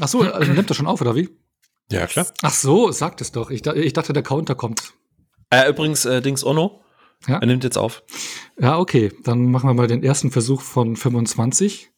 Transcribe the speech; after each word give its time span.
Ach 0.00 0.08
so, 0.08 0.20
also 0.22 0.52
nimmt 0.52 0.70
er 0.70 0.74
schon 0.74 0.86
auf, 0.86 1.00
oder 1.00 1.14
wie? 1.14 1.28
Ja, 1.92 2.06
klar. 2.06 2.26
Ach 2.42 2.52
so, 2.52 2.90
sagt 2.92 3.20
es 3.20 3.32
doch. 3.32 3.50
Ich, 3.50 3.66
ich 3.66 3.92
dachte, 3.92 4.12
der 4.12 4.22
Counter 4.22 4.54
kommt. 4.54 4.94
Äh, 5.50 5.68
übrigens, 5.68 6.04
äh, 6.04 6.22
Dings 6.22 6.44
Ono. 6.44 6.82
Ja? 7.26 7.38
Er 7.38 7.46
nimmt 7.46 7.64
jetzt 7.64 7.76
auf. 7.76 8.02
Ja, 8.58 8.78
okay. 8.78 9.12
Dann 9.24 9.50
machen 9.50 9.68
wir 9.68 9.74
mal 9.74 9.88
den 9.88 10.02
ersten 10.02 10.30
Versuch 10.30 10.62
von 10.62 10.96
25. 10.96 11.90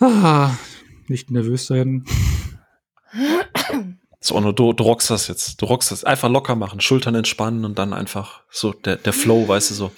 Ah, 0.00 0.52
nicht 1.08 1.30
nervös 1.30 1.66
sein. 1.66 2.04
So, 4.20 4.34
Ono, 4.36 4.52
du, 4.52 4.72
du 4.72 4.84
rockst 4.84 5.10
das 5.10 5.28
jetzt. 5.28 5.60
Du 5.60 5.66
rockst 5.66 5.90
das. 5.90 6.04
Einfach 6.04 6.28
locker 6.28 6.54
machen, 6.54 6.80
Schultern 6.80 7.14
entspannen 7.14 7.64
und 7.64 7.78
dann 7.78 7.92
einfach 7.92 8.42
so 8.50 8.72
der, 8.72 8.96
der 8.96 9.12
Flow, 9.12 9.46
weißt 9.46 9.70
du, 9.70 9.74
so. 9.74 9.92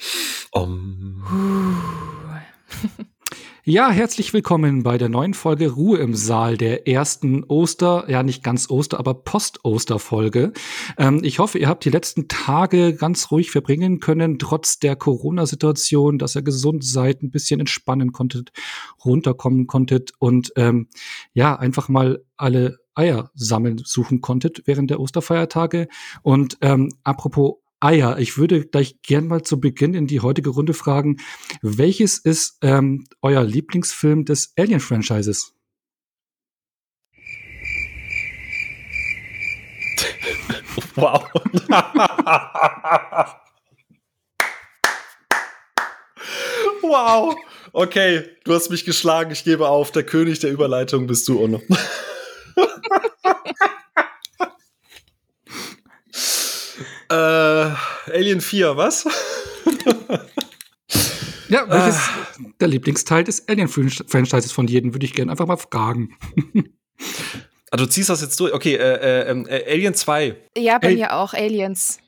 Um. 0.51 1.23
Ja, 3.69 3.91
herzlich 3.91 4.33
willkommen 4.33 4.81
bei 4.81 4.97
der 4.97 5.09
neuen 5.09 5.35
Folge 5.35 5.69
Ruhe 5.69 5.99
im 5.99 6.15
Saal, 6.15 6.57
der 6.57 6.87
ersten 6.87 7.43
Oster, 7.43 8.05
ja 8.09 8.23
nicht 8.23 8.41
ganz 8.41 8.67
Oster, 8.67 8.97
aber 8.97 9.13
Post-Oster-Folge. 9.13 10.53
Ähm, 10.97 11.19
ich 11.23 11.37
hoffe, 11.37 11.59
ihr 11.59 11.69
habt 11.69 11.85
die 11.85 11.91
letzten 11.91 12.27
Tage 12.27 12.95
ganz 12.95 13.29
ruhig 13.29 13.51
verbringen 13.51 13.99
können, 13.99 14.39
trotz 14.39 14.79
der 14.79 14.95
Corona-Situation, 14.95 16.17
dass 16.17 16.35
ihr 16.35 16.41
gesund 16.41 16.83
seid, 16.83 17.21
ein 17.21 17.29
bisschen 17.29 17.59
entspannen 17.59 18.11
konntet, 18.11 18.51
runterkommen 19.05 19.67
konntet 19.67 20.13
und 20.17 20.51
ähm, 20.55 20.87
ja, 21.33 21.55
einfach 21.55 21.89
mal 21.89 22.23
alle 22.37 22.79
Eier 22.95 23.29
sammeln 23.35 23.79
suchen 23.85 24.21
konntet 24.21 24.63
während 24.65 24.89
der 24.89 24.99
Osterfeiertage. 24.99 25.89
Und 26.23 26.57
ähm, 26.61 26.89
apropos 27.03 27.57
Ah 27.81 27.91
ja, 27.91 28.17
ich 28.17 28.37
würde 28.37 28.65
gleich 28.65 29.01
gern 29.03 29.27
mal 29.27 29.43
zu 29.43 29.61
Beginn 29.61 29.93
in 29.93 30.05
die 30.05 30.19
heutige 30.19 30.49
Runde 30.49 30.73
fragen, 30.73 31.15
welches 31.61 32.17
ist 32.17 32.57
ähm, 32.61 33.05
euer 33.21 33.41
Lieblingsfilm 33.41 34.25
des 34.25 34.51
Alien-Franchises? 34.57 35.53
wow. 40.95 41.23
wow. 46.81 47.35
Okay, 47.71 48.25
du 48.43 48.53
hast 48.53 48.69
mich 48.69 48.83
geschlagen, 48.83 49.31
ich 49.31 49.45
gebe 49.45 49.69
auf. 49.69 49.93
Der 49.93 50.03
König 50.03 50.39
der 50.39 50.51
Überleitung 50.51 51.07
bist 51.07 51.29
du, 51.29 51.41
Onno. 51.41 51.61
Äh, 57.09 57.15
Alien 57.15 58.41
4, 58.41 58.77
was? 58.77 59.05
ja, 61.49 61.67
welches 61.67 61.97
ah. 61.97 62.27
der 62.59 62.67
Lieblingsteil 62.67 63.23
des 63.23 63.47
Alien-Franchises 63.47 64.51
von 64.51 64.67
jedem, 64.67 64.93
würde 64.93 65.05
ich 65.05 65.13
gerne 65.13 65.31
einfach 65.31 65.47
mal 65.47 65.57
fragen. 65.57 66.15
also 67.71 67.85
du 67.85 67.89
ziehst 67.89 68.09
das 68.09 68.21
jetzt 68.21 68.39
durch. 68.39 68.53
Okay, 68.53 68.75
äh, 68.75 68.93
äh, 68.93 69.29
ähm, 69.31 69.47
äh, 69.47 69.63
Alien 69.71 69.95
2. 69.95 70.35
Ja, 70.57 70.77
bei 70.77 70.89
Al 70.89 70.95
mir 70.95 71.15
auch 71.15 71.33
Aliens. 71.33 71.99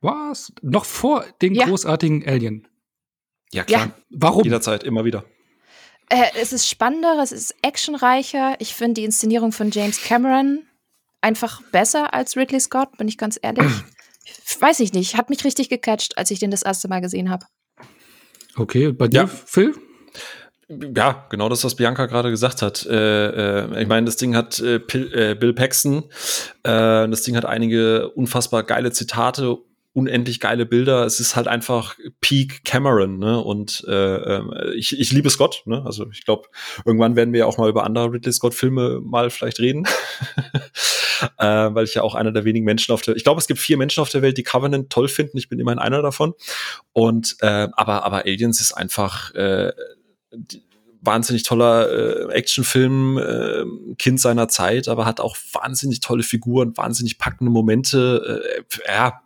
Was? 0.00 0.52
Noch 0.62 0.84
vor 0.84 1.24
den 1.40 1.54
ja. 1.54 1.66
großartigen 1.66 2.26
Alien. 2.26 2.66
Ja, 3.52 3.62
klar. 3.62 3.86
Ja. 3.86 3.96
Warum? 4.10 4.42
Jederzeit, 4.42 4.82
immer 4.82 5.04
wieder. 5.04 5.24
Äh, 6.10 6.26
es 6.40 6.52
ist 6.52 6.68
spannender, 6.68 7.20
es 7.22 7.30
ist 7.30 7.54
actionreicher. 7.62 8.56
Ich 8.58 8.74
finde 8.74 8.94
die 8.94 9.04
Inszenierung 9.04 9.52
von 9.52 9.70
James 9.70 10.02
Cameron 10.02 10.66
einfach 11.20 11.62
besser 11.72 12.12
als 12.12 12.36
Ridley 12.36 12.60
Scott, 12.60 12.96
bin 12.98 13.08
ich 13.08 13.16
ganz 13.16 13.38
ehrlich. 13.40 13.72
Weiß 14.60 14.80
ich 14.80 14.92
nicht, 14.92 15.16
hat 15.16 15.30
mich 15.30 15.44
richtig 15.44 15.68
gecatcht, 15.68 16.16
als 16.18 16.30
ich 16.30 16.38
den 16.38 16.50
das 16.50 16.62
erste 16.62 16.88
Mal 16.88 17.00
gesehen 17.00 17.30
habe. 17.30 17.46
Okay, 18.56 18.92
bei 18.92 19.08
dir, 19.08 19.22
ja. 19.22 19.26
Phil? 19.26 19.74
Ja, 20.68 21.26
genau 21.28 21.48
das, 21.48 21.62
was 21.64 21.74
Bianca 21.74 22.06
gerade 22.06 22.30
gesagt 22.30 22.62
hat. 22.62 22.86
Äh, 22.86 23.64
äh, 23.64 23.82
ich 23.82 23.88
meine, 23.88 24.06
das 24.06 24.16
Ding 24.16 24.34
hat 24.34 24.60
äh, 24.60 24.76
äh, 24.76 25.34
Bill 25.34 25.52
Paxton, 25.52 26.04
äh, 26.62 27.08
das 27.08 27.22
Ding 27.22 27.36
hat 27.36 27.44
einige 27.44 28.10
unfassbar 28.10 28.62
geile 28.62 28.90
Zitate 28.92 29.58
unendlich 29.94 30.40
geile 30.40 30.66
Bilder. 30.66 31.06
Es 31.06 31.20
ist 31.20 31.36
halt 31.36 31.46
einfach 31.46 31.96
Peak 32.20 32.64
Cameron, 32.64 33.18
ne? 33.18 33.40
Und 33.40 33.84
äh, 33.88 34.16
äh, 34.16 34.74
ich, 34.74 34.98
ich 34.98 35.12
liebe 35.12 35.30
Scott, 35.30 35.62
ne? 35.66 35.82
Also 35.86 36.10
ich 36.10 36.24
glaube, 36.24 36.48
irgendwann 36.84 37.14
werden 37.16 37.32
wir 37.32 37.40
ja 37.40 37.46
auch 37.46 37.58
mal 37.58 37.70
über 37.70 37.84
andere 37.84 38.12
Ridley 38.12 38.32
Scott-Filme 38.32 39.00
mal 39.00 39.30
vielleicht 39.30 39.60
reden. 39.60 39.86
äh, 41.38 41.46
weil 41.46 41.84
ich 41.84 41.94
ja 41.94 42.02
auch 42.02 42.16
einer 42.16 42.32
der 42.32 42.44
wenigen 42.44 42.64
Menschen 42.64 42.92
auf 42.92 43.02
der, 43.02 43.14
ich 43.14 43.22
glaube, 43.22 43.40
es 43.40 43.46
gibt 43.46 43.60
vier 43.60 43.76
Menschen 43.76 44.00
auf 44.00 44.08
der 44.08 44.20
Welt, 44.20 44.36
die 44.36 44.42
Covenant 44.42 44.90
toll 44.90 45.06
finden. 45.06 45.38
Ich 45.38 45.48
bin 45.48 45.60
immerhin 45.60 45.78
einer 45.78 46.02
davon. 46.02 46.34
Und 46.92 47.36
äh, 47.40 47.68
aber, 47.72 48.04
aber 48.04 48.24
Aliens 48.24 48.60
ist 48.60 48.72
einfach 48.72 49.32
äh, 49.34 49.72
die, 50.32 50.64
wahnsinnig 51.02 51.44
toller 51.44 51.90
äh, 51.90 52.32
Actionfilm, 52.32 53.18
äh, 53.18 53.94
Kind 53.96 54.20
seiner 54.20 54.48
Zeit, 54.48 54.88
aber 54.88 55.06
hat 55.06 55.20
auch 55.20 55.36
wahnsinnig 55.52 56.00
tolle 56.00 56.22
Figuren, 56.22 56.76
wahnsinnig 56.76 57.18
packende 57.18 57.52
Momente. 57.52 58.42
Äh, 58.86 58.92
ja, 58.92 59.20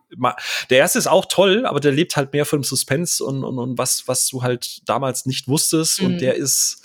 der 0.70 0.78
erste 0.78 0.98
ist 0.98 1.06
auch 1.06 1.26
toll, 1.26 1.66
aber 1.66 1.80
der 1.80 1.92
lebt 1.92 2.16
halt 2.16 2.32
mehr 2.32 2.46
von 2.46 2.60
dem 2.60 2.64
Suspense 2.64 3.22
und, 3.22 3.44
und, 3.44 3.58
und 3.58 3.78
was, 3.78 4.08
was 4.08 4.26
du 4.28 4.42
halt 4.42 4.88
damals 4.88 5.26
nicht 5.26 5.48
wusstest. 5.48 6.00
Mhm. 6.00 6.06
Und 6.06 6.20
der 6.20 6.34
ist, 6.34 6.82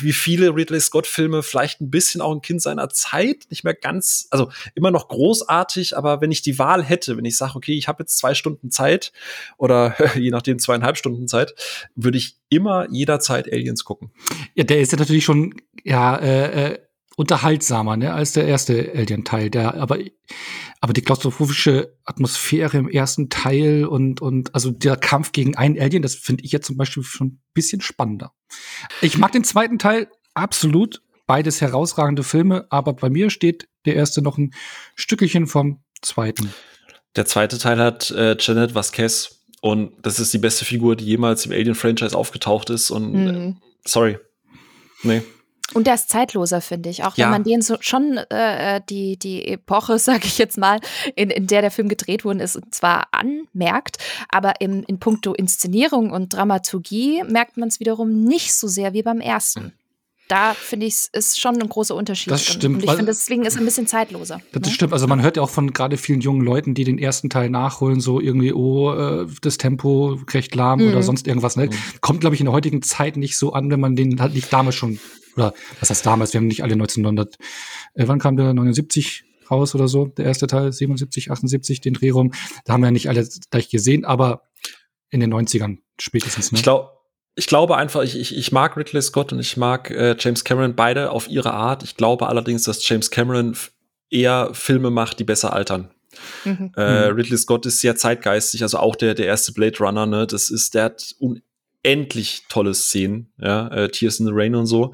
wie 0.00 0.12
viele 0.12 0.54
Ridley 0.54 0.80
Scott-Filme, 0.80 1.42
vielleicht 1.42 1.80
ein 1.80 1.90
bisschen 1.90 2.20
auch 2.20 2.32
ein 2.32 2.42
Kind 2.42 2.60
seiner 2.60 2.88
Zeit, 2.88 3.46
nicht 3.50 3.62
mehr 3.62 3.74
ganz, 3.74 4.26
also 4.30 4.50
immer 4.74 4.90
noch 4.90 5.08
großartig, 5.08 5.96
aber 5.96 6.20
wenn 6.20 6.32
ich 6.32 6.42
die 6.42 6.58
Wahl 6.58 6.82
hätte, 6.82 7.16
wenn 7.16 7.24
ich 7.24 7.36
sage, 7.36 7.54
okay, 7.54 7.76
ich 7.76 7.88
habe 7.88 8.02
jetzt 8.02 8.18
zwei 8.18 8.34
Stunden 8.34 8.70
Zeit 8.70 9.12
oder 9.56 9.94
je 10.16 10.30
nachdem 10.30 10.58
zweieinhalb 10.58 10.96
Stunden 10.96 11.28
Zeit, 11.28 11.54
würde 11.94 12.18
ich 12.18 12.36
immer 12.48 12.88
jederzeit 12.90 13.50
Aliens 13.52 13.84
gucken. 13.84 14.10
Ja, 14.54 14.64
der 14.64 14.80
ist 14.80 14.92
ja 14.92 14.98
natürlich 14.98 15.24
schon, 15.24 15.54
ja, 15.84 16.16
äh, 16.16 16.72
äh 16.72 16.78
unterhaltsamer 17.16 17.96
ne, 17.96 18.12
als 18.12 18.32
der 18.32 18.46
erste 18.46 18.92
Alien-Teil. 18.94 19.50
Der, 19.50 19.74
aber, 19.74 19.98
aber 20.80 20.92
die 20.92 21.02
klaustrophobische 21.02 21.96
Atmosphäre 22.04 22.78
im 22.78 22.88
ersten 22.88 23.28
Teil 23.28 23.84
und, 23.84 24.20
und 24.20 24.54
also 24.54 24.70
der 24.70 24.96
Kampf 24.96 25.32
gegen 25.32 25.56
einen 25.56 25.78
Alien, 25.78 26.02
das 26.02 26.14
finde 26.14 26.44
ich 26.44 26.52
jetzt 26.52 26.66
zum 26.66 26.76
Beispiel 26.76 27.02
schon 27.02 27.26
ein 27.26 27.42
bisschen 27.52 27.80
spannender. 27.80 28.32
Ich 29.02 29.18
mag 29.18 29.32
den 29.32 29.44
zweiten 29.44 29.78
Teil 29.78 30.08
absolut. 30.34 31.02
Beides 31.26 31.60
herausragende 31.60 32.24
Filme, 32.24 32.66
aber 32.70 32.92
bei 32.92 33.08
mir 33.08 33.30
steht 33.30 33.68
der 33.84 33.94
erste 33.94 34.20
noch 34.20 34.36
ein 34.36 34.52
Stückchen 34.96 35.46
vom 35.46 35.80
zweiten. 36.02 36.52
Der 37.14 37.24
zweite 37.24 37.58
Teil 37.58 37.78
hat 37.78 38.10
äh, 38.10 38.36
Janet 38.38 38.74
Vasquez 38.74 39.44
und 39.60 39.92
das 40.02 40.18
ist 40.18 40.32
die 40.32 40.38
beste 40.38 40.64
Figur, 40.64 40.96
die 40.96 41.04
jemals 41.04 41.46
im 41.46 41.52
Alien-Franchise 41.52 42.16
aufgetaucht 42.16 42.70
ist. 42.70 42.90
Und 42.90 43.12
mhm. 43.12 43.28
äh, 43.28 43.54
sorry. 43.84 44.18
Nee. 45.02 45.22
Und 45.72 45.86
der 45.86 45.94
ist 45.94 46.08
zeitloser, 46.08 46.60
finde 46.60 46.88
ich. 46.88 47.04
Auch 47.04 47.16
ja. 47.16 47.26
wenn 47.26 47.30
man 47.30 47.44
den 47.44 47.62
so 47.62 47.76
schon 47.80 48.18
äh, 48.30 48.76
äh 48.76 48.80
die, 48.88 49.16
die 49.18 49.46
Epoche, 49.46 49.98
sage 50.00 50.22
ich 50.24 50.38
jetzt 50.38 50.58
mal, 50.58 50.80
in, 51.16 51.30
in 51.30 51.46
der 51.46 51.62
der 51.62 51.70
Film 51.70 51.88
gedreht 51.88 52.24
worden 52.24 52.40
ist, 52.40 52.60
zwar 52.70 53.08
anmerkt, 53.12 53.98
aber 54.28 54.60
im, 54.60 54.84
in 54.86 54.98
puncto 54.98 55.32
Inszenierung 55.32 56.10
und 56.10 56.34
Dramaturgie 56.34 57.22
merkt 57.24 57.56
man 57.56 57.68
es 57.68 57.80
wiederum 57.80 58.24
nicht 58.24 58.54
so 58.54 58.68
sehr 58.68 58.92
wie 58.92 59.02
beim 59.02 59.20
ersten. 59.20 59.72
Da 60.30 60.54
finde 60.54 60.86
ich, 60.86 60.94
es 60.94 61.08
ist 61.12 61.40
schon 61.40 61.60
ein 61.60 61.68
großer 61.68 61.92
Unterschied. 61.92 62.30
Das 62.32 62.44
stimmt. 62.44 62.76
Und 62.76 62.84
ich 62.84 62.90
finde, 62.90 63.06
deswegen 63.06 63.44
ist 63.44 63.56
er 63.56 63.62
ein 63.62 63.64
bisschen 63.64 63.88
zeitloser. 63.88 64.40
Das 64.52 64.62
ne? 64.62 64.70
stimmt. 64.70 64.92
Also 64.92 65.08
man 65.08 65.22
hört 65.22 65.36
ja 65.36 65.42
auch 65.42 65.50
von 65.50 65.72
gerade 65.72 65.96
vielen 65.96 66.20
jungen 66.20 66.42
Leuten, 66.42 66.72
die 66.72 66.84
den 66.84 66.98
ersten 66.98 67.30
Teil 67.30 67.50
nachholen, 67.50 67.98
so 67.98 68.20
irgendwie, 68.20 68.52
oh, 68.52 68.94
äh, 68.94 69.26
das 69.42 69.58
Tempo 69.58 70.20
recht 70.32 70.54
lahm 70.54 70.82
mhm. 70.82 70.90
oder 70.90 71.02
sonst 71.02 71.26
irgendwas. 71.26 71.56
Ne? 71.56 71.66
Mhm. 71.66 71.70
Kommt, 72.00 72.20
glaube 72.20 72.36
ich, 72.36 72.40
in 72.40 72.44
der 72.44 72.52
heutigen 72.52 72.80
Zeit 72.80 73.16
nicht 73.16 73.36
so 73.36 73.54
an, 73.54 73.72
wenn 73.72 73.80
man 73.80 73.96
den 73.96 74.20
halt 74.20 74.34
nicht 74.34 74.52
damals 74.52 74.76
schon 74.76 75.00
oder 75.40 75.54
was 75.80 75.90
heißt 75.90 76.04
damals, 76.04 76.32
wir 76.32 76.38
haben 76.38 76.46
nicht 76.46 76.62
alle 76.62 76.74
1900, 76.74 77.36
äh, 77.94 78.04
wann 78.06 78.18
kam 78.18 78.36
der 78.36 78.52
79 78.52 79.24
raus 79.50 79.74
oder 79.74 79.88
so, 79.88 80.06
der 80.06 80.26
erste 80.26 80.46
Teil, 80.46 80.72
77, 80.72 81.30
78, 81.30 81.80
den 81.80 81.94
Dreh 81.94 82.10
rum. 82.10 82.32
Da 82.64 82.74
haben 82.74 82.82
wir 82.82 82.86
ja 82.86 82.92
nicht 82.92 83.08
alle 83.08 83.26
gleich 83.50 83.68
gesehen, 83.68 84.04
aber 84.04 84.42
in 85.10 85.20
den 85.20 85.32
90ern 85.32 85.78
spätestens. 86.00 86.52
Ne? 86.52 86.58
Ich 86.58 86.62
glaube, 86.62 86.90
ich 87.34 87.46
glaube 87.46 87.76
einfach, 87.76 88.02
ich, 88.02 88.18
ich, 88.18 88.36
ich 88.36 88.52
mag 88.52 88.76
Ridley 88.76 89.02
Scott 89.02 89.32
und 89.32 89.40
ich 89.40 89.56
mag 89.56 89.90
äh, 89.90 90.16
James 90.18 90.44
Cameron 90.44 90.76
beide 90.76 91.10
auf 91.10 91.28
ihre 91.28 91.52
Art. 91.52 91.82
Ich 91.82 91.96
glaube 91.96 92.28
allerdings, 92.28 92.64
dass 92.64 92.86
James 92.86 93.10
Cameron 93.10 93.56
eher 94.10 94.50
Filme 94.52 94.90
macht, 94.90 95.18
die 95.18 95.24
besser 95.24 95.52
altern. 95.52 95.90
Mhm. 96.44 96.72
Äh, 96.76 97.08
mhm. 97.08 97.14
Ridley 97.16 97.38
Scott 97.38 97.66
ist 97.66 97.80
sehr 97.80 97.96
zeitgeistig, 97.96 98.62
also 98.62 98.78
auch 98.78 98.96
der, 98.96 99.14
der 99.14 99.26
erste 99.26 99.52
Blade 99.52 99.78
Runner, 99.78 100.06
ne, 100.06 100.26
das 100.26 100.50
ist, 100.50 100.74
der 100.74 100.84
hat 100.84 101.14
un 101.20 101.40
endlich 101.82 102.44
tolle 102.48 102.74
Szenen, 102.74 103.32
ja, 103.38 103.68
äh, 103.68 103.88
Tears 103.88 104.20
in 104.20 104.26
the 104.26 104.32
Rain 104.34 104.54
und 104.54 104.66
so. 104.66 104.92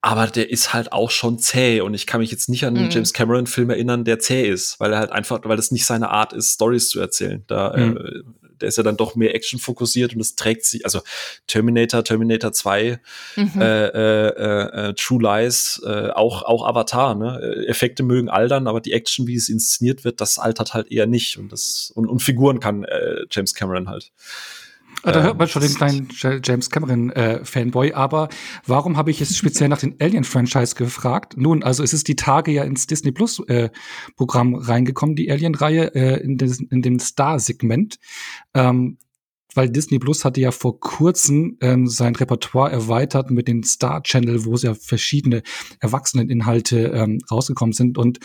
Aber 0.00 0.26
der 0.26 0.50
ist 0.50 0.74
halt 0.74 0.92
auch 0.92 1.10
schon 1.10 1.38
zäh 1.38 1.80
und 1.80 1.94
ich 1.94 2.06
kann 2.06 2.20
mich 2.20 2.30
jetzt 2.30 2.48
nicht 2.48 2.64
an 2.64 2.76
einen 2.76 2.86
mhm. 2.86 2.90
James 2.90 3.12
Cameron 3.12 3.46
Film 3.46 3.70
erinnern, 3.70 4.04
der 4.04 4.18
zäh 4.18 4.48
ist, 4.48 4.78
weil 4.80 4.92
er 4.92 4.98
halt 4.98 5.12
einfach, 5.12 5.40
weil 5.44 5.56
das 5.56 5.70
nicht 5.70 5.86
seine 5.86 6.10
Art 6.10 6.32
ist, 6.32 6.54
Stories 6.54 6.88
zu 6.88 7.00
erzählen. 7.00 7.44
Da, 7.46 7.72
äh, 7.72 7.86
mhm. 7.86 7.96
äh, 7.96 8.22
der 8.60 8.68
ist 8.68 8.76
ja 8.76 8.82
dann 8.82 8.96
doch 8.96 9.14
mehr 9.14 9.34
Action 9.34 9.58
fokussiert 9.58 10.14
und 10.14 10.20
es 10.20 10.36
trägt 10.36 10.64
sich, 10.64 10.84
also 10.84 11.00
Terminator, 11.46 12.04
Terminator 12.04 12.52
2, 12.52 13.00
mhm. 13.36 13.60
äh, 13.60 13.86
äh, 13.86 14.88
äh, 14.88 14.94
True 14.94 15.22
Lies, 15.22 15.82
äh, 15.84 16.10
auch, 16.10 16.42
auch 16.42 16.66
Avatar, 16.66 17.14
ne? 17.14 17.64
Effekte 17.66 18.02
mögen 18.02 18.28
altern, 18.28 18.66
aber 18.66 18.80
die 18.80 18.92
Action, 18.92 19.26
wie 19.26 19.36
es 19.36 19.48
inszeniert 19.48 20.04
wird, 20.04 20.20
das 20.20 20.38
altert 20.38 20.74
halt 20.74 20.90
eher 20.90 21.06
nicht 21.06 21.38
und 21.38 21.52
das, 21.52 21.92
und, 21.94 22.06
und 22.06 22.20
Figuren 22.20 22.60
kann 22.60 22.84
äh, 22.84 23.24
James 23.30 23.54
Cameron 23.54 23.88
halt. 23.88 24.12
Ah, 25.04 25.12
da 25.12 25.22
hört 25.22 25.38
man 25.38 25.48
schon 25.48 25.62
den 25.62 25.74
kleinen 25.74 26.08
James 26.42 26.70
Cameron 26.70 27.10
äh, 27.10 27.44
Fanboy. 27.44 27.92
Aber 27.92 28.28
warum 28.66 28.96
habe 28.96 29.10
ich 29.10 29.20
jetzt 29.20 29.36
speziell 29.36 29.68
nach 29.68 29.80
den 29.80 29.96
Alien 30.00 30.24
Franchise 30.24 30.74
gefragt? 30.74 31.36
Nun, 31.36 31.62
also 31.62 31.82
es 31.82 31.92
ist 31.92 32.08
die 32.08 32.16
Tage 32.16 32.52
ja 32.52 32.64
ins 32.64 32.86
Disney 32.86 33.12
Plus 33.12 33.38
äh, 33.48 33.68
Programm 34.16 34.54
reingekommen, 34.54 35.14
die 35.14 35.30
Alien 35.30 35.54
Reihe 35.54 35.94
äh, 35.94 36.22
in, 36.22 36.38
in 36.38 36.82
dem 36.82 36.98
Star 36.98 37.38
Segment. 37.38 37.98
Ähm, 38.54 38.96
weil 39.54 39.70
Disney 39.70 39.98
Plus 39.98 40.24
hatte 40.24 40.40
ja 40.40 40.50
vor 40.50 40.80
kurzem 40.80 41.56
ähm, 41.60 41.86
sein 41.86 42.16
Repertoire 42.16 42.72
erweitert 42.72 43.30
mit 43.30 43.46
den 43.46 43.62
Star 43.62 44.02
Channel, 44.02 44.44
wo 44.44 44.54
es 44.54 44.62
ja 44.62 44.74
verschiedene 44.74 45.42
Erwachseneninhalte 45.80 46.78
ähm, 46.88 47.20
rausgekommen 47.30 47.72
sind. 47.72 47.96
Und 47.96 48.18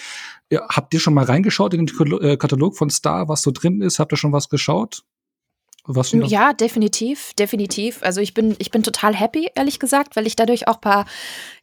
ja, 0.49 0.67
habt 0.69 0.93
ihr 0.93 0.99
schon 0.99 1.13
mal 1.13 1.25
reingeschaut 1.25 1.73
in 1.73 1.85
den 1.85 2.21
äh, 2.21 2.37
Katalog 2.37 2.77
von 2.77 2.89
Star, 2.89 3.27
was 3.27 3.43
so 3.43 3.51
drin 3.51 3.81
ist? 3.81 3.99
Habt 3.99 4.11
ihr 4.11 4.17
schon 4.17 4.33
was 4.33 4.49
geschaut? 4.49 5.03
Was 5.85 6.11
ja, 6.11 6.53
definitiv, 6.53 7.33
definitiv. 7.33 8.03
Also 8.03 8.21
ich 8.21 8.33
bin, 8.33 8.55
ich 8.59 8.71
bin 8.71 8.83
total 8.83 9.15
happy, 9.15 9.49
ehrlich 9.55 9.79
gesagt, 9.79 10.15
weil 10.15 10.27
ich 10.27 10.35
dadurch 10.35 10.67
auch 10.67 10.81
paar 10.81 11.05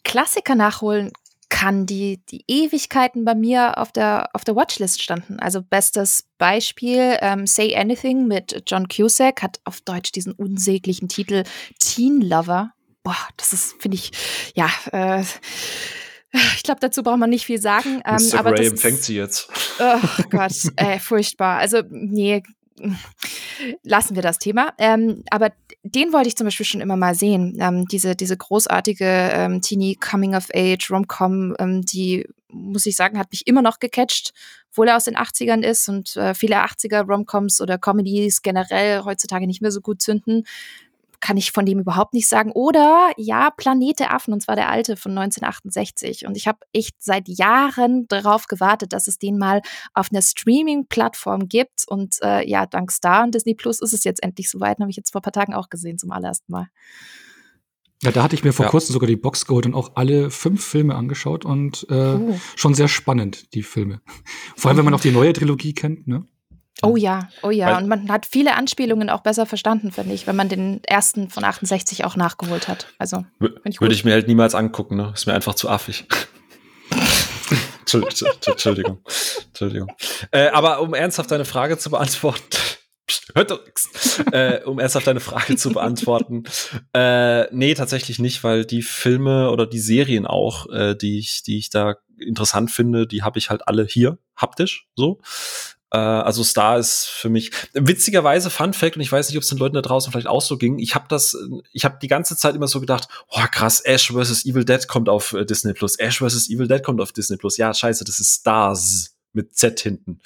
Klassiker 0.05 0.55
nachholen 0.55 1.13
kann, 1.49 1.87
die, 1.87 2.21
die 2.29 2.45
Ewigkeiten 2.49 3.25
bei 3.25 3.35
mir 3.35 3.79
auf 3.79 3.93
der, 3.93 4.31
auf 4.33 4.45
der 4.45 4.57
Watchlist 4.57 5.03
standen. 5.03 5.39
Also 5.39 5.63
bestes 5.63 6.25
Beispiel, 6.39 7.17
ähm, 7.21 7.47
Say 7.47 7.77
Anything 7.77 8.27
mit 8.27 8.65
John 8.67 8.89
Cusack 8.89 9.43
hat 9.43 9.61
auf 9.65 9.81
Deutsch 9.81 10.13
diesen 10.13 10.33
unsäglichen 10.33 11.09
Titel 11.09 11.45
Teen 11.79 12.21
Lover. 12.21 12.73
Boah, 13.05 13.17
das 13.37 13.53
ist, 13.53 13.81
finde 13.81 13.97
ich, 13.97 14.11
ja, 14.55 14.69
äh, 14.93 15.23
ich 16.57 16.65
glaube, 16.65 16.81
dazu 16.81 17.03
braucht 17.03 17.19
man 17.19 17.31
nicht 17.31 17.47
viel 17.47 17.61
sagen. 17.61 18.03
Ähm, 18.05 18.17
Mr. 18.17 18.41
aber 18.41 18.53
Gray 18.53 18.67
empfängt 18.67 19.03
sie 19.03 19.17
jetzt. 19.17 19.49
Oh 19.79 20.23
Gott, 20.31 20.53
ey, 20.77 20.99
furchtbar. 20.99 21.59
Also, 21.59 21.83
nee, 21.89 22.43
lassen 23.83 24.15
wir 24.15 24.23
das 24.23 24.39
Thema. 24.39 24.73
Ähm, 24.79 25.23
aber 25.31 25.53
den 25.83 26.13
wollte 26.13 26.29
ich 26.29 26.37
zum 26.37 26.47
Beispiel 26.47 26.67
schon 26.67 26.81
immer 26.81 26.97
mal 26.97 27.15
sehen. 27.15 27.57
Ähm, 27.61 27.87
diese, 27.87 28.17
diese 28.17 28.37
großartige 28.37 29.05
ähm, 29.05 29.61
Teenie 29.61 29.97
Coming 29.97 30.35
of 30.35 30.49
Age 30.55 30.91
Rom-Com, 30.91 31.57
ähm, 31.59 31.83
die 31.83 32.27
muss 32.49 32.87
ich 32.87 32.97
sagen, 32.97 33.19
hat 33.19 33.33
mich 33.33 33.47
immer 33.47 33.63
noch 33.63 33.79
gecatcht, 33.81 34.33
obwohl 34.71 34.89
er 34.89 34.97
aus 34.97 35.05
den 35.05 35.17
80ern 35.17 35.63
ist 35.63 35.89
und 35.89 36.17
äh, 36.17 36.35
viele 36.35 36.65
80er 36.65 37.07
Rom-Coms 37.07 37.61
oder 37.61 37.79
Comedies 37.79 38.43
generell 38.43 39.03
heutzutage 39.05 39.47
nicht 39.47 39.63
mehr 39.63 39.73
so 39.73 39.81
gut 39.81 40.01
zünden 40.01 40.45
kann 41.27 41.37
ich 41.37 41.51
von 41.51 41.67
dem 41.67 41.81
überhaupt 41.81 42.15
nicht 42.15 42.29
sagen. 42.29 42.53
Oder 42.53 43.11
ja, 43.17 43.51
Planet 43.51 43.99
der 43.99 44.15
Affen, 44.15 44.33
und 44.33 44.43
zwar 44.43 44.55
der 44.55 44.71
alte 44.71 44.97
von 44.97 45.11
1968. 45.11 46.25
Und 46.25 46.37
ich 46.37 46.47
habe 46.47 46.61
echt 46.73 46.95
seit 47.01 47.27
Jahren 47.27 48.07
darauf 48.07 48.47
gewartet, 48.47 48.93
dass 48.93 49.09
es 49.09 49.19
den 49.19 49.37
mal 49.37 49.61
auf 49.93 50.13
einer 50.13 50.23
Streaming-Plattform 50.23 51.49
gibt. 51.49 51.83
Und 51.89 52.15
äh, 52.23 52.49
ja, 52.49 52.67
dank 52.67 52.93
Star 52.93 53.25
und 53.25 53.35
Disney 53.35 53.57
Plus 53.57 53.81
ist 53.81 53.93
es 53.93 54.05
jetzt 54.05 54.23
endlich 54.23 54.49
soweit. 54.49 54.79
Habe 54.79 54.89
ich 54.89 54.97
jetzt 54.97 55.11
vor 55.11 55.21
ein 55.21 55.25
paar 55.25 55.33
Tagen 55.33 55.53
auch 55.53 55.69
gesehen 55.69 55.99
zum 55.99 56.13
allerersten 56.13 56.53
Mal. 56.53 56.69
Ja, 58.05 58.13
da 58.13 58.23
hatte 58.23 58.37
ich 58.37 58.45
mir 58.45 58.53
vor 58.53 58.67
ja. 58.67 58.71
kurzem 58.71 58.93
sogar 58.93 59.09
die 59.09 59.17
Box 59.17 59.47
geholt 59.47 59.67
und 59.67 59.75
auch 59.75 59.97
alle 59.97 60.31
fünf 60.31 60.65
Filme 60.65 60.95
angeschaut 60.95 61.45
und 61.45 61.89
äh, 61.91 62.15
oh. 62.15 62.39
schon 62.55 62.75
sehr 62.75 62.89
spannend, 62.89 63.53
die 63.53 63.65
Filme. 63.65 64.01
Vor 64.55 64.69
allem, 64.69 64.79
wenn 64.79 64.85
man 64.85 64.93
noch 64.93 65.01
die 65.01 65.11
neue 65.11 65.33
Trilogie 65.33 65.75
kennt, 65.75 66.07
ne? 66.07 66.25
Oh 66.83 66.97
ja, 66.97 67.29
oh 67.43 67.51
ja. 67.51 67.69
Weil, 67.69 67.83
und 67.83 67.89
man 67.89 68.11
hat 68.11 68.27
viele 68.27 68.55
Anspielungen 68.55 69.09
auch 69.09 69.21
besser 69.21 69.47
verstanden, 69.47 69.93
finde 69.93 70.15
ich, 70.15 70.27
wenn 70.27 70.37
man 70.37 70.49
den 70.49 70.85
ersten 70.85 71.31
von 71.31 71.43
68 71.43 72.05
auch 72.05 72.17
nachgeholt 72.17 72.69
hat. 72.69 72.87
Also 72.99 73.25
würde 73.39 73.95
ich 73.95 74.05
mir 74.05 74.13
halt 74.13 74.29
niemals 74.29 74.55
angucken, 74.55 74.97
ne? 74.97 75.13
Ist 75.15 75.27
mir 75.27 75.35
einfach 75.35 75.55
zu 75.55 75.71
affig. 75.71 76.07
Entschuldigung. 77.81 78.99
Entschuldigung. 79.47 79.93
Äh, 80.33 80.49
aber 80.49 80.81
um 80.81 80.93
ernsthaft 80.93 81.31
deine 81.31 81.45
Frage 81.45 81.79
zu 81.79 81.91
beantworten, 81.91 82.43
hört 83.35 83.51
doch 83.51 83.65
nichts. 83.65 84.21
Äh, 84.33 84.63
um 84.65 84.79
ernsthaft 84.79 85.07
deine 85.07 85.21
Frage 85.21 85.57
zu 85.57 85.71
beantworten. 85.71 86.45
Äh, 86.93 87.55
nee, 87.55 87.75
tatsächlich 87.75 88.19
nicht, 88.19 88.45
weil 88.45 88.65
die 88.65 88.83
Filme 88.83 89.51
oder 89.51 89.67
die 89.67 89.79
Serien 89.79 90.27
auch, 90.27 90.69
äh, 90.71 90.95
die 90.95 91.19
ich, 91.19 91.43
die 91.43 91.59
ich 91.59 91.71
da 91.71 91.97
interessant 92.19 92.71
finde, 92.71 93.07
die 93.07 93.23
habe 93.23 93.39
ich 93.39 93.51
halt 93.51 93.69
alle 93.69 93.85
hier, 93.85 94.19
haptisch, 94.37 94.89
so. 94.97 95.21
Äh, 95.91 95.99
also 95.99 96.43
Star 96.43 96.79
ist 96.79 97.07
für 97.07 97.29
mich 97.29 97.51
witzigerweise 97.73 98.51
Fun 98.51 98.73
Fact 98.73 98.97
und 98.97 99.03
ich 99.03 99.13
weiß 99.13 99.29
nicht, 99.29 99.37
ob 99.37 99.43
es 99.43 99.49
den 99.49 99.59
Leuten 99.59 99.75
da 99.75 99.83
draußen 99.83 100.13
vielleicht 100.13 100.27
auch 100.27 100.43
so 100.43 100.57
ging. 100.57 100.79
Ich 100.79 100.95
habe 100.95 101.07
das, 101.09 101.37
ich 101.73 101.85
habe 101.85 101.99
die 102.01 102.09
ganze 102.09 102.37
Zeit 102.37 102.55
immer 102.55 102.69
so 102.69 102.81
gedacht, 102.81 103.09
oh 103.29 103.45
krass, 103.51 103.81
Ash 103.81 104.13
vs 104.13 104.45
Evil 104.45 104.65
Dead 104.65 104.87
kommt 104.89 105.09
auf 105.09 105.33
äh, 105.33 105.45
Disney 105.45 105.73
Plus, 105.73 105.99
Ash 105.99 106.19
vs 106.19 106.51
Evil 106.51 106.69
Dead 106.69 106.83
kommt 106.83 107.01
auf 107.01 107.13
Disney 107.13 107.37
Plus. 107.37 107.57
Ja, 107.57 107.73
scheiße, 107.73 108.05
das 108.05 108.19
ist 108.19 108.41
Stars 108.41 109.17
mit 109.33 109.55
Z 109.55 109.79
hinten. 109.81 110.21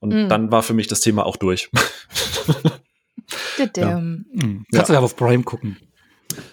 Und 0.00 0.10
mm. 0.10 0.28
dann 0.28 0.52
war 0.52 0.62
für 0.62 0.74
mich 0.74 0.86
das 0.86 1.00
Thema 1.00 1.26
auch 1.26 1.36
durch. 1.36 1.70
ja. 3.76 3.98
Mhm. 3.98 4.64
Kannst 4.72 4.88
du 4.88 4.92
da 4.92 5.00
auf 5.00 5.16
Prime 5.16 5.42
gucken? 5.42 5.76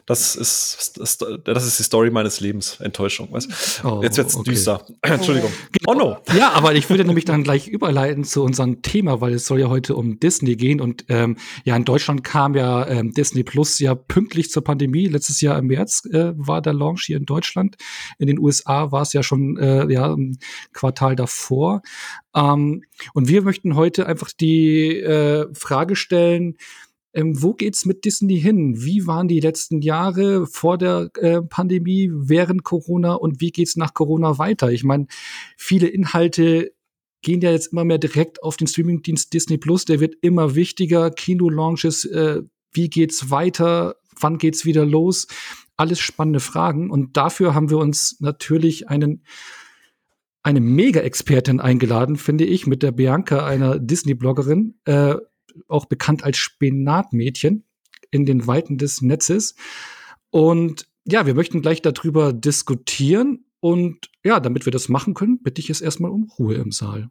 Das 0.05 0.35
ist, 0.35 0.93
das, 0.97 1.17
das 1.17 1.65
ist 1.65 1.79
die 1.79 1.83
Story 1.83 2.11
meines 2.11 2.39
Lebens. 2.39 2.79
Enttäuschung. 2.79 3.29
Was? 3.31 3.83
Oh, 3.83 4.01
Jetzt 4.03 4.17
wird's 4.17 4.35
okay. 4.35 4.51
düster. 4.51 4.85
Entschuldigung. 5.01 5.51
Oh 5.87 5.93
no. 5.93 6.17
Ja, 6.37 6.51
aber 6.51 6.73
ich 6.75 6.89
würde 6.89 7.05
nämlich 7.05 7.25
dann 7.25 7.43
gleich 7.43 7.67
überleiten 7.67 8.23
zu 8.23 8.43
unserem 8.43 8.81
Thema, 8.81 9.21
weil 9.21 9.33
es 9.33 9.45
soll 9.45 9.59
ja 9.59 9.69
heute 9.69 9.95
um 9.95 10.19
Disney 10.19 10.55
gehen. 10.55 10.81
Und 10.81 11.05
ähm, 11.09 11.37
ja, 11.63 11.75
in 11.75 11.85
Deutschland 11.85 12.23
kam 12.23 12.55
ja 12.55 12.87
ähm, 12.87 13.11
Disney 13.11 13.43
Plus 13.43 13.79
ja 13.79 13.95
pünktlich 13.95 14.49
zur 14.49 14.63
Pandemie. 14.63 15.07
Letztes 15.07 15.41
Jahr 15.41 15.57
im 15.57 15.67
März 15.67 16.05
äh, 16.11 16.33
war 16.35 16.61
der 16.61 16.73
Launch 16.73 17.03
hier 17.05 17.17
in 17.17 17.25
Deutschland. 17.25 17.77
In 18.17 18.27
den 18.27 18.39
USA 18.39 18.91
war 18.91 19.03
es 19.03 19.13
ja 19.13 19.23
schon 19.23 19.57
äh, 19.57 19.91
ja, 19.91 20.13
ein 20.13 20.37
Quartal 20.73 21.15
davor. 21.15 21.81
Ähm, 22.35 22.83
und 23.13 23.27
wir 23.27 23.41
möchten 23.41 23.75
heute 23.75 24.05
einfach 24.05 24.29
die 24.31 24.99
äh, 24.99 25.47
Frage 25.53 25.95
stellen, 25.95 26.57
ähm, 27.13 27.41
wo 27.41 27.53
geht's 27.53 27.85
mit 27.85 28.05
Disney 28.05 28.39
hin? 28.39 28.75
Wie 28.77 29.07
waren 29.07 29.27
die 29.27 29.39
letzten 29.39 29.81
Jahre 29.81 30.47
vor 30.47 30.77
der 30.77 31.09
äh, 31.15 31.41
Pandemie, 31.41 32.09
während 32.13 32.63
Corona 32.63 33.13
und 33.13 33.41
wie 33.41 33.51
geht's 33.51 33.75
nach 33.75 33.93
Corona 33.93 34.37
weiter? 34.37 34.71
Ich 34.71 34.83
meine, 34.83 35.07
viele 35.57 35.87
Inhalte 35.87 36.73
gehen 37.21 37.41
ja 37.41 37.51
jetzt 37.51 37.71
immer 37.71 37.83
mehr 37.83 37.97
direkt 37.99 38.41
auf 38.43 38.57
den 38.57 38.67
Streamingdienst 38.67 39.33
Disney 39.33 39.57
Plus. 39.57 39.85
Der 39.85 39.99
wird 39.99 40.15
immer 40.21 40.55
wichtiger. 40.55 41.11
Kino-Launches, 41.11 42.05
äh, 42.05 42.41
wie 42.71 42.89
geht's 42.89 43.29
weiter? 43.29 43.95
Wann 44.19 44.37
geht's 44.37 44.65
wieder 44.65 44.85
los? 44.85 45.27
Alles 45.77 45.99
spannende 45.99 46.39
Fragen. 46.39 46.89
Und 46.89 47.17
dafür 47.17 47.53
haben 47.53 47.69
wir 47.69 47.77
uns 47.77 48.17
natürlich 48.19 48.89
einen 48.89 49.23
eine 50.43 50.59
Mega-Expertin 50.59 51.59
eingeladen, 51.59 52.15
finde 52.15 52.45
ich, 52.45 52.65
mit 52.65 52.81
der 52.81 52.91
Bianca, 52.91 53.45
einer 53.45 53.77
Disney-Bloggerin. 53.77 54.73
Äh, 54.85 55.17
auch 55.67 55.85
bekannt 55.85 56.23
als 56.23 56.37
Spinatmädchen 56.37 57.63
in 58.09 58.25
den 58.25 58.47
Weiten 58.47 58.77
des 58.77 59.01
Netzes. 59.01 59.55
Und 60.29 60.87
ja, 61.05 61.25
wir 61.25 61.33
möchten 61.33 61.61
gleich 61.61 61.81
darüber 61.81 62.33
diskutieren. 62.33 63.45
Und 63.59 64.09
ja, 64.23 64.39
damit 64.39 64.65
wir 64.65 64.71
das 64.71 64.89
machen 64.89 65.13
können, 65.13 65.41
bitte 65.41 65.61
ich 65.61 65.69
es 65.69 65.81
erstmal 65.81 66.11
um 66.11 66.31
Ruhe 66.37 66.55
im 66.55 66.71
Saal. 66.71 67.09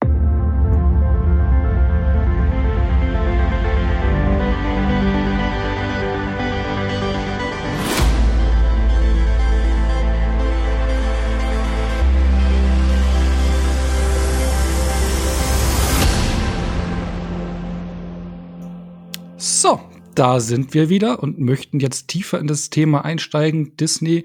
So, 19.42 19.80
da 20.14 20.38
sind 20.38 20.74
wir 20.74 20.90
wieder 20.90 21.22
und 21.22 21.38
möchten 21.38 21.80
jetzt 21.80 22.08
tiefer 22.08 22.38
in 22.38 22.46
das 22.46 22.68
Thema 22.68 23.06
einsteigen, 23.06 23.74
Disney. 23.74 24.24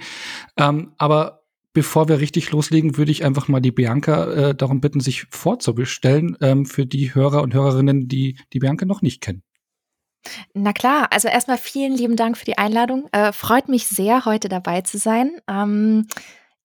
Ähm, 0.57 0.91
aber 0.98 1.45
bevor 1.72 2.10
wir 2.10 2.19
richtig 2.19 2.51
loslegen, 2.51 2.98
würde 2.98 3.12
ich 3.12 3.24
einfach 3.24 3.48
mal 3.48 3.62
die 3.62 3.72
Bianca 3.72 4.25
äh, 4.25 4.55
darum 4.55 4.81
bitten, 4.81 5.00
sich 5.00 5.25
vorzubestellen 5.29 6.36
ähm, 6.41 6.65
für 6.65 6.86
die 6.86 7.15
Hörer 7.15 7.43
und 7.43 7.53
Hörerinnen, 7.53 8.10
die 8.10 8.38
die 8.51 8.60
Bianca 8.60 8.86
noch 8.86 9.01
nicht 9.01 9.22
kennen. 9.22 9.41
Na 10.53 10.74
klar, 10.74 11.07
also 11.12 11.29
erstmal 11.29 11.60
vielen 11.60 11.95
lieben 11.95 12.17
Dank 12.17 12.38
für 12.38 12.45
die 12.45 12.57
Einladung. 12.57 13.07
Äh, 13.13 13.31
freut 13.31 13.69
mich 13.69 13.88
sehr, 13.88 14.25
heute 14.25 14.50
dabei 14.50 14.81
zu 14.81 14.98
sein. 14.98 15.31
Ähm, 15.48 16.07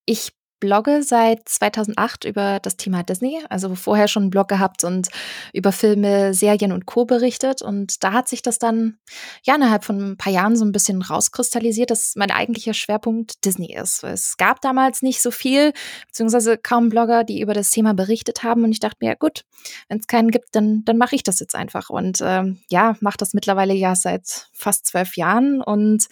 ich 0.07 0.33
blogge 0.61 1.03
seit 1.03 1.49
2008 1.49 2.25
über 2.25 2.61
das 2.61 2.77
Thema 2.77 3.03
Disney, 3.03 3.41
also 3.49 3.75
vorher 3.75 4.09
schon 4.09 4.25
einen 4.25 4.31
Blog 4.31 4.49
gehabt 4.49 4.85
und 4.85 5.09
über 5.53 5.73
Filme, 5.73 6.35
Serien 6.35 6.73
und 6.73 6.87
Co. 6.87 7.05
berichtet. 7.05 7.63
Und 7.63 8.05
da 8.05 8.13
hat 8.13 8.29
sich 8.29 8.43
das 8.43 8.59
dann 8.59 8.99
ja 9.43 9.57
innerhalb 9.57 9.85
von 9.85 10.13
ein 10.13 10.17
paar 10.17 10.33
Jahren 10.33 10.57
so 10.57 10.65
ein 10.65 10.73
bisschen 10.73 11.03
rauskristallisiert, 11.03 11.91
dass 11.91 12.15
mein 12.17 12.31
eigentlicher 12.31 12.75
Schwerpunkt 12.75 13.45
Disney 13.45 13.75
ist. 13.75 14.05
Es 14.05 14.37
gab 14.37 14.61
damals 14.61 15.03
nicht 15.03 15.23
so 15.23 15.31
viel, 15.31 15.73
beziehungsweise 16.07 16.59
kaum 16.59 16.91
Blogger, 16.91 17.25
die 17.25 17.41
über 17.41 17.55
das 17.55 17.71
Thema 17.71 17.95
berichtet 17.95 18.43
haben. 18.43 18.65
Und 18.65 18.73
ich 18.73 18.81
dachte 18.81 18.99
mir, 19.01 19.17
gut, 19.17 19.45
wenn 19.89 19.99
es 19.99 20.07
keinen 20.07 20.31
gibt, 20.31 20.49
dann, 20.53 20.85
dann 20.85 20.99
mache 20.99 21.17
ich 21.17 21.23
das 21.23 21.41
jetzt 21.41 21.55
einfach. 21.55 21.91
Und 21.91 22.19
ähm, 22.23 22.61
ja, 22.71 22.97
mache 23.01 23.17
das 23.19 23.35
mittlerweile 23.35 23.75
ja 23.75 23.95
seit 23.95 24.49
fast 24.53 24.87
zwölf 24.87 25.17
Jahren 25.17 25.63
und 25.63 26.07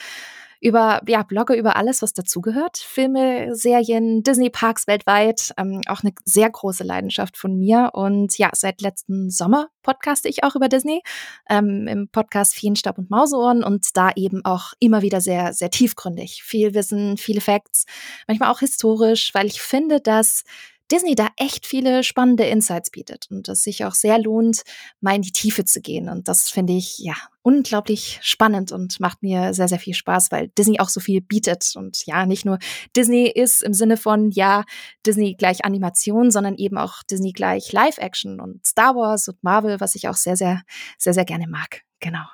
über, 0.61 1.01
ja, 1.07 1.23
blogge 1.23 1.55
über 1.55 1.77
alles, 1.77 2.03
was 2.03 2.13
dazugehört. 2.13 2.79
Filme, 2.79 3.55
Serien, 3.55 4.23
Disney-Parks 4.23 4.87
weltweit. 4.87 5.53
Ähm, 5.57 5.81
auch 5.87 6.03
eine 6.03 6.13
sehr 6.25 6.51
große 6.51 6.85
Leidenschaft 6.85 7.37
von 7.37 7.57
mir. 7.57 7.91
Und 7.95 8.37
ja, 8.39 8.51
seit 8.53 8.81
letzten 8.81 9.31
Sommer 9.31 9.69
podcaste 9.83 10.29
ich 10.29 10.45
auch 10.45 10.57
über 10.57 10.69
Disney 10.69 11.03
ähm, 11.49 11.87
im 11.87 12.09
Podcast 12.09 12.55
Feenstaub 12.55 12.99
und 12.99 13.11
Mauseohren 13.11 13.63
und 13.63 13.87
da 13.95 14.11
eben 14.17 14.45
auch 14.45 14.73
immer 14.81 15.03
wieder 15.03 15.21
sehr, 15.21 15.53
sehr 15.53 15.71
tiefgründig. 15.71 16.43
Viel 16.43 16.75
Wissen, 16.75 17.17
viele 17.17 17.41
Facts, 17.41 17.87
manchmal 18.27 18.51
auch 18.51 18.61
historisch, 18.61 19.31
weil 19.35 19.47
ich 19.47 19.61
finde, 19.61 20.01
dass 20.01 20.45
Disney 20.91 21.15
da 21.15 21.29
echt 21.37 21.67
viele 21.67 22.03
spannende 22.03 22.45
Insights 22.45 22.91
bietet 22.91 23.27
und 23.31 23.49
es 23.49 23.63
sich 23.63 23.85
auch 23.85 23.95
sehr 23.95 24.19
lohnt, 24.19 24.63
mal 25.01 25.15
in 25.15 25.23
die 25.23 25.33
Tiefe 25.33 25.65
zu 25.65 25.81
gehen. 25.81 26.09
Und 26.09 26.29
das 26.29 26.49
finde 26.49 26.73
ich 26.73 26.99
ja 26.99 27.15
unglaublich 27.43 28.19
spannend 28.23 28.73
und 28.73 28.99
macht 29.01 29.23
mir 29.23 29.55
sehr, 29.55 29.69
sehr 29.69 29.79
viel 29.79 29.95
Spaß, 29.95 30.31
weil 30.31 30.49
Disney 30.49 30.81
auch 30.81 30.89
so 30.89 31.01
viel 31.01 31.21
bietet. 31.21 31.73
Und 31.77 32.07
ja, 32.07 32.27
nicht 32.27 32.45
nur 32.45 32.59
Disney 32.97 33.29
ist 33.29 33.63
im 33.63 33.75
Sinne 33.75 33.97
von, 33.97 34.31
ja, 34.31 34.65
Disney 35.07 35.35
gleich 35.35 35.65
Animation, 35.65 36.31
sondern 36.31 36.57
eben 36.57 36.79
auch 36.79 37.03
Disney 37.11 37.33
gleich 37.33 37.73
Live-Action 37.73 38.41
und 38.41 38.67
Star 38.67 38.95
Wars 38.95 39.29
und 39.29 39.43
Marvel, 39.43 39.81
was 39.81 39.95
ich 39.95 40.09
auch 40.09 40.17
sehr, 40.17 40.37
sehr, 40.37 40.63
sehr, 40.99 41.15
sehr 41.15 41.25
gerne 41.25 41.47
mag. 41.49 41.83
Genau. 42.01 42.25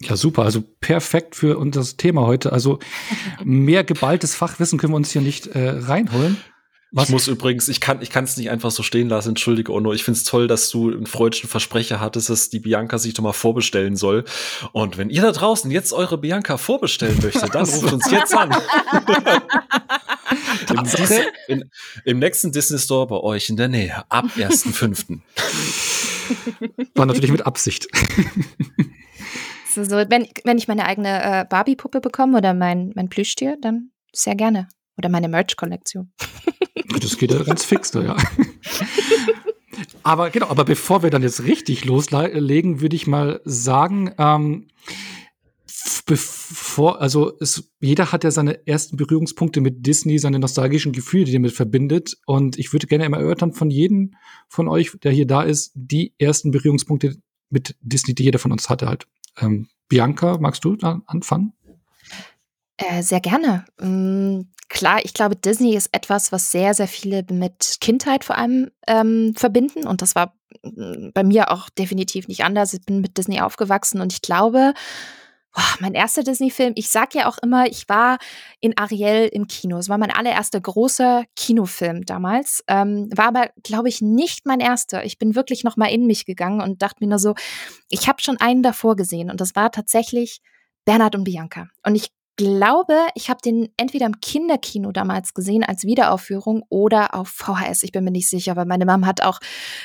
Ja, 0.00 0.16
super. 0.16 0.42
Also 0.42 0.62
perfekt 0.80 1.36
für 1.36 1.58
unser 1.58 1.84
Thema 1.96 2.26
heute. 2.26 2.52
Also 2.52 2.78
mehr 3.44 3.84
geballtes 3.84 4.34
Fachwissen 4.34 4.78
können 4.78 4.92
wir 4.92 4.96
uns 4.96 5.10
hier 5.10 5.22
nicht 5.22 5.48
äh, 5.48 5.68
reinholen. 5.68 6.36
Was? 6.92 7.04
Ich 7.04 7.12
muss 7.12 7.28
übrigens, 7.28 7.68
ich 7.68 7.80
kann 7.80 8.02
ich 8.02 8.10
kann 8.10 8.24
es 8.24 8.36
nicht 8.36 8.50
einfach 8.50 8.72
so 8.72 8.82
stehen 8.82 9.08
lassen, 9.08 9.30
entschuldige 9.30 9.72
Ono. 9.72 9.92
Ich 9.92 10.02
finde 10.02 10.18
es 10.18 10.24
toll, 10.24 10.48
dass 10.48 10.70
du 10.70 10.90
einen 10.90 11.06
freudschen 11.06 11.48
Versprecher 11.48 12.00
hattest, 12.00 12.30
dass 12.30 12.50
die 12.50 12.58
Bianca 12.58 12.98
sich 12.98 13.14
doch 13.14 13.22
mal 13.22 13.32
vorbestellen 13.32 13.94
soll. 13.94 14.24
Und 14.72 14.98
wenn 14.98 15.08
ihr 15.08 15.22
da 15.22 15.30
draußen 15.30 15.70
jetzt 15.70 15.92
eure 15.92 16.18
Bianca 16.18 16.56
vorbestellen 16.56 17.18
möchtet, 17.22 17.54
dann 17.54 17.64
ruft 17.64 17.92
uns 17.92 18.10
jetzt 18.10 18.34
an. 18.34 18.50
Im, 20.68 20.84
in, 21.48 21.70
Im 22.04 22.18
nächsten 22.18 22.52
Disney 22.52 22.78
Store 22.78 23.06
bei 23.06 23.16
euch 23.16 23.48
in 23.48 23.56
der 23.56 23.68
Nähe, 23.68 24.04
ab 24.08 24.26
1.5. 24.36 25.20
War 26.94 27.06
natürlich 27.06 27.32
mit 27.32 27.46
Absicht. 27.46 27.88
So, 29.74 29.90
wenn, 29.90 30.28
wenn 30.44 30.58
ich 30.58 30.68
meine 30.68 30.86
eigene 30.86 31.22
äh, 31.22 31.44
Barbie-Puppe 31.48 32.00
bekomme 32.00 32.38
oder 32.38 32.54
mein, 32.54 32.92
mein 32.94 33.08
Plüschtier, 33.08 33.56
dann 33.60 33.90
sehr 34.12 34.34
gerne. 34.34 34.68
Oder 35.00 35.08
meine 35.08 35.28
Merch-Kollektion. 35.28 36.12
Das 37.00 37.16
geht 37.16 37.32
ja 37.32 37.42
ganz 37.42 37.64
fix 37.64 37.90
da, 37.90 38.02
ja. 38.02 38.16
aber 40.02 40.28
genau, 40.28 40.48
aber 40.48 40.66
bevor 40.66 41.02
wir 41.02 41.08
dann 41.08 41.22
jetzt 41.22 41.44
richtig 41.44 41.86
loslegen, 41.86 42.82
würde 42.82 42.96
ich 42.96 43.06
mal 43.06 43.40
sagen, 43.46 44.12
ähm, 44.18 44.66
bevor, 46.04 47.00
also 47.00 47.32
es, 47.40 47.72
jeder 47.80 48.12
hat 48.12 48.24
ja 48.24 48.30
seine 48.30 48.66
ersten 48.66 48.98
Berührungspunkte 48.98 49.62
mit 49.62 49.86
Disney, 49.86 50.18
seine 50.18 50.38
nostalgischen 50.38 50.92
Gefühle, 50.92 51.24
die 51.24 51.30
er 51.30 51.38
damit 51.38 51.52
verbindet. 51.52 52.18
Und 52.26 52.58
ich 52.58 52.74
würde 52.74 52.86
gerne 52.86 53.06
immer 53.06 53.20
erörtern 53.20 53.54
von 53.54 53.70
jedem 53.70 54.16
von 54.48 54.68
euch, 54.68 54.92
der 55.02 55.12
hier 55.12 55.26
da 55.26 55.40
ist, 55.40 55.72
die 55.74 56.12
ersten 56.18 56.50
Berührungspunkte 56.50 57.16
mit 57.48 57.74
Disney, 57.80 58.14
die 58.14 58.24
jeder 58.24 58.38
von 58.38 58.52
uns 58.52 58.68
hatte 58.68 58.86
halt. 58.86 59.06
Ähm, 59.38 59.68
Bianca, 59.88 60.36
magst 60.38 60.62
du 60.66 60.76
da 60.76 61.00
anfangen? 61.06 61.54
Äh, 62.80 63.02
sehr 63.02 63.20
gerne. 63.20 63.66
Ähm, 63.78 64.48
klar, 64.68 65.00
ich 65.04 65.12
glaube, 65.12 65.36
Disney 65.36 65.76
ist 65.76 65.90
etwas, 65.92 66.32
was 66.32 66.50
sehr, 66.50 66.72
sehr 66.72 66.88
viele 66.88 67.24
mit 67.30 67.76
Kindheit 67.80 68.24
vor 68.24 68.38
allem 68.38 68.70
ähm, 68.86 69.34
verbinden. 69.36 69.86
Und 69.86 70.00
das 70.00 70.14
war 70.14 70.34
mm, 70.62 71.10
bei 71.12 71.22
mir 71.22 71.50
auch 71.50 71.68
definitiv 71.68 72.26
nicht 72.26 72.42
anders. 72.42 72.72
Ich 72.72 72.80
bin 72.86 73.02
mit 73.02 73.18
Disney 73.18 73.42
aufgewachsen 73.42 74.00
und 74.00 74.14
ich 74.14 74.22
glaube, 74.22 74.72
oh, 75.54 75.74
mein 75.80 75.92
erster 75.92 76.22
Disney-Film, 76.22 76.72
ich 76.74 76.88
sag 76.88 77.14
ja 77.14 77.28
auch 77.28 77.36
immer, 77.42 77.66
ich 77.66 77.86
war 77.90 78.16
in 78.60 78.78
Ariel 78.78 79.28
im 79.30 79.46
Kino. 79.46 79.76
Es 79.76 79.90
war 79.90 79.98
mein 79.98 80.10
allererster 80.10 80.62
großer 80.62 81.24
Kinofilm 81.36 82.06
damals. 82.06 82.64
Ähm, 82.66 83.10
war 83.14 83.26
aber, 83.28 83.50
glaube 83.62 83.90
ich, 83.90 84.00
nicht 84.00 84.46
mein 84.46 84.60
erster. 84.60 85.04
Ich 85.04 85.18
bin 85.18 85.34
wirklich 85.34 85.64
noch 85.64 85.76
mal 85.76 85.90
in 85.90 86.06
mich 86.06 86.24
gegangen 86.24 86.62
und 86.62 86.80
dachte 86.80 87.04
mir 87.04 87.10
nur 87.10 87.18
so, 87.18 87.34
ich 87.90 88.08
habe 88.08 88.22
schon 88.22 88.40
einen 88.40 88.62
davor 88.62 88.96
gesehen 88.96 89.30
und 89.30 89.38
das 89.38 89.54
war 89.54 89.70
tatsächlich 89.70 90.40
Bernhard 90.86 91.14
und 91.14 91.24
Bianca. 91.24 91.68
Und 91.84 91.94
ich 91.94 92.10
glaube, 92.36 92.96
ich 93.14 93.28
habe 93.28 93.40
den 93.44 93.68
entweder 93.76 94.06
im 94.06 94.20
Kinderkino 94.20 94.92
damals 94.92 95.34
gesehen 95.34 95.62
als 95.62 95.84
Wiederaufführung 95.84 96.64
oder 96.68 97.14
auf 97.14 97.28
VHS. 97.28 97.82
Ich 97.82 97.92
bin 97.92 98.04
mir 98.04 98.10
nicht 98.10 98.28
sicher, 98.28 98.56
weil 98.56 98.66
meine 98.66 98.86
Mom 98.86 99.06
hat 99.06 99.22
auch 99.22 99.40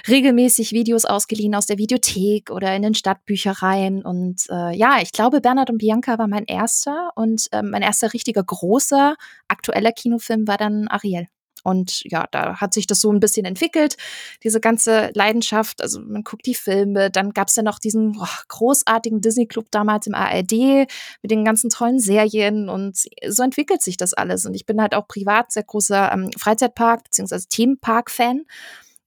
regelmäßig 0.07 0.71
Videos 0.71 1.05
ausgeliehen 1.05 1.55
aus 1.55 1.65
der 1.65 1.77
Videothek 1.77 2.51
oder 2.51 2.75
in 2.75 2.81
den 2.81 2.93
Stadtbüchereien. 2.93 4.05
Und 4.05 4.43
äh, 4.49 4.75
ja, 4.75 4.99
ich 5.01 5.11
glaube, 5.11 5.41
Bernhard 5.41 5.69
und 5.69 5.79
Bianca 5.79 6.17
war 6.17 6.27
mein 6.27 6.45
erster 6.45 7.11
und 7.15 7.47
äh, 7.51 7.61
mein 7.61 7.81
erster 7.81 8.13
richtiger 8.13 8.43
großer 8.43 9.15
aktueller 9.47 9.91
Kinofilm 9.91 10.47
war 10.47 10.57
dann 10.57 10.87
Ariel. 10.87 11.27
Und 11.65 12.03
ja, 12.03 12.27
da 12.29 12.61
hat 12.61 12.75
sich 12.75 12.85
das 12.85 13.01
so 13.01 13.11
ein 13.11 13.19
bisschen 13.19 13.43
entwickelt, 13.43 13.97
diese 14.43 14.59
ganze 14.59 15.09
Leidenschaft. 15.15 15.81
Also 15.81 15.99
man 15.99 16.23
guckt 16.23 16.45
die 16.45 16.53
Filme, 16.53 17.09
dann 17.09 17.31
gab 17.31 17.47
es 17.47 17.55
ja 17.55 17.63
noch 17.63 17.79
diesen 17.79 18.15
oh, 18.21 18.27
großartigen 18.49 19.19
Disney-Club 19.19 19.65
damals 19.71 20.05
im 20.05 20.13
ARD 20.13 20.87
mit 21.23 21.31
den 21.31 21.43
ganzen 21.43 21.71
tollen 21.71 21.99
Serien 21.99 22.69
und 22.69 22.97
so 23.27 23.41
entwickelt 23.41 23.81
sich 23.81 23.97
das 23.97 24.13
alles. 24.13 24.45
Und 24.45 24.53
ich 24.53 24.67
bin 24.67 24.79
halt 24.79 24.93
auch 24.93 25.07
privat 25.07 25.51
sehr 25.51 25.63
großer 25.63 26.11
ähm, 26.11 26.29
Freizeitpark- 26.37 27.03
bzw. 27.05 27.39
Themenpark-Fan. 27.49 28.43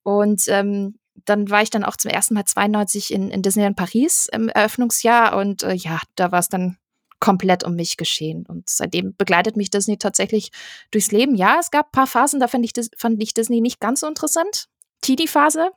Und 0.02 0.42
ähm, 0.48 0.98
dann 1.24 1.50
war 1.50 1.62
ich 1.62 1.70
dann 1.70 1.84
auch 1.84 1.96
zum 1.96 2.10
ersten 2.10 2.34
Mal 2.34 2.44
92 2.44 3.12
in, 3.12 3.30
in 3.30 3.42
Disneyland 3.42 3.76
Paris 3.76 4.28
im 4.32 4.48
Eröffnungsjahr 4.48 5.36
und 5.36 5.62
äh, 5.62 5.74
ja, 5.74 6.00
da 6.16 6.32
war 6.32 6.40
es 6.40 6.48
dann 6.48 6.76
komplett 7.20 7.64
um 7.64 7.75
mich 7.75 7.96
geschehen. 7.96 8.44
Und 8.46 8.68
seitdem 8.68 9.14
begleitet 9.16 9.56
mich 9.56 9.70
Disney 9.70 9.98
tatsächlich 9.98 10.50
durchs 10.90 11.10
Leben. 11.10 11.34
Ja, 11.34 11.58
es 11.60 11.70
gab 11.70 11.88
ein 11.88 11.92
paar 11.92 12.06
Phasen, 12.06 12.40
da 12.40 12.48
fand 12.48 12.64
ich, 12.64 12.72
fand 12.96 13.22
ich 13.22 13.34
Disney 13.34 13.60
nicht 13.60 13.80
ganz 13.80 14.00
so 14.00 14.06
interessant. 14.06 14.68
Teenie-Phase, 15.00 15.70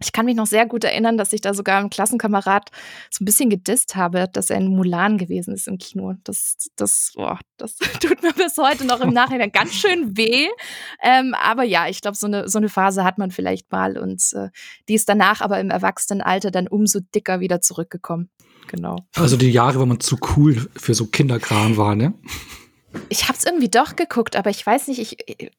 ich 0.00 0.12
kann 0.12 0.26
mich 0.26 0.36
noch 0.36 0.46
sehr 0.46 0.66
gut 0.66 0.84
erinnern, 0.84 1.16
dass 1.16 1.32
ich 1.32 1.40
da 1.40 1.54
sogar 1.54 1.78
einem 1.78 1.90
Klassenkamerad 1.90 2.70
so 3.10 3.22
ein 3.22 3.24
bisschen 3.24 3.50
gedisst 3.50 3.96
habe, 3.96 4.26
dass 4.32 4.50
er 4.50 4.58
in 4.58 4.68
Mulan 4.68 5.18
gewesen 5.18 5.54
ist 5.54 5.66
im 5.66 5.78
Kino. 5.78 6.14
Das, 6.24 6.68
das, 6.76 7.12
boah, 7.16 7.38
das 7.56 7.76
tut 8.00 8.22
mir 8.22 8.32
bis 8.32 8.56
heute 8.58 8.84
noch 8.84 9.00
im 9.00 9.12
Nachhinein 9.12 9.50
ganz 9.50 9.74
schön 9.74 10.16
weh. 10.16 10.48
Ähm, 11.02 11.34
aber 11.34 11.64
ja, 11.64 11.88
ich 11.88 12.00
glaube, 12.00 12.16
so 12.16 12.26
eine, 12.26 12.48
so 12.48 12.58
eine 12.58 12.68
Phase 12.68 13.02
hat 13.02 13.18
man 13.18 13.30
vielleicht 13.30 13.72
mal 13.72 13.98
und 13.98 14.22
äh, 14.34 14.50
die 14.88 14.94
ist 14.94 15.08
danach 15.08 15.40
aber 15.40 15.58
im 15.58 15.70
Erwachsenenalter 15.70 16.50
dann 16.50 16.68
umso 16.68 17.00
dicker 17.00 17.40
wieder 17.40 17.60
zurückgekommen 17.60 18.30
genau. 18.68 18.96
Also 19.16 19.36
die 19.36 19.50
Jahre, 19.50 19.80
wo 19.80 19.86
man 19.86 20.00
zu 20.00 20.16
cool 20.36 20.68
für 20.76 20.94
so 20.94 21.06
Kinderkram 21.06 21.76
war, 21.76 21.94
ne? 21.94 22.14
Ich 23.10 23.28
habe 23.28 23.36
es 23.36 23.44
irgendwie 23.44 23.68
doch 23.68 23.96
geguckt, 23.96 24.34
aber 24.34 24.48
ich 24.48 24.64
weiß 24.64 24.88
nicht, 24.88 24.98
ich, 24.98 25.50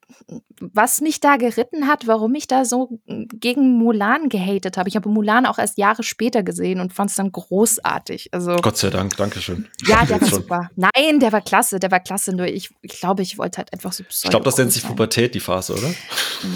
was 0.60 1.00
mich 1.00 1.20
da 1.20 1.38
geritten 1.38 1.88
hat, 1.88 2.08
warum 2.08 2.34
ich 2.34 2.48
da 2.48 2.66
so 2.66 3.00
gegen 3.08 3.78
Mulan 3.78 4.30
gehatet 4.30 4.78
habe. 4.78 4.90
Ich 4.90 4.96
habe 4.96 5.10
Mulan 5.10 5.46
auch 5.46 5.60
erst 5.60 5.78
Jahre 5.78 6.02
später 6.02 6.42
gesehen 6.42 6.80
und 6.80 6.92
fand 6.92 7.12
es 7.12 7.16
dann 7.16 7.32
großartig. 7.32 8.30
Also, 8.34 8.56
Gott 8.58 8.78
sei 8.78 8.90
Dank, 8.90 9.16
danke 9.18 9.42
schön. 9.42 9.68
Ja, 9.86 10.06
der 10.06 10.22
war 10.22 10.28
super. 10.28 10.70
Nein, 10.76 11.20
der 11.20 11.32
war 11.32 11.42
klasse, 11.42 11.80
der 11.80 11.92
war 11.92 12.00
klasse. 12.00 12.36
Nur 12.36 12.48
ich, 12.48 12.72
ich 12.82 13.00
glaube, 13.00 13.22
ich 13.22 13.38
wollte 13.38 13.60
halt 13.60 13.74
einfach 13.74 13.94
so. 13.94 14.04
Ich 14.10 14.30
glaube, 14.30 14.46
das 14.46 14.58
nennt 14.58 14.74
sich 14.74 14.86
Pubertät, 14.86 15.36
die 15.36 15.40
Phase, 15.40 15.74
oder? 15.74 15.94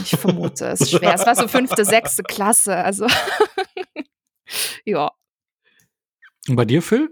Ich 0.03 0.11
vermute, 0.11 0.65
es 0.69 0.81
ist 0.81 0.91
schwer. 0.91 1.13
Es 1.13 1.25
war 1.25 1.35
so 1.35 1.47
fünfte, 1.47 1.85
sechste 1.85 2.23
Klasse. 2.23 2.75
Also, 2.75 3.05
ja. 4.85 5.11
Und 6.47 6.55
bei 6.55 6.65
dir, 6.65 6.81
Phil? 6.81 7.09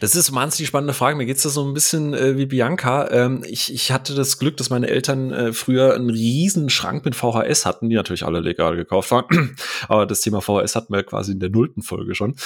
Das 0.00 0.14
ist 0.14 0.34
wahnsinnig 0.34 0.68
spannende 0.68 0.94
Frage. 0.94 1.16
Mir 1.16 1.26
geht's 1.26 1.42
da 1.42 1.48
so 1.48 1.66
ein 1.66 1.74
bisschen 1.74 2.14
äh, 2.14 2.38
wie 2.38 2.46
Bianca. 2.46 3.10
Ähm, 3.10 3.44
ich, 3.46 3.72
ich 3.72 3.92
hatte 3.92 4.14
das 4.14 4.38
Glück, 4.38 4.56
dass 4.56 4.70
meine 4.70 4.88
Eltern 4.88 5.32
äh, 5.32 5.52
früher 5.52 5.94
einen 5.94 6.08
riesen 6.08 6.70
Schrank 6.70 7.04
mit 7.04 7.14
VHS 7.14 7.66
hatten, 7.66 7.90
die 7.90 7.96
natürlich 7.96 8.24
alle 8.24 8.40
legal 8.40 8.76
gekauft 8.76 9.10
waren. 9.10 9.56
Aber 9.88 10.06
das 10.06 10.22
Thema 10.22 10.40
VHS 10.40 10.76
hatten 10.76 10.94
wir 10.94 11.02
quasi 11.02 11.32
in 11.32 11.40
der 11.40 11.50
nullten 11.50 11.82
Folge 11.82 12.14
schon. 12.14 12.36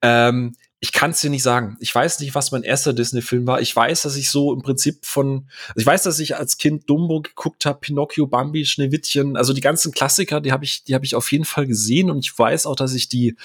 Ähm, 0.00 0.54
ich 0.80 0.92
kann 0.92 1.10
es 1.10 1.20
dir 1.20 1.30
nicht 1.30 1.42
sagen. 1.42 1.76
Ich 1.80 1.92
weiß 1.92 2.20
nicht, 2.20 2.34
was 2.34 2.52
mein 2.52 2.62
erster 2.62 2.92
Disney-Film 2.92 3.46
war. 3.46 3.60
Ich 3.60 3.74
weiß, 3.74 4.02
dass 4.02 4.16
ich 4.16 4.30
so 4.30 4.54
im 4.54 4.62
Prinzip 4.62 5.04
von, 5.04 5.48
also 5.68 5.80
ich 5.80 5.86
weiß, 5.86 6.04
dass 6.04 6.20
ich 6.20 6.36
als 6.36 6.56
Kind 6.56 6.88
Dumbo 6.88 7.20
geguckt 7.20 7.66
habe, 7.66 7.80
Pinocchio, 7.80 8.28
Bambi, 8.28 8.64
Schneewittchen, 8.64 9.36
also 9.36 9.52
die 9.52 9.60
ganzen 9.60 9.92
Klassiker, 9.92 10.40
die 10.40 10.52
habe 10.52 10.64
ich, 10.64 10.84
die 10.84 10.94
habe 10.94 11.04
ich 11.04 11.16
auf 11.16 11.32
jeden 11.32 11.44
Fall 11.44 11.66
gesehen 11.66 12.10
und 12.10 12.20
ich 12.20 12.38
weiß 12.38 12.66
auch, 12.66 12.76
dass 12.76 12.94
ich 12.94 13.08
die 13.08 13.36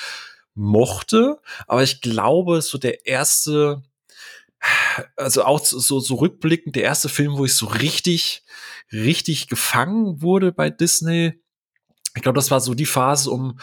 mochte, 0.55 1.39
aber 1.67 1.83
ich 1.83 2.01
glaube, 2.01 2.61
so 2.61 2.77
der 2.77 3.05
erste, 3.05 3.83
also 5.15 5.43
auch 5.43 5.63
so, 5.63 5.99
so 5.99 6.15
rückblickend, 6.15 6.75
der 6.75 6.83
erste 6.83 7.09
Film, 7.09 7.37
wo 7.37 7.45
ich 7.45 7.55
so 7.55 7.65
richtig, 7.65 8.43
richtig 8.91 9.47
gefangen 9.47 10.21
wurde 10.21 10.51
bei 10.51 10.69
Disney. 10.69 11.33
Ich 12.15 12.21
glaube, 12.21 12.35
das 12.35 12.51
war 12.51 12.61
so 12.61 12.75
die 12.75 12.85
Phase 12.85 13.31
um 13.31 13.57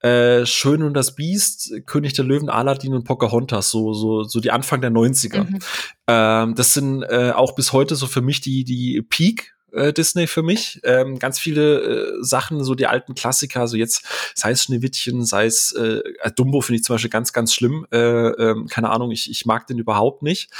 äh, 0.00 0.46
Schön 0.46 0.84
und 0.84 0.94
das 0.94 1.16
Biest, 1.16 1.72
König 1.86 2.12
der 2.12 2.24
Löwen, 2.24 2.48
Aladdin 2.48 2.94
und 2.94 3.02
Pocahontas, 3.02 3.70
so, 3.70 3.94
so, 3.94 4.22
so 4.22 4.38
die 4.38 4.52
Anfang 4.52 4.80
der 4.80 4.92
90er. 4.92 5.42
Mhm. 5.42 5.58
Ähm, 6.06 6.54
das 6.54 6.72
sind 6.72 7.02
äh, 7.02 7.32
auch 7.34 7.56
bis 7.56 7.72
heute 7.72 7.96
so 7.96 8.06
für 8.06 8.22
mich 8.22 8.40
die, 8.40 8.62
die 8.62 9.02
Peak 9.02 9.55
äh, 9.76 9.92
Disney 9.92 10.26
für 10.26 10.42
mich. 10.42 10.80
Ähm, 10.84 11.18
ganz 11.18 11.38
viele 11.38 11.80
äh, 11.80 12.12
Sachen, 12.20 12.64
so 12.64 12.74
die 12.74 12.86
alten 12.86 13.14
Klassiker, 13.14 13.68
so 13.68 13.76
jetzt, 13.76 14.04
sei 14.34 14.50
es 14.50 14.64
Schneewittchen, 14.64 15.24
sei 15.24 15.46
es 15.46 15.72
äh, 15.72 16.00
äh 16.22 16.32
Dumbo, 16.34 16.60
finde 16.60 16.78
ich 16.78 16.84
zum 16.84 16.94
Beispiel 16.94 17.10
ganz, 17.10 17.32
ganz 17.32 17.54
schlimm. 17.54 17.86
Äh, 17.92 17.98
äh, 17.98 18.66
keine 18.68 18.90
Ahnung, 18.90 19.10
ich, 19.10 19.30
ich 19.30 19.46
mag 19.46 19.66
den 19.66 19.78
überhaupt 19.78 20.22
nicht. 20.22 20.50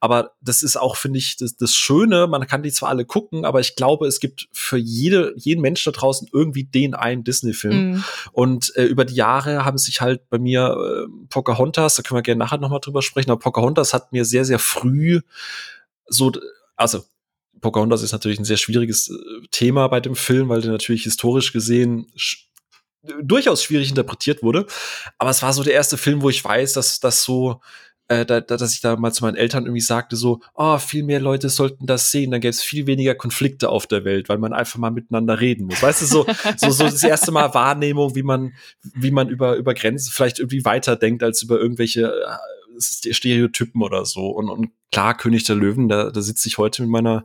Aber 0.00 0.32
das 0.40 0.62
ist 0.62 0.76
auch, 0.76 0.96
finde 0.96 1.18
ich, 1.18 1.36
das, 1.36 1.56
das 1.56 1.74
Schöne, 1.74 2.26
man 2.26 2.46
kann 2.46 2.62
die 2.62 2.72
zwar 2.72 2.90
alle 2.90 3.04
gucken, 3.04 3.44
aber 3.44 3.60
ich 3.60 3.76
glaube, 3.76 4.06
es 4.06 4.20
gibt 4.20 4.48
für 4.52 4.76
jede, 4.76 5.32
jeden 5.36 5.60
Menschen 5.60 5.92
da 5.92 5.98
draußen 5.98 6.28
irgendwie 6.32 6.64
den 6.64 6.94
einen 6.94 7.24
Disney-Film. 7.24 7.90
Mhm. 7.90 8.04
Und 8.32 8.76
äh, 8.76 8.84
über 8.84 9.04
die 9.04 9.14
Jahre 9.14 9.64
haben 9.64 9.78
sich 9.78 10.00
halt 10.00 10.28
bei 10.28 10.38
mir 10.38 11.06
äh, 11.06 11.26
Pocahontas, 11.30 11.96
da 11.96 12.02
können 12.02 12.18
wir 12.18 12.22
gerne 12.22 12.40
nachher 12.40 12.58
nochmal 12.58 12.80
drüber 12.80 13.02
sprechen, 13.02 13.30
aber 13.30 13.40
Pocahontas 13.40 13.94
hat 13.94 14.12
mir 14.12 14.24
sehr, 14.24 14.44
sehr 14.44 14.58
früh 14.58 15.20
so, 16.06 16.32
also 16.76 17.04
Pocahontas 17.64 18.02
ist 18.02 18.12
natürlich 18.12 18.38
ein 18.38 18.44
sehr 18.44 18.58
schwieriges 18.58 19.08
äh, 19.08 19.46
Thema 19.50 19.88
bei 19.88 20.00
dem 20.00 20.14
Film, 20.14 20.50
weil 20.50 20.60
der 20.60 20.70
natürlich 20.70 21.04
historisch 21.04 21.52
gesehen 21.52 22.06
durchaus 23.22 23.62
schwierig 23.62 23.88
interpretiert 23.88 24.42
wurde. 24.42 24.66
Aber 25.18 25.30
es 25.30 25.42
war 25.42 25.52
so 25.54 25.62
der 25.62 25.72
erste 25.72 25.96
Film, 25.96 26.20
wo 26.20 26.28
ich 26.28 26.44
weiß, 26.44 26.74
dass 26.74 27.00
das 27.00 27.24
so, 27.24 27.62
äh, 28.08 28.26
da, 28.26 28.40
dass 28.42 28.74
ich 28.74 28.82
da 28.82 28.96
mal 28.96 29.12
zu 29.12 29.24
meinen 29.24 29.36
Eltern 29.36 29.64
irgendwie 29.64 29.80
sagte, 29.80 30.16
so, 30.16 30.40
oh, 30.54 30.76
viel 30.76 31.04
mehr 31.04 31.20
Leute 31.20 31.48
sollten 31.48 31.86
das 31.86 32.10
sehen, 32.10 32.30
dann 32.30 32.42
gäbe 32.42 32.50
es 32.50 32.62
viel 32.62 32.86
weniger 32.86 33.14
Konflikte 33.14 33.70
auf 33.70 33.86
der 33.86 34.04
Welt, 34.04 34.28
weil 34.28 34.38
man 34.38 34.52
einfach 34.52 34.78
mal 34.78 34.90
miteinander 34.90 35.40
reden 35.40 35.64
muss. 35.66 35.82
Weißt 35.82 36.02
du, 36.02 36.06
so, 36.06 36.26
so, 36.58 36.70
so 36.70 36.84
das 36.84 37.02
erste 37.02 37.32
Mal 37.32 37.54
Wahrnehmung, 37.54 38.14
wie 38.14 38.22
man, 38.22 38.52
wie 38.94 39.10
man 39.10 39.30
über, 39.30 39.56
über 39.56 39.72
Grenzen 39.72 40.12
vielleicht 40.12 40.38
irgendwie 40.38 40.66
weiterdenkt 40.66 41.22
als 41.22 41.42
über 41.42 41.58
irgendwelche 41.58 42.08
äh, 42.08 42.53
Stereotypen 42.80 43.82
oder 43.82 44.04
so. 44.04 44.28
Und, 44.28 44.48
und 44.48 44.70
klar, 44.92 45.16
König 45.16 45.44
der 45.44 45.56
Löwen, 45.56 45.88
da, 45.88 46.10
da 46.10 46.20
sitze 46.20 46.48
ich 46.48 46.58
heute 46.58 46.82
mit 46.82 46.90
meiner, 46.90 47.24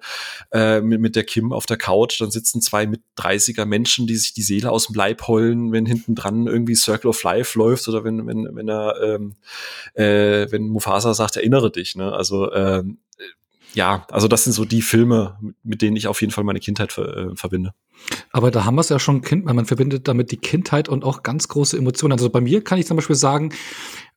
äh, 0.51 0.81
mit, 0.81 0.99
mit 0.99 1.15
der 1.15 1.23
Kim 1.23 1.53
auf 1.53 1.65
der 1.65 1.77
Couch, 1.77 2.19
dann 2.19 2.31
sitzen 2.31 2.61
zwei 2.61 2.87
mit 2.87 3.01
30er 3.17 3.65
Menschen, 3.65 4.07
die 4.07 4.15
sich 4.15 4.33
die 4.33 4.41
Seele 4.41 4.71
aus 4.71 4.87
dem 4.87 4.95
Leib 4.95 5.27
heulen, 5.27 5.71
wenn 5.71 5.85
hinten 5.85 6.15
dran 6.15 6.47
irgendwie 6.47 6.75
Circle 6.75 7.09
of 7.09 7.21
Life 7.23 7.57
läuft 7.57 7.87
oder 7.87 8.03
wenn, 8.03 8.25
wenn, 8.25 8.47
wenn 8.55 8.67
er, 8.67 8.95
ähm, 9.01 9.35
äh, 9.93 10.51
wenn 10.51 10.67
Mufasa 10.67 11.13
sagt, 11.13 11.37
erinnere 11.37 11.71
dich, 11.71 11.95
ne? 11.95 12.11
Also, 12.11 12.51
ähm, 12.53 12.97
ja, 13.73 14.07
also 14.09 14.27
das 14.27 14.43
sind 14.43 14.53
so 14.53 14.65
die 14.65 14.81
Filme, 14.81 15.37
mit 15.63 15.81
denen 15.81 15.95
ich 15.95 16.07
auf 16.07 16.21
jeden 16.21 16.33
Fall 16.33 16.43
meine 16.43 16.59
Kindheit 16.59 16.91
ver 16.91 17.15
äh, 17.15 17.35
verbinde. 17.35 17.73
Aber 18.31 18.49
da 18.49 18.65
haben 18.65 18.75
wir 18.75 18.81
es 18.81 18.89
ja 18.89 18.99
schon, 18.99 19.21
kind, 19.21 19.45
man 19.45 19.65
verbindet 19.65 20.07
damit 20.07 20.31
die 20.31 20.37
Kindheit 20.37 20.89
und 20.89 21.03
auch 21.03 21.21
ganz 21.21 21.47
große 21.47 21.77
Emotionen. 21.77 22.13
Also 22.13 22.29
bei 22.29 22.41
mir 22.41 22.63
kann 22.63 22.79
ich 22.79 22.87
zum 22.87 22.97
Beispiel 22.97 23.15
sagen, 23.15 23.53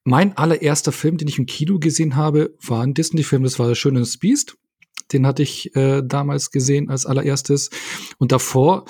mein 0.04 0.36
allererster 0.36 0.92
Film, 0.92 1.16
den 1.16 1.28
ich 1.28 1.38
im 1.38 1.46
Kino 1.46 1.78
gesehen 1.78 2.16
habe, 2.16 2.54
war 2.60 2.82
ein 2.82 2.94
Disney-Film, 2.94 3.44
das 3.44 3.58
war 3.58 3.68
der 3.68 3.74
Schöne 3.74 4.04
Beast. 4.20 4.56
Den 5.12 5.26
hatte 5.26 5.42
ich 5.42 5.74
äh, 5.76 6.02
damals 6.04 6.50
gesehen 6.50 6.88
als 6.88 7.06
allererstes. 7.06 7.70
Und 8.18 8.32
davor, 8.32 8.86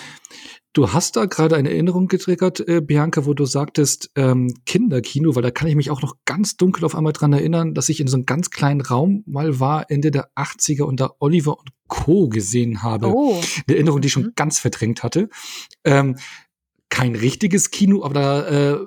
du 0.73 0.93
hast 0.93 1.17
da 1.17 1.27
gerade 1.27 1.57
eine 1.57 1.71
Erinnerung 1.71 2.07
getriggert, 2.07 2.67
äh, 2.67 2.81
Bianca, 2.81 3.27
wo 3.27 3.35
du 3.35 3.45
sagtest, 3.45 4.11
ähm, 4.15 4.55
Kinderkino, 4.65 5.35
weil 5.35 5.43
da 5.43 5.51
kann 5.51 5.69
ich 5.69 5.75
mich 5.75 5.91
auch 5.91 6.01
noch 6.01 6.17
ganz 6.25 6.57
dunkel 6.57 6.85
auf 6.85 6.95
einmal 6.95 7.13
dran 7.13 7.33
erinnern, 7.33 7.75
dass 7.75 7.89
ich 7.89 8.01
in 8.01 8.07
so 8.07 8.17
einem 8.17 8.27
ganz 8.27 8.51
kleinen 8.51 8.81
Raum 8.81 9.23
mal 9.27 9.59
war, 9.59 9.91
Ende 9.91 10.11
der 10.11 10.31
80er 10.37 10.85
und 10.85 11.01
da 11.01 11.11
Oliver 11.19 11.59
und 11.59 11.71
Co. 11.89 12.29
gesehen 12.29 12.83
habe. 12.83 13.09
Oh. 13.09 13.41
Eine 13.67 13.77
Erinnerung, 13.77 14.01
die 14.01 14.07
ich 14.07 14.13
schon 14.13 14.25
mhm. 14.25 14.33
ganz 14.37 14.59
verdrängt 14.59 15.03
hatte. 15.03 15.29
Ähm, 15.85 16.17
kein 16.89 17.17
richtiges 17.17 17.71
Kino, 17.71 18.05
aber 18.05 18.15
da 18.15 18.47
äh, 18.49 18.79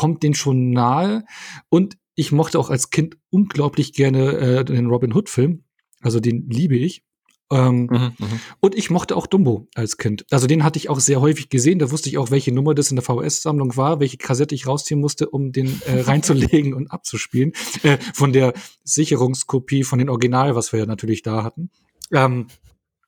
kommt 0.00 0.22
den 0.22 0.32
schon 0.32 0.70
nahe. 0.70 1.26
Und 1.68 1.98
ich 2.14 2.32
mochte 2.32 2.58
auch 2.58 2.70
als 2.70 2.88
Kind 2.88 3.18
unglaublich 3.28 3.92
gerne 3.92 4.32
äh, 4.32 4.64
den 4.64 4.86
Robin 4.86 5.14
Hood-Film. 5.14 5.64
Also 6.00 6.20
den 6.20 6.48
liebe 6.48 6.76
ich. 6.76 7.04
Ähm, 7.52 7.82
mhm, 7.90 8.12
mhm, 8.18 8.40
und 8.60 8.74
ich 8.74 8.88
mochte 8.88 9.14
auch 9.14 9.26
Dumbo 9.26 9.68
als 9.74 9.98
Kind. 9.98 10.24
Also 10.30 10.46
den 10.46 10.64
hatte 10.64 10.78
ich 10.78 10.88
auch 10.88 11.00
sehr 11.00 11.20
häufig 11.20 11.50
gesehen. 11.50 11.78
Da 11.78 11.90
wusste 11.90 12.08
ich 12.08 12.16
auch, 12.16 12.30
welche 12.30 12.50
Nummer 12.50 12.74
das 12.74 12.90
in 12.90 12.96
der 12.96 13.04
VHS-Sammlung 13.04 13.76
war, 13.76 14.00
welche 14.00 14.16
Kassette 14.16 14.54
ich 14.54 14.66
rausziehen 14.66 15.00
musste, 15.00 15.28
um 15.28 15.52
den 15.52 15.82
äh, 15.86 16.00
reinzulegen 16.00 16.72
und 16.72 16.90
abzuspielen. 16.90 17.52
Äh, 17.82 17.98
von 18.14 18.32
der 18.32 18.54
Sicherungskopie 18.84 19.84
von 19.84 19.98
den 19.98 20.08
Original, 20.08 20.56
was 20.56 20.72
wir 20.72 20.80
ja 20.80 20.86
natürlich 20.86 21.20
da 21.20 21.44
hatten. 21.44 21.68
Ähm, 22.10 22.46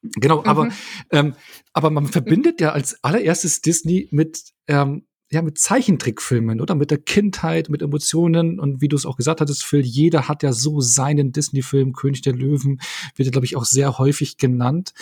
genau, 0.03 0.43
mhm. 0.43 0.47
aber, 0.47 0.69
ähm, 1.11 1.37
aber 1.73 1.89
man 1.89 2.09
verbindet 2.09 2.61
ja 2.61 2.73
als 2.73 3.03
allererstes 3.03 3.63
Disney 3.63 4.09
mit 4.11 4.53
ähm, 4.67 5.07
ja, 5.33 5.41
mit 5.41 5.59
Zeichentrickfilmen 5.59 6.61
oder 6.61 6.75
mit 6.75 6.91
der 6.91 6.99
Kindheit, 6.99 7.71
mit 7.71 7.81
Emotionen 7.81 8.61
und 8.61 8.83
wie 8.83 8.89
du 8.89 8.97
es 8.97 9.07
auch 9.07 9.17
gesagt 9.17 9.41
hattest, 9.41 9.65
Phil, 9.65 9.81
jeder 9.81 10.29
hat 10.29 10.43
ja 10.43 10.53
so 10.53 10.81
seinen 10.81 11.33
Disney-Film, 11.33 11.95
König 11.95 12.21
der 12.21 12.35
Löwen, 12.35 12.81
wird 13.17 13.27
ja, 13.27 13.31
glaube 13.31 13.47
ich, 13.47 13.57
auch 13.57 13.65
sehr 13.65 13.99
häufig 13.99 14.37
genannt. 14.37 14.93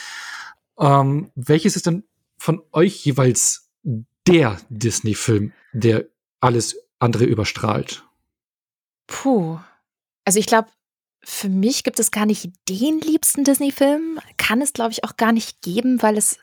Ähm, 0.79 1.31
welches 1.35 1.75
ist 1.75 1.87
denn 1.87 2.05
von 2.39 2.63
euch 2.73 3.05
jeweils 3.05 3.69
der 4.27 4.59
Disney-Film, 4.69 5.53
der 5.73 6.07
alles 6.39 6.77
andere 7.01 7.25
überstrahlt? 7.25 8.05
Puh. 9.09 9.59
Also 10.25 10.39
ich 10.39 10.47
glaube, 10.47 10.69
für 11.25 11.49
mich 11.49 11.83
gibt 11.83 11.99
es 11.99 12.13
gar 12.13 12.25
nicht 12.25 12.51
den 12.69 13.01
liebsten 13.01 13.43
Disney-Film. 13.43 14.21
Kann 14.37 14.63
es, 14.63 14.73
glaube 14.73 14.93
ich, 14.93 15.03
auch 15.03 15.17
gar 15.17 15.33
nicht 15.33 15.61
geben, 15.61 16.01
weil 16.03 16.17
es 16.17 16.39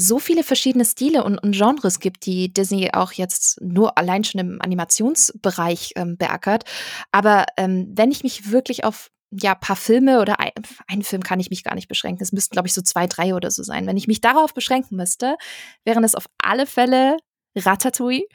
so 0.00 0.20
viele 0.20 0.44
verschiedene 0.44 0.84
Stile 0.84 1.24
und, 1.24 1.38
und, 1.38 1.56
Genres 1.56 1.98
gibt, 1.98 2.24
die 2.24 2.52
Disney 2.52 2.90
auch 2.92 3.10
jetzt 3.10 3.60
nur 3.60 3.98
allein 3.98 4.22
schon 4.22 4.40
im 4.40 4.62
Animationsbereich 4.62 5.94
ähm, 5.96 6.16
beackert. 6.16 6.62
Aber 7.10 7.46
ähm, 7.56 7.88
wenn 7.96 8.12
ich 8.12 8.22
mich 8.22 8.52
wirklich 8.52 8.84
auf 8.84 9.10
ja, 9.32 9.56
paar 9.56 9.74
Filme 9.74 10.20
oder 10.20 10.38
ein, 10.38 10.52
einen 10.86 11.02
Film 11.02 11.24
kann 11.24 11.40
ich 11.40 11.50
mich 11.50 11.64
gar 11.64 11.74
nicht 11.74 11.88
beschränken. 11.88 12.22
Es 12.22 12.32
müssten, 12.32 12.52
glaube 12.52 12.68
ich, 12.68 12.74
so 12.74 12.80
zwei, 12.80 13.08
drei 13.08 13.34
oder 13.34 13.50
so 13.50 13.64
sein. 13.64 13.88
Wenn 13.88 13.96
ich 13.96 14.06
mich 14.06 14.20
darauf 14.20 14.54
beschränken 14.54 14.96
müsste, 14.96 15.36
wären 15.84 16.04
es 16.04 16.14
auf 16.14 16.26
alle 16.40 16.64
Fälle 16.64 17.16
Ratatouille. 17.56 18.26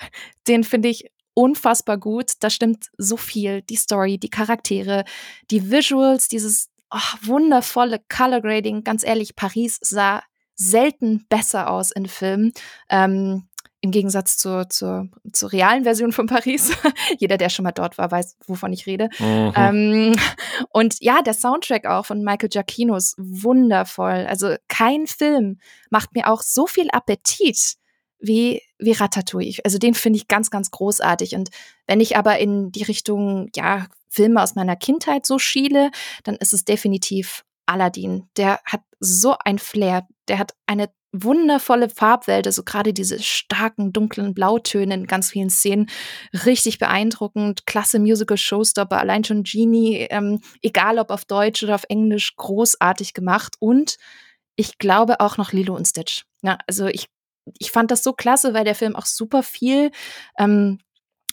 Den 0.49 0.65
finde 0.65 0.89
ich 0.89 1.05
unfassbar 1.33 1.97
gut. 1.97 2.33
Da 2.41 2.49
stimmt 2.49 2.89
so 2.97 3.15
viel. 3.15 3.61
Die 3.61 3.77
Story, 3.77 4.17
die 4.17 4.29
Charaktere, 4.29 5.05
die 5.49 5.71
Visuals, 5.71 6.27
dieses 6.27 6.67
oh, 6.91 7.17
wundervolle 7.21 8.01
Color 8.09 8.41
Grading. 8.41 8.83
Ganz 8.83 9.03
ehrlich, 9.05 9.37
Paris 9.37 9.79
sah 9.81 10.21
selten 10.55 11.25
besser 11.29 11.69
aus 11.69 11.91
in 11.91 12.07
Filmen. 12.07 12.53
Ähm, 12.89 13.47
im 13.83 13.91
Gegensatz 13.91 14.37
zur, 14.37 14.69
zur, 14.69 15.09
zur 15.33 15.51
realen 15.51 15.83
Version 15.83 16.13
von 16.13 16.25
Paris. 16.25 16.71
Jeder, 17.19 17.35
der 17.35 17.49
schon 17.49 17.63
mal 17.63 17.73
dort 17.73 17.97
war, 17.97 18.09
weiß, 18.09 18.37
wovon 18.47 18.71
ich 18.71 18.85
rede. 18.85 19.09
Mhm. 19.19 19.53
Ähm, 19.57 20.15
und 20.69 20.95
ja, 21.01 21.21
der 21.21 21.33
Soundtrack 21.33 21.85
auch 21.85 22.05
von 22.05 22.23
Michael 22.23 22.47
Giacchino 22.47 22.95
ist 22.95 23.15
wundervoll. 23.17 24.25
Also 24.29 24.55
kein 24.69 25.05
Film 25.05 25.59
macht 25.89 26.15
mir 26.15 26.31
auch 26.31 26.41
so 26.41 26.65
viel 26.65 26.87
Appetit 26.93 27.75
wie, 28.19 28.61
wie 28.79 28.93
Ratatouille. 28.93 29.59
Also 29.65 29.79
den 29.79 29.95
finde 29.95 30.15
ich 30.15 30.29
ganz, 30.29 30.49
ganz 30.49 30.71
großartig. 30.71 31.35
Und 31.35 31.49
wenn 31.85 31.99
ich 31.99 32.15
aber 32.15 32.39
in 32.39 32.71
die 32.71 32.83
Richtung, 32.83 33.49
ja, 33.53 33.87
Filme 34.07 34.41
aus 34.41 34.55
meiner 34.55 34.77
Kindheit 34.77 35.25
so 35.25 35.39
schiele, 35.39 35.91
dann 36.23 36.35
ist 36.35 36.53
es 36.53 36.63
definitiv 36.63 37.43
Aladdin. 37.65 38.29
Der 38.37 38.61
hat 38.63 38.81
so 39.03 39.35
ein 39.43 39.59
Flair. 39.59 40.07
Der 40.27 40.39
hat 40.39 40.53
eine 40.65 40.89
wundervolle 41.11 41.89
Farbwelt, 41.89 42.47
also 42.47 42.63
gerade 42.63 42.93
diese 42.93 43.21
starken, 43.21 43.93
dunklen 43.93 44.33
Blautöne 44.33 44.95
in 44.95 45.05
ganz 45.05 45.29
vielen 45.29 45.49
Szenen, 45.49 45.89
richtig 46.45 46.79
beeindruckend. 46.79 47.65
Klasse 47.65 47.99
Musical 47.99 48.37
Showstopper, 48.37 48.97
allein 48.97 49.23
schon 49.23 49.43
Genie, 49.43 50.07
ähm, 50.09 50.41
egal 50.61 50.97
ob 50.97 51.11
auf 51.11 51.25
Deutsch 51.25 51.63
oder 51.63 51.75
auf 51.75 51.83
Englisch, 51.89 52.35
großartig 52.35 53.13
gemacht. 53.13 53.55
Und 53.59 53.97
ich 54.55 54.79
glaube 54.79 55.19
auch 55.19 55.37
noch 55.37 55.51
Lilo 55.51 55.75
und 55.75 55.85
Stitch. 55.85 56.23
Ja, 56.41 56.57
also 56.65 56.87
ich, 56.87 57.07
ich 57.59 57.71
fand 57.71 57.91
das 57.91 58.03
so 58.03 58.13
klasse, 58.13 58.53
weil 58.53 58.63
der 58.63 58.75
Film 58.75 58.95
auch 58.95 59.05
super 59.05 59.43
viel 59.43 59.91
ähm, 60.39 60.79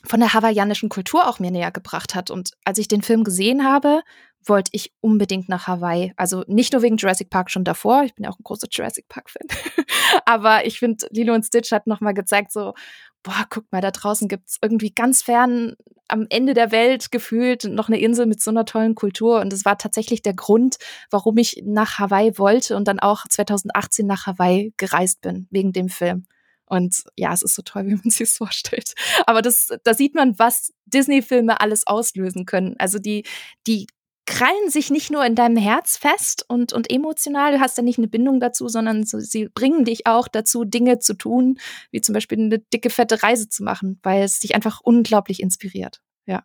von 0.05 0.21
der 0.21 0.35
hawaiianischen 0.35 0.89
Kultur 0.89 1.29
auch 1.29 1.39
mir 1.39 1.51
näher 1.51 1.71
gebracht 1.71 2.15
hat. 2.15 2.31
Und 2.31 2.51
als 2.65 2.79
ich 2.79 2.89
den 2.89 3.03
Film 3.03 3.25
gesehen 3.25 3.65
habe, 3.65 4.03
wollte 4.45 4.71
ich 4.73 4.93
unbedingt 5.01 5.49
nach 5.49 5.67
Hawaii. 5.67 6.13
Also 6.17 6.45
nicht 6.47 6.73
nur 6.73 6.83
wegen 6.83 6.97
Jurassic 6.97 7.31
Park 7.31 7.51
schon 7.51 7.65
davor, 7.65 8.05
ich 8.05 8.15
bin 8.15 8.25
ja 8.25 8.31
auch 8.31 8.39
ein 8.39 8.45
großer 8.45 8.69
Jurassic 8.71 9.09
Park-Fan. 9.09 9.47
Aber 10.25 10.67
ich 10.67 10.79
finde, 10.79 11.07
Lilo 11.11 11.35
und 11.35 11.45
Stitch 11.45 11.73
hat 11.73 11.87
nochmal 11.87 12.15
gezeigt, 12.15 12.53
so, 12.53 12.75
boah, 13.23 13.45
guck 13.51 13.71
mal, 13.71 13.81
da 13.81 13.91
draußen 13.91 14.29
gibt 14.29 14.49
es 14.49 14.59
irgendwie 14.63 14.93
ganz 14.93 15.23
fern 15.23 15.77
am 16.09 16.27
Ende 16.29 16.55
der 16.55 16.73
Welt 16.73 17.13
gefühlt 17.13 17.65
noch 17.65 17.89
eine 17.89 18.01
Insel 18.01 18.27
mit 18.27 18.43
so 18.43 18.51
einer 18.51 18.65
tollen 18.65 18.95
Kultur. 18.95 19.41
Und 19.41 19.53
das 19.53 19.65
war 19.65 19.79
tatsächlich 19.79 20.23
der 20.23 20.35
Grund, 20.35 20.77
warum 21.11 21.37
ich 21.37 21.63
nach 21.65 21.99
Hawaii 21.99 22.37
wollte 22.37 22.77
und 22.77 22.89
dann 22.89 22.99
auch 22.99 23.27
2018 23.29 24.07
nach 24.07 24.27
Hawaii 24.27 24.73
gereist 24.77 25.21
bin, 25.21 25.47
wegen 25.51 25.73
dem 25.73 25.89
Film. 25.89 26.27
Und 26.67 27.05
ja, 27.17 27.33
es 27.33 27.43
ist 27.43 27.55
so 27.55 27.63
toll, 27.63 27.85
wie 27.87 27.95
man 27.95 28.11
sich 28.11 28.31
vorstellt. 28.31 28.95
Aber 29.27 29.43
das, 29.43 29.69
da 29.85 29.95
sieht 29.95 30.15
man, 30.15 30.39
was 30.39 30.73
Disney-Filme 30.87 31.61
alles 31.61 31.87
auslösen 31.87 32.47
können. 32.47 32.75
Also 32.79 32.99
die, 32.99 33.25
die 33.67 33.87
krallen 34.31 34.71
sich 34.71 34.91
nicht 34.91 35.11
nur 35.11 35.27
in 35.27 35.35
deinem 35.35 35.57
Herz 35.57 35.97
fest 35.97 36.45
und, 36.47 36.73
und 36.73 36.89
emotional, 36.89 37.53
du 37.53 37.61
hast 37.61 37.77
ja 37.77 37.83
nicht 37.83 37.99
eine 37.99 38.07
Bindung 38.07 38.39
dazu, 38.39 38.69
sondern 38.69 39.05
so, 39.05 39.19
sie 39.19 39.49
bringen 39.49 39.85
dich 39.85 40.07
auch 40.07 40.29
dazu, 40.29 40.65
Dinge 40.65 41.01
zu 41.01 41.15
tun, 41.15 41.59
wie 41.91 42.01
zum 42.01 42.13
Beispiel 42.13 42.39
eine 42.39 42.61
dicke, 42.61 42.91
fette 42.91 43.25
Reise 43.25 43.49
zu 43.49 43.65
machen, 43.65 43.99
weil 44.05 44.23
es 44.23 44.39
dich 44.39 44.55
einfach 44.55 44.81
unglaublich 44.83 45.41
inspiriert. 45.43 46.01
Ja. 46.27 46.45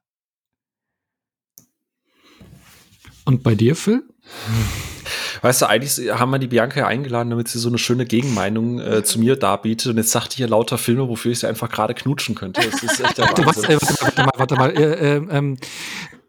Und 3.23 3.43
bei 3.43 3.53
dir, 3.53 3.75
Phil? 3.75 4.03
Weißt 5.43 5.61
du, 5.61 5.67
eigentlich 5.67 6.11
haben 6.11 6.31
wir 6.31 6.39
die 6.39 6.47
Bianca 6.47 6.79
ja 6.79 6.87
eingeladen, 6.87 7.29
damit 7.29 7.49
sie 7.49 7.59
so 7.59 7.69
eine 7.69 7.77
schöne 7.77 8.07
Gegenmeinung 8.07 8.79
äh, 8.79 9.03
zu 9.03 9.19
mir 9.19 9.35
darbietet. 9.35 9.91
Und 9.91 9.97
jetzt 9.97 10.09
sagt 10.09 10.33
die 10.33 10.37
hier 10.37 10.47
lauter 10.47 10.79
Filme, 10.79 11.07
wofür 11.07 11.31
ich 11.33 11.39
sie 11.39 11.47
einfach 11.47 11.69
gerade 11.69 11.93
knutschen 11.93 12.33
könnte. 12.33 12.61
Das 12.61 12.81
ist 12.81 12.99
echt 12.99 13.19
der 13.19 13.25
Wahnsinn. 13.25 13.45
Was, 13.45 13.57
äh, 13.63 14.01
warte 14.01 14.21
mal, 14.23 14.31
warte 14.37 14.55
mal. 14.55 14.71
Äh, 14.71 15.17
äh, 15.17 15.27
ähm, 15.29 15.57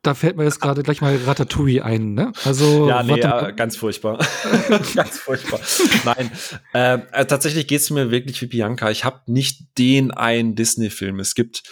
da 0.06 0.14
fällt 0.14 0.36
mir 0.36 0.44
jetzt 0.44 0.60
gerade 0.60 0.82
gleich 0.82 1.00
mal 1.00 1.16
Ratatouille 1.16 1.84
ein, 1.84 2.14
ne? 2.14 2.32
Also 2.44 2.88
ja, 2.88 3.02
nee, 3.02 3.20
ja, 3.20 3.50
ganz 3.50 3.76
furchtbar, 3.76 4.24
ganz 4.94 5.18
furchtbar. 5.18 5.60
Nein, 6.04 6.30
ähm, 6.74 7.02
äh, 7.12 7.26
tatsächlich 7.26 7.66
geht's 7.66 7.90
mir 7.90 8.10
wirklich 8.10 8.40
wie 8.42 8.46
Bianca. 8.46 8.90
Ich 8.90 9.04
habe 9.04 9.20
nicht 9.26 9.78
den 9.78 10.12
einen 10.12 10.54
Disney-Film. 10.54 11.18
Es 11.18 11.34
gibt 11.34 11.64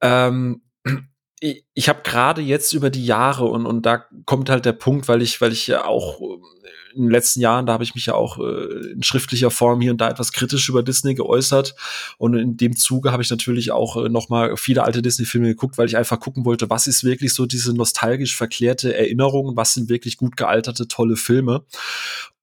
ähm, 0.00 0.62
ich, 1.46 1.64
ich 1.74 1.88
habe 1.88 2.00
gerade 2.02 2.42
jetzt 2.42 2.72
über 2.72 2.90
die 2.90 3.04
Jahre 3.04 3.44
und 3.44 3.66
und 3.66 3.86
da 3.86 4.04
kommt 4.24 4.50
halt 4.50 4.64
der 4.64 4.72
Punkt, 4.72 5.08
weil 5.08 5.22
ich 5.22 5.40
weil 5.40 5.52
ich 5.52 5.66
ja 5.66 5.84
auch 5.84 6.20
in 6.96 7.02
den 7.02 7.10
letzten 7.10 7.40
Jahren, 7.40 7.66
da 7.66 7.74
habe 7.74 7.84
ich 7.84 7.94
mich 7.94 8.06
ja 8.06 8.14
auch 8.14 8.38
äh, 8.38 8.92
in 8.92 9.02
schriftlicher 9.02 9.50
Form 9.50 9.82
hier 9.82 9.92
und 9.92 10.00
da 10.00 10.08
etwas 10.08 10.32
kritisch 10.32 10.68
über 10.70 10.82
Disney 10.82 11.14
geäußert. 11.14 11.74
Und 12.16 12.34
in 12.34 12.56
dem 12.56 12.74
Zuge 12.74 13.12
habe 13.12 13.22
ich 13.22 13.28
natürlich 13.28 13.70
auch 13.70 14.02
äh, 14.02 14.08
noch 14.08 14.30
mal 14.30 14.56
viele 14.56 14.82
alte 14.82 15.02
Disney-Filme 15.02 15.48
geguckt, 15.48 15.76
weil 15.76 15.86
ich 15.86 15.96
einfach 15.96 16.18
gucken 16.18 16.46
wollte, 16.46 16.70
was 16.70 16.86
ist 16.86 17.04
wirklich 17.04 17.34
so 17.34 17.44
diese 17.44 17.74
nostalgisch 17.74 18.34
verklärte 18.34 18.96
Erinnerung, 18.96 19.56
was 19.56 19.74
sind 19.74 19.90
wirklich 19.90 20.16
gut 20.16 20.38
gealterte, 20.38 20.88
tolle 20.88 21.16
Filme. 21.16 21.64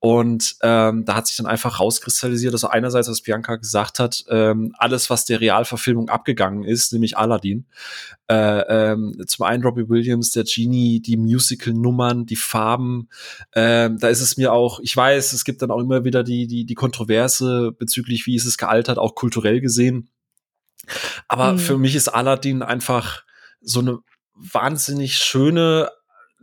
Und 0.06 0.58
ähm, 0.62 1.06
da 1.06 1.16
hat 1.16 1.28
sich 1.28 1.38
dann 1.38 1.46
einfach 1.46 1.80
rauskristallisiert, 1.80 2.54
dass 2.54 2.66
einerseits, 2.66 3.08
was 3.08 3.22
Bianca 3.22 3.56
gesagt 3.56 4.00
hat, 4.00 4.26
ähm, 4.28 4.76
alles, 4.78 5.10
was 5.10 5.24
der 5.24 5.39
Realverfilmung 5.39 6.10
abgegangen 6.10 6.66
ist, 6.66 6.92
nämlich 6.92 7.18
Aladdin. 7.18 7.68
Äh, 8.28 8.92
ähm, 8.92 9.16
zum 9.26 9.46
einen 9.46 9.63
Robbie 9.63 9.88
Williams, 9.88 10.32
der 10.32 10.44
Genie, 10.44 11.00
die 11.00 11.16
Musical-Nummern, 11.16 12.26
die 12.26 12.36
Farben. 12.36 13.08
Ähm, 13.56 13.98
da 13.98 14.10
ist 14.10 14.20
es 14.20 14.36
mir 14.36 14.52
auch, 14.52 14.82
ich 14.82 14.94
weiß, 14.94 15.32
es 15.32 15.46
gibt 15.46 15.62
dann 15.62 15.72
auch 15.72 15.80
immer 15.80 16.04
wieder 16.04 16.26
die, 16.26 16.48
die, 16.48 16.66
die 16.66 16.76
Kontroverse 16.76 17.72
bezüglich, 17.72 18.28
wie 18.28 18.36
ist 18.36 18.46
es 18.46 18.58
gealtert, 18.58 18.98
auch 18.98 19.16
kulturell 19.16 19.62
gesehen. 19.62 20.10
Aber 21.30 21.54
mhm. 21.54 21.60
für 21.60 21.78
mich 21.78 21.96
ist 21.96 22.10
Aladdin 22.10 22.62
einfach 22.62 23.24
so 23.62 23.80
eine 23.80 24.00
wahnsinnig 24.36 25.16
schöne, 25.16 25.89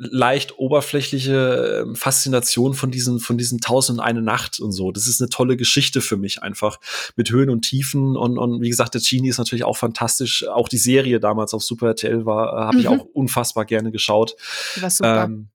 leicht 0.03 0.59
oberflächliche 0.59 1.83
ähm, 1.83 1.95
Faszination 1.95 2.73
von 2.73 2.91
diesen, 2.91 3.21
von 3.21 3.37
diesen 3.37 3.61
Tausend 3.61 3.99
und 3.99 4.05
eine 4.05 4.23
Nacht 4.23 4.59
und 4.59 4.73
so. 4.73 4.93
Das 4.93 5.07
ist 5.07 5.21
eine 5.21 5.29
tolle 5.29 5.59
Geschichte 5.59 6.01
für 6.01 6.17
mich 6.17 6.43
einfach 6.43 6.81
mit 7.17 7.31
Höhen 7.31 7.51
und 7.51 7.63
Tiefen 7.63 8.17
und, 8.17 8.39
und 8.39 8.63
wie 8.63 8.71
gesagt, 8.71 8.95
der 8.95 9.03
Genie 9.03 9.29
ist 9.29 9.39
natürlich 9.39 9.65
auch 9.65 9.77
fantastisch. 9.77 10.49
Auch 10.49 10.69
die 10.69 10.79
Serie 10.79 11.21
damals 11.21 11.53
auf 11.53 11.63
Super 11.63 11.89
RTL 11.89 12.25
war, 12.25 12.53
äh, 12.53 12.65
habe 12.65 12.77
mhm. 12.77 12.81
ich 12.81 12.89
auch 12.89 13.05
unfassbar 13.13 13.67
gerne 13.67 13.93
geschaut. 13.93 14.37
Die 14.77 14.83
war 14.83 14.91
super. 14.91 15.25
Ähm, 15.25 15.49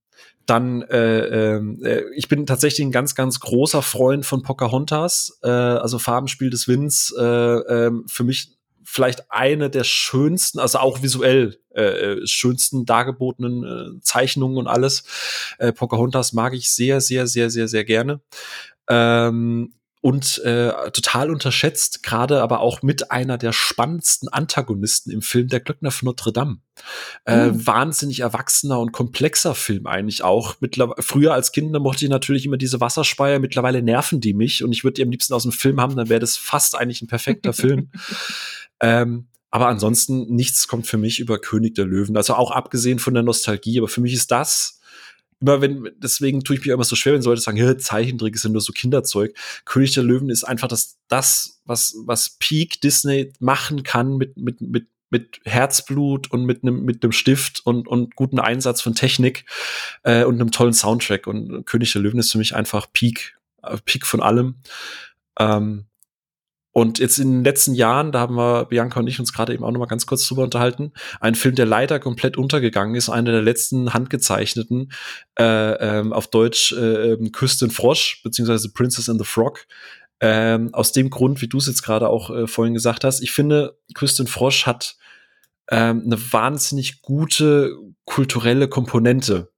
dann, 0.46 0.84
äh, 0.84 1.56
äh, 1.58 2.04
ich 2.16 2.28
bin 2.28 2.46
tatsächlich 2.46 2.86
ein 2.86 2.92
ganz, 2.92 3.16
ganz 3.16 3.40
großer 3.40 3.82
Freund 3.82 4.28
von 4.28 4.44
Pocahontas, 4.44 5.40
äh, 5.42 5.50
also 5.50 5.98
Farbenspiel 5.98 6.52
des 6.52 6.68
Winds. 6.68 7.14
Äh, 7.18 7.24
äh, 7.24 7.92
für 8.06 8.24
mich 8.24 8.55
vielleicht 8.96 9.30
eine 9.30 9.70
der 9.70 9.84
schönsten, 9.84 10.60
also 10.60 10.80
auch 10.80 11.04
visuell 11.04 11.60
äh, 11.76 11.82
äh, 11.82 12.28
schönsten 12.28 12.86
dargebotenen 12.86 13.98
äh, 13.98 14.02
Zeichnungen 14.02 14.58
und 14.58 14.68
alles. 14.68 15.04
Äh, 15.60 15.74
Pocahontas 15.74 16.32
mag 16.32 16.54
ich 16.54 16.72
sehr, 16.72 17.02
sehr, 17.02 17.28
sehr, 17.28 17.50
sehr, 17.50 17.68
sehr 17.68 17.84
gerne. 17.84 18.22
Ähm, 18.90 19.74
und 20.06 20.38
äh, 20.44 20.72
total 20.92 21.32
unterschätzt, 21.32 22.04
gerade 22.04 22.44
aber 22.44 22.60
auch 22.60 22.84
mit 22.84 23.10
einer 23.10 23.40
der 23.40 23.52
spannendsten 23.54 24.30
Antagonisten 24.30 25.10
im 25.10 25.24
Film, 25.24 25.48
der 25.48 25.62
Glöckner 25.62 25.90
von 25.90 26.06
Notre 26.06 26.32
Dame. 26.32 26.60
Äh, 27.26 27.48
mhm. 27.48 27.66
Wahnsinnig 27.66 28.20
erwachsener 28.20 28.80
und 28.80 28.92
komplexer 28.92 29.56
Film 29.56 29.88
eigentlich 29.88 30.24
auch. 30.24 30.58
Mittlerweile, 30.60 31.02
früher 31.02 31.34
als 31.34 31.54
Kind 31.54 31.72
mochte 31.72 32.06
ich 32.06 32.12
natürlich 32.12 32.46
immer 32.46 32.58
diese 32.58 32.80
Wasserspeier, 32.80 33.40
mittlerweile 33.40 33.82
nerven 33.82 34.22
die 34.22 34.36
mich 34.36 34.64
und 34.64 34.74
ich 34.74 34.84
würde 34.84 34.94
die 34.94 35.02
am 35.02 35.10
liebsten 35.10 35.34
aus 35.34 35.42
dem 35.42 35.52
Film 35.52 35.82
haben, 35.82 35.96
dann 35.96 36.08
wäre 36.08 36.20
das 36.20 36.38
fast 36.38 36.76
eigentlich 36.76 37.02
ein 37.02 37.08
perfekter 37.08 37.54
Film. 37.54 37.90
Ähm, 38.82 39.26
aber 39.50 39.70
ansonsten 39.70 40.36
nichts 40.36 40.68
kommt 40.68 40.86
für 40.86 41.00
mich 41.00 41.20
über 41.20 41.40
König 41.40 41.74
der 41.74 41.86
Löwen. 41.86 42.16
Also 42.16 42.36
auch 42.36 42.52
abgesehen 42.52 43.00
von 43.00 43.16
der 43.16 43.24
Nostalgie. 43.24 43.80
Aber 43.80 43.88
für 43.88 44.02
mich 44.02 44.14
ist 44.14 44.30
das 44.30 44.82
immer 45.42 45.62
wenn, 45.62 45.90
deswegen 45.98 46.44
tue 46.44 46.58
ich 46.58 46.66
mir 46.66 46.74
immer 46.74 46.84
so 46.84 46.96
schwer, 46.96 47.14
wenn 47.14 47.22
Leute 47.22 47.42
sagen, 47.42 47.58
ja, 47.58 47.78
Zeichentrick 47.78 48.38
sind 48.38 48.54
nur 48.54 48.62
so 48.62 48.72
Kinderzeug. 48.72 49.36
König 49.66 49.94
der 49.94 50.04
Löwen 50.04 50.30
ist 50.30 50.44
einfach 50.44 50.68
das, 50.68 50.98
das, 51.08 51.62
was, 51.66 51.96
was 52.06 52.38
Peak 52.40 52.82
Disney 52.82 53.34
machen 53.40 53.84
kann 53.84 54.18
mit, 54.18 54.38
mit, 54.38 54.62
mit, 54.62 54.88
mit 55.10 55.40
Herzblut 55.46 56.32
und 56.32 56.46
mit 56.46 56.64
einem 56.64 56.84
mit 56.84 57.04
einem 57.04 57.12
Stift 57.12 57.62
und 57.66 57.88
und 57.88 58.16
guten 58.16 58.40
Einsatz 58.40 58.82
von 58.82 58.96
Technik 58.96 59.46
äh, 60.04 60.24
und 60.24 60.36
einem 60.36 60.52
tollen 60.52 60.74
Soundtrack 60.74 61.28
und 61.28 61.66
König 61.66 61.94
der 61.94 62.02
Löwen 62.02 62.20
ist 62.20 62.32
für 62.32 62.40
mich 62.40 62.56
einfach 62.56 62.92
Peak 62.92 63.38
äh, 63.62 63.78
Peak 63.86 64.06
von 64.06 64.22
allem 64.22 64.56
ähm, 65.40 65.86
und 66.78 67.00
jetzt 67.00 67.20
in 67.20 67.32
den 67.32 67.44
letzten 67.46 67.74
Jahren, 67.74 68.12
da 68.12 68.20
haben 68.20 68.36
wir 68.36 68.66
Bianca 68.66 69.00
und 69.00 69.08
ich 69.08 69.18
uns 69.18 69.32
gerade 69.32 69.54
eben 69.54 69.64
auch 69.64 69.72
noch 69.72 69.80
mal 69.80 69.86
ganz 69.86 70.06
kurz 70.06 70.28
drüber 70.28 70.44
unterhalten, 70.44 70.92
ein 71.22 71.36
Film, 71.36 71.56
der 71.56 71.66
leider 71.66 72.02
komplett 72.02 72.36
untergegangen 72.36 72.96
ist, 72.96 73.08
einer 73.08 73.32
der 73.32 73.42
letzten 73.42 73.94
handgezeichneten, 73.94 74.92
äh, 75.40 75.44
ähm, 75.44 76.12
auf 76.12 76.28
Deutsch 76.28 76.74
äh, 76.74 77.14
ähm, 77.14 77.32
Küste 77.32 77.70
Frosch, 77.70 78.22
beziehungsweise 78.24 78.74
Princess 78.74 79.08
and 79.08 79.22
the 79.22 79.26
Frog. 79.26 79.68
Ähm, 80.20 80.74
aus 80.74 80.92
dem 80.92 81.10
Grund, 81.10 81.42
wie 81.42 81.48
du 81.48 81.60
es 81.60 81.68
jetzt 81.68 81.82
gerade 81.82 82.10
auch 82.10 82.30
äh, 82.30 82.46
vorhin 82.46 82.74
gesagt 82.74 83.06
hast, 83.06 83.22
ich 83.22 83.32
finde, 83.32 83.78
Küste 83.94 84.26
Frosch 84.26 84.66
hat 84.66 84.98
ähm, 85.72 86.04
eine 86.06 86.34
wahnsinnig 86.34 87.02
gute 87.02 87.74
kulturelle 88.04 88.68
Komponente, 88.68 89.50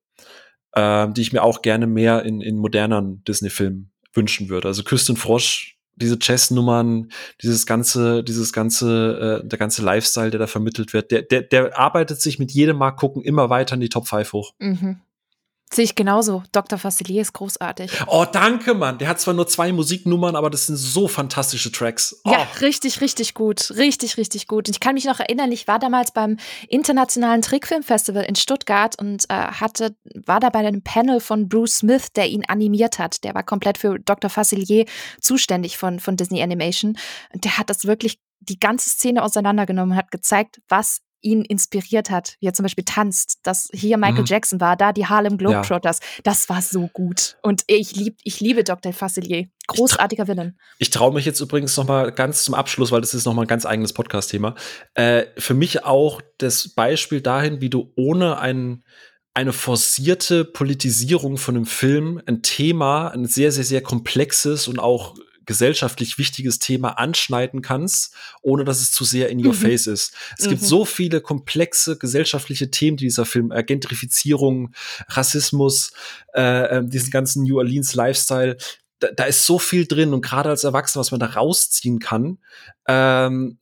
ähm, 0.76 1.16
die 1.16 1.22
ich 1.22 1.34
mir 1.34 1.42
auch 1.42 1.64
gerne 1.64 1.88
mehr 1.88 2.22
in, 2.26 2.42
in 2.42 2.60
moderneren 2.60 3.24
Disney-Filmen 3.24 3.92
wünschen 4.14 4.50
würde. 4.50 4.68
Also 4.68 4.84
Küste 4.84 5.16
Frosch 5.16 5.77
diese 5.98 6.20
Chess-Nummern, 6.20 7.10
dieses 7.42 7.66
ganze, 7.66 8.24
dieses 8.24 8.54
ganze, 8.54 9.42
äh, 9.44 9.48
der 9.48 9.60
ganze 9.60 9.84
Lifestyle, 9.84 10.30
der 10.30 10.40
da 10.40 10.48
vermittelt 10.48 10.94
wird, 10.94 11.12
der, 11.12 11.24
der, 11.24 11.42
der 11.42 11.78
arbeitet 11.78 12.22
sich 12.22 12.40
mit 12.40 12.52
jedem 12.52 12.78
Mal 12.78 12.92
gucken 12.92 13.24
immer 13.24 13.50
weiter 13.50 13.76
in 13.76 13.82
die 13.82 13.90
Top 13.90 14.08
5 14.08 14.34
hoch. 14.34 14.54
Mhm. 14.60 15.02
Sehe 15.70 15.84
ich 15.84 15.96
genauso. 15.96 16.44
Dr. 16.54 16.80
Facilier 16.80 17.22
ist 17.22 17.34
großartig. 17.34 17.92
Oh, 18.08 18.26
danke, 18.32 18.74
Mann. 18.74 19.00
Der 19.00 19.10
hat 19.10 19.20
zwar 19.20 19.34
nur 19.34 19.48
zwei 19.48 19.74
Musiknummern, 19.74 20.38
aber 20.38 20.50
das 20.50 20.68
sind 20.68 20.78
so 20.78 21.10
fantastische 21.10 21.74
Tracks. 21.74 22.22
Oh. 22.24 22.32
Ja, 22.32 22.48
richtig, 22.62 23.02
richtig 23.02 23.34
gut. 23.34 23.72
Richtig, 23.72 24.16
richtig 24.16 24.48
gut. 24.48 24.70
Und 24.70 24.76
ich 24.76 24.80
kann 24.80 24.94
mich 24.94 25.04
noch 25.04 25.20
erinnern, 25.20 25.52
ich 25.52 25.68
war 25.68 25.78
damals 25.78 26.12
beim 26.12 26.38
Internationalen 26.70 27.42
Trickfilmfestival 27.42 28.24
in 28.24 28.36
Stuttgart 28.36 28.98
und 28.98 29.26
äh, 29.30 29.34
hatte, 29.34 29.94
war 30.26 30.40
da 30.40 30.50
bei 30.50 30.60
einem 30.60 30.84
Panel 30.84 31.20
von 31.20 31.50
Bruce 31.50 31.80
Smith, 31.80 32.14
der 32.16 32.28
ihn 32.28 32.46
animiert 32.48 32.98
hat. 32.98 33.26
Der 33.26 33.36
war 33.36 33.44
komplett 33.44 33.78
für 33.78 34.00
Dr. 34.00 34.30
Facilier 34.30 34.86
zuständig 35.20 35.78
von, 35.78 36.00
von 36.00 36.16
Disney 36.16 36.42
Animation. 36.42 36.98
Und 37.34 37.44
der 37.44 37.58
hat 37.58 37.70
das 37.70 37.84
wirklich 37.84 38.20
die 38.40 38.60
ganze 38.60 38.90
Szene 38.90 39.22
auseinandergenommen, 39.22 39.98
hat 39.98 40.12
gezeigt, 40.12 40.62
was 40.70 41.02
ihn 41.22 41.44
inspiriert 41.44 42.10
hat, 42.10 42.36
wie 42.40 42.48
er 42.48 42.54
zum 42.54 42.64
Beispiel 42.64 42.86
tanzt, 42.86 43.40
dass 43.44 43.70
hier 43.74 43.98
Michael 43.98 44.22
mhm. 44.22 44.26
Jackson 44.26 44.62
war, 44.62 44.76
da 44.76 44.94
die 44.94 45.06
Harlem 45.06 45.38
Globetrotters, 45.38 46.00
ja. 46.00 46.22
das 46.24 46.50
war 46.50 46.62
so 46.62 46.88
gut. 46.88 47.38
Und 47.42 47.64
ich, 47.68 47.96
lieb, 47.96 48.18
ich 48.24 48.40
liebe 48.40 48.64
Dr. 48.64 48.94
Facilier. 48.94 49.48
Großartiger 49.68 50.30
Villain. 50.30 50.58
Ich 50.80 50.92
traue 50.92 51.14
mich 51.14 51.26
jetzt 51.26 51.42
übrigens 51.42 51.76
noch 51.76 51.86
mal 51.86 52.12
ganz 52.14 52.44
zum 52.44 52.54
Abschluss, 52.54 52.92
weil 52.92 53.02
das 53.02 53.14
ist 53.14 53.26
noch 53.26 53.34
mal 53.34 53.42
ein 53.42 53.50
ganz 53.50 53.66
eigenes 53.66 53.92
Podcast-Thema. 53.92 54.56
Äh, 54.94 55.26
für 55.38 55.54
mich 55.54 55.84
auch 55.84 56.22
das 56.38 56.70
Beispiel 56.70 57.20
dahin, 57.20 57.60
wie 57.60 57.70
du 57.70 57.92
ohne 57.98 58.40
ein, 58.40 58.86
eine 59.34 59.52
forcierte 59.52 60.46
Politisierung 60.46 61.38
von 61.38 61.58
einem 61.58 61.66
Film 61.66 62.22
ein 62.26 62.42
Thema, 62.44 63.10
ein 63.10 63.26
sehr, 63.26 63.52
sehr, 63.52 63.66
sehr 63.66 63.82
komplexes 63.82 64.70
und 64.70 64.80
auch 64.80 65.16
gesellschaftlich 65.48 66.20
wichtiges 66.20 66.60
Thema 66.60 67.00
anschneiden 67.00 67.64
kannst, 67.64 68.14
ohne 68.44 68.64
dass 68.64 68.80
es 68.82 68.92
zu 68.92 69.04
sehr 69.04 69.30
in 69.30 69.44
your 69.44 69.54
mhm. 69.54 69.58
face 69.58 69.88
ist. 69.88 70.14
Es 70.38 70.46
mhm. 70.46 70.50
gibt 70.52 70.62
so 70.62 70.86
viele 70.86 71.22
komplexe 71.22 71.98
gesellschaftliche 71.98 72.70
Themen, 72.70 72.98
die 72.98 73.06
dieser 73.06 73.26
Film, 73.26 73.52
äh, 73.52 73.64
Gentrifizierung, 73.64 74.74
Rassismus, 75.08 75.94
äh, 76.36 76.78
äh, 76.78 76.86
diesen 76.86 77.10
ganzen 77.10 77.44
New 77.44 77.58
Orleans 77.58 77.96
Lifestyle, 77.96 78.58
da, 79.00 79.10
da 79.16 79.24
ist 79.26 79.46
so 79.46 79.58
viel 79.58 79.88
drin 79.88 80.14
und 80.14 80.22
gerade 80.22 80.50
als 80.50 80.64
Erwachsener, 80.64 81.02
was 81.02 81.12
man 81.12 81.20
da 81.20 81.28
rausziehen 81.28 82.00
kann, 82.00 82.40
ähm, 82.88 83.58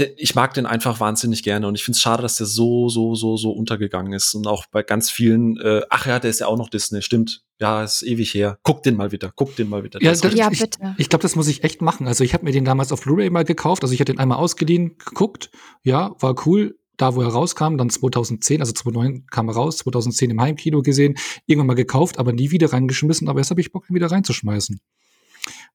ich 0.00 0.34
mag 0.34 0.54
den 0.54 0.66
einfach 0.66 1.00
wahnsinnig 1.00 1.42
gerne 1.42 1.66
und 1.66 1.74
ich 1.74 1.84
finde 1.84 1.96
es 1.96 2.02
schade, 2.02 2.22
dass 2.22 2.36
der 2.36 2.46
so, 2.46 2.88
so, 2.88 3.14
so, 3.14 3.36
so 3.36 3.50
untergegangen 3.52 4.12
ist 4.12 4.34
und 4.34 4.46
auch 4.46 4.66
bei 4.66 4.82
ganz 4.82 5.10
vielen, 5.10 5.56
äh, 5.58 5.82
ach 5.90 6.06
ja, 6.06 6.18
der 6.18 6.30
ist 6.30 6.40
ja 6.40 6.46
auch 6.46 6.56
noch 6.56 6.68
Disney, 6.68 7.02
stimmt. 7.02 7.42
Ja, 7.60 7.82
ist 7.82 8.02
ewig 8.02 8.32
her. 8.32 8.58
Guck 8.62 8.82
den 8.82 8.96
mal 8.96 9.12
wieder, 9.12 9.32
guck 9.36 9.54
den 9.54 9.68
mal 9.68 9.84
wieder. 9.84 10.02
Ja, 10.02 10.12
das, 10.12 10.22
ja 10.34 10.50
ich, 10.50 10.60
bitte. 10.60 10.94
Ich 10.96 11.10
glaube, 11.10 11.22
das 11.22 11.36
muss 11.36 11.46
ich 11.46 11.62
echt 11.62 11.82
machen. 11.82 12.06
Also 12.06 12.24
ich 12.24 12.32
habe 12.32 12.44
mir 12.44 12.52
den 12.52 12.64
damals 12.64 12.90
auf 12.90 13.02
Blu-ray 13.02 13.28
mal 13.28 13.44
gekauft, 13.44 13.82
also 13.82 13.92
ich 13.92 14.00
hatte 14.00 14.12
den 14.12 14.18
einmal 14.18 14.38
ausgeliehen, 14.38 14.96
geguckt, 14.96 15.50
ja, 15.82 16.14
war 16.20 16.34
cool, 16.46 16.78
da 16.96 17.14
wo 17.14 17.22
er 17.22 17.28
rauskam, 17.28 17.76
dann 17.76 17.90
2010, 17.90 18.60
also 18.60 18.72
2009 18.72 19.26
kam 19.30 19.48
er 19.48 19.54
raus, 19.54 19.78
2010 19.78 20.30
im 20.30 20.40
Heimkino 20.40 20.82
gesehen, 20.82 21.16
irgendwann 21.46 21.68
mal 21.68 21.74
gekauft, 21.74 22.18
aber 22.18 22.32
nie 22.32 22.50
wieder 22.50 22.72
reingeschmissen, 22.72 23.28
aber 23.28 23.40
jetzt 23.40 23.50
habe 23.50 23.60
ich 23.60 23.72
Bock, 23.72 23.88
ihn 23.88 23.94
wieder 23.94 24.10
reinzuschmeißen. 24.10 24.80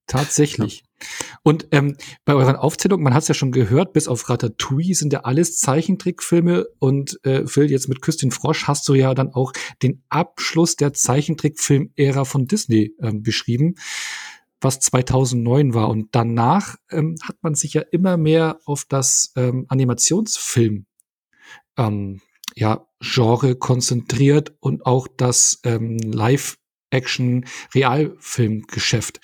Tatsächlich. 0.08 0.80
Ja. 0.80 0.86
Und 1.44 1.68
ähm, 1.72 1.98
bei 2.26 2.34
euren 2.34 2.56
Aufzählungen, 2.56 3.04
man 3.04 3.14
hat 3.14 3.24
es 3.24 3.28
ja 3.28 3.34
schon 3.34 3.52
gehört, 3.52 3.94
bis 3.94 4.08
auf 4.08 4.30
Ratatouille 4.30 4.94
sind 4.94 5.12
ja 5.14 5.22
alles 5.22 5.58
Zeichentrickfilme 5.58 6.66
und 6.80 7.20
äh, 7.26 7.48
Phil, 7.48 7.70
jetzt 7.70 7.90
mit 7.90 8.02
Küstin 8.02 8.32
Frosch 8.32 8.68
hast 8.68 8.88
du 8.88 8.94
ja 8.94 9.14
dann 9.14 9.34
auch 9.34 9.52
den 9.82 10.04
Abschluss 10.10 10.76
der 10.76 10.94
Zeichentrickfilm-Ära 10.94 12.26
von 12.26 12.48
Disney 12.48 12.94
ähm, 13.02 13.24
beschrieben, 13.24 13.76
was 14.62 14.80
2009 14.80 15.74
war. 15.74 15.90
Und 15.90 16.10
danach 16.14 16.76
ähm, 16.90 17.16
hat 17.24 17.38
man 17.42 17.56
sich 17.56 17.74
ja 17.74 17.82
immer 17.82 18.18
mehr 18.18 18.60
auf 18.66 18.86
das 18.88 19.34
ähm, 19.36 19.66
Animationsfilm 19.70 20.86
ähm, 21.78 22.22
ja, 22.56 22.88
Genre 23.00 23.56
konzentriert 23.56 24.54
und 24.60 24.86
auch 24.86 25.08
das 25.08 25.60
ähm, 25.64 25.98
Live-Action-Realfilmgeschäft. 26.96 29.20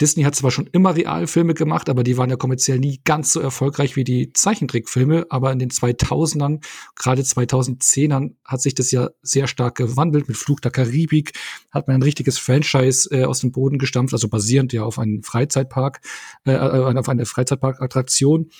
Disney 0.00 0.22
hat 0.24 0.34
zwar 0.34 0.50
schon 0.50 0.68
immer 0.72 0.96
Realfilme 0.96 1.52
gemacht, 1.54 1.88
aber 1.88 2.02
die 2.02 2.16
waren 2.16 2.28
ja 2.28 2.34
kommerziell 2.34 2.80
nie 2.80 3.00
ganz 3.04 3.32
so 3.32 3.38
erfolgreich 3.38 3.94
wie 3.94 4.02
die 4.02 4.32
Zeichentrickfilme. 4.32 5.26
Aber 5.28 5.52
in 5.52 5.60
den 5.60 5.70
2000ern, 5.70 6.60
gerade 6.96 7.22
2010ern, 7.22 8.34
hat 8.44 8.62
sich 8.62 8.74
das 8.74 8.90
ja 8.90 9.10
sehr 9.22 9.46
stark 9.46 9.76
gewandelt. 9.76 10.26
Mit 10.26 10.36
Flug 10.36 10.60
der 10.60 10.72
Karibik 10.72 11.38
hat 11.70 11.86
man 11.86 11.98
ein 11.98 12.02
richtiges 12.02 12.38
Franchise 12.38 13.08
äh, 13.12 13.26
aus 13.26 13.38
dem 13.40 13.52
Boden 13.52 13.78
gestampft, 13.78 14.12
also 14.12 14.28
basierend 14.28 14.72
ja 14.72 14.82
auf 14.82 14.98
einem 14.98 15.22
Freizeitpark, 15.22 16.00
äh, 16.46 16.52
äh 16.52 16.98
auf 16.98 17.08
eine 17.08 17.24
Freizeitparkattraktion 17.24 18.50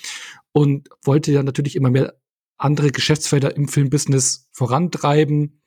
und 0.52 0.90
wollte 1.02 1.32
ja 1.32 1.42
natürlich 1.42 1.74
immer 1.74 1.90
mehr 1.90 2.14
andere 2.56 2.92
Geschäftsfelder 2.92 3.56
im 3.56 3.66
Filmbusiness 3.66 4.46
vorantreiben 4.52 5.60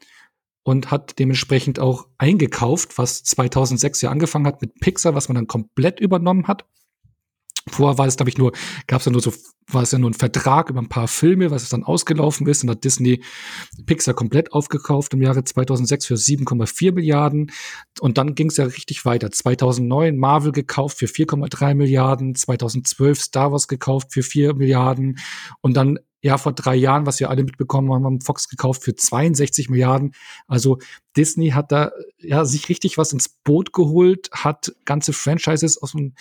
und 0.66 0.90
hat 0.90 1.20
dementsprechend 1.20 1.80
auch 1.80 2.08
eingekauft, 2.18 2.98
was 2.98 3.24
2006 3.24 4.02
ja 4.02 4.10
angefangen 4.10 4.48
hat 4.48 4.62
mit 4.62 4.80
Pixar, 4.80 5.14
was 5.14 5.30
man 5.30 5.36
dann 5.36 5.48
komplett 5.48 6.00
übernommen 6.00 6.48
hat. 6.48 6.66
Vorher 7.70 7.98
war 7.98 8.08
es, 8.08 8.18
glaube 8.18 8.30
ich, 8.30 8.38
nur, 8.38 8.52
gab 8.88 9.00
es 9.00 9.06
ja 9.06 9.12
nur 9.12 9.22
so, 9.22 9.32
war 9.68 9.84
es 9.84 9.92
ja 9.92 10.00
nur 10.00 10.10
ein 10.10 10.16
Vertrag 10.16 10.72
über 10.72 10.80
ein 10.80 10.90
paar 10.90 11.08
Filme, 11.08 11.52
was 11.52 11.64
es 11.64 11.70
dann 11.70 11.84
ausgelaufen 11.84 12.48
ist 12.48 12.64
und 12.64 12.72
hat 12.72 12.84
Disney 12.84 13.24
Pixar 13.86 14.16
komplett 14.16 14.54
aufgekauft 14.54 15.14
im 15.14 15.22
Jahre 15.22 15.44
2006 15.44 16.06
für 16.08 16.16
7,4 16.16 16.94
Milliarden 16.94 17.52
und 18.00 18.18
dann 18.18 18.34
ging 18.34 18.48
es 18.50 18.58
ja 18.58 18.66
richtig 18.66 19.06
weiter. 19.06 19.32
2009 19.32 20.18
Marvel 20.18 20.52
gekauft 20.52 20.98
für 20.98 21.08
4,3 21.08 21.76
Milliarden, 21.76 22.34
2012 22.34 23.22
Star 23.22 23.52
Wars 23.52 23.68
gekauft 23.68 24.14
für 24.14 24.24
4 24.24 24.56
Milliarden 24.56 25.20
und 25.62 25.78
dann 25.78 26.00
ja 26.26 26.40
vor 26.40 26.54
drei 26.54 26.76
Jahren, 26.76 27.06
was 27.06 27.20
wir 27.20 27.30
alle 27.30 27.44
mitbekommen 27.44 27.94
haben, 27.94 28.04
haben 28.04 28.20
Fox 28.20 28.50
gekauft 28.50 28.84
für 28.84 28.96
62 28.96 29.70
Milliarden. 29.70 30.16
Also 30.48 30.80
Disney 31.16 31.50
hat 31.50 31.72
da 31.72 31.92
ja 32.18 32.46
sich 32.46 32.68
richtig 32.68 32.98
was 32.98 33.14
ins 33.14 33.30
Boot 33.30 33.74
geholt, 33.74 34.32
hat 34.32 34.76
ganze 34.86 35.14
Franchises 35.14 35.78
aus 35.78 35.92
dem 35.92 36.16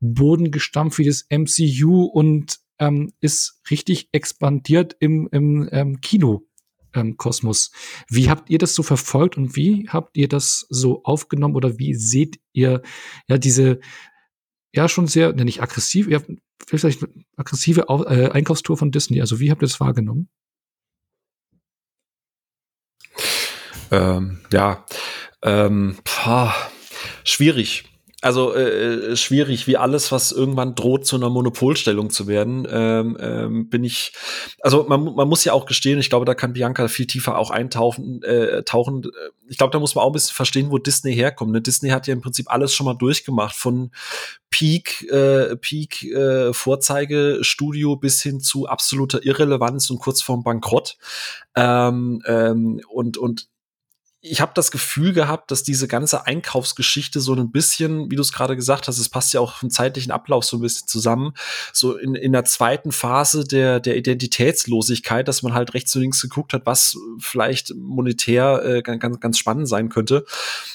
Boden 0.00 0.50
gestampft 0.50 0.96
wie 0.96 1.04
das 1.04 1.26
MCU 1.28 2.04
und 2.04 2.58
ähm, 2.78 3.12
ist 3.20 3.60
richtig 3.70 4.08
expandiert 4.12 4.96
im, 4.98 5.28
im 5.30 5.68
ähm, 5.72 6.00
Kino. 6.00 6.46
Ähm, 6.94 7.18
Kosmos. 7.18 7.70
Wie 8.08 8.30
habt 8.30 8.48
ihr 8.48 8.58
das 8.58 8.74
so 8.74 8.82
verfolgt 8.82 9.36
und 9.36 9.56
wie 9.56 9.88
habt 9.90 10.16
ihr 10.16 10.26
das 10.26 10.66
so 10.70 11.04
aufgenommen 11.04 11.54
oder 11.54 11.78
wie 11.78 11.94
seht 11.94 12.40
ihr 12.52 12.80
ja 13.28 13.36
diese 13.36 13.78
ja 14.72 14.88
schon 14.88 15.06
sehr, 15.06 15.34
ne, 15.34 15.44
nicht 15.44 15.62
aggressiv, 15.62 16.08
vielleicht 16.66 17.06
aggressive 17.36 17.86
äh, 17.88 18.30
Einkaufstour 18.30 18.76
von 18.76 18.90
Disney. 18.90 19.20
Also 19.20 19.40
wie 19.40 19.50
habt 19.50 19.62
ihr 19.62 19.68
das 19.68 19.80
wahrgenommen? 19.80 20.28
Ähm, 23.90 24.40
ja, 24.52 24.84
ähm, 25.42 25.96
pah, 26.04 26.54
schwierig 27.24 27.89
also 28.22 28.54
äh, 28.54 29.12
äh, 29.12 29.16
schwierig, 29.16 29.66
wie 29.66 29.78
alles, 29.78 30.12
was 30.12 30.30
irgendwann 30.30 30.74
droht, 30.74 31.06
zu 31.06 31.16
einer 31.16 31.30
Monopolstellung 31.30 32.10
zu 32.10 32.26
werden, 32.26 32.66
ähm, 32.70 33.16
ähm, 33.18 33.68
bin 33.70 33.82
ich, 33.82 34.12
also 34.60 34.84
man, 34.88 35.14
man 35.14 35.28
muss 35.28 35.44
ja 35.44 35.54
auch 35.54 35.64
gestehen, 35.64 35.98
ich 35.98 36.10
glaube, 36.10 36.26
da 36.26 36.34
kann 36.34 36.52
Bianca 36.52 36.88
viel 36.88 37.06
tiefer 37.06 37.38
auch 37.38 37.50
eintauchen, 37.50 38.22
äh, 38.22 38.62
tauchen. 38.64 39.10
Ich 39.48 39.56
glaube, 39.56 39.72
da 39.72 39.78
muss 39.78 39.94
man 39.94 40.04
auch 40.04 40.10
ein 40.10 40.12
bisschen 40.12 40.34
verstehen, 40.34 40.70
wo 40.70 40.78
Disney 40.78 41.14
herkommt. 41.14 41.52
Ne? 41.52 41.62
Disney 41.62 41.90
hat 41.90 42.06
ja 42.06 42.12
im 42.12 42.20
Prinzip 42.20 42.50
alles 42.50 42.74
schon 42.74 42.86
mal 42.86 42.94
durchgemacht, 42.94 43.56
von 43.56 43.90
Peak, 44.50 45.08
äh, 45.10 45.56
Peak 45.56 46.02
äh, 46.04 46.52
Vorzeigestudio 46.52 47.96
bis 47.96 48.20
hin 48.20 48.40
zu 48.40 48.66
absoluter 48.66 49.24
Irrelevanz 49.24 49.88
und 49.90 49.98
kurz 49.98 50.20
vorm 50.20 50.42
Bankrott. 50.42 50.98
Ähm, 51.54 52.22
ähm, 52.26 52.80
und, 52.88 53.16
und 53.16 53.49
ich 54.22 54.42
habe 54.42 54.52
das 54.54 54.70
Gefühl 54.70 55.14
gehabt, 55.14 55.50
dass 55.50 55.62
diese 55.62 55.88
ganze 55.88 56.26
Einkaufsgeschichte 56.26 57.20
so 57.20 57.34
ein 57.34 57.50
bisschen, 57.50 58.10
wie 58.10 58.16
du 58.16 58.22
es 58.22 58.32
gerade 58.32 58.54
gesagt 58.54 58.86
hast, 58.86 58.98
es 58.98 59.08
passt 59.08 59.32
ja 59.32 59.40
auch 59.40 59.54
vom 59.54 59.70
zeitlichen 59.70 60.12
Ablauf 60.12 60.44
so 60.44 60.58
ein 60.58 60.60
bisschen 60.60 60.86
zusammen, 60.86 61.32
so 61.72 61.96
in, 61.96 62.14
in 62.14 62.32
der 62.32 62.44
zweiten 62.44 62.92
Phase 62.92 63.44
der, 63.44 63.80
der 63.80 63.96
Identitätslosigkeit, 63.96 65.26
dass 65.26 65.42
man 65.42 65.54
halt 65.54 65.72
rechts 65.72 65.96
und 65.96 66.02
links 66.02 66.20
geguckt 66.20 66.52
hat, 66.52 66.66
was 66.66 66.98
vielleicht 67.18 67.74
monetär 67.74 68.62
äh, 68.62 68.82
ganz, 68.82 69.20
ganz 69.20 69.38
spannend 69.38 69.68
sein 69.68 69.88
könnte. 69.88 70.26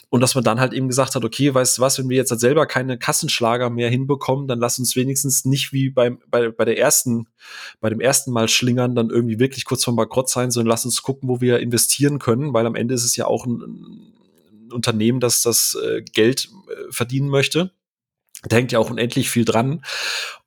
Und 0.10 0.22
dass 0.22 0.34
man 0.34 0.44
dann 0.44 0.60
halt 0.60 0.74
eben 0.74 0.88
gesagt 0.88 1.14
hat, 1.14 1.24
okay, 1.24 1.54
weißt 1.54 1.78
du 1.78 1.82
was, 1.82 2.00
wenn 2.00 2.10
wir 2.10 2.18
jetzt 2.18 2.32
halt 2.32 2.40
selber 2.40 2.66
keine 2.66 2.98
Kassenschlager 2.98 3.70
mehr 3.70 3.90
hinbekommen, 3.90 4.48
dann 4.48 4.60
lass 4.60 4.80
uns 4.80 4.96
wenigstens 4.96 5.46
nicht 5.46 5.72
wie 5.72 5.90
beim, 5.90 6.20
bei, 6.30 6.50
bei 6.50 6.66
der 6.66 6.80
ersten, 6.80 7.28
bei 7.80 7.90
dem 7.90 8.00
ersten 8.00 8.32
Mal 8.32 8.48
schlingern, 8.48 8.96
dann 8.96 9.10
irgendwie 9.10 9.40
wirklich 9.40 9.66
kurz 9.66 9.84
vom 9.84 9.96
Bankrott 9.98 10.30
sein, 10.30 10.50
sondern 10.50 10.70
lass 10.70 10.86
uns 10.86 11.04
gucken, 11.04 11.30
wo 11.30 11.42
wir 11.42 11.60
investieren 11.60 12.18
können, 12.18 12.54
weil 12.54 12.66
am 12.66 12.76
Ende 12.76 12.94
ist 12.94 13.04
es 13.04 13.16
ja 13.16 13.28
auch 13.28 13.35
ein, 13.44 14.14
ein 14.52 14.72
Unternehmen, 14.72 15.20
das 15.20 15.42
das 15.42 15.76
äh, 15.84 16.02
Geld 16.02 16.48
äh, 16.70 16.92
verdienen 16.92 17.28
möchte. 17.28 17.72
Da 18.44 18.56
hängt 18.56 18.72
ja 18.72 18.80
auch 18.80 18.90
unendlich 18.90 19.30
viel 19.30 19.44
dran. 19.44 19.84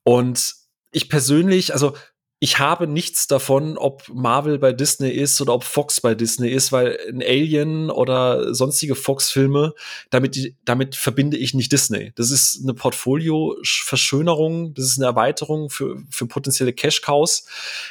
Und 0.02 0.54
ich 0.90 1.10
persönlich, 1.10 1.74
also 1.74 1.94
ich 2.40 2.60
habe 2.60 2.86
nichts 2.86 3.26
davon, 3.26 3.76
ob 3.76 4.08
Marvel 4.14 4.60
bei 4.60 4.72
Disney 4.72 5.10
ist 5.10 5.40
oder 5.40 5.54
ob 5.54 5.64
Fox 5.64 6.00
bei 6.00 6.14
Disney 6.14 6.48
ist, 6.50 6.70
weil 6.70 6.96
ein 7.08 7.20
Alien 7.20 7.90
oder 7.90 8.54
sonstige 8.54 8.94
Fox-Filme, 8.94 9.74
damit, 10.10 10.54
damit 10.64 10.94
verbinde 10.94 11.36
ich 11.36 11.54
nicht 11.54 11.72
Disney. 11.72 12.12
Das 12.14 12.30
ist 12.30 12.60
eine 12.62 12.74
Portfolio-Verschönerung, 12.74 14.72
das 14.74 14.84
ist 14.84 14.98
eine 14.98 15.06
Erweiterung 15.06 15.68
für, 15.68 15.96
für 16.10 16.26
potenzielle 16.26 16.72
Cash-Cows. 16.72 17.46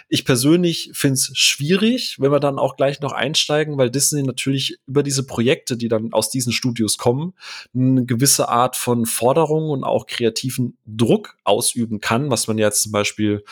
Ich 0.08 0.24
persönlich 0.24 0.92
finde 0.94 1.16
es 1.16 1.32
schwierig, 1.34 2.16
wenn 2.20 2.32
wir 2.32 2.40
dann 2.40 2.58
auch 2.58 2.78
gleich 2.78 3.02
noch 3.02 3.12
einsteigen, 3.12 3.78
weil 3.78 3.92
Disney 3.92 4.24
natürlich 4.24 4.78
über 4.88 5.04
diese 5.04 5.26
Projekte, 5.26 5.76
die 5.76 5.90
dann 5.90 6.14
aus 6.14 6.30
diesen 6.30 6.54
Studios 6.54 6.98
kommen, 6.98 7.34
eine 7.76 8.06
gewisse 8.06 8.48
Art 8.48 8.78
von 8.78 9.06
Forderung 9.06 9.72
und 9.72 9.84
auch 9.84 10.08
kreativen 10.08 10.78
Druck 10.86 11.38
ausüben 11.44 12.00
kann, 12.00 12.30
was 12.30 12.48
man 12.48 12.58
jetzt 12.58 12.84
zum 12.84 12.94
Beispiel 12.94 13.44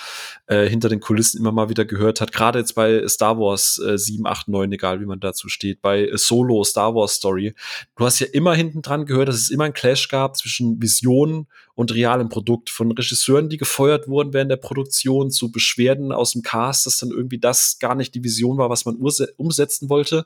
äh, 0.48 0.70
hinter 0.70 0.85
hinter 0.86 0.96
den 0.96 1.02
Kulissen 1.02 1.40
immer 1.40 1.52
mal 1.52 1.70
wieder 1.70 1.86
gehört 1.86 2.22
hat. 2.22 2.32
Gerade 2.32 2.60
jetzt 2.60 2.76
bei 2.76 3.08
Star 3.08 3.40
Wars 3.40 3.80
äh, 3.80 3.98
7, 3.98 4.26
8, 4.28 4.48
9, 4.48 4.72
egal 4.72 5.02
wie 5.02 5.06
man 5.06 5.20
dazu 5.20 5.50
steht, 5.50 5.82
bei 5.82 6.10
Solo, 6.14 6.64
Star 6.64 6.94
Wars 6.94 7.16
Story. 7.16 7.56
Du 7.96 8.06
hast 8.06 8.20
ja 8.20 8.28
immer 8.32 8.54
hinten 8.54 8.82
dran 8.82 9.06
gehört, 9.06 9.28
dass 9.28 9.36
es 9.36 9.50
immer 9.50 9.64
einen 9.64 9.74
Clash 9.74 10.08
gab 10.08 10.38
zwischen 10.38 10.82
Vision 10.82 11.48
und 11.74 11.94
realem 11.94 12.30
Produkt. 12.30 12.70
Von 12.70 12.92
Regisseuren, 12.92 13.50
die 13.50 13.58
gefeuert 13.58 14.08
wurden 14.08 14.34
während 14.34 14.52
der 14.52 14.58
Produktion, 14.58 15.32
zu 15.32 15.52
Beschwerden 15.52 16.12
aus 16.12 16.34
dem 16.34 16.44
Cast, 16.44 16.86
dass 16.86 16.98
dann 16.98 17.10
irgendwie 17.10 17.40
das 17.40 17.80
gar 17.80 17.96
nicht 17.96 18.14
die 18.14 18.24
Vision 18.24 18.58
war, 18.58 18.70
was 18.70 18.86
man 18.86 18.96
umsetzen 18.96 19.90
wollte. 19.90 20.26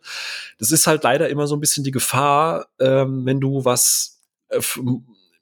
Das 0.58 0.72
ist 0.72 0.88
halt 0.88 1.04
leider 1.04 1.30
immer 1.30 1.48
so 1.48 1.56
ein 1.56 1.62
bisschen 1.62 1.84
die 1.84 1.92
Gefahr, 1.92 2.68
ähm, 2.80 3.26
wenn 3.26 3.40
du 3.40 3.64
was 3.64 4.20
äh, 4.50 4.60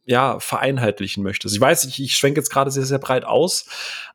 ja, 0.07 0.39
vereinheitlichen 0.39 1.21
möchtest. 1.21 1.53
Ich 1.53 1.61
weiß, 1.61 1.83
ich, 1.85 2.01
ich 2.01 2.15
schwenke 2.15 2.39
jetzt 2.39 2.49
gerade 2.49 2.71
sehr, 2.71 2.85
sehr 2.85 2.97
breit 2.97 3.25
aus, 3.25 3.65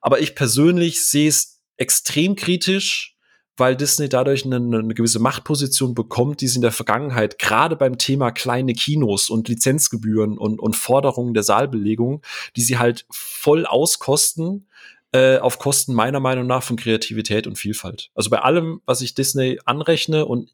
aber 0.00 0.20
ich 0.20 0.34
persönlich 0.34 1.06
sehe 1.06 1.28
es 1.28 1.60
extrem 1.76 2.34
kritisch, 2.34 3.14
weil 3.58 3.76
Disney 3.76 4.08
dadurch 4.08 4.46
eine, 4.46 4.56
eine, 4.56 4.94
gewisse 4.94 5.18
Machtposition 5.18 5.94
bekommt, 5.94 6.40
die 6.40 6.48
sie 6.48 6.56
in 6.56 6.62
der 6.62 6.72
Vergangenheit 6.72 7.38
gerade 7.38 7.76
beim 7.76 7.98
Thema 7.98 8.30
kleine 8.30 8.72
Kinos 8.72 9.28
und 9.28 9.48
Lizenzgebühren 9.48 10.38
und, 10.38 10.58
und 10.58 10.74
Forderungen 10.74 11.34
der 11.34 11.42
Saalbelegung, 11.42 12.22
die 12.56 12.62
sie 12.62 12.78
halt 12.78 13.04
voll 13.10 13.66
auskosten, 13.66 14.68
äh, 15.12 15.36
auf 15.36 15.58
Kosten 15.58 15.92
meiner 15.92 16.20
Meinung 16.20 16.46
nach 16.46 16.62
von 16.62 16.76
Kreativität 16.76 17.46
und 17.46 17.56
Vielfalt. 17.56 18.10
Also 18.14 18.30
bei 18.30 18.38
allem, 18.38 18.80
was 18.86 19.02
ich 19.02 19.14
Disney 19.14 19.58
anrechne 19.66 20.24
und 20.24 20.50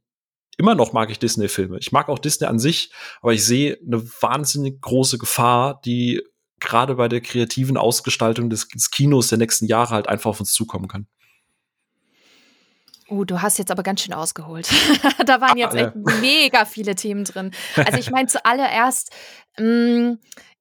immer 0.59 0.75
noch 0.75 0.93
mag 0.93 1.11
ich 1.11 1.19
Disney-Filme. 1.19 1.79
Ich 1.79 1.93
mag 1.93 2.09
auch 2.09 2.19
Disney 2.19 2.47
an 2.47 2.59
sich, 2.59 2.93
aber 3.23 3.33
ich 3.33 3.45
sehe 3.45 3.79
eine 3.87 4.03
wahnsinnig 4.21 4.81
große 4.81 5.17
Gefahr, 5.17 5.81
die 5.85 6.23
gerade 6.61 6.97
bei 6.97 7.09
der 7.09 7.21
kreativen 7.21 7.77
Ausgestaltung 7.77 8.51
des, 8.51 8.69
des 8.69 8.91
Kinos 8.91 9.29
der 9.29 9.39
nächsten 9.39 9.67
Jahre 9.67 9.95
halt 9.95 10.09
einfach 10.09 10.31
auf 10.31 10.41
uns 10.41 10.53
zukommen 10.53 10.89
kann. 10.89 11.07
Oh, 13.11 13.25
du 13.25 13.41
hast 13.41 13.59
jetzt 13.59 13.71
aber 13.71 13.83
ganz 13.83 14.03
schön 14.03 14.13
ausgeholt. 14.13 14.69
da 15.27 15.41
waren 15.41 15.53
ah, 15.53 15.57
jetzt 15.57 15.75
echt 15.75 15.95
ja. 15.95 16.21
mega 16.21 16.65
viele 16.67 16.95
Themen 16.95 17.25
drin. 17.25 17.53
Also 17.77 17.99
ich 17.99 18.11
meine 18.11 18.27
zuallererst, 18.29 19.13
mh, 19.57 19.65
mm, 19.65 20.19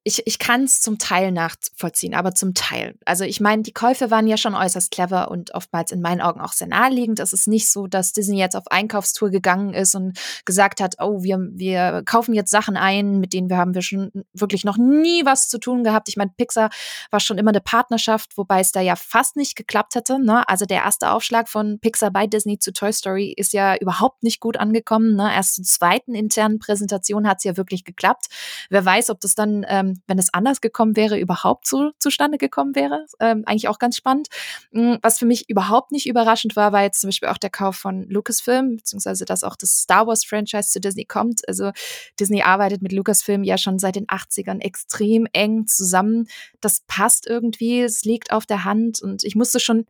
ich, 0.08 0.26
ich 0.26 0.38
kann 0.38 0.64
es 0.64 0.80
zum 0.80 0.96
Teil 0.96 1.32
nachvollziehen, 1.32 2.14
aber 2.14 2.34
zum 2.34 2.54
Teil. 2.54 2.94
Also 3.04 3.24
ich 3.24 3.40
meine, 3.40 3.62
die 3.62 3.74
Käufe 3.74 4.10
waren 4.10 4.26
ja 4.26 4.38
schon 4.38 4.54
äußerst 4.54 4.90
clever 4.90 5.30
und 5.30 5.54
oftmals 5.54 5.92
in 5.92 6.00
meinen 6.00 6.22
Augen 6.22 6.40
auch 6.40 6.54
sehr 6.54 6.66
naheliegend. 6.66 7.20
Es 7.20 7.34
ist 7.34 7.46
nicht 7.46 7.70
so, 7.70 7.86
dass 7.86 8.14
Disney 8.14 8.38
jetzt 8.38 8.56
auf 8.56 8.68
Einkaufstour 8.68 9.28
gegangen 9.28 9.74
ist 9.74 9.94
und 9.94 10.18
gesagt 10.46 10.80
hat, 10.80 10.94
oh, 10.98 11.22
wir, 11.22 11.38
wir 11.52 12.02
kaufen 12.06 12.32
jetzt 12.32 12.50
Sachen 12.50 12.78
ein, 12.78 13.20
mit 13.20 13.34
denen 13.34 13.50
wir 13.50 13.58
haben 13.58 13.74
wir 13.74 13.82
schon 13.82 14.10
wirklich 14.32 14.64
noch 14.64 14.78
nie 14.78 15.26
was 15.26 15.50
zu 15.50 15.58
tun 15.58 15.84
gehabt. 15.84 16.08
Ich 16.08 16.16
meine, 16.16 16.32
Pixar 16.34 16.70
war 17.10 17.20
schon 17.20 17.36
immer 17.36 17.50
eine 17.50 17.60
Partnerschaft, 17.60 18.38
wobei 18.38 18.60
es 18.60 18.72
da 18.72 18.80
ja 18.80 18.96
fast 18.96 19.36
nicht 19.36 19.56
geklappt 19.56 19.94
hätte. 19.94 20.18
Ne? 20.18 20.48
Also 20.48 20.64
der 20.64 20.84
erste 20.84 21.10
Aufschlag 21.10 21.50
von 21.50 21.80
Pixar 21.80 22.10
bei 22.10 22.26
Disney 22.26 22.58
zu 22.58 22.72
Toy 22.72 22.94
Story 22.94 23.34
ist 23.36 23.52
ja 23.52 23.76
überhaupt 23.76 24.22
nicht 24.22 24.40
gut 24.40 24.56
angekommen. 24.56 25.16
Ne? 25.16 25.30
Erst 25.34 25.56
zur 25.56 25.64
zweiten 25.64 26.14
internen 26.14 26.60
Präsentation 26.60 27.28
hat 27.28 27.38
es 27.38 27.44
ja 27.44 27.58
wirklich 27.58 27.84
geklappt. 27.84 28.28
Wer 28.70 28.82
weiß, 28.82 29.10
ob 29.10 29.20
das 29.20 29.34
dann 29.34 29.66
ähm, 29.68 29.97
wenn 30.06 30.18
es 30.18 30.32
anders 30.32 30.60
gekommen 30.60 30.96
wäre, 30.96 31.18
überhaupt 31.18 31.66
so 31.66 31.92
zustande 31.98 32.38
gekommen 32.38 32.74
wäre. 32.74 33.06
Ähm, 33.20 33.42
eigentlich 33.46 33.68
auch 33.68 33.78
ganz 33.78 33.96
spannend. 33.96 34.28
Hm, 34.72 34.98
was 35.02 35.18
für 35.18 35.26
mich 35.26 35.48
überhaupt 35.48 35.92
nicht 35.92 36.06
überraschend 36.06 36.56
war, 36.56 36.72
war 36.72 36.82
jetzt 36.82 37.00
zum 37.00 37.08
Beispiel 37.08 37.28
auch 37.28 37.38
der 37.38 37.50
Kauf 37.50 37.76
von 37.76 38.08
Lucasfilm, 38.08 38.76
beziehungsweise 38.76 39.24
dass 39.24 39.44
auch 39.44 39.56
das 39.56 39.70
Star 39.82 40.06
Wars 40.06 40.24
Franchise 40.24 40.70
zu 40.70 40.80
Disney 40.80 41.04
kommt. 41.04 41.46
Also 41.48 41.72
Disney 42.18 42.42
arbeitet 42.42 42.82
mit 42.82 42.92
Lucasfilm 42.92 43.44
ja 43.44 43.58
schon 43.58 43.78
seit 43.78 43.96
den 43.96 44.06
80ern 44.06 44.60
extrem 44.60 45.26
eng 45.32 45.66
zusammen. 45.66 46.28
Das 46.60 46.82
passt 46.86 47.26
irgendwie, 47.26 47.80
es 47.80 48.04
liegt 48.04 48.32
auf 48.32 48.46
der 48.46 48.64
Hand 48.64 49.02
und 49.02 49.24
ich 49.24 49.36
musste 49.36 49.60
schon 49.60 49.86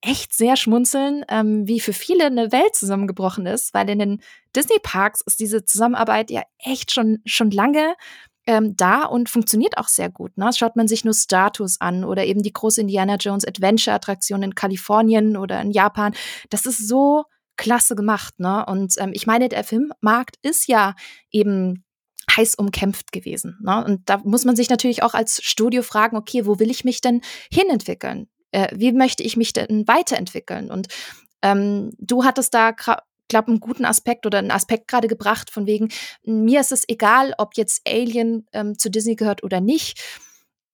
echt 0.00 0.32
sehr 0.32 0.56
schmunzeln, 0.56 1.24
ähm, 1.28 1.66
wie 1.66 1.80
für 1.80 1.92
viele 1.92 2.26
eine 2.26 2.52
Welt 2.52 2.74
zusammengebrochen 2.74 3.46
ist, 3.46 3.74
weil 3.74 3.90
in 3.90 3.98
den 3.98 4.22
Disney-Parks 4.54 5.22
ist 5.22 5.40
diese 5.40 5.64
Zusammenarbeit 5.64 6.30
ja 6.30 6.42
echt 6.58 6.92
schon, 6.92 7.18
schon 7.24 7.50
lange 7.50 7.94
ähm, 8.48 8.74
da 8.76 9.04
und 9.04 9.28
funktioniert 9.28 9.76
auch 9.76 9.88
sehr 9.88 10.08
gut. 10.08 10.36
Ne? 10.38 10.50
Schaut 10.54 10.74
man 10.74 10.88
sich 10.88 11.04
nur 11.04 11.12
Status 11.12 11.82
an 11.82 12.02
oder 12.02 12.24
eben 12.24 12.42
die 12.42 12.52
große 12.52 12.80
Indiana 12.80 13.16
Jones 13.16 13.46
Adventure 13.46 13.94
Attraktion 13.94 14.42
in 14.42 14.54
Kalifornien 14.54 15.36
oder 15.36 15.60
in 15.60 15.70
Japan. 15.70 16.14
Das 16.48 16.64
ist 16.64 16.88
so 16.88 17.24
klasse 17.58 17.94
gemacht. 17.94 18.40
Ne? 18.40 18.64
Und 18.64 18.94
ähm, 18.96 19.10
ich 19.12 19.26
meine, 19.26 19.50
der 19.50 19.64
Filmmarkt 19.64 20.36
ist 20.40 20.66
ja 20.66 20.94
eben 21.30 21.84
heiß 22.34 22.54
umkämpft 22.54 23.12
gewesen. 23.12 23.58
Ne? 23.62 23.84
Und 23.84 24.08
da 24.08 24.16
muss 24.24 24.46
man 24.46 24.56
sich 24.56 24.70
natürlich 24.70 25.02
auch 25.02 25.12
als 25.12 25.42
Studio 25.42 25.82
fragen, 25.82 26.16
okay, 26.16 26.46
wo 26.46 26.58
will 26.58 26.70
ich 26.70 26.84
mich 26.84 27.02
denn 27.02 27.20
hinentwickeln? 27.52 28.28
Äh, 28.50 28.68
wie 28.74 28.92
möchte 28.92 29.22
ich 29.22 29.36
mich 29.36 29.52
denn 29.52 29.86
weiterentwickeln? 29.86 30.70
Und 30.70 30.88
ähm, 31.42 31.90
du 31.98 32.24
hattest 32.24 32.54
da 32.54 32.72
glaube, 33.28 33.48
einen 33.48 33.60
guten 33.60 33.84
Aspekt 33.84 34.26
oder 34.26 34.38
einen 34.38 34.50
Aspekt 34.50 34.88
gerade 34.88 35.08
gebracht, 35.08 35.50
von 35.50 35.66
wegen, 35.66 35.88
mir 36.24 36.60
ist 36.60 36.72
es 36.72 36.84
egal, 36.88 37.34
ob 37.38 37.54
jetzt 37.54 37.82
Alien 37.86 38.46
ähm, 38.52 38.78
zu 38.78 38.90
Disney 38.90 39.16
gehört 39.16 39.42
oder 39.42 39.60
nicht. 39.60 40.00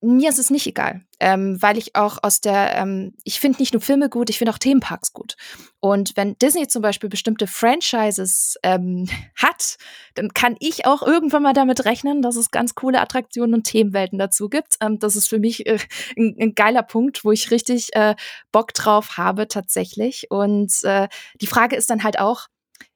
Mir 0.05 0.29
ist 0.29 0.39
es 0.39 0.51
nicht 0.51 0.67
egal, 0.67 1.01
ähm, 1.19 1.61
weil 1.63 1.79
ich 1.79 1.97
auch 1.97 2.19
aus 2.23 2.43
der, 2.43 2.77
ähm, 2.77 3.15
ich 3.25 3.41
finde 3.41 3.59
nicht 3.61 3.73
nur 3.73 3.81
Filme 3.81 4.11
gut, 4.11 4.29
ich 4.29 4.37
finde 4.37 4.53
auch 4.53 4.59
Themenparks 4.59 5.15
gut. 5.15 5.37
Und 5.81 6.13
wenn 6.17 6.37
Disney 6.37 6.67
zum 6.69 6.83
Beispiel 6.83 7.09
bestimmte 7.09 7.47
Franchises 7.47 8.57
ähm, 8.63 9.09
hat, 9.37 9.77
dann 10.15 10.35
kann 10.35 10.57
ich 10.61 10.85
auch 10.87 11.03
irgendwann 11.03 11.43
mal 11.43 11.55
damit 11.55 11.87
rechnen, 11.87 12.21
dass 12.21 12.37
es 12.37 12.51
ganz 12.51 12.75
coole 12.75 13.01
Attraktionen 13.01 13.55
und 13.55 13.65
Themenwelten 13.65 14.19
dazu 14.19 14.51
gibt. 14.51 14.77
Ähm, 14.83 14.99
das 14.99 15.17
ist 15.17 15.29
für 15.29 15.39
mich 15.39 15.67
äh, 15.67 15.79
ein, 16.19 16.37
ein, 16.39 16.55
geiler 16.55 16.83
Punkt, 16.83 17.25
wo 17.25 17.33
ich 17.33 17.51
richtig 17.51 17.95
äh, 17.95 18.15
Bock 18.53 18.75
drauf 18.75 19.17
habe 19.17 19.49
tatsächlich. 19.49 20.31
Und 20.31 20.73
äh, 20.85 21.09
die 21.41 21.47
Frage 21.47 21.77
ist 21.77 21.89
dann 21.89 22.05
halt 22.05 22.19
auch, 22.19 22.49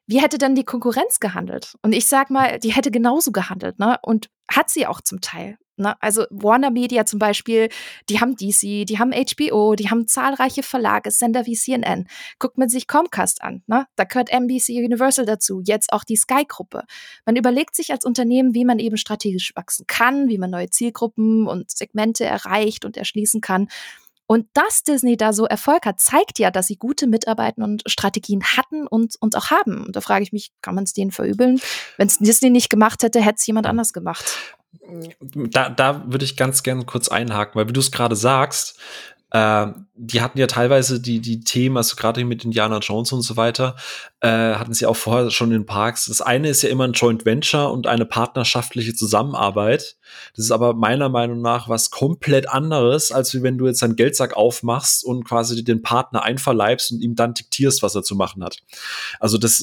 wie 0.09 0.21
hätte 0.21 0.39
denn 0.39 0.55
die 0.55 0.65
Konkurrenz 0.65 1.21
gehandelt? 1.21 1.77
Und 1.83 1.93
ich 1.93 2.07
sag 2.07 2.31
mal, 2.31 2.59
die 2.59 2.73
hätte 2.73 2.91
genauso 2.91 3.31
gehandelt, 3.31 3.79
ne? 3.79 3.99
Und 4.03 4.31
hat 4.51 4.71
sie 4.71 4.87
auch 4.87 5.03
zum 5.03 5.21
Teil. 5.21 5.59
Ne? 5.79 6.01
Also 6.03 6.25
Warner 6.31 6.71
Media 6.71 7.07
zum 7.07 7.19
Beispiel, 7.19 7.69
die 8.09 8.21
haben 8.21 8.35
DC, 8.35 8.87
die 8.87 8.99
haben 8.99 9.13
HBO, 9.13 9.75
die 9.75 9.91
haben 9.91 10.09
zahlreiche 10.09 10.63
Verlage, 10.63 11.11
Sender 11.11 11.47
wie 11.47 11.55
CNN. 11.55 12.09
Guckt 12.39 12.59
man 12.59 12.69
sich 12.69 12.89
Comcast 12.89 13.43
an, 13.43 13.63
ne? 13.67 13.87
da 13.95 14.05
gehört 14.05 14.31
NBC 14.31 14.71
Universal 14.85 15.25
dazu, 15.25 15.61
jetzt 15.65 15.93
auch 15.93 16.05
die 16.05 16.17
Sky-Gruppe. 16.17 16.85
Man 17.25 17.37
überlegt 17.37 17.77
sich 17.77 17.93
als 17.93 18.05
Unternehmen, 18.05 18.55
wie 18.55 18.65
man 18.65 18.79
eben 18.79 18.97
strategisch 18.97 19.53
wachsen 19.55 19.87
kann, 19.87 20.29
wie 20.29 20.39
man 20.39 20.51
neue 20.51 20.71
Zielgruppen 20.71 21.47
und 21.47 21.71
Segmente 21.71 22.25
erreicht 22.25 22.85
und 22.85 22.97
erschließen 22.97 23.41
kann. 23.41 23.69
Und 24.31 24.47
dass 24.53 24.83
Disney 24.83 25.17
da 25.17 25.33
so 25.33 25.47
Erfolg 25.47 25.87
hat, 25.87 26.01
zeigt 26.01 26.39
ja, 26.39 26.51
dass 26.51 26.67
sie 26.67 26.77
gute 26.77 27.07
Mitarbeiter 27.07 27.65
und 27.65 27.83
Strategien 27.87 28.45
hatten 28.45 28.87
und, 28.87 29.15
und 29.21 29.35
auch 29.35 29.51
haben. 29.51 29.87
Und 29.87 29.97
da 29.97 30.03
frage 30.03 30.23
ich 30.23 30.33
mich, 30.33 30.53
kann 30.61 30.75
man 30.75 30.85
es 30.85 30.93
denen 30.93 31.11
verübeln? 31.11 31.61
Wenn 31.97 32.09
es 32.09 32.19
Disney 32.19 32.51
nicht 32.51 32.69
gemacht 32.69 33.03
hätte, 33.03 33.23
hätte 33.23 33.37
es 33.39 33.47
jemand 33.47 33.67
anders 33.67 33.95
gemacht. 33.95 34.37
Da, 35.21 35.71
da 35.71 36.05
würde 36.13 36.27
ich 36.27 36.37
ganz 36.37 36.63
gerne 36.63 36.85
kurz 36.85 37.09
einhaken, 37.09 37.55
weil 37.55 37.69
wie 37.69 37.73
du 37.73 37.81
es 37.81 37.91
gerade 37.91 38.17
sagst, 38.17 38.79
äh, 39.31 39.67
die 39.95 40.23
hatten 40.23 40.39
ja 40.39 40.47
teilweise 40.47 41.01
die, 41.01 41.21
die 41.21 41.41
Themen, 41.41 41.77
also 41.77 41.97
gerade 41.97 42.25
mit 42.25 42.45
Indiana 42.45 42.79
Jones 42.79 43.13
und 43.13 43.23
so 43.23 43.37
weiter, 43.37 43.77
äh, 44.21 44.29
hatten 44.29 44.73
sie 44.73 44.87
auch 44.87 44.97
vorher 44.97 45.31
schon 45.31 45.53
in 45.53 45.67
Parks. 45.67 46.07
Das 46.07 46.21
eine 46.23 46.49
ist 46.49 46.63
ja 46.63 46.71
immer 46.71 46.85
ein 46.85 46.93
Joint 46.93 47.27
Venture 47.27 47.71
und 47.71 47.87
eine 47.87 48.07
partnerschaftliche 48.07 48.95
Zusammenarbeit. 48.95 49.99
Das 50.35 50.47
ist 50.47 50.51
aber 50.51 50.73
meiner 50.75 51.09
Meinung 51.09 51.43
nach 51.43 51.69
was 51.69 51.91
komplett 51.91 52.49
anderes, 52.49 53.13
als 53.13 53.43
wenn 53.43 53.59
du 53.59 53.67
jetzt 53.67 53.83
einen 53.83 53.97
Geldsack 53.97 54.35
aufmachst 54.35 55.05
und 55.05 55.25
quasi 55.25 55.63
den 55.63 55.83
Partner 55.83 56.23
einverleibst 56.23 56.93
und 56.93 57.01
ihm 57.01 57.15
dann 57.15 57.35
diktierst, 57.35 57.83
was 57.83 57.95
er 57.95 58.03
zu 58.03 58.17
machen 58.17 58.43
hat. 58.43 58.59
Also 59.21 59.37
das, 59.37 59.63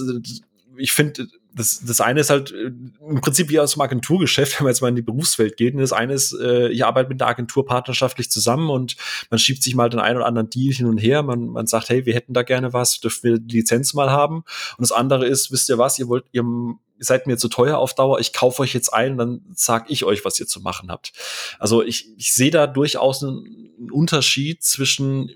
ich 0.78 0.92
finde, 0.92 1.28
das, 1.56 1.82
das 1.86 2.02
eine 2.02 2.20
ist 2.20 2.30
halt 2.30 2.52
äh, 2.52 2.72
im 3.08 3.22
Prinzip 3.22 3.50
wie 3.50 3.60
aus 3.60 3.74
dem 3.74 3.82
Agenturgeschäft, 3.82 4.54
wenn 4.60 4.66
man 4.66 4.72
jetzt 4.72 4.82
mal 4.82 4.90
in 4.90 4.96
die 4.96 5.02
Berufswelt 5.02 5.58
geht. 5.58 5.74
Und 5.74 5.82
das 5.82 5.94
eine 5.94 6.14
ist, 6.14 6.34
äh, 6.40 6.70
ich 6.70 6.86
arbeite 6.86 7.10
mit 7.10 7.22
der 7.22 7.28
Agentur 7.28 7.66
partnerschaftlich 7.66 8.30
zusammen 8.30 8.70
und 8.70 8.96
man 9.30 9.40
schiebt 9.40 9.64
sich 9.64 9.76
mal 9.76 9.90
den 9.90 10.00
einen 10.00 10.18
oder 10.18 10.26
anderen 10.26 10.50
Deal 10.50 10.74
hin 10.74 10.88
und 10.88 10.98
her. 10.98 11.24
Man, 11.24 11.48
man 11.48 11.68
sagt, 11.68 11.90
hey, 11.90 12.06
wir 12.06 12.14
hätten 12.14 12.34
da 12.34 12.44
gerne 12.44 12.74
was, 12.74 13.00
dürfen 13.00 13.24
wir 13.24 13.40
die 13.40 13.58
Lizenz 13.58 13.94
mal 13.94 14.12
haben. 14.12 14.38
Und 14.78 14.82
das 14.82 14.92
andere 14.92 15.26
ist, 15.26 15.52
wisst 15.52 15.70
ihr 15.70 15.78
was, 15.78 15.98
ihr 15.98 16.08
wollt, 16.08 16.26
ihr, 16.32 16.44
ihr 16.44 17.06
seid 17.06 17.28
mir 17.28 17.38
zu 17.38 17.48
teuer 17.48 17.78
auf 17.78 17.96
Dauer, 17.96 18.20
ich 18.20 18.34
kaufe 18.34 18.62
euch 18.62 18.74
jetzt 18.74 18.94
ein, 18.94 19.18
dann 19.18 19.42
sag 19.54 19.90
ich 19.90 20.04
euch, 20.04 20.26
was 20.26 20.40
ihr 20.40 20.48
zu 20.48 20.62
machen 20.62 20.92
habt. 20.92 21.14
Also 21.60 21.84
ich, 21.84 22.10
ich 22.18 22.34
sehe 22.34 22.52
da 22.52 22.68
durchaus 22.68 23.24
einen, 23.24 23.74
einen 23.78 23.92
Unterschied 23.92 24.64
zwischen 24.64 25.32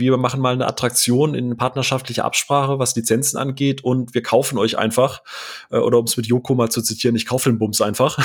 wir 0.00 0.16
machen 0.16 0.40
mal 0.40 0.54
eine 0.54 0.66
Attraktion 0.66 1.34
in 1.34 1.56
partnerschaftlicher 1.56 2.24
Absprache, 2.24 2.78
was 2.78 2.96
Lizenzen 2.96 3.36
angeht, 3.36 3.84
und 3.84 4.14
wir 4.14 4.22
kaufen 4.22 4.58
euch 4.58 4.78
einfach, 4.78 5.22
äh, 5.70 5.78
oder 5.78 5.98
um 5.98 6.06
es 6.06 6.16
mit 6.16 6.26
Joko 6.26 6.54
mal 6.54 6.70
zu 6.70 6.82
zitieren, 6.82 7.16
ich 7.16 7.26
kaufe 7.26 7.50
den 7.50 7.58
Bums 7.58 7.80
einfach. 7.80 8.18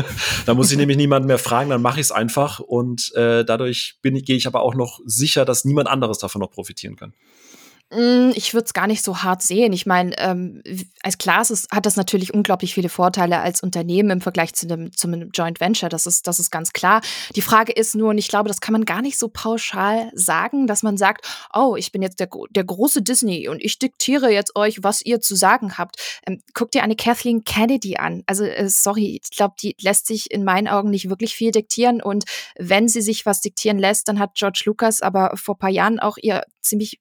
da 0.46 0.54
muss 0.54 0.70
ich 0.70 0.78
nämlich 0.78 0.96
niemanden 0.96 1.28
mehr 1.28 1.38
fragen, 1.38 1.70
dann 1.70 1.82
mache 1.82 2.00
ich 2.00 2.06
es 2.06 2.12
einfach 2.12 2.60
und 2.60 3.14
äh, 3.14 3.44
dadurch 3.44 3.98
bin, 4.02 4.14
gehe 4.22 4.36
ich 4.36 4.46
aber 4.46 4.62
auch 4.62 4.74
noch 4.74 5.00
sicher, 5.04 5.44
dass 5.44 5.64
niemand 5.64 5.88
anderes 5.88 6.18
davon 6.18 6.40
noch 6.40 6.50
profitieren 6.50 6.96
kann. 6.96 7.12
Hm, 7.92 8.32
ich 8.34 8.52
würde 8.52 8.64
es 8.64 8.74
gar 8.74 8.88
nicht 8.88 9.04
so 9.04 9.22
hart 9.22 9.42
sehen. 9.42 9.72
Ich 9.72 9.86
meine, 9.86 10.18
ähm, 10.18 10.60
als 11.04 11.18
klar 11.18 11.42
ist, 11.42 11.70
hat 11.70 11.86
das 11.86 11.94
natürlich 11.94 12.34
unglaublich 12.34 12.74
viele 12.74 12.88
Vorteile 12.88 13.38
als 13.38 13.62
Unternehmen 13.62 14.10
im 14.10 14.20
Vergleich 14.20 14.54
zu 14.54 14.66
einem, 14.66 14.92
zu 14.92 15.06
einem 15.06 15.30
Joint 15.32 15.60
Venture. 15.60 15.88
Das 15.88 16.04
ist, 16.04 16.26
das 16.26 16.40
ist 16.40 16.50
ganz 16.50 16.72
klar. 16.72 17.00
Die 17.36 17.42
Frage 17.42 17.70
ist 17.70 17.94
nur, 17.94 18.10
und 18.10 18.18
ich 18.18 18.26
glaube, 18.26 18.48
das 18.48 18.60
kann 18.60 18.72
man 18.72 18.86
gar 18.86 19.02
nicht 19.02 19.18
so 19.18 19.28
pauschal 19.28 20.10
sagen, 20.14 20.66
dass 20.66 20.82
man 20.82 20.96
sagt, 20.96 21.28
oh, 21.54 21.76
ich 21.76 21.92
bin 21.92 22.02
jetzt 22.02 22.18
der, 22.18 22.28
der 22.50 22.64
große 22.64 23.02
Disney 23.02 23.46
und 23.46 23.62
ich 23.62 23.78
diktiere 23.78 24.32
jetzt 24.32 24.56
euch, 24.56 24.82
was 24.82 25.00
ihr 25.06 25.20
zu 25.20 25.36
sagen 25.36 25.78
habt. 25.78 25.94
Ähm, 26.26 26.42
guckt 26.54 26.74
dir 26.74 26.82
eine 26.82 26.96
Kathleen 26.96 27.44
Kennedy 27.44 27.98
an. 27.98 28.24
Also, 28.26 28.42
äh, 28.42 28.68
sorry, 28.68 29.20
ich 29.22 29.36
glaube, 29.36 29.54
die 29.62 29.76
lässt 29.80 30.08
sich 30.08 30.32
in 30.32 30.42
meinen 30.42 30.66
Augen 30.66 30.90
nicht 30.90 31.08
wirklich 31.08 31.36
viel 31.36 31.52
diktieren. 31.52 32.02
Und 32.02 32.24
wenn 32.58 32.88
sie 32.88 33.00
sich 33.00 33.26
was 33.26 33.42
diktieren 33.42 33.78
lässt, 33.78 34.08
dann 34.08 34.18
hat 34.18 34.34
George 34.34 34.62
Lucas 34.66 35.02
aber 35.02 35.36
vor 35.36 35.56
paar 35.56 35.70
Jahren 35.70 36.00
auch 36.00 36.16
ihr 36.20 36.42
ziemlich 36.62 36.98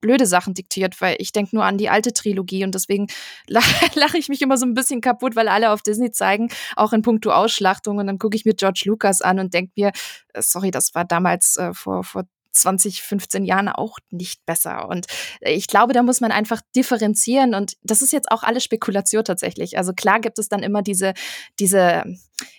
blöde 0.00 0.26
Sachen 0.26 0.54
diktiert, 0.54 1.00
weil 1.00 1.16
ich 1.18 1.32
denke 1.32 1.54
nur 1.54 1.64
an 1.64 1.78
die 1.78 1.88
alte 1.88 2.12
Trilogie 2.12 2.64
und 2.64 2.74
deswegen 2.74 3.06
lache 3.48 3.90
lach 3.94 4.14
ich 4.14 4.28
mich 4.28 4.42
immer 4.42 4.56
so 4.56 4.66
ein 4.66 4.74
bisschen 4.74 5.00
kaputt, 5.00 5.36
weil 5.36 5.48
alle 5.48 5.70
auf 5.70 5.82
Disney 5.82 6.10
zeigen, 6.10 6.48
auch 6.76 6.92
in 6.92 7.02
puncto 7.02 7.30
Ausschlachtung 7.30 7.98
und 7.98 8.06
dann 8.06 8.18
gucke 8.18 8.36
ich 8.36 8.44
mir 8.44 8.54
George 8.54 8.82
Lucas 8.86 9.22
an 9.22 9.38
und 9.38 9.54
denke 9.54 9.72
mir, 9.76 9.92
äh, 10.32 10.42
sorry, 10.42 10.70
das 10.70 10.94
war 10.94 11.04
damals 11.04 11.56
äh, 11.56 11.72
vor, 11.74 12.04
vor 12.04 12.24
20, 12.56 13.02
15 13.02 13.44
Jahren 13.44 13.68
auch 13.68 13.98
nicht 14.10 14.44
besser. 14.46 14.88
Und 14.88 15.06
ich 15.40 15.66
glaube, 15.66 15.92
da 15.92 16.02
muss 16.02 16.20
man 16.20 16.32
einfach 16.32 16.60
differenzieren. 16.74 17.54
Und 17.54 17.74
das 17.82 18.02
ist 18.02 18.12
jetzt 18.12 18.30
auch 18.30 18.42
alles 18.42 18.64
Spekulation 18.64 19.24
tatsächlich. 19.24 19.78
Also 19.78 19.92
klar 19.92 20.20
gibt 20.20 20.38
es 20.38 20.48
dann 20.48 20.62
immer 20.62 20.82
diese, 20.82 21.14
diese, 21.58 22.04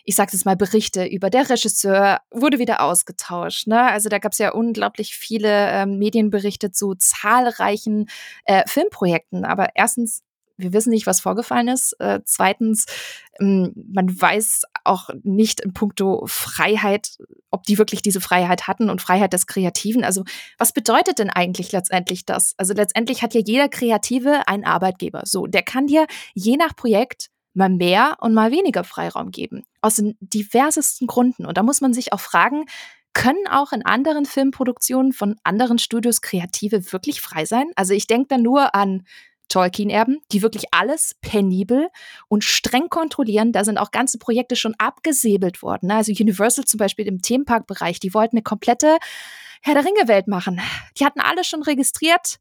ich 0.04 0.16
sage 0.16 0.32
jetzt 0.34 0.46
mal, 0.46 0.56
Berichte 0.56 1.06
über 1.06 1.30
der 1.30 1.50
Regisseur 1.50 2.20
wurde 2.32 2.60
wieder 2.60 2.82
ausgetauscht. 2.82 3.68
Ne? 3.68 3.82
Also 3.82 4.10
da 4.10 4.20
gab 4.20 4.32
es 4.32 4.38
ja 4.38 4.52
unglaublich 4.52 5.16
viele 5.16 5.72
ähm, 5.72 5.98
Medienberichte 5.98 6.72
zu 6.72 6.96
zahlreichen 6.96 8.08
äh, 8.46 8.64
Filmprojekten. 8.68 9.46
Aber 9.46 9.70
erstens 9.76 10.22
wir 10.58 10.74
wissen 10.74 10.90
nicht, 10.90 11.08
was 11.08 11.22
vorgefallen 11.22 11.68
ist. 11.68 11.94
Äh, 12.00 12.22
zweitens, 12.26 12.86
ähm, 13.40 13.74
man 13.92 14.10
weiß 14.10 14.64
auch 14.84 15.10
nicht 15.24 15.62
in 15.62 15.74
puncto 15.74 16.26
Freiheit, 16.26 17.18
ob 17.52 17.64
die 17.64 17.78
wirklich 17.78 18.02
diese 18.02 18.22
Freiheit 18.22 18.68
hatten 18.68 18.90
und 18.90 19.02
Freiheit 19.02 19.34
des 19.34 19.48
Kreativen. 19.48 20.04
Also 20.04 20.24
was 20.58 20.74
bedeutet 20.74 21.20
denn 21.20 21.30
eigentlich 21.30 21.72
letztendlich 21.72 22.26
das? 22.26 22.54
Also 22.58 22.74
letztendlich 22.74 23.22
hat 23.22 23.34
ja 23.34 23.42
jeder 23.46 23.70
Kreative 23.70 24.48
einen 24.48 24.66
Arbeitgeber. 24.66 25.22
So, 25.26 25.48
der 25.48 25.64
kann 25.64 25.88
dir 25.88 26.08
je 26.34 26.58
nach 26.58 26.76
Projekt 26.76 27.30
mal 27.54 27.70
mehr 27.70 28.18
und 28.20 28.34
mal 28.34 28.52
weniger 28.52 28.84
Freiraum 28.84 29.32
geben. 29.32 29.64
Aus 29.82 29.96
den 29.96 30.16
diversesten 30.20 31.08
Gründen. 31.08 31.46
Und 31.46 31.58
da 31.58 31.64
muss 31.64 31.82
man 31.82 31.94
sich 31.94 32.14
auch 32.14 32.20
fragen, 32.20 32.66
können 33.14 33.48
auch 33.50 33.72
in 33.72 33.84
anderen 33.84 34.26
Filmproduktionen 34.26 35.12
von 35.12 35.38
anderen 35.44 35.80
Studios 35.80 36.22
Kreative 36.22 36.94
wirklich 36.94 37.20
frei 37.20 37.46
sein? 37.46 37.72
Also 37.76 37.96
ich 37.96 38.06
denke 38.06 38.28
da 38.30 38.38
nur 38.38 38.76
an 38.76 39.08
Tolkien-Erben, 39.50 40.20
die 40.32 40.42
wirklich 40.42 40.66
alles 40.72 41.16
penibel 41.22 41.90
und 42.28 42.44
streng 42.44 42.90
kontrollieren. 42.90 43.52
Da 43.52 43.64
sind 43.64 43.78
auch 43.78 43.92
ganze 43.92 44.18
Projekte 44.18 44.56
schon 44.56 44.76
abgesäbelt 44.78 45.62
worden. 45.62 45.92
Also 45.92 46.12
Universal 46.12 46.66
zum 46.66 46.78
Beispiel 46.78 47.08
im 47.08 47.22
Themenparkbereich, 47.22 48.00
die 48.00 48.14
wollten 48.14 48.38
eine 48.38 48.44
komplette 48.44 48.98
Herr 49.62 49.74
der 49.74 49.86
Ringe-Welt 49.86 50.28
machen. 50.28 50.62
Die 51.00 51.06
hatten 51.06 51.20
alles 51.20 51.48
schon 51.48 51.64
registriert. 51.64 52.38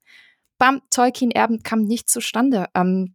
Bam, 0.58 0.82
Tolkien-Erben 0.90 1.62
kam 1.62 1.82
nicht 1.82 2.08
zustande. 2.08 2.66
Ähm, 2.74 3.14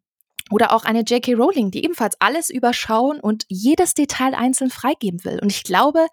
oder 0.50 0.74
auch 0.74 0.84
eine 0.84 1.02
J.K. 1.02 1.34
Rowling, 1.34 1.72
die 1.72 1.84
ebenfalls 1.84 2.16
alles 2.20 2.50
überschauen 2.50 3.20
und 3.20 3.46
jedes 3.48 3.94
Detail 3.94 4.36
einzeln 4.36 4.70
freigeben 4.70 5.24
will. 5.24 5.40
Und 5.42 5.50
ich 5.50 5.64
glaube, 5.64 6.08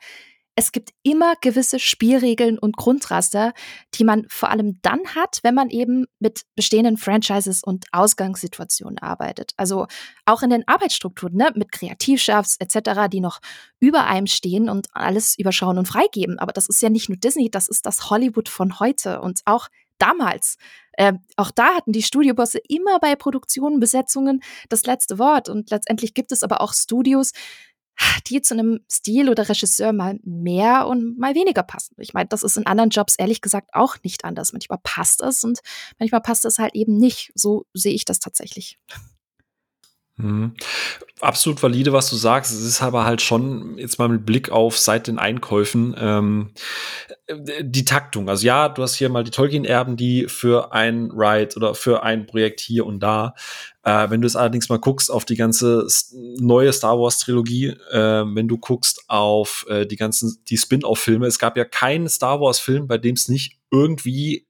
es 0.58 0.72
gibt 0.72 0.90
immer 1.04 1.34
gewisse 1.40 1.78
Spielregeln 1.78 2.58
und 2.58 2.76
Grundraster, 2.76 3.52
die 3.94 4.02
man 4.02 4.26
vor 4.28 4.50
allem 4.50 4.80
dann 4.82 5.14
hat, 5.14 5.38
wenn 5.44 5.54
man 5.54 5.70
eben 5.70 6.06
mit 6.18 6.42
bestehenden 6.56 6.96
Franchises 6.96 7.62
und 7.62 7.86
Ausgangssituationen 7.92 8.98
arbeitet. 8.98 9.52
Also 9.56 9.86
auch 10.26 10.42
in 10.42 10.50
den 10.50 10.66
Arbeitsstrukturen, 10.66 11.36
ne, 11.36 11.52
mit 11.54 11.70
Kreativchefs 11.70 12.56
etc., 12.58 13.06
die 13.08 13.20
noch 13.20 13.38
über 13.78 14.08
einem 14.08 14.26
stehen 14.26 14.68
und 14.68 14.88
alles 14.94 15.38
überschauen 15.38 15.78
und 15.78 15.86
freigeben. 15.86 16.40
Aber 16.40 16.50
das 16.50 16.68
ist 16.68 16.82
ja 16.82 16.90
nicht 16.90 17.08
nur 17.08 17.18
Disney, 17.18 17.52
das 17.52 17.68
ist 17.68 17.86
das 17.86 18.10
Hollywood 18.10 18.48
von 18.48 18.80
heute 18.80 19.20
und 19.20 19.42
auch 19.44 19.68
damals. 19.98 20.56
Äh, 20.94 21.12
auch 21.36 21.52
da 21.52 21.76
hatten 21.76 21.92
die 21.92 22.02
Studiobosse 22.02 22.58
immer 22.68 22.98
bei 22.98 23.14
Produktionen, 23.14 23.78
Besetzungen 23.78 24.42
das 24.70 24.86
letzte 24.86 25.20
Wort. 25.20 25.48
Und 25.48 25.70
letztendlich 25.70 26.14
gibt 26.14 26.32
es 26.32 26.42
aber 26.42 26.60
auch 26.60 26.74
Studios, 26.74 27.30
die 28.28 28.42
zu 28.42 28.54
einem 28.54 28.80
Stil 28.90 29.28
oder 29.28 29.48
Regisseur 29.48 29.92
mal 29.92 30.18
mehr 30.22 30.86
und 30.86 31.18
mal 31.18 31.34
weniger 31.34 31.62
passen. 31.62 31.94
Ich 31.98 32.14
meine, 32.14 32.28
das 32.28 32.42
ist 32.42 32.56
in 32.56 32.66
anderen 32.66 32.90
Jobs 32.90 33.16
ehrlich 33.16 33.40
gesagt 33.40 33.70
auch 33.72 33.96
nicht 34.02 34.24
anders. 34.24 34.52
Manchmal 34.52 34.78
passt 34.82 35.22
es 35.22 35.44
und 35.44 35.60
manchmal 35.98 36.20
passt 36.20 36.44
es 36.44 36.58
halt 36.58 36.74
eben 36.74 36.96
nicht. 36.96 37.32
So 37.34 37.66
sehe 37.74 37.94
ich 37.94 38.04
das 38.04 38.18
tatsächlich. 38.18 38.78
Mhm. 40.18 40.54
Absolut 41.20 41.62
valide, 41.62 41.92
was 41.92 42.10
du 42.10 42.16
sagst. 42.16 42.52
Es 42.52 42.62
ist 42.62 42.82
aber 42.82 43.04
halt 43.04 43.22
schon 43.22 43.78
jetzt 43.78 43.98
mal 43.98 44.08
mit 44.08 44.26
Blick 44.26 44.50
auf 44.50 44.78
seit 44.78 45.06
den 45.06 45.18
Einkäufen 45.18 45.96
ähm, 45.98 46.52
die 47.60 47.84
Taktung. 47.84 48.28
Also 48.28 48.46
ja, 48.46 48.68
du 48.68 48.82
hast 48.82 48.94
hier 48.94 49.08
mal 49.08 49.24
die 49.24 49.30
Tolkien-Erben, 49.30 49.96
die 49.96 50.26
für 50.28 50.72
ein 50.72 51.10
Ride 51.12 51.56
oder 51.56 51.74
für 51.74 52.02
ein 52.02 52.26
Projekt 52.26 52.60
hier 52.60 52.84
und 52.84 53.00
da. 53.00 53.34
Äh, 53.84 54.10
wenn 54.10 54.20
du 54.20 54.26
es 54.26 54.36
allerdings 54.36 54.68
mal 54.68 54.78
guckst 54.78 55.10
auf 55.10 55.24
die 55.24 55.36
ganze 55.36 55.86
neue 56.38 56.72
Star 56.72 56.98
Wars-Trilogie, 56.98 57.76
äh, 57.90 58.24
wenn 58.26 58.48
du 58.48 58.58
guckst 58.58 59.04
auf 59.08 59.66
äh, 59.68 59.86
die 59.86 59.96
ganzen 59.96 60.42
die 60.48 60.56
Spin-off-Filme, 60.56 61.26
es 61.26 61.38
gab 61.38 61.56
ja 61.56 61.64
keinen 61.64 62.08
Star 62.08 62.40
Wars-Film, 62.40 62.88
bei 62.88 62.98
dem 62.98 63.14
es 63.14 63.28
nicht 63.28 63.58
irgendwie 63.70 64.47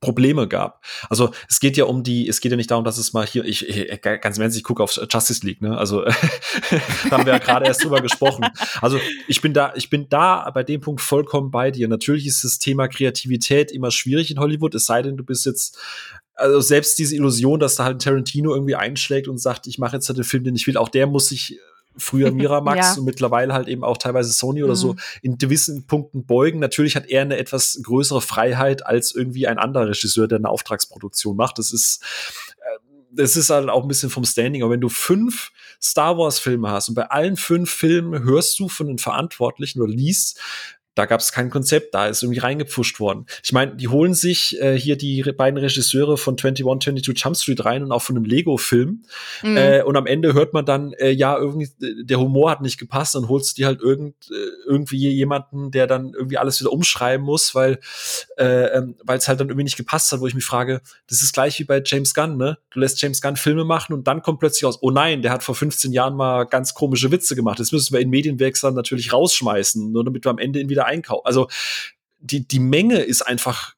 Probleme 0.00 0.48
gab. 0.48 0.82
Also 1.10 1.30
es 1.48 1.60
geht 1.60 1.76
ja 1.76 1.84
um 1.84 2.02
die, 2.02 2.26
es 2.26 2.40
geht 2.40 2.50
ja 2.50 2.56
nicht 2.56 2.70
darum, 2.70 2.84
dass 2.84 2.96
es 2.96 3.12
mal 3.12 3.26
hier, 3.26 3.44
ich, 3.44 3.68
ich 3.68 4.00
ganz 4.00 4.38
im 4.38 4.42
Ernst, 4.42 4.56
ich 4.56 4.64
gucke 4.64 4.82
auf 4.82 4.98
Justice 5.10 5.44
League, 5.44 5.60
ne? 5.60 5.76
Also 5.76 6.04
da 7.10 7.10
haben 7.10 7.26
wir 7.26 7.34
ja 7.34 7.38
gerade 7.38 7.66
erst 7.66 7.84
drüber 7.84 8.00
gesprochen. 8.00 8.46
Also 8.80 8.98
ich 9.28 9.42
bin 9.42 9.52
da, 9.52 9.74
ich 9.76 9.90
bin 9.90 10.08
da 10.08 10.50
bei 10.50 10.62
dem 10.62 10.80
Punkt 10.80 11.02
vollkommen 11.02 11.50
bei 11.50 11.70
dir. 11.70 11.86
Natürlich 11.86 12.26
ist 12.26 12.44
das 12.44 12.58
Thema 12.58 12.88
Kreativität 12.88 13.70
immer 13.72 13.90
schwierig 13.90 14.30
in 14.30 14.38
Hollywood, 14.38 14.74
es 14.74 14.86
sei 14.86 15.02
denn, 15.02 15.16
du 15.16 15.24
bist 15.24 15.44
jetzt 15.44 15.78
also 16.34 16.60
selbst 16.60 16.98
diese 16.98 17.14
Illusion, 17.14 17.60
dass 17.60 17.76
da 17.76 17.84
halt 17.84 18.00
Tarantino 18.00 18.54
irgendwie 18.54 18.74
einschlägt 18.74 19.28
und 19.28 19.36
sagt, 19.36 19.66
ich 19.66 19.78
mache 19.78 19.96
jetzt 19.96 20.08
halt 20.08 20.16
den 20.16 20.24
Film, 20.24 20.44
den 20.44 20.56
ich 20.56 20.66
will, 20.66 20.78
auch 20.78 20.88
der 20.88 21.06
muss 21.06 21.28
sich 21.28 21.58
früher 21.96 22.30
Miramax 22.32 22.94
ja. 22.94 22.98
und 22.98 23.04
mittlerweile 23.04 23.52
halt 23.52 23.68
eben 23.68 23.84
auch 23.84 23.96
teilweise 23.96 24.32
Sony 24.32 24.62
oder 24.62 24.74
mhm. 24.74 24.78
so 24.78 24.96
in 25.22 25.38
gewissen 25.38 25.86
Punkten 25.86 26.24
beugen. 26.24 26.58
Natürlich 26.58 26.96
hat 26.96 27.06
er 27.06 27.22
eine 27.22 27.36
etwas 27.36 27.80
größere 27.82 28.20
Freiheit 28.20 28.86
als 28.86 29.14
irgendwie 29.14 29.46
ein 29.46 29.58
anderer 29.58 29.88
Regisseur, 29.88 30.28
der 30.28 30.38
eine 30.38 30.48
Auftragsproduktion 30.48 31.36
macht. 31.36 31.58
Das 31.58 31.72
ist 31.72 32.02
äh, 32.58 32.78
das 33.12 33.36
ist 33.36 33.50
halt 33.50 33.68
auch 33.68 33.82
ein 33.82 33.88
bisschen 33.88 34.10
vom 34.10 34.24
Standing. 34.24 34.62
Aber 34.62 34.72
wenn 34.72 34.80
du 34.80 34.88
fünf 34.88 35.50
Star 35.82 36.16
Wars 36.16 36.38
Filme 36.38 36.70
hast 36.70 36.88
und 36.88 36.94
bei 36.94 37.10
allen 37.10 37.36
fünf 37.36 37.70
Filmen 37.70 38.22
hörst 38.22 38.58
du 38.58 38.68
von 38.68 38.86
den 38.86 38.98
Verantwortlichen 38.98 39.80
oder 39.80 39.92
liest, 39.92 40.40
da 41.00 41.06
gab 41.06 41.20
es 41.20 41.32
kein 41.32 41.48
Konzept, 41.48 41.94
da 41.94 42.08
ist 42.08 42.22
irgendwie 42.22 42.40
reingepfuscht 42.40 43.00
worden. 43.00 43.24
Ich 43.42 43.54
meine, 43.54 43.74
die 43.74 43.88
holen 43.88 44.12
sich 44.12 44.60
äh, 44.60 44.78
hier 44.78 44.98
die 44.98 45.22
beiden 45.22 45.58
Regisseure 45.58 46.18
von 46.18 46.34
21, 46.34 46.62
22 46.62 47.24
Jump 47.24 47.36
Street 47.38 47.64
rein 47.64 47.82
und 47.82 47.90
auch 47.90 48.02
von 48.02 48.16
einem 48.16 48.26
Lego-Film. 48.26 49.04
Mhm. 49.42 49.56
Äh, 49.56 49.82
und 49.82 49.96
am 49.96 50.06
Ende 50.06 50.34
hört 50.34 50.52
man 50.52 50.66
dann, 50.66 50.92
äh, 50.92 51.08
ja, 51.10 51.38
irgendwie, 51.38 51.70
der 51.80 52.20
Humor 52.20 52.50
hat 52.50 52.60
nicht 52.60 52.78
gepasst, 52.78 53.14
dann 53.14 53.28
holst 53.28 53.56
du 53.56 53.62
dir 53.62 53.66
halt 53.68 53.80
irgend, 53.80 54.14
äh, 54.30 54.34
irgendwie 54.66 55.10
jemanden, 55.10 55.70
der 55.70 55.86
dann 55.86 56.12
irgendwie 56.12 56.36
alles 56.36 56.60
wieder 56.60 56.70
umschreiben 56.70 57.24
muss, 57.24 57.54
weil 57.54 57.78
äh, 58.36 58.66
ähm, 58.76 58.96
weil 59.02 59.16
es 59.16 59.26
halt 59.26 59.40
dann 59.40 59.48
irgendwie 59.48 59.64
nicht 59.64 59.78
gepasst 59.78 60.12
hat, 60.12 60.20
wo 60.20 60.26
ich 60.26 60.34
mich 60.34 60.44
frage, 60.44 60.82
das 61.08 61.22
ist 61.22 61.32
gleich 61.32 61.58
wie 61.60 61.64
bei 61.64 61.82
James 61.82 62.12
Gunn, 62.12 62.36
ne? 62.36 62.58
Du 62.72 62.80
lässt 62.80 63.00
James 63.00 63.22
Gunn 63.22 63.36
Filme 63.36 63.64
machen 63.64 63.94
und 63.94 64.06
dann 64.06 64.20
kommt 64.20 64.40
plötzlich 64.40 64.66
aus, 64.66 64.78
oh 64.82 64.90
nein, 64.90 65.22
der 65.22 65.32
hat 65.32 65.42
vor 65.42 65.54
15 65.54 65.92
Jahren 65.92 66.14
mal 66.14 66.44
ganz 66.44 66.74
komische 66.74 67.10
Witze 67.10 67.34
gemacht. 67.34 67.58
Das 67.58 67.72
müssen 67.72 67.94
wir 67.94 68.00
in 68.00 68.10
Medienwechseln 68.10 68.74
natürlich 68.74 69.14
rausschmeißen, 69.14 69.92
nur 69.92 70.04
damit 70.04 70.26
wir 70.26 70.30
am 70.30 70.38
Ende 70.38 70.60
ihn 70.60 70.68
wieder 70.68 70.80
wieder 70.80 70.86
einkaufen. 70.90 71.26
Also 71.26 71.48
die, 72.18 72.46
die 72.46 72.60
Menge 72.60 72.98
ist 72.98 73.22
einfach 73.22 73.74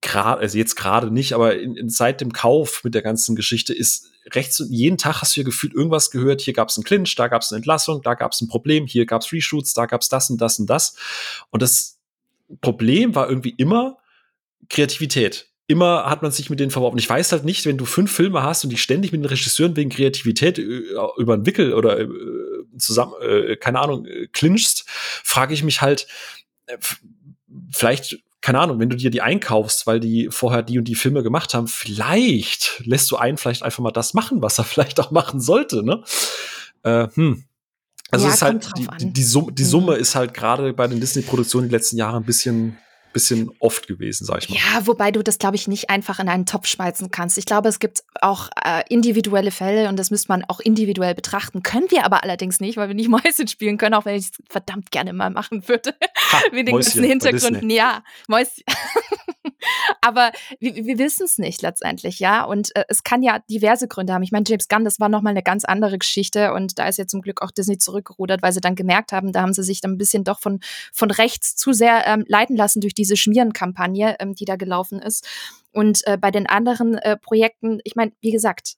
gerade, 0.00 0.40
also 0.40 0.58
jetzt 0.58 0.74
gerade 0.74 1.10
nicht, 1.10 1.32
aber 1.32 1.58
in, 1.58 1.76
in, 1.76 1.88
seit 1.88 2.20
dem 2.20 2.32
Kauf 2.32 2.82
mit 2.84 2.94
der 2.94 3.02
ganzen 3.02 3.36
Geschichte 3.36 3.72
ist 3.72 4.10
rechts 4.30 4.62
jeden 4.68 4.98
Tag 4.98 5.20
hast 5.20 5.36
du 5.36 5.40
ja 5.40 5.44
gefühlt 5.44 5.74
irgendwas 5.74 6.10
gehört. 6.10 6.40
Hier 6.40 6.54
gab 6.54 6.68
es 6.68 6.76
einen 6.76 6.84
Clinch, 6.84 7.14
da 7.16 7.28
gab 7.28 7.42
es 7.42 7.50
eine 7.50 7.58
Entlassung, 7.58 8.02
da 8.02 8.14
gab 8.14 8.32
es 8.32 8.40
ein 8.40 8.48
Problem, 8.48 8.86
hier 8.86 9.06
gab 9.06 9.22
es 9.22 9.32
Reshoots, 9.32 9.74
da 9.74 9.86
gab 9.86 10.02
es 10.02 10.08
das 10.08 10.30
und 10.30 10.40
das 10.40 10.58
und 10.58 10.68
das. 10.68 10.96
Und 11.50 11.62
das 11.62 11.98
Problem 12.60 13.14
war 13.14 13.28
irgendwie 13.28 13.54
immer 13.56 13.98
Kreativität. 14.68 15.48
Immer 15.68 16.10
hat 16.10 16.22
man 16.22 16.32
sich 16.32 16.50
mit 16.50 16.60
denen 16.60 16.70
verworfen. 16.70 16.98
Ich 16.98 17.08
weiß 17.08 17.32
halt 17.32 17.44
nicht, 17.44 17.64
wenn 17.64 17.78
du 17.78 17.84
fünf 17.84 18.12
Filme 18.12 18.42
hast 18.42 18.64
und 18.64 18.70
die 18.70 18.76
ständig 18.76 19.12
mit 19.12 19.22
den 19.22 19.26
Regisseuren 19.26 19.76
wegen 19.76 19.90
Kreativität 19.90 20.58
äh, 20.58 20.82
über 21.16 21.34
einen 21.34 21.46
Wickel 21.46 21.72
oder 21.72 22.00
äh, 22.00 22.08
zusammen, 22.76 23.14
äh, 23.22 23.56
keine 23.56 23.80
Ahnung, 23.80 24.04
äh, 24.04 24.26
clinchst, 24.32 24.84
frage 24.86 25.54
ich 25.54 25.62
mich 25.62 25.80
halt, 25.80 26.06
vielleicht, 27.70 28.18
keine 28.40 28.60
Ahnung, 28.60 28.78
wenn 28.78 28.90
du 28.90 28.96
dir 28.96 29.10
die 29.10 29.22
einkaufst, 29.22 29.86
weil 29.86 30.00
die 30.00 30.28
vorher 30.30 30.62
die 30.62 30.78
und 30.78 30.84
die 30.84 30.94
Filme 30.94 31.22
gemacht 31.22 31.54
haben, 31.54 31.68
vielleicht 31.68 32.82
lässt 32.84 33.10
du 33.10 33.16
einen 33.16 33.36
vielleicht 33.36 33.62
einfach 33.62 33.82
mal 33.82 33.92
das 33.92 34.14
machen, 34.14 34.42
was 34.42 34.58
er 34.58 34.64
vielleicht 34.64 35.00
auch 35.00 35.10
machen 35.10 35.40
sollte, 35.40 35.84
ne? 35.84 36.02
Äh, 36.82 37.08
hm. 37.14 37.44
Also 38.10 38.26
ja, 38.26 38.34
ist 38.34 38.42
halt 38.42 38.70
die, 38.76 38.86
die, 39.00 39.12
die, 39.12 39.22
Summe, 39.22 39.52
die 39.52 39.64
Summe 39.64 39.94
mhm. 39.94 40.00
ist 40.00 40.14
halt 40.14 40.34
gerade 40.34 40.74
bei 40.74 40.86
den 40.86 41.00
Disney-Produktionen 41.00 41.68
die 41.68 41.74
letzten 41.74 41.96
Jahre 41.96 42.18
ein 42.18 42.24
bisschen 42.24 42.76
bisschen 43.12 43.50
oft 43.58 43.86
gewesen, 43.86 44.24
sag 44.24 44.42
ich 44.42 44.48
mal. 44.48 44.56
Ja, 44.56 44.86
wobei 44.86 45.10
du 45.10 45.22
das, 45.22 45.38
glaube 45.38 45.56
ich, 45.56 45.68
nicht 45.68 45.90
einfach 45.90 46.18
in 46.18 46.28
einen 46.28 46.46
Topf 46.46 46.66
schmeißen 46.66 47.10
kannst. 47.10 47.38
Ich 47.38 47.46
glaube, 47.46 47.68
es 47.68 47.78
gibt 47.78 48.02
auch 48.20 48.48
äh, 48.64 48.82
individuelle 48.88 49.50
Fälle 49.50 49.88
und 49.88 49.98
das 49.98 50.10
müsste 50.10 50.28
man 50.28 50.44
auch 50.44 50.60
individuell 50.60 51.14
betrachten. 51.14 51.62
Können 51.62 51.90
wir 51.90 52.04
aber 52.04 52.22
allerdings 52.22 52.60
nicht, 52.60 52.76
weil 52.76 52.88
wir 52.88 52.94
nicht 52.94 53.08
Mäuschen 53.10 53.48
spielen 53.48 53.78
können, 53.78 53.94
auch 53.94 54.04
wenn 54.04 54.16
ich 54.16 54.26
es 54.26 54.32
verdammt 54.48 54.90
gerne 54.90 55.12
mal 55.12 55.30
machen 55.30 55.68
würde. 55.68 55.94
Ha, 56.32 56.40
Mit 56.52 56.68
den 56.68 56.74
Mäuschen, 56.74 57.02
ganzen 57.02 57.04
Hintergründen. 57.04 57.70
Ja, 57.70 58.02
Mäuschen. 58.28 58.64
aber 60.00 60.32
wir, 60.60 60.74
wir 60.74 60.98
wissen 60.98 61.24
es 61.24 61.38
nicht 61.38 61.62
letztendlich, 61.62 62.18
ja. 62.18 62.44
Und 62.44 62.74
äh, 62.76 62.84
es 62.88 63.02
kann 63.02 63.22
ja 63.22 63.40
diverse 63.50 63.88
Gründe 63.88 64.12
haben. 64.12 64.22
Ich 64.22 64.32
meine, 64.32 64.44
James 64.46 64.68
Gunn, 64.68 64.84
das 64.84 65.00
war 65.00 65.08
nochmal 65.08 65.32
eine 65.32 65.42
ganz 65.42 65.64
andere 65.64 65.98
Geschichte 65.98 66.52
und 66.52 66.78
da 66.78 66.88
ist 66.88 66.98
ja 66.98 67.06
zum 67.06 67.22
Glück 67.22 67.42
auch 67.42 67.50
Disney 67.50 67.78
zurückgerudert, 67.78 68.42
weil 68.42 68.52
sie 68.52 68.60
dann 68.60 68.74
gemerkt 68.74 69.12
haben, 69.12 69.32
da 69.32 69.42
haben 69.42 69.52
sie 69.52 69.62
sich 69.62 69.80
dann 69.80 69.92
ein 69.92 69.98
bisschen 69.98 70.24
doch 70.24 70.40
von, 70.40 70.60
von 70.92 71.10
rechts 71.10 71.56
zu 71.56 71.72
sehr 71.72 72.06
ähm, 72.06 72.24
leiten 72.28 72.56
lassen 72.56 72.80
durch 72.80 72.94
diese 72.94 73.16
Schmierenkampagne, 73.16 74.16
ähm, 74.18 74.34
die 74.34 74.44
da 74.44 74.56
gelaufen 74.56 75.00
ist. 75.00 75.26
Und 75.72 76.06
äh, 76.06 76.18
bei 76.18 76.30
den 76.30 76.46
anderen 76.46 76.96
äh, 76.98 77.16
Projekten, 77.16 77.80
ich 77.84 77.96
meine, 77.96 78.12
wie 78.20 78.30
gesagt, 78.30 78.76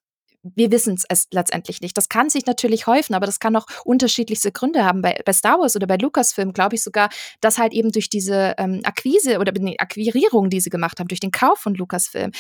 wir 0.55 0.71
wissen 0.71 0.99
es 1.09 1.27
letztendlich 1.33 1.81
nicht. 1.81 1.97
Das 1.97 2.09
kann 2.09 2.29
sich 2.29 2.47
natürlich 2.47 2.87
häufen, 2.87 3.15
aber 3.15 3.27
das 3.27 3.41
kann 3.41 3.57
auch 3.57 3.67
unterschiedlichste 3.85 4.53
Gründe 4.53 4.85
haben. 4.85 5.03
Bei, 5.03 5.19
bei 5.25 5.33
Star 5.33 5.59
Wars 5.59 5.75
oder 5.75 5.87
bei 5.87 5.97
Lucasfilm 5.97 6.53
glaube 6.53 6.77
ich 6.77 6.83
sogar, 6.83 7.09
dass 7.41 7.59
halt 7.59 7.73
eben 7.73 7.91
durch 7.91 8.11
diese 8.11 8.55
ähm, 8.59 8.81
Akquise 8.85 9.39
oder 9.39 9.53
die 9.53 9.81
Akquirierung, 9.81 10.51
die 10.51 10.61
sie 10.61 10.71
gemacht 10.71 11.01
haben, 11.01 11.09
durch 11.09 11.21
den 11.21 11.31
Kauf 11.31 11.59
von 11.59 11.75
Lucasfilm, 11.75 12.33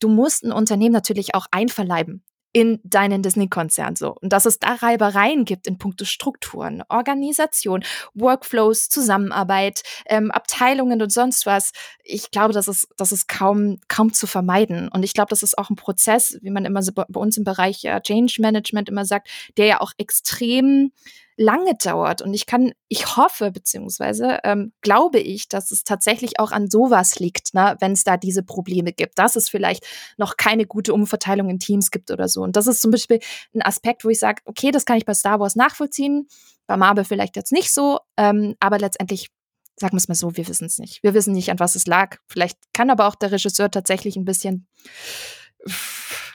du 0.00 0.08
musst 0.08 0.44
ein 0.44 0.52
Unternehmen 0.52 0.92
natürlich 0.92 1.34
auch 1.34 1.46
einverleiben 1.50 2.22
in 2.52 2.80
deinen 2.82 3.22
Disney-Konzern 3.22 3.96
so. 3.96 4.14
Und 4.20 4.32
dass 4.32 4.46
es 4.46 4.58
da 4.58 4.74
Reibereien 4.74 5.44
gibt 5.44 5.66
in 5.66 5.78
puncto 5.78 6.04
Strukturen, 6.04 6.82
Organisation, 6.88 7.84
Workflows, 8.14 8.88
Zusammenarbeit, 8.88 9.82
ähm, 10.06 10.30
Abteilungen 10.30 11.02
und 11.02 11.12
sonst 11.12 11.46
was. 11.46 11.72
Ich 12.02 12.30
glaube, 12.30 12.54
das 12.54 12.68
ist, 12.68 12.88
das 12.96 13.12
ist 13.12 13.28
kaum, 13.28 13.78
kaum 13.88 14.12
zu 14.12 14.26
vermeiden. 14.26 14.88
Und 14.88 15.02
ich 15.02 15.12
glaube, 15.12 15.30
das 15.30 15.42
ist 15.42 15.58
auch 15.58 15.70
ein 15.70 15.76
Prozess, 15.76 16.38
wie 16.42 16.50
man 16.50 16.64
immer 16.64 16.82
so 16.82 16.92
bei 16.92 17.20
uns 17.20 17.36
im 17.36 17.44
Bereich 17.44 17.82
ja, 17.82 18.00
Change 18.00 18.36
Management 18.40 18.88
immer 18.88 19.04
sagt, 19.04 19.28
der 19.56 19.66
ja 19.66 19.80
auch 19.80 19.92
extrem 19.98 20.92
lange 21.38 21.76
dauert. 21.76 22.20
Und 22.20 22.34
ich 22.34 22.44
kann, 22.46 22.72
ich 22.88 23.16
hoffe, 23.16 23.52
beziehungsweise 23.52 24.40
ähm, 24.42 24.72
glaube 24.82 25.20
ich, 25.20 25.48
dass 25.48 25.70
es 25.70 25.84
tatsächlich 25.84 26.40
auch 26.40 26.50
an 26.50 26.68
sowas 26.68 27.18
liegt, 27.20 27.54
ne, 27.54 27.76
wenn 27.80 27.92
es 27.92 28.04
da 28.04 28.16
diese 28.16 28.42
Probleme 28.42 28.92
gibt, 28.92 29.18
dass 29.18 29.36
es 29.36 29.48
vielleicht 29.48 29.86
noch 30.18 30.36
keine 30.36 30.66
gute 30.66 30.92
Umverteilung 30.92 31.48
in 31.48 31.60
Teams 31.60 31.90
gibt 31.90 32.10
oder 32.10 32.28
so. 32.28 32.42
Und 32.42 32.56
das 32.56 32.66
ist 32.66 32.82
zum 32.82 32.90
Beispiel 32.90 33.20
ein 33.54 33.62
Aspekt, 33.62 34.04
wo 34.04 34.10
ich 34.10 34.18
sage, 34.18 34.42
okay, 34.44 34.72
das 34.72 34.84
kann 34.84 34.98
ich 34.98 35.04
bei 35.04 35.14
Star 35.14 35.38
Wars 35.38 35.54
nachvollziehen, 35.54 36.26
bei 36.66 36.76
Marvel 36.76 37.04
vielleicht 37.04 37.36
jetzt 37.36 37.52
nicht 37.52 37.72
so, 37.72 38.00
ähm, 38.16 38.56
aber 38.60 38.78
letztendlich 38.78 39.30
sagen 39.76 39.92
wir 39.92 39.98
es 39.98 40.08
mal 40.08 40.16
so, 40.16 40.36
wir 40.36 40.48
wissen 40.48 40.64
es 40.64 40.78
nicht. 40.78 41.04
Wir 41.04 41.14
wissen 41.14 41.32
nicht, 41.32 41.52
an 41.52 41.60
was 41.60 41.76
es 41.76 41.86
lag. 41.86 42.16
Vielleicht 42.26 42.58
kann 42.72 42.90
aber 42.90 43.06
auch 43.06 43.14
der 43.14 43.30
Regisseur 43.30 43.70
tatsächlich 43.70 44.16
ein 44.16 44.24
bisschen 44.24 44.66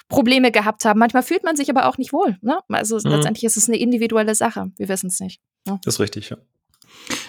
Probleme 0.10 0.52
gehabt 0.52 0.86
haben. 0.86 1.00
Manchmal 1.00 1.24
fühlt 1.24 1.44
man 1.44 1.56
sich 1.56 1.70
aber 1.70 1.88
auch 1.88 1.98
nicht 1.98 2.14
wohl. 2.14 2.38
Ne? 2.42 2.60
Also 2.70 2.98
mhm. 2.98 3.12
letztendlich 3.12 3.44
ist 3.44 3.58
es 3.58 3.68
eine 3.68 3.78
individuelle 3.78 4.36
Sache. 4.36 4.72
Wir 4.78 4.90
wissen 4.90 5.08
es 5.08 5.20
nicht. 5.20 5.42
Ne? 5.68 5.80
Das 5.84 5.96
ist 5.96 6.00
richtig, 6.00 6.30
ja. 6.30 6.38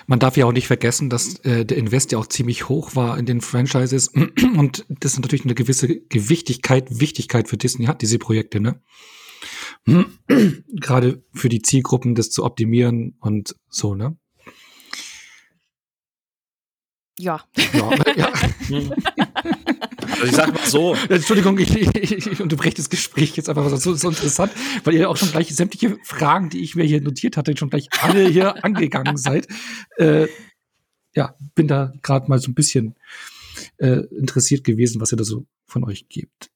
Man 0.07 0.18
darf 0.18 0.37
ja 0.37 0.45
auch 0.45 0.53
nicht 0.53 0.66
vergessen, 0.66 1.09
dass 1.09 1.39
äh, 1.41 1.64
der 1.64 1.79
Invest 1.79 2.12
ja 2.12 2.18
auch 2.18 2.27
ziemlich 2.27 2.68
hoch 2.68 2.95
war 2.95 3.18
in 3.18 3.27
den 3.27 3.41
Franchises 3.41 4.09
und 4.57 4.85
das 4.89 5.12
ist 5.12 5.20
natürlich 5.20 5.45
eine 5.45 5.55
gewisse 5.55 5.89
Gewichtigkeit, 5.89 7.01
Wichtigkeit 7.01 7.49
für 7.49 7.57
Disney 7.57 7.87
hat, 7.87 8.03
diese 8.03 8.18
Projekte, 8.18 8.61
ne? 8.61 8.81
Gerade 10.81 11.22
für 11.33 11.49
die 11.49 11.62
Zielgruppen, 11.62 12.14
das 12.14 12.31
zu 12.31 12.45
optimieren 12.45 13.16
und 13.20 13.57
so, 13.68 13.95
ne? 13.95 14.16
Ja. 17.18 17.45
ja, 17.72 17.91
ja. 18.16 18.33
Also 20.25 20.31
ich 20.31 20.37
sag 20.37 20.55
mal 20.55 20.66
so. 20.66 20.95
Entschuldigung, 21.09 21.59
ich, 21.59 21.77
ich, 21.77 22.27
ich 22.27 22.41
unterbreche 22.41 22.77
das 22.77 22.89
Gespräch 22.89 23.37
jetzt 23.37 23.49
einfach 23.49 23.68
so, 23.77 23.95
so 23.95 24.09
interessant, 24.09 24.53
weil 24.85 24.95
ihr 24.95 25.11
auch 25.11 25.16
schon 25.16 25.31
gleich 25.31 25.55
sämtliche 25.55 25.99
Fragen, 26.03 26.49
die 26.49 26.62
ich 26.62 26.75
mir 26.75 26.85
hier 26.85 27.01
notiert 27.01 27.37
hatte, 27.37 27.57
schon 27.57 27.70
gleich 27.70 27.89
alle 28.01 28.27
hier 28.29 28.64
angegangen 28.64 29.16
seid. 29.16 29.47
Äh, 29.97 30.29
ja, 31.14 31.35
bin 31.55 31.68
da 31.68 31.93
gerade 32.03 32.29
mal 32.29 32.39
so 32.39 32.51
ein 32.51 32.55
bisschen 32.55 32.97
äh, 33.77 34.01
interessiert 34.16 34.64
gewesen, 34.64 35.01
was 35.01 35.12
ihr 35.12 35.16
da 35.16 35.25
so 35.25 35.47
von 35.66 35.85
euch 35.85 36.09
gebt. 36.09 36.51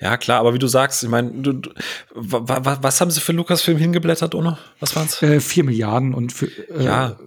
Ja, 0.00 0.16
klar, 0.16 0.40
aber 0.40 0.54
wie 0.54 0.58
du 0.58 0.66
sagst, 0.66 1.02
ich 1.02 1.08
meine, 1.08 1.30
was 2.12 3.00
haben 3.00 3.10
sie 3.10 3.20
für 3.20 3.32
Lukas-Film 3.32 3.78
hingeblättert, 3.78 4.34
oder? 4.34 4.58
Was 4.80 4.96
waren's? 4.96 5.22
Äh, 5.22 5.40
vier 5.40 5.62
Milliarden 5.62 6.14
und 6.14 6.32
für, 6.32 6.46
äh, 6.46 6.84
ja. 6.84 7.18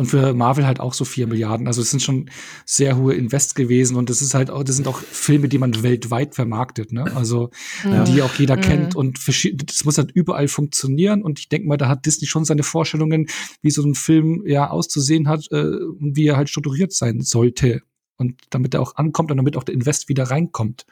Und 0.00 0.06
für 0.06 0.32
Marvel 0.32 0.66
halt 0.66 0.80
auch 0.80 0.94
so 0.94 1.04
vier 1.04 1.26
Milliarden. 1.26 1.66
Also 1.66 1.82
es 1.82 1.90
sind 1.90 2.00
schon 2.00 2.30
sehr 2.64 2.96
hohe 2.96 3.12
Invests 3.12 3.54
gewesen 3.54 3.98
und 3.98 4.08
das 4.08 4.22
ist 4.22 4.32
halt 4.32 4.50
auch, 4.50 4.64
das 4.64 4.76
sind 4.76 4.88
auch 4.88 4.98
Filme, 4.98 5.46
die 5.46 5.58
man 5.58 5.82
weltweit 5.82 6.34
vermarktet, 6.34 6.90
ne? 6.90 7.04
Also 7.14 7.50
ja. 7.84 8.04
die 8.04 8.22
auch 8.22 8.32
jeder 8.36 8.56
mhm. 8.56 8.60
kennt 8.62 8.96
und 8.96 9.20
das 9.28 9.84
muss 9.84 9.98
halt 9.98 10.10
überall 10.12 10.48
funktionieren. 10.48 11.20
Und 11.20 11.38
ich 11.38 11.50
denke 11.50 11.68
mal, 11.68 11.76
da 11.76 11.90
hat 11.90 12.06
Disney 12.06 12.26
schon 12.26 12.46
seine 12.46 12.62
Vorstellungen, 12.62 13.26
wie 13.60 13.70
so 13.70 13.82
ein 13.82 13.94
Film 13.94 14.42
ja 14.46 14.70
auszusehen 14.70 15.28
hat 15.28 15.48
äh, 15.50 15.64
und 15.64 16.16
wie 16.16 16.28
er 16.28 16.38
halt 16.38 16.48
strukturiert 16.48 16.94
sein 16.94 17.20
sollte. 17.20 17.82
Und 18.16 18.40
damit 18.48 18.72
er 18.72 18.80
auch 18.80 18.96
ankommt 18.96 19.30
und 19.30 19.36
damit 19.36 19.58
auch 19.58 19.64
der 19.64 19.74
Invest 19.74 20.08
wieder 20.08 20.24
reinkommt. 20.24 20.86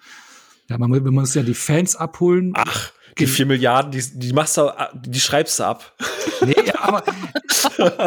Ja, 0.68 0.78
man, 0.78 0.90
man 0.90 1.14
muss 1.14 1.34
ja 1.34 1.42
die 1.42 1.54
Fans 1.54 1.96
abholen. 1.96 2.52
Ach, 2.54 2.92
die 3.18 3.26
vier 3.26 3.46
Milliarden, 3.46 3.90
die, 3.90 4.02
die 4.14 4.32
machst 4.32 4.56
du, 4.56 4.70
die 4.94 5.20
schreibst 5.20 5.58
du 5.58 5.64
ab. 5.64 5.94
Nee, 6.44 6.54
aber, 6.78 7.02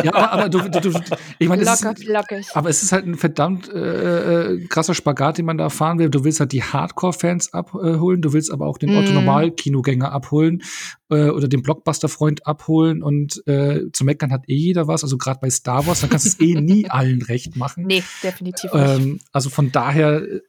ja, 0.04 0.14
aber, 0.14 0.32
aber 0.32 0.50
du, 0.50 0.60
du, 0.70 0.80
du, 0.80 1.00
ich 1.38 1.50
meine, 1.50 1.64
Locker, 1.64 2.38
ist, 2.38 2.56
aber 2.56 2.70
es 2.70 2.82
ist 2.82 2.94
halt 2.94 3.06
ein 3.06 3.16
verdammt 3.16 3.68
äh, 3.68 4.54
äh, 4.54 4.66
krasser 4.68 4.94
Spagat, 4.94 5.38
den 5.38 5.46
man 5.46 5.58
da 5.58 5.70
fahren 5.70 6.00
will. 6.00 6.10
Du 6.10 6.24
willst 6.24 6.40
halt 6.40 6.54
die 6.54 6.64
Hardcore-Fans 6.64 7.54
abholen, 7.54 8.22
du 8.22 8.32
willst 8.32 8.52
aber 8.52 8.68
auch 8.68 8.78
den 8.78 8.94
mm. 8.94 8.98
Otto-Normal-Kinogänger 8.98 10.12
abholen 10.12 10.64
äh, 11.10 11.30
oder 11.30 11.50
den 11.50 11.62
Blockbuster-Freund 11.62 12.48
abholen 12.48 13.04
und 13.04 13.46
äh, 13.48 13.92
zu 13.92 14.06
meckern 14.06 14.32
hat 14.32 14.48
eh 14.48 14.56
jeder 14.56 14.88
was. 14.88 15.04
Also 15.04 15.18
gerade 15.18 15.40
bei 15.42 15.50
Star 15.50 15.86
Wars, 15.88 16.02
da 16.02 16.08
kannst 16.08 16.26
du 16.26 16.30
es 16.30 16.40
eh 16.40 16.60
nie 16.60 16.86
allen 16.90 17.22
recht 17.22 17.58
machen. 17.58 17.86
Nee, 17.86 18.04
definitiv 18.24 18.74
nicht. 18.74 18.86
Ähm, 18.86 19.20
also 19.34 19.50
von 19.50 19.74
daher 19.74 20.22
äh, 20.22 20.42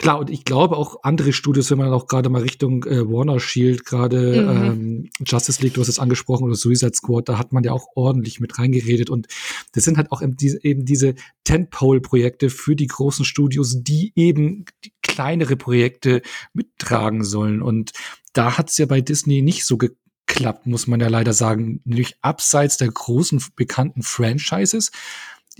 Klar, 0.00 0.18
und 0.18 0.30
ich 0.30 0.46
glaube 0.46 0.78
auch 0.78 1.02
andere 1.02 1.34
Studios, 1.34 1.70
wenn 1.70 1.76
man 1.76 1.92
auch 1.92 2.06
gerade 2.06 2.30
mal 2.30 2.40
Richtung 2.40 2.84
äh, 2.84 3.06
Warner 3.06 3.38
Shield, 3.38 3.84
gerade 3.84 4.42
mhm. 4.42 4.48
ähm, 4.48 5.10
Justice 5.26 5.60
League, 5.60 5.74
du 5.74 5.82
hast 5.82 5.88
es 5.88 5.98
angesprochen, 5.98 6.44
oder 6.44 6.54
Suicide 6.54 6.94
Squad, 6.94 7.28
da 7.28 7.36
hat 7.36 7.52
man 7.52 7.64
ja 7.64 7.72
auch 7.72 7.86
ordentlich 7.94 8.40
mit 8.40 8.58
reingeredet. 8.58 9.10
Und 9.10 9.26
das 9.72 9.84
sind 9.84 9.98
halt 9.98 10.10
auch 10.10 10.22
eben 10.22 10.38
diese, 10.38 10.64
eben 10.64 10.86
diese 10.86 11.16
Tentpole-Projekte 11.44 12.48
für 12.48 12.74
die 12.74 12.86
großen 12.86 13.26
Studios, 13.26 13.82
die 13.82 14.14
eben 14.16 14.64
die 14.86 14.94
kleinere 15.02 15.56
Projekte 15.56 16.22
mittragen 16.54 17.22
sollen. 17.22 17.60
Und 17.60 17.90
da 18.32 18.56
hat 18.56 18.70
es 18.70 18.78
ja 18.78 18.86
bei 18.86 19.02
Disney 19.02 19.42
nicht 19.42 19.66
so 19.66 19.76
geklappt, 19.76 20.66
muss 20.66 20.86
man 20.86 21.00
ja 21.00 21.08
leider 21.08 21.34
sagen. 21.34 21.82
Nämlich 21.84 22.14
abseits 22.22 22.78
der 22.78 22.88
großen 22.88 23.44
bekannten 23.54 24.02
Franchises 24.02 24.92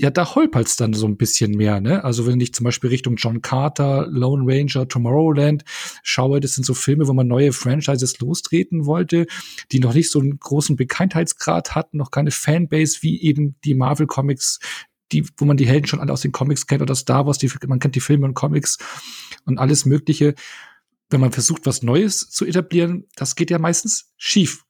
ja, 0.00 0.08
da 0.08 0.34
holpert's 0.34 0.76
dann 0.76 0.94
so 0.94 1.06
ein 1.06 1.18
bisschen 1.18 1.50
mehr, 1.50 1.82
ne? 1.82 2.02
Also 2.04 2.26
wenn 2.26 2.40
ich 2.40 2.54
zum 2.54 2.64
Beispiel 2.64 2.88
Richtung 2.88 3.16
John 3.16 3.42
Carter, 3.42 4.06
Lone 4.08 4.44
Ranger, 4.46 4.88
Tomorrowland 4.88 5.62
schaue, 6.02 6.40
das 6.40 6.54
sind 6.54 6.64
so 6.64 6.72
Filme, 6.72 7.06
wo 7.06 7.12
man 7.12 7.28
neue 7.28 7.52
Franchises 7.52 8.18
lostreten 8.18 8.86
wollte, 8.86 9.26
die 9.72 9.78
noch 9.78 9.92
nicht 9.92 10.10
so 10.10 10.18
einen 10.18 10.38
großen 10.38 10.76
Bekanntheitsgrad 10.76 11.74
hatten, 11.74 11.98
noch 11.98 12.10
keine 12.10 12.30
Fanbase 12.30 13.02
wie 13.02 13.20
eben 13.20 13.56
die 13.62 13.74
Marvel 13.74 14.06
Comics, 14.06 14.58
die, 15.12 15.26
wo 15.36 15.44
man 15.44 15.58
die 15.58 15.66
Helden 15.66 15.86
schon 15.86 16.00
alle 16.00 16.14
aus 16.14 16.22
den 16.22 16.32
Comics 16.32 16.66
kennt 16.66 16.80
oder 16.80 16.94
Star 16.94 17.26
Wars, 17.26 17.36
die, 17.36 17.50
man 17.66 17.78
kennt 17.78 17.94
die 17.94 18.00
Filme 18.00 18.24
und 18.24 18.32
Comics 18.32 18.78
und 19.44 19.58
alles 19.58 19.84
Mögliche. 19.84 20.34
Wenn 21.10 21.20
man 21.20 21.32
versucht, 21.32 21.66
was 21.66 21.82
Neues 21.82 22.30
zu 22.30 22.46
etablieren, 22.46 23.06
das 23.16 23.34
geht 23.34 23.50
ja 23.50 23.58
meistens 23.58 24.14
schief. 24.16 24.64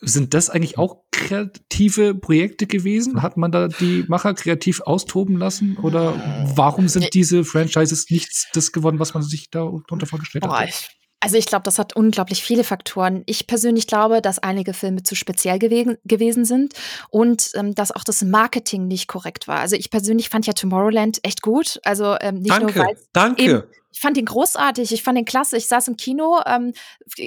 Sind 0.00 0.34
das 0.34 0.50
eigentlich 0.50 0.76
auch 0.76 1.04
kreative 1.10 2.14
Projekte 2.14 2.66
gewesen? 2.66 3.22
Hat 3.22 3.36
man 3.38 3.50
da 3.50 3.68
die 3.68 4.04
Macher 4.08 4.34
kreativ 4.34 4.82
austoben 4.82 5.38
lassen? 5.38 5.78
Oder 5.78 6.14
warum 6.54 6.88
sind 6.88 7.14
diese 7.14 7.44
Franchises 7.44 8.10
nichts 8.10 8.46
das 8.52 8.72
geworden, 8.72 8.98
was 8.98 9.14
man 9.14 9.22
sich 9.22 9.50
darunter 9.50 10.06
vorgestellt 10.06 10.46
hat? 10.46 10.68
Also 11.20 11.38
ich 11.38 11.46
glaube, 11.46 11.62
das 11.62 11.78
hat 11.78 11.96
unglaublich 11.96 12.42
viele 12.42 12.62
Faktoren. 12.62 13.22
Ich 13.24 13.46
persönlich 13.46 13.86
glaube, 13.86 14.20
dass 14.20 14.38
einige 14.38 14.74
Filme 14.74 15.02
zu 15.02 15.14
speziell 15.14 15.58
gewesen, 15.58 15.96
gewesen 16.04 16.44
sind 16.44 16.74
und 17.08 17.50
ähm, 17.54 17.74
dass 17.74 17.90
auch 17.90 18.04
das 18.04 18.22
Marketing 18.22 18.86
nicht 18.86 19.08
korrekt 19.08 19.48
war. 19.48 19.60
Also 19.60 19.76
ich 19.76 19.90
persönlich 19.90 20.28
fand 20.28 20.46
ja 20.46 20.52
Tomorrowland 20.52 21.20
echt 21.22 21.40
gut. 21.40 21.80
Also 21.84 22.16
ähm, 22.20 22.40
nicht 22.40 22.50
danke, 22.50 22.78
nur 22.78 22.86
weil 22.86 22.98
danke. 23.14 23.42
Eben, 23.42 23.62
ich 23.90 24.00
fand 24.00 24.18
ihn 24.18 24.26
großartig, 24.26 24.92
ich 24.92 25.02
fand 25.02 25.18
ihn 25.18 25.24
klasse. 25.24 25.56
Ich 25.56 25.66
saß 25.68 25.88
im 25.88 25.96
Kino, 25.96 26.38
ähm, 26.44 26.74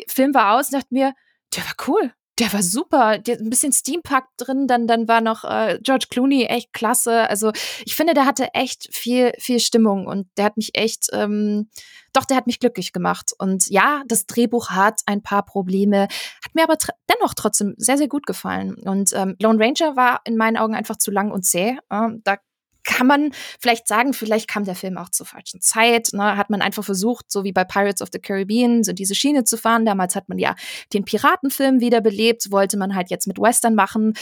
Film 0.07 0.35
war 0.35 0.59
aus 0.59 0.67
und 0.67 0.75
dachte 0.75 0.93
mir, 0.93 1.13
der 1.55 1.63
war 1.63 1.73
cool 1.87 2.13
der 2.39 2.53
war 2.53 2.63
super. 2.63 3.17
Der, 3.17 3.37
ein 3.37 3.49
bisschen 3.49 3.73
Steampunk 3.73 4.25
drin, 4.37 4.67
dann, 4.67 4.87
dann 4.87 5.07
war 5.07 5.21
noch 5.21 5.43
äh, 5.43 5.77
George 5.81 6.07
Clooney 6.09 6.45
echt 6.45 6.73
klasse. 6.73 7.29
Also 7.29 7.51
ich 7.85 7.95
finde, 7.95 8.13
der 8.13 8.25
hatte 8.25 8.53
echt 8.53 8.87
viel, 8.95 9.33
viel 9.37 9.59
Stimmung 9.59 10.07
und 10.07 10.27
der 10.37 10.45
hat 10.45 10.57
mich 10.57 10.71
echt, 10.73 11.07
ähm, 11.11 11.69
doch, 12.13 12.25
der 12.25 12.37
hat 12.37 12.47
mich 12.47 12.59
glücklich 12.59 12.93
gemacht. 12.93 13.31
Und 13.37 13.69
ja, 13.69 14.03
das 14.07 14.25
Drehbuch 14.25 14.69
hat 14.69 15.01
ein 15.05 15.21
paar 15.21 15.43
Probleme, 15.43 16.03
hat 16.03 16.55
mir 16.55 16.63
aber 16.63 16.77
tr 16.77 16.93
dennoch 17.09 17.33
trotzdem 17.33 17.75
sehr, 17.77 17.97
sehr 17.97 18.07
gut 18.07 18.25
gefallen. 18.25 18.75
Und 18.75 19.11
ähm, 19.13 19.35
Lone 19.41 19.59
Ranger 19.59 19.95
war 19.95 20.21
in 20.25 20.37
meinen 20.37 20.57
Augen 20.57 20.75
einfach 20.75 20.97
zu 20.97 21.11
lang 21.11 21.31
und 21.31 21.43
zäh. 21.43 21.77
Äh, 21.89 22.09
da 22.23 22.37
kann 22.83 23.07
man 23.07 23.31
vielleicht 23.59 23.87
sagen, 23.87 24.13
vielleicht 24.13 24.47
kam 24.47 24.63
der 24.63 24.75
Film 24.75 24.97
auch 24.97 25.09
zur 25.09 25.25
falschen 25.25 25.61
Zeit. 25.61 26.09
Ne? 26.13 26.37
Hat 26.37 26.49
man 26.49 26.61
einfach 26.61 26.83
versucht, 26.83 27.31
so 27.31 27.43
wie 27.43 27.51
bei 27.51 27.63
Pirates 27.63 28.01
of 28.01 28.09
the 28.11 28.19
Caribbean, 28.19 28.83
so 28.83 28.93
diese 28.93 29.15
Schiene 29.15 29.43
zu 29.43 29.57
fahren. 29.57 29.85
Damals 29.85 30.15
hat 30.15 30.29
man 30.29 30.39
ja 30.39 30.55
den 30.93 31.05
Piratenfilm 31.05 31.79
wiederbelebt, 31.79 32.51
wollte 32.51 32.77
man 32.77 32.95
halt 32.95 33.09
jetzt 33.09 33.27
mit 33.27 33.39
Western 33.39 33.75
machen. 33.75 34.13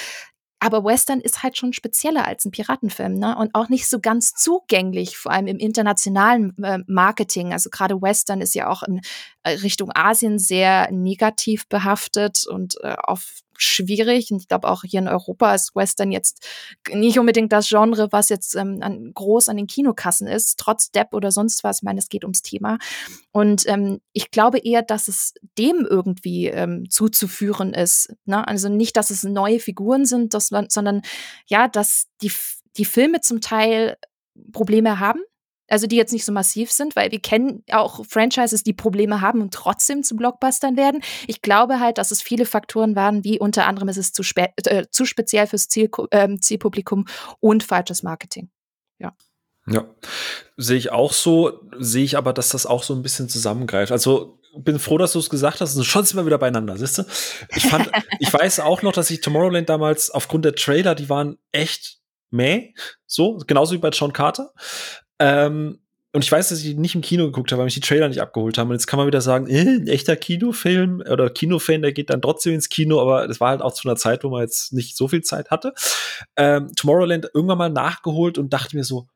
Aber 0.60 0.84
Western 0.84 1.22
ist 1.22 1.44
halt 1.44 1.56
schon 1.56 1.72
spezieller 1.72 2.26
als 2.26 2.44
ein 2.44 2.52
Piratenfilm, 2.52 3.14
ne? 3.14 3.38
Und 3.38 3.54
auch 3.54 3.70
nicht 3.70 3.88
so 3.88 4.00
ganz 4.00 4.34
zugänglich, 4.34 5.16
vor 5.16 5.32
allem 5.32 5.46
im 5.46 5.60
internationalen 5.60 6.58
äh, 6.64 6.80
Marketing. 6.88 7.54
Also 7.54 7.70
gerade 7.70 8.02
Western 8.02 8.42
ist 8.42 8.56
ja 8.56 8.68
auch 8.68 8.82
in 8.82 9.02
äh, 9.44 9.52
Richtung 9.52 9.92
Asien 9.94 10.40
sehr 10.40 10.92
negativ 10.92 11.68
behaftet 11.68 12.48
und 12.48 12.76
äh, 12.82 12.96
auf 12.98 13.44
schwierig. 13.58 14.32
Und 14.32 14.40
ich 14.40 14.48
glaube, 14.48 14.68
auch 14.70 14.84
hier 14.84 15.00
in 15.00 15.08
Europa 15.08 15.54
ist 15.54 15.76
Western 15.76 16.12
jetzt 16.12 16.46
nicht 16.92 17.20
unbedingt 17.20 17.52
das 17.52 17.70
Genre, 17.70 18.08
was 18.12 18.30
jetzt 18.30 18.56
ähm, 18.56 18.80
an, 18.82 19.12
groß 19.14 19.50
an 19.50 19.58
den 19.58 19.68
Kinokassen 19.68 20.28
ist, 20.28 20.60
trotz 20.60 20.92
Depp 20.92 21.14
oder 21.14 21.32
sonst 21.32 21.64
was. 21.64 21.78
Ich 21.78 21.84
meine, 21.84 22.00
es 22.00 22.10
geht 22.10 22.24
ums 22.24 22.42
Thema. 22.42 22.78
Und 23.32 23.68
ähm, 23.68 24.00
ich 24.14 24.32
glaube 24.32 24.60
eher, 24.60 24.82
dass 24.82 25.08
es 25.08 25.34
dem 25.58 25.86
irgendwie 25.90 26.48
ähm, 26.48 26.90
zuzuführen 26.90 27.74
ist. 27.74 28.14
Ne? 28.26 28.48
Also 28.48 28.70
nicht, 28.70 28.98
dass 28.98 29.10
es 29.10 29.24
neue 29.24 29.60
Figuren 29.60 30.06
sind, 30.06 30.34
dass 30.34 30.48
sondern 30.70 31.02
ja, 31.48 31.68
dass 31.68 32.08
die, 32.22 32.32
die 32.78 32.86
Filme 32.86 33.22
zum 33.22 33.42
Teil 33.42 33.98
Probleme 34.52 35.00
haben 35.00 35.22
also 35.68 35.88
die 35.88 35.96
jetzt 35.96 36.14
nicht 36.14 36.26
so 36.26 36.32
massiv 36.32 36.72
sind, 36.72 36.96
weil 36.96 37.12
wir 37.12 37.20
kennen 37.20 37.64
auch 37.72 38.06
Franchises, 38.06 38.64
die 38.64 38.74
Probleme 38.74 39.22
haben 39.22 39.42
und 39.42 39.54
trotzdem 39.54 40.04
zu 40.04 40.16
Blockbustern 40.16 40.78
werden. 40.78 41.02
Ich 41.28 41.42
glaube 41.42 41.80
halt, 41.80 41.98
dass 41.98 42.12
es 42.12 42.22
viele 42.22 42.46
Faktoren 42.46 42.96
waren, 42.96 43.24
wie 43.24 43.40
unter 43.40 43.66
anderem 43.66 43.90
ist 43.90 43.98
es 43.98 44.14
zu, 44.14 44.24
spe 44.24 44.50
äh, 44.66 44.86
zu 44.90 45.06
speziell 45.06 45.48
fürs 45.48 45.68
Ziel 45.68 45.90
äh, 46.12 46.36
Zielpublikum 46.40 47.06
und 47.40 47.64
falsches 47.64 48.04
Marketing. 48.04 48.50
Ja. 49.00 49.14
Ja, 49.70 49.86
sehe 50.56 50.78
ich 50.78 50.92
auch 50.92 51.12
so, 51.12 51.60
sehe 51.78 52.06
ich 52.06 52.18
aber, 52.18 52.32
dass 52.32 52.50
das 52.50 52.66
auch 52.66 52.84
so 52.84 52.96
ein 52.96 53.02
bisschen 53.02 53.28
zusammengreift. 53.28 53.92
Also 53.92 54.40
bin 54.58 54.80
froh, 54.80 54.98
dass 54.98 55.14
du 55.14 55.20
es 55.20 55.30
gesagt 55.30 55.62
hast. 55.62 55.76
Und 55.76 55.84
schon 55.84 56.06
sind 56.06 56.18
wir 56.18 56.26
wieder 56.26 56.38
beieinander, 56.38 56.78
siehst 56.78 57.00
du? 57.00 57.04
Ich 57.56 57.64
fand, 57.64 57.90
ich 58.20 58.32
weiß 58.32 58.62
auch 58.62 58.82
noch, 58.82 58.94
dass 58.94 59.10
ich 59.10 59.22
Tomorrowland 59.22 59.70
damals 59.70 60.10
aufgrund 60.10 60.46
der 60.46 60.56
Trailer, 60.56 60.96
die 60.96 61.10
waren 61.10 61.38
echt 61.52 61.98
meh. 62.30 62.74
So, 63.06 63.38
genauso 63.46 63.74
wie 63.74 63.80
bei 63.80 63.90
John 63.90 64.14
Carter. 64.14 64.54
Ähm, 65.20 65.80
und 66.14 66.24
ich 66.24 66.32
weiß, 66.32 66.50
dass 66.50 66.64
ich 66.64 66.76
nicht 66.76 66.96
im 66.96 67.02
Kino 67.02 67.26
geguckt 67.26 67.52
habe, 67.52 67.60
weil 67.60 67.66
mich 67.66 67.76
die 67.76 67.80
Trailer 67.80 68.08
nicht 68.08 68.22
abgeholt 68.22 68.58
haben. 68.58 68.70
Und 68.70 68.76
jetzt 68.76 68.88
kann 68.88 68.98
man 68.98 69.08
wieder 69.08 69.22
sagen, 69.22 69.48
äh, 69.48 69.62
ein 69.62 69.88
echter 69.88 70.16
Kinofilm 70.16 71.04
oder 71.08 71.30
Kinofan, 71.30 71.82
der 71.82 71.92
geht 71.92 72.10
dann 72.10 72.22
trotzdem 72.22 72.54
ins 72.54 72.70
Kino, 72.70 73.00
aber 73.02 73.28
das 73.28 73.40
war 73.40 73.50
halt 73.50 73.62
auch 73.62 73.74
zu 73.74 73.88
einer 73.88 73.98
Zeit, 73.98 74.24
wo 74.24 74.30
man 74.30 74.42
jetzt 74.42 74.74
nicht 74.74 74.98
so 74.98 75.08
viel 75.08 75.22
Zeit 75.22 75.52
hatte. 75.52 75.74
Ähm, 76.36 76.72
Tomorrowland 76.76 77.30
irgendwann 77.34 77.58
mal 77.58 77.70
nachgeholt 77.70 78.38
und 78.38 78.52
dachte 78.52 78.76
mir 78.76 78.84
so, 78.84 79.08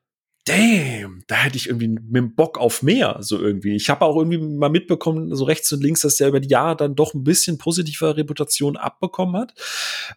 damn, 0.44 1.22
da 1.28 1.36
hätte 1.36 1.56
ich 1.56 1.68
irgendwie 1.68 1.86
mit 1.86 2.16
dem 2.16 2.34
Bock 2.34 2.58
auf 2.58 2.82
mehr, 2.82 3.18
so 3.20 3.38
irgendwie. 3.38 3.76
Ich 3.76 3.88
habe 3.88 4.04
auch 4.04 4.16
irgendwie 4.16 4.38
mal 4.38 4.70
mitbekommen, 4.70 5.34
so 5.36 5.44
rechts 5.44 5.70
und 5.72 5.82
links, 5.82 6.00
dass 6.00 6.16
der 6.16 6.28
über 6.28 6.40
die 6.40 6.48
Jahre 6.48 6.76
dann 6.76 6.96
doch 6.96 7.14
ein 7.14 7.22
bisschen 7.22 7.58
positiver 7.58 8.16
Reputation 8.16 8.76
abbekommen 8.76 9.40
hat. 9.40 9.54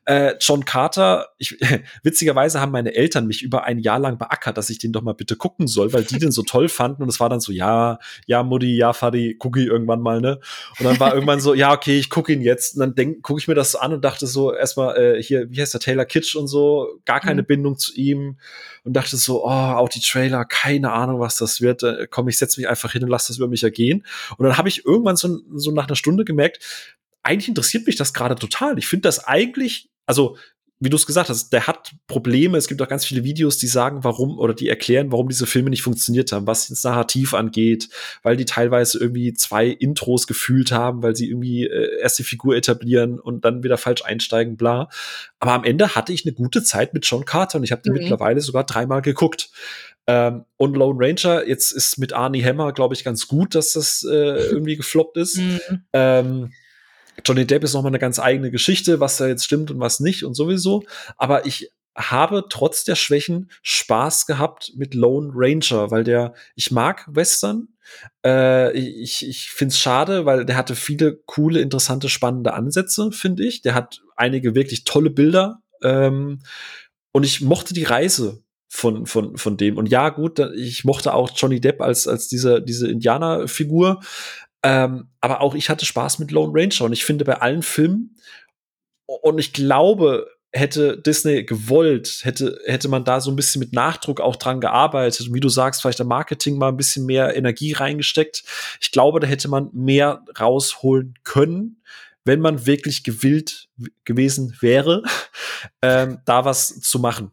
Äh, 0.05 0.34
John 0.39 0.65
Carter, 0.65 1.28
ich, 1.38 1.55
witzigerweise 2.03 2.59
haben 2.59 2.71
meine 2.71 2.95
Eltern 2.95 3.28
mich 3.28 3.43
über 3.43 3.65
ein 3.65 3.78
Jahr 3.78 3.99
lang 3.99 4.17
beackert, 4.17 4.57
dass 4.57 4.71
ich 4.71 4.80
den 4.80 4.91
doch 4.91 5.03
mal 5.03 5.13
bitte 5.13 5.36
gucken 5.36 5.67
soll, 5.67 5.93
weil 5.93 6.03
die 6.03 6.17
den 6.17 6.32
so 6.32 6.41
toll 6.41 6.69
fanden 6.69 7.03
und 7.03 7.09
es 7.09 7.19
war 7.19 7.30
dann 7.30 7.39
so, 7.39 7.51
ja, 7.51 7.99
ja, 8.26 8.41
Mutti, 8.41 8.76
ja, 8.76 8.93
Fadi, 8.93 9.36
guck 9.38 9.57
ich 9.57 9.67
irgendwann 9.67 10.01
mal, 10.01 10.21
ne? 10.21 10.39
Und 10.80 10.86
dann 10.86 10.99
war 10.99 11.13
irgendwann 11.13 11.39
so, 11.39 11.53
ja, 11.53 11.71
okay, 11.71 11.99
ich 11.99 12.09
gucke 12.09 12.34
ihn 12.34 12.41
jetzt 12.41 12.80
und 12.80 12.97
dann 12.97 13.21
gucke 13.21 13.39
ich 13.39 13.47
mir 13.47 13.55
das 13.55 13.73
so 13.73 13.78
an 13.78 13.93
und 13.93 14.03
dachte 14.03 14.26
so, 14.26 14.51
erstmal, 14.51 14.97
äh, 14.97 15.21
hier, 15.21 15.51
wie 15.51 15.61
heißt 15.61 15.76
der, 15.76 15.82
Taylor 15.82 16.05
Kitsch 16.05 16.36
und 16.36 16.47
so, 16.47 16.99
gar 17.05 17.19
keine 17.19 17.43
mhm. 17.43 17.47
Bindung 17.47 17.78
zu 17.78 17.93
ihm 17.93 18.38
und 18.86 18.93
dachte 18.93 19.17
so, 19.17 19.43
oh, 19.43 19.49
auch 19.49 19.89
die 19.89 19.99
Trailer, 19.99 20.45
keine 20.45 20.93
Ahnung, 20.93 21.19
was 21.19 21.38
das 21.38 21.59
wird. 21.59 21.83
Äh, 21.83 22.07
komm, 22.09 22.29
ich 22.29 22.38
setze 22.38 22.59
mich 22.61 22.69
einfach 22.69 22.91
hin 22.91 23.03
und 23.03 23.09
lasse 23.09 23.29
das 23.29 23.38
über 23.38 23.47
mich 23.47 23.63
ergehen. 23.63 24.05
Und 24.38 24.45
dann 24.45 24.57
habe 24.57 24.69
ich 24.69 24.86
irgendwann 24.86 25.17
so, 25.17 25.39
so 25.55 25.71
nach 25.71 25.88
einer 25.88 25.95
Stunde 25.95 26.23
gemerkt, 26.23 26.93
eigentlich 27.23 27.49
interessiert 27.49 27.88
mich 27.88 27.95
das 27.95 28.13
gerade 28.13 28.36
total. 28.36 28.77
Ich 28.77 28.88
finde 28.88 29.07
das 29.07 29.25
eigentlich, 29.25 29.89
also 30.05 30.38
wie 30.86 30.89
du 30.89 30.95
es 30.95 31.05
gesagt 31.05 31.29
hast, 31.29 31.49
der 31.49 31.67
hat 31.67 31.93
Probleme. 32.07 32.57
Es 32.57 32.67
gibt 32.67 32.81
auch 32.81 32.88
ganz 32.88 33.05
viele 33.05 33.25
Videos, 33.25 33.57
die 33.57 33.67
sagen, 33.67 34.03
warum 34.03 34.39
oder 34.39 34.53
die 34.53 34.69
erklären, 34.69 35.11
warum 35.11 35.27
diese 35.27 35.45
Filme 35.45 35.69
nicht 35.69 35.81
funktioniert 35.81 36.31
haben, 36.31 36.47
was 36.47 36.69
das 36.69 36.83
Narrativ 36.83 37.33
angeht, 37.33 37.89
weil 38.23 38.38
die 38.38 38.45
teilweise 38.45 38.99
irgendwie 38.99 39.33
zwei 39.33 39.67
Intros 39.67 40.27
gefühlt 40.27 40.71
haben, 40.71 41.03
weil 41.03 41.15
sie 41.15 41.29
irgendwie 41.29 41.65
äh, 41.65 41.99
erst 41.99 42.19
die 42.19 42.23
Figur 42.23 42.55
etablieren 42.55 43.19
und 43.19 43.43
dann 43.43 43.63
wieder 43.63 43.77
falsch 43.77 44.05
einsteigen, 44.05 44.55
bla. 44.55 44.88
Aber 45.39 45.53
am 45.53 45.63
Ende 45.63 45.95
hatte 45.95 46.13
ich 46.13 46.25
eine 46.25 46.33
gute 46.33 46.63
Zeit 46.63 46.93
mit 46.93 47.05
John 47.05 47.25
Carter 47.25 47.57
und 47.57 47.63
ich 47.63 47.71
habe 47.71 47.81
den 47.81 47.93
mhm. 47.93 47.99
mittlerweile 47.99 48.39
sogar 48.39 48.63
dreimal 48.63 49.01
geguckt. 49.01 49.49
Ähm, 50.07 50.45
und 50.57 50.77
Lone 50.77 50.99
Ranger, 50.99 51.47
jetzt 51.47 51.71
ist 51.71 51.97
mit 51.97 52.13
Arnie 52.13 52.43
Hammer, 52.43 52.73
glaube 52.73 52.93
ich, 52.93 53.03
ganz 53.03 53.27
gut, 53.27 53.55
dass 53.55 53.73
das 53.73 54.03
äh, 54.03 54.13
irgendwie 54.13 54.75
gefloppt 54.75 55.17
ist. 55.17 55.38
Mhm. 55.38 55.59
Ähm, 55.93 56.51
Johnny 57.24 57.45
Depp 57.45 57.63
ist 57.63 57.74
nochmal 57.74 57.91
eine 57.91 57.99
ganz 57.99 58.20
eigene 58.20 58.51
Geschichte, 58.51 58.99
was 58.99 59.18
da 59.18 59.28
jetzt 59.28 59.45
stimmt 59.45 59.72
und 59.72 59.80
was 59.80 59.99
nicht 59.99 60.24
und 60.24 60.34
sowieso. 60.34 60.84
Aber 61.18 61.45
ich 61.45 61.72
habe 61.95 62.45
trotz 62.49 62.84
der 62.84 62.95
Schwächen 62.95 63.49
Spaß 63.61 64.26
gehabt 64.26 64.74
mit 64.76 64.93
Lone 64.93 65.32
Ranger, 65.34 65.91
weil 65.91 66.03
der, 66.03 66.34
ich 66.55 66.72
mag 66.72 67.05
Western. 67.07 67.70
Äh, 68.26 68.78
ich 68.78 69.28
ich 69.28 69.51
finde 69.51 69.72
es 69.72 69.80
schade, 69.80 70.26
weil 70.26 70.45
der 70.45 70.57
hatte 70.57 70.76
viele 70.76 71.16
coole, 71.26 71.61
interessante, 71.61 72.09
spannende 72.09 72.53
Ansätze, 72.53 73.11
finde 73.11 73.45
ich. 73.45 73.61
Der 73.61 73.76
hat 73.76 74.01
einige 74.18 74.55
wirklich 74.55 74.84
tolle 74.84 75.09
Bilder. 75.09 75.61
Ähm, 75.84 76.41
und 77.13 77.24
ich 77.24 77.39
mochte 77.39 77.74
die 77.74 77.84
Reise 77.84 78.43
von, 78.68 79.05
von, 79.05 79.38
von 79.38 79.55
dem. 79.55 79.78
Und 79.78 79.88
ja, 79.88 80.09
gut, 80.09 80.39
ich 80.55 80.84
mochte 80.84 81.13
auch 81.13 81.32
Johnny 81.34 81.61
Depp 81.61 81.82
als, 81.82 82.09
als 82.09 82.28
diese, 82.28 82.61
diese 82.61 82.89
Indianerfigur. 82.89 84.01
Ähm, 84.66 85.09
aber 85.22 85.41
auch 85.41 85.53
ich 85.53 85.70
hatte 85.70 85.86
Spaß 85.86 86.18
mit 86.18 86.32
Lone 86.32 86.51
Ranger 86.53 86.86
und 86.86 86.93
ich 86.93 87.05
finde 87.05 87.24
bei 87.24 87.36
allen 87.36 87.61
Filmen 87.61 88.18
und 89.05 89.38
ich 89.38 89.53
glaube, 89.53 90.28
hätte 90.51 90.97
Disney 90.97 91.43
gewollt, 91.43 92.22
hätte, 92.24 92.59
hätte 92.66 92.88
man 92.88 93.03
da 93.03 93.22
so 93.22 93.30
ein 93.30 93.36
bisschen 93.36 93.59
mit 93.59 93.74
Nachdruck 93.74 94.20
auch 94.22 94.38
dran 94.38 94.61
gearbeitet. 94.61 95.28
Und 95.28 95.36
wie 95.36 95.39
du 95.39 95.49
sagst, 95.49 95.82
vielleicht 95.82 96.01
am 96.01 96.07
Marketing 96.07 96.57
mal 96.57 96.70
ein 96.70 96.78
bisschen 96.78 97.05
mehr 97.05 97.36
Energie 97.36 97.74
reingesteckt. 97.74 98.43
Ich 98.82 98.91
glaube, 98.91 99.20
da 99.20 99.28
hätte 99.28 99.49
man 99.49 99.70
mehr 99.74 100.24
rausholen 100.39 101.13
können, 101.24 101.82
wenn 102.24 102.39
man 102.39 102.66
wirklich 102.66 103.03
gewillt 103.03 103.68
gewesen 104.05 104.57
wäre, 104.61 105.03
ähm, 105.84 106.22
da 106.26 106.45
was 106.45 106.80
zu 106.80 106.99
machen. 106.99 107.32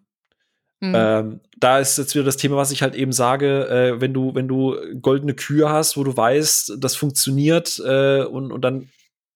Mhm. 0.82 0.94
Ähm, 0.96 1.40
da 1.60 1.78
ist 1.78 1.96
jetzt 1.96 2.16
wieder 2.16 2.24
das 2.24 2.36
Thema, 2.36 2.56
was 2.56 2.72
ich 2.72 2.82
halt 2.82 2.96
eben 2.96 3.12
sage, 3.12 3.68
äh, 3.68 4.00
wenn 4.00 4.12
du, 4.12 4.34
wenn 4.34 4.48
du 4.48 4.76
goldene 5.00 5.32
Kühe 5.32 5.68
hast, 5.68 5.96
wo 5.96 6.02
du 6.02 6.16
weißt, 6.16 6.74
das 6.78 6.96
funktioniert 6.96 7.80
äh, 7.86 8.24
und, 8.24 8.50
und 8.50 8.62
dann 8.62 8.88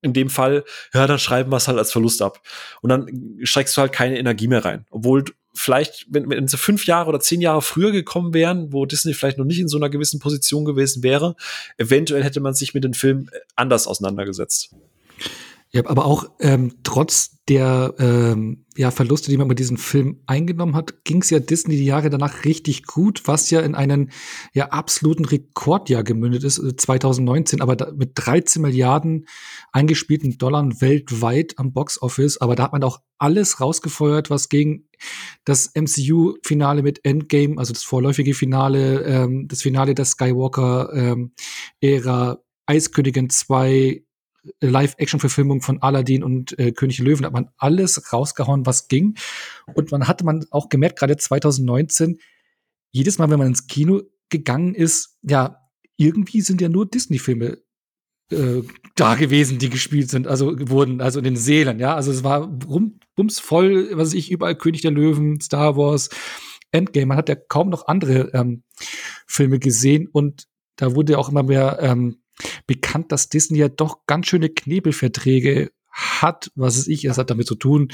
in 0.03 0.13
dem 0.13 0.29
Fall, 0.29 0.65
ja, 0.93 1.07
dann 1.07 1.21
schreiben 1.21 1.53
wir 1.53 1.57
es 1.57 1.69
halt 1.69 1.79
als 1.79 1.93
Verlust 1.93 2.21
ab. 2.21 2.43
Und 2.83 2.91
dann 2.91 3.39
steigst 3.45 3.77
du 3.77 3.81
halt 3.81 3.93
keine 3.93 4.19
Energie 4.19 4.49
mehr 4.49 4.65
rein. 4.65 4.87
Obwohl 4.91 5.25
vielleicht, 5.55 6.07
wenn, 6.11 6.29
wenn 6.29 6.49
sie 6.49 6.59
fünf 6.59 6.85
Jahre 6.85 7.09
oder 7.09 7.21
zehn 7.21 7.41
Jahre 7.41 7.63
früher 7.63 7.93
gekommen 7.93 8.35
wären, 8.35 8.73
wo 8.73 8.85
Disney 8.87 9.15
vielleicht 9.15 9.39
noch 9.39 9.45
nicht 9.45 9.61
in 9.61 9.69
so 9.69 9.77
einer 9.77 9.89
gewissen 9.89 10.19
Position 10.19 10.65
gewesen 10.65 11.05
wäre, 11.05 11.37
eventuell 11.79 12.25
hätte 12.25 12.41
man 12.41 12.55
sich 12.55 12.75
mit 12.75 12.83
dem 12.83 12.93
Film 12.93 13.31
anders 13.55 13.87
auseinandergesetzt. 13.87 14.75
Ja, 15.77 15.83
aber 15.85 16.07
auch 16.07 16.25
ähm, 16.41 16.77
trotz 16.85 17.37
der 17.51 17.95
ähm, 17.99 18.65
ja, 18.79 18.91
Verluste, 18.91 19.31
die 19.31 19.37
man 19.37 19.47
mit 19.47 19.59
diesem 19.59 19.77
Film 19.77 20.23
eingenommen 20.27 20.75
hat, 20.75 21.05
ging 21.05 21.21
es 21.21 21.29
ja 21.29 21.39
Disney 21.39 21.77
die 21.77 21.85
Jahre 21.85 22.09
danach 22.09 22.47
richtig 22.47 22.85
gut, 22.85 23.25
was 23.27 23.51
ja 23.51 23.61
in 23.61 23.75
einen 23.75 24.11
ja 24.55 24.71
absoluten 24.71 25.27
Rekordjahr 25.27 26.03
gemündet 26.03 26.45
ist, 26.45 26.63
2019, 26.81 27.59
äh, 27.59 27.63
aber 27.63 27.77
da, 27.77 27.93
mit 27.93 28.13
13 28.15 28.63
Milliarden 28.63 29.27
eingespielten 29.71 30.39
Dollar 30.39 30.67
weltweit 30.81 31.59
am 31.59 31.75
Boxoffice. 31.75 32.41
Aber 32.41 32.57
da 32.57 32.63
hat 32.63 32.73
man 32.73 32.83
auch 32.83 33.01
alles 33.19 33.61
rausgefeuert, 33.61 34.31
was 34.31 34.49
gegen 34.49 34.89
das 35.45 35.73
MCU-Finale 35.75 36.83
mit 36.83 37.05
Endgame, 37.05 37.59
also 37.59 37.75
das 37.75 37.83
vorläufige 37.83 38.33
Finale, 38.33 39.03
ähm, 39.03 39.47
das 39.47 39.61
Finale 39.61 39.95
der 39.95 40.07
Skywalker-Ära, 40.07 41.33
ähm, 41.83 42.39
Eiskönigin 42.67 43.29
2, 43.29 44.06
Live-Action-Verfilmung 44.61 45.63
von 45.63 45.83
Aladdin 45.83 46.23
und 46.23 46.59
äh, 46.59 46.73
König 46.73 46.99
Löwen 46.99 47.25
hat 47.25 47.33
man 47.33 47.51
alles 47.57 48.13
rausgehauen, 48.13 48.67
was 48.67 48.89
ging. 48.89 49.17
Und 49.75 49.91
man 49.91 50.09
hatte 50.09 50.25
man 50.25 50.45
auch 50.51 50.69
gemerkt, 50.69 50.99
gerade 50.99 51.17
2019, 51.17 52.19
jedes 52.91 53.19
Mal, 53.19 53.31
wenn 53.31 53.39
man 53.39 53.49
ins 53.49 53.67
Kino 53.67 54.03
gegangen 54.29 54.75
ist, 54.75 55.19
ja, 55.23 55.61
irgendwie 55.97 56.41
sind 56.41 56.61
ja 56.61 56.69
nur 56.69 56.87
Disney-Filme 56.87 57.59
äh, 58.31 58.63
da 58.97 59.15
gewesen, 59.15 59.59
die 59.59 59.71
gespielt 59.71 60.11
sind, 60.11 60.27
also 60.27 60.55
wurden, 60.69 61.01
also 61.01 61.19
in 61.19 61.25
den 61.25 61.37
Seelen, 61.37 61.79
ja. 61.79 61.95
Also 61.95 62.11
es 62.11 62.25
war 62.25 62.49
bumsvoll, 63.15 63.91
was 63.93 64.09
weiß 64.09 64.15
ich, 64.15 64.31
überall 64.31 64.57
König 64.57 64.83
der 64.83 64.91
Löwen, 64.91 65.41
Star 65.41 65.77
Wars, 65.77 66.11
Endgame. 66.73 67.07
Man 67.07 67.19
hat 67.19 67.29
ja 67.29 67.37
kaum 67.37 67.69
noch 67.69 67.87
andere 67.87 68.31
ähm, 68.35 68.63
Filme 69.27 69.59
gesehen 69.59 70.09
und 70.11 70.47
da 70.77 70.95
wurde 70.95 71.19
auch 71.19 71.29
immer 71.29 71.43
mehr 71.43 71.79
ähm, 71.81 72.19
bekannt, 72.67 73.13
dass 73.13 73.29
Disney 73.29 73.59
ja 73.59 73.69
doch 73.69 74.07
ganz 74.07 74.27
schöne 74.27 74.49
Knebelverträge 74.49 75.71
hat. 75.91 76.51
Was 76.55 76.77
ist 76.77 76.89
ich? 76.89 77.05
Es 77.05 77.19
hat 77.19 77.31
damit 77.31 77.47
zu 77.47 77.55
tun, 77.55 77.89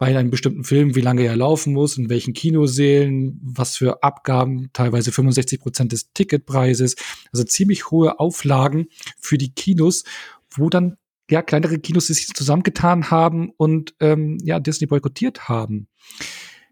bei 0.00 0.18
einem 0.18 0.30
bestimmten 0.30 0.64
Film, 0.64 0.94
wie 0.94 1.02
lange 1.02 1.24
er 1.24 1.36
laufen 1.36 1.74
muss, 1.74 1.98
in 1.98 2.08
welchen 2.08 2.32
Kinosälen, 2.32 3.38
was 3.42 3.76
für 3.76 4.02
Abgaben, 4.02 4.70
teilweise 4.72 5.12
65 5.12 5.60
Prozent 5.60 5.92
des 5.92 6.10
Ticketpreises. 6.14 6.96
Also 7.32 7.44
ziemlich 7.44 7.90
hohe 7.90 8.18
Auflagen 8.18 8.86
für 9.18 9.36
die 9.36 9.52
Kinos, 9.52 10.04
wo 10.48 10.70
dann 10.70 10.96
ja 11.30 11.42
kleinere 11.42 11.78
Kinos 11.78 12.06
sich 12.06 12.28
zusammengetan 12.28 13.10
haben 13.10 13.50
und 13.58 13.94
ähm, 14.00 14.38
ja 14.42 14.58
Disney 14.58 14.86
boykottiert 14.86 15.50
haben. 15.50 15.86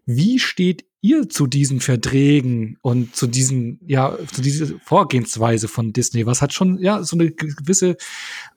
Wie 0.07 0.39
steht 0.39 0.85
ihr 1.01 1.29
zu 1.29 1.47
diesen 1.47 1.79
Verträgen 1.79 2.77
und 2.81 3.15
zu 3.15 3.27
diesen, 3.27 3.79
ja, 3.85 4.17
zu 4.33 4.41
dieser 4.41 4.67
Vorgehensweise 4.83 5.67
von 5.67 5.93
Disney? 5.93 6.25
Was 6.25 6.41
hat 6.41 6.53
schon, 6.53 6.77
ja, 6.79 7.03
so 7.03 7.15
eine 7.15 7.31
gewisse 7.31 7.97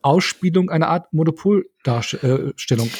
Ausspielung 0.02 0.70
einer 0.70 0.88
Art 0.88 1.12
Monopoldarstellung? 1.86 2.90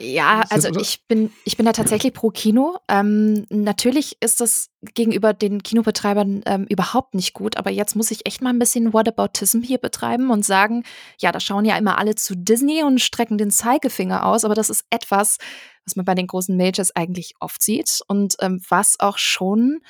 Ja, 0.00 0.44
also 0.50 0.68
ich 0.80 1.06
bin, 1.06 1.32
ich 1.44 1.56
bin 1.56 1.66
da 1.66 1.72
tatsächlich 1.72 2.12
pro 2.12 2.30
Kino. 2.30 2.78
Ähm, 2.88 3.46
natürlich 3.50 4.16
ist 4.20 4.40
das 4.40 4.70
gegenüber 4.94 5.32
den 5.32 5.62
Kinobetreibern 5.62 6.42
ähm, 6.46 6.66
überhaupt 6.68 7.14
nicht 7.14 7.34
gut, 7.34 7.56
aber 7.56 7.70
jetzt 7.70 7.96
muss 7.96 8.10
ich 8.10 8.26
echt 8.26 8.42
mal 8.42 8.50
ein 8.50 8.58
bisschen 8.58 8.92
Whataboutism 8.92 9.60
hier 9.62 9.78
betreiben 9.78 10.30
und 10.30 10.44
sagen, 10.44 10.84
ja, 11.18 11.32
da 11.32 11.40
schauen 11.40 11.64
ja 11.64 11.76
immer 11.76 11.98
alle 11.98 12.14
zu 12.14 12.34
Disney 12.36 12.82
und 12.82 13.00
strecken 13.00 13.38
den 13.38 13.50
Zeigefinger 13.50 14.26
aus, 14.26 14.44
aber 14.44 14.54
das 14.54 14.70
ist 14.70 14.84
etwas, 14.90 15.38
was 15.84 15.96
man 15.96 16.04
bei 16.04 16.14
den 16.14 16.26
großen 16.26 16.56
Majors 16.56 16.94
eigentlich 16.94 17.34
oft 17.40 17.62
sieht 17.62 18.00
und 18.06 18.36
ähm, 18.40 18.62
was 18.68 18.98
auch 19.00 19.18
schon 19.18 19.80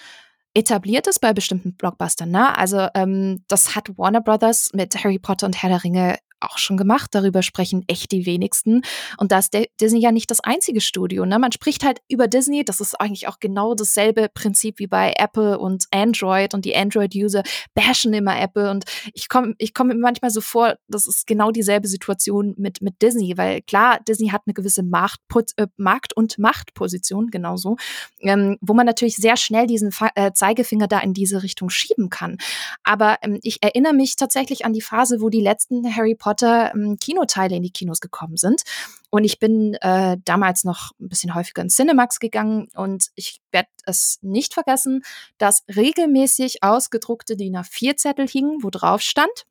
etabliert 0.53 1.07
ist 1.07 1.21
bei 1.21 1.33
bestimmten 1.33 1.75
Blockbustern. 1.77 2.31
Ne? 2.31 2.57
Also 2.57 2.89
ähm, 2.95 3.45
das 3.47 3.77
hat 3.77 3.97
Warner 3.97 4.21
Brothers 4.21 4.71
mit 4.75 4.97
Harry 5.05 5.21
Potter 5.21 5.47
und 5.47 5.63
Herr 5.63 5.71
der 5.71 5.85
Ringe 5.85 6.19
auch 6.41 6.59
schon 6.59 6.77
gemacht. 6.77 7.11
Darüber 7.15 7.43
sprechen 7.43 7.85
echt 7.87 8.13
die 8.13 8.27
wenigsten. 8.27 8.83
Und 9.19 9.33
da 9.33 9.39
ist 9.39 9.57
Disney 9.81 10.01
ja 10.01 10.13
nicht 10.13 10.31
das 10.31 10.41
einzige 10.41 10.81
Studio. 10.81 11.25
Ne? 11.25 11.39
Man 11.39 11.53
spricht 11.53 11.85
halt 11.85 12.01
über 12.09 12.29
Disney. 12.29 12.65
Das 12.65 12.81
ist 12.81 13.01
eigentlich 13.01 13.29
auch 13.29 13.39
genau 13.41 13.75
dasselbe 13.75 14.29
Prinzip 14.33 14.79
wie 14.79 14.87
bei 14.87 15.15
Apple 15.17 15.59
und 15.59 15.87
Android. 15.91 16.55
Und 16.55 16.65
die 16.65 16.75
Android-User 16.75 17.43
bashen 17.75 18.13
immer 18.15 18.41
Apple. 18.41 18.71
Und 18.71 18.85
ich 19.15 19.29
komme 19.29 19.55
ich 19.59 19.75
komm 19.75 19.89
mir 19.89 19.95
manchmal 19.95 20.31
so 20.31 20.41
vor, 20.41 20.77
das 20.89 21.07
ist 21.07 21.27
genau 21.27 21.51
dieselbe 21.51 21.89
Situation 21.89 22.55
mit, 22.57 22.83
mit 22.83 23.01
Disney. 23.03 23.37
Weil 23.37 23.63
klar, 23.63 24.01
Disney 24.07 24.29
hat 24.29 24.43
eine 24.47 24.55
gewisse 24.55 24.83
Macht, 24.83 25.21
äh, 25.57 25.67
Markt- 25.77 26.17
und 26.17 26.39
Machtposition, 26.39 27.31
genauso, 27.31 27.77
ähm, 28.21 28.57
wo 28.61 28.75
man 28.75 28.87
natürlich 28.87 29.17
sehr 29.17 29.37
schnell 29.37 29.67
diesen 29.67 29.93
Fa 29.93 30.11
äh, 30.15 30.33
Zeigefinger 30.33 30.89
da 30.89 31.01
in 31.01 31.15
diese 31.15 31.43
Richtung 31.43 31.71
schieben 31.71 32.11
kann. 32.11 32.39
Aber 32.83 33.19
ähm, 33.23 33.39
ich 33.43 33.63
erinnere 33.63 33.93
mich 33.93 34.17
tatsächlich 34.17 34.65
an 34.65 34.73
die 34.73 34.81
Phase, 34.81 35.21
wo 35.21 35.29
die 35.29 35.41
letzten 35.41 35.95
Harry 35.95 36.15
Potter 36.15 36.30
ähm, 36.75 36.97
Kinoteile 37.01 37.57
in 37.57 37.63
die 37.63 37.73
Kinos 37.73 38.01
gekommen 38.01 38.37
sind. 38.37 38.63
Und 39.11 39.25
ich 39.25 39.39
bin 39.39 39.75
äh, 39.75 40.17
damals 40.25 40.65
noch 40.65 40.93
ein 41.01 41.09
bisschen 41.09 41.35
häufiger 41.35 41.63
in 41.63 41.69
Cinemax 41.69 42.21
gegangen 42.21 42.69
und 42.75 43.09
ich 43.17 43.41
werde 43.51 43.69
es 43.85 44.19
nicht 44.23 44.55
vergessen, 44.55 45.03
dass 45.39 45.65
regelmäßig 45.75 46.63
ausgedruckte 46.63 47.37
DIN 47.37 47.57
A4-Zettel 47.57 48.29
hingen, 48.29 48.63
wo 48.63 48.71
drauf 48.71 49.01
stand, 49.01 49.47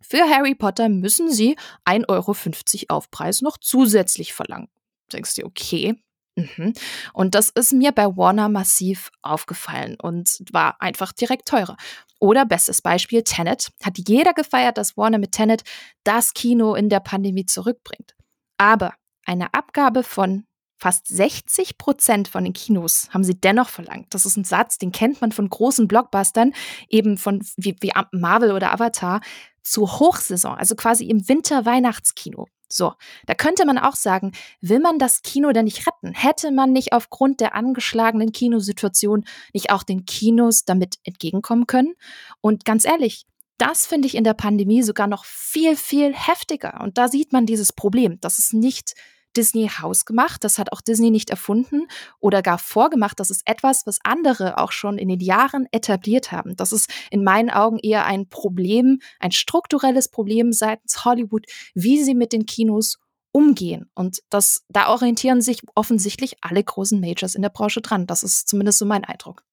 für 0.00 0.28
Harry 0.28 0.54
Potter 0.54 0.88
müssen 0.88 1.30
sie 1.30 1.56
1,50 1.84 2.08
Euro 2.08 2.96
Aufpreis 2.96 3.42
noch 3.42 3.58
zusätzlich 3.58 4.32
verlangen. 4.32 4.68
Denkst 5.12 5.36
du, 5.36 5.44
okay, 5.44 6.02
Mhm. 6.36 6.72
Und 7.12 7.34
das 7.34 7.50
ist 7.50 7.72
mir 7.72 7.92
bei 7.92 8.06
Warner 8.16 8.48
massiv 8.48 9.10
aufgefallen 9.22 9.96
und 10.00 10.38
war 10.52 10.80
einfach 10.80 11.12
direkt 11.12 11.48
teurer. 11.48 11.76
Oder 12.18 12.44
bestes 12.44 12.82
Beispiel, 12.82 13.22
Tenet. 13.22 13.70
Hat 13.82 13.98
jeder 13.98 14.34
gefeiert, 14.34 14.78
dass 14.78 14.96
Warner 14.96 15.18
mit 15.18 15.32
Tenet 15.32 15.62
das 16.04 16.34
Kino 16.34 16.74
in 16.74 16.88
der 16.88 17.00
Pandemie 17.00 17.46
zurückbringt. 17.46 18.14
Aber 18.58 18.94
eine 19.24 19.54
Abgabe 19.54 20.02
von 20.02 20.44
fast 20.80 21.08
60 21.08 21.76
Prozent 21.76 22.28
von 22.28 22.42
den 22.42 22.54
Kinos 22.54 23.08
haben 23.10 23.22
sie 23.22 23.38
dennoch 23.38 23.68
verlangt. 23.68 24.14
Das 24.14 24.24
ist 24.24 24.36
ein 24.36 24.44
Satz, 24.44 24.78
den 24.78 24.92
kennt 24.92 25.20
man 25.20 25.30
von 25.30 25.48
großen 25.48 25.86
Blockbustern, 25.86 26.54
eben 26.88 27.18
von 27.18 27.44
wie, 27.56 27.76
wie 27.80 27.92
Marvel 28.12 28.52
oder 28.52 28.72
Avatar, 28.72 29.20
zur 29.62 30.00
Hochsaison, 30.00 30.56
also 30.56 30.74
quasi 30.74 31.06
im 31.06 31.28
Winter-Weihnachtskino. 31.28 32.46
So, 32.72 32.92
da 33.26 33.34
könnte 33.34 33.66
man 33.66 33.78
auch 33.78 33.96
sagen, 33.96 34.30
will 34.60 34.78
man 34.78 35.00
das 35.00 35.22
Kino 35.22 35.50
denn 35.50 35.64
nicht 35.64 35.86
retten? 35.88 36.14
Hätte 36.14 36.52
man 36.52 36.72
nicht 36.72 36.92
aufgrund 36.92 37.40
der 37.40 37.56
angeschlagenen 37.56 38.30
Kinosituation 38.30 39.24
nicht 39.52 39.72
auch 39.72 39.82
den 39.82 40.04
Kinos 40.04 40.64
damit 40.64 40.96
entgegenkommen 41.02 41.66
können? 41.66 41.94
Und 42.40 42.64
ganz 42.64 42.84
ehrlich, 42.84 43.26
das 43.58 43.86
finde 43.86 44.06
ich 44.06 44.14
in 44.14 44.24
der 44.24 44.34
Pandemie 44.34 44.82
sogar 44.82 45.08
noch 45.08 45.24
viel, 45.24 45.76
viel 45.76 46.14
heftiger. 46.14 46.80
Und 46.80 46.96
da 46.96 47.08
sieht 47.08 47.32
man 47.32 47.44
dieses 47.44 47.72
Problem, 47.72 48.20
dass 48.20 48.38
es 48.38 48.52
nicht 48.52 48.94
Disney 49.36 49.68
hausgemacht, 49.68 50.44
das 50.44 50.58
hat 50.58 50.72
auch 50.72 50.80
Disney 50.80 51.10
nicht 51.10 51.30
erfunden 51.30 51.86
oder 52.18 52.42
gar 52.42 52.58
vorgemacht. 52.58 53.20
Das 53.20 53.30
ist 53.30 53.42
etwas, 53.44 53.86
was 53.86 53.98
andere 54.04 54.58
auch 54.58 54.72
schon 54.72 54.98
in 54.98 55.08
den 55.08 55.20
Jahren 55.20 55.66
etabliert 55.72 56.32
haben. 56.32 56.56
Das 56.56 56.72
ist 56.72 56.90
in 57.10 57.24
meinen 57.24 57.50
Augen 57.50 57.78
eher 57.78 58.06
ein 58.06 58.28
Problem, 58.28 59.00
ein 59.18 59.32
strukturelles 59.32 60.08
Problem 60.08 60.52
seitens 60.52 61.04
Hollywood, 61.04 61.46
wie 61.74 62.02
sie 62.02 62.14
mit 62.14 62.32
den 62.32 62.46
Kinos 62.46 62.98
umgehen. 63.32 63.88
Und 63.94 64.18
das, 64.28 64.64
da 64.68 64.88
orientieren 64.88 65.40
sich 65.40 65.60
offensichtlich 65.74 66.36
alle 66.40 66.62
großen 66.62 67.00
Majors 67.00 67.34
in 67.34 67.42
der 67.42 67.50
Branche 67.50 67.80
dran. 67.80 68.06
Das 68.06 68.22
ist 68.22 68.48
zumindest 68.48 68.78
so 68.78 68.84
mein 68.84 69.04
Eindruck. 69.04 69.44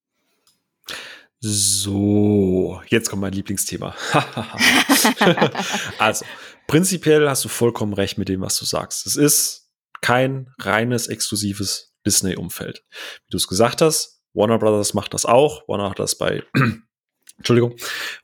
So, 1.40 2.82
jetzt 2.88 3.10
kommt 3.10 3.22
mein 3.22 3.34
Lieblingsthema. 3.34 3.96
also, 6.00 6.26
prinzipiell 6.66 7.30
hast 7.30 7.46
du 7.46 7.50
vollkommen 7.50 7.94
recht 7.94 8.18
mit 8.18 8.28
dem, 8.28 8.42
was 8.42 8.58
du 8.58 8.66
sagst. 8.66 9.06
Es 9.06 9.16
ist 9.16 9.67
kein 10.02 10.50
reines 10.60 11.08
exklusives 11.08 11.94
Disney-Umfeld. 12.06 12.84
Wie 13.26 13.32
du 13.32 13.38
es 13.38 13.48
gesagt 13.48 13.82
hast, 13.82 14.22
Warner 14.34 14.60
Brothers 14.60 14.94
macht 14.94 15.14
das 15.14 15.26
auch. 15.26 15.68
Warner 15.68 15.90
hat 15.90 16.00
das 16.00 16.18
bei 16.18 16.44
Entschuldigung, 17.38 17.76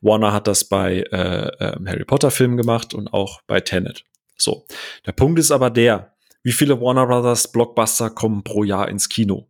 Warner 0.01 0.33
hat 0.33 0.47
das 0.47 0.65
bei 0.65 1.03
äh, 1.11 1.47
äh, 1.47 1.75
Harry 1.85 2.05
Potter 2.05 2.31
Filmen 2.31 2.57
gemacht 2.57 2.93
und 2.93 3.13
auch 3.13 3.41
bei 3.47 3.59
Tenet. 3.59 4.05
So, 4.37 4.65
der 5.05 5.11
Punkt 5.11 5.39
ist 5.39 5.51
aber 5.51 5.69
der, 5.69 6.15
wie 6.41 6.51
viele 6.51 6.79
Warner 6.81 7.05
Brothers 7.05 7.51
Blockbuster 7.51 8.09
kommen 8.09 8.43
pro 8.43 8.63
Jahr 8.63 8.89
ins 8.89 9.09
Kino? 9.09 9.49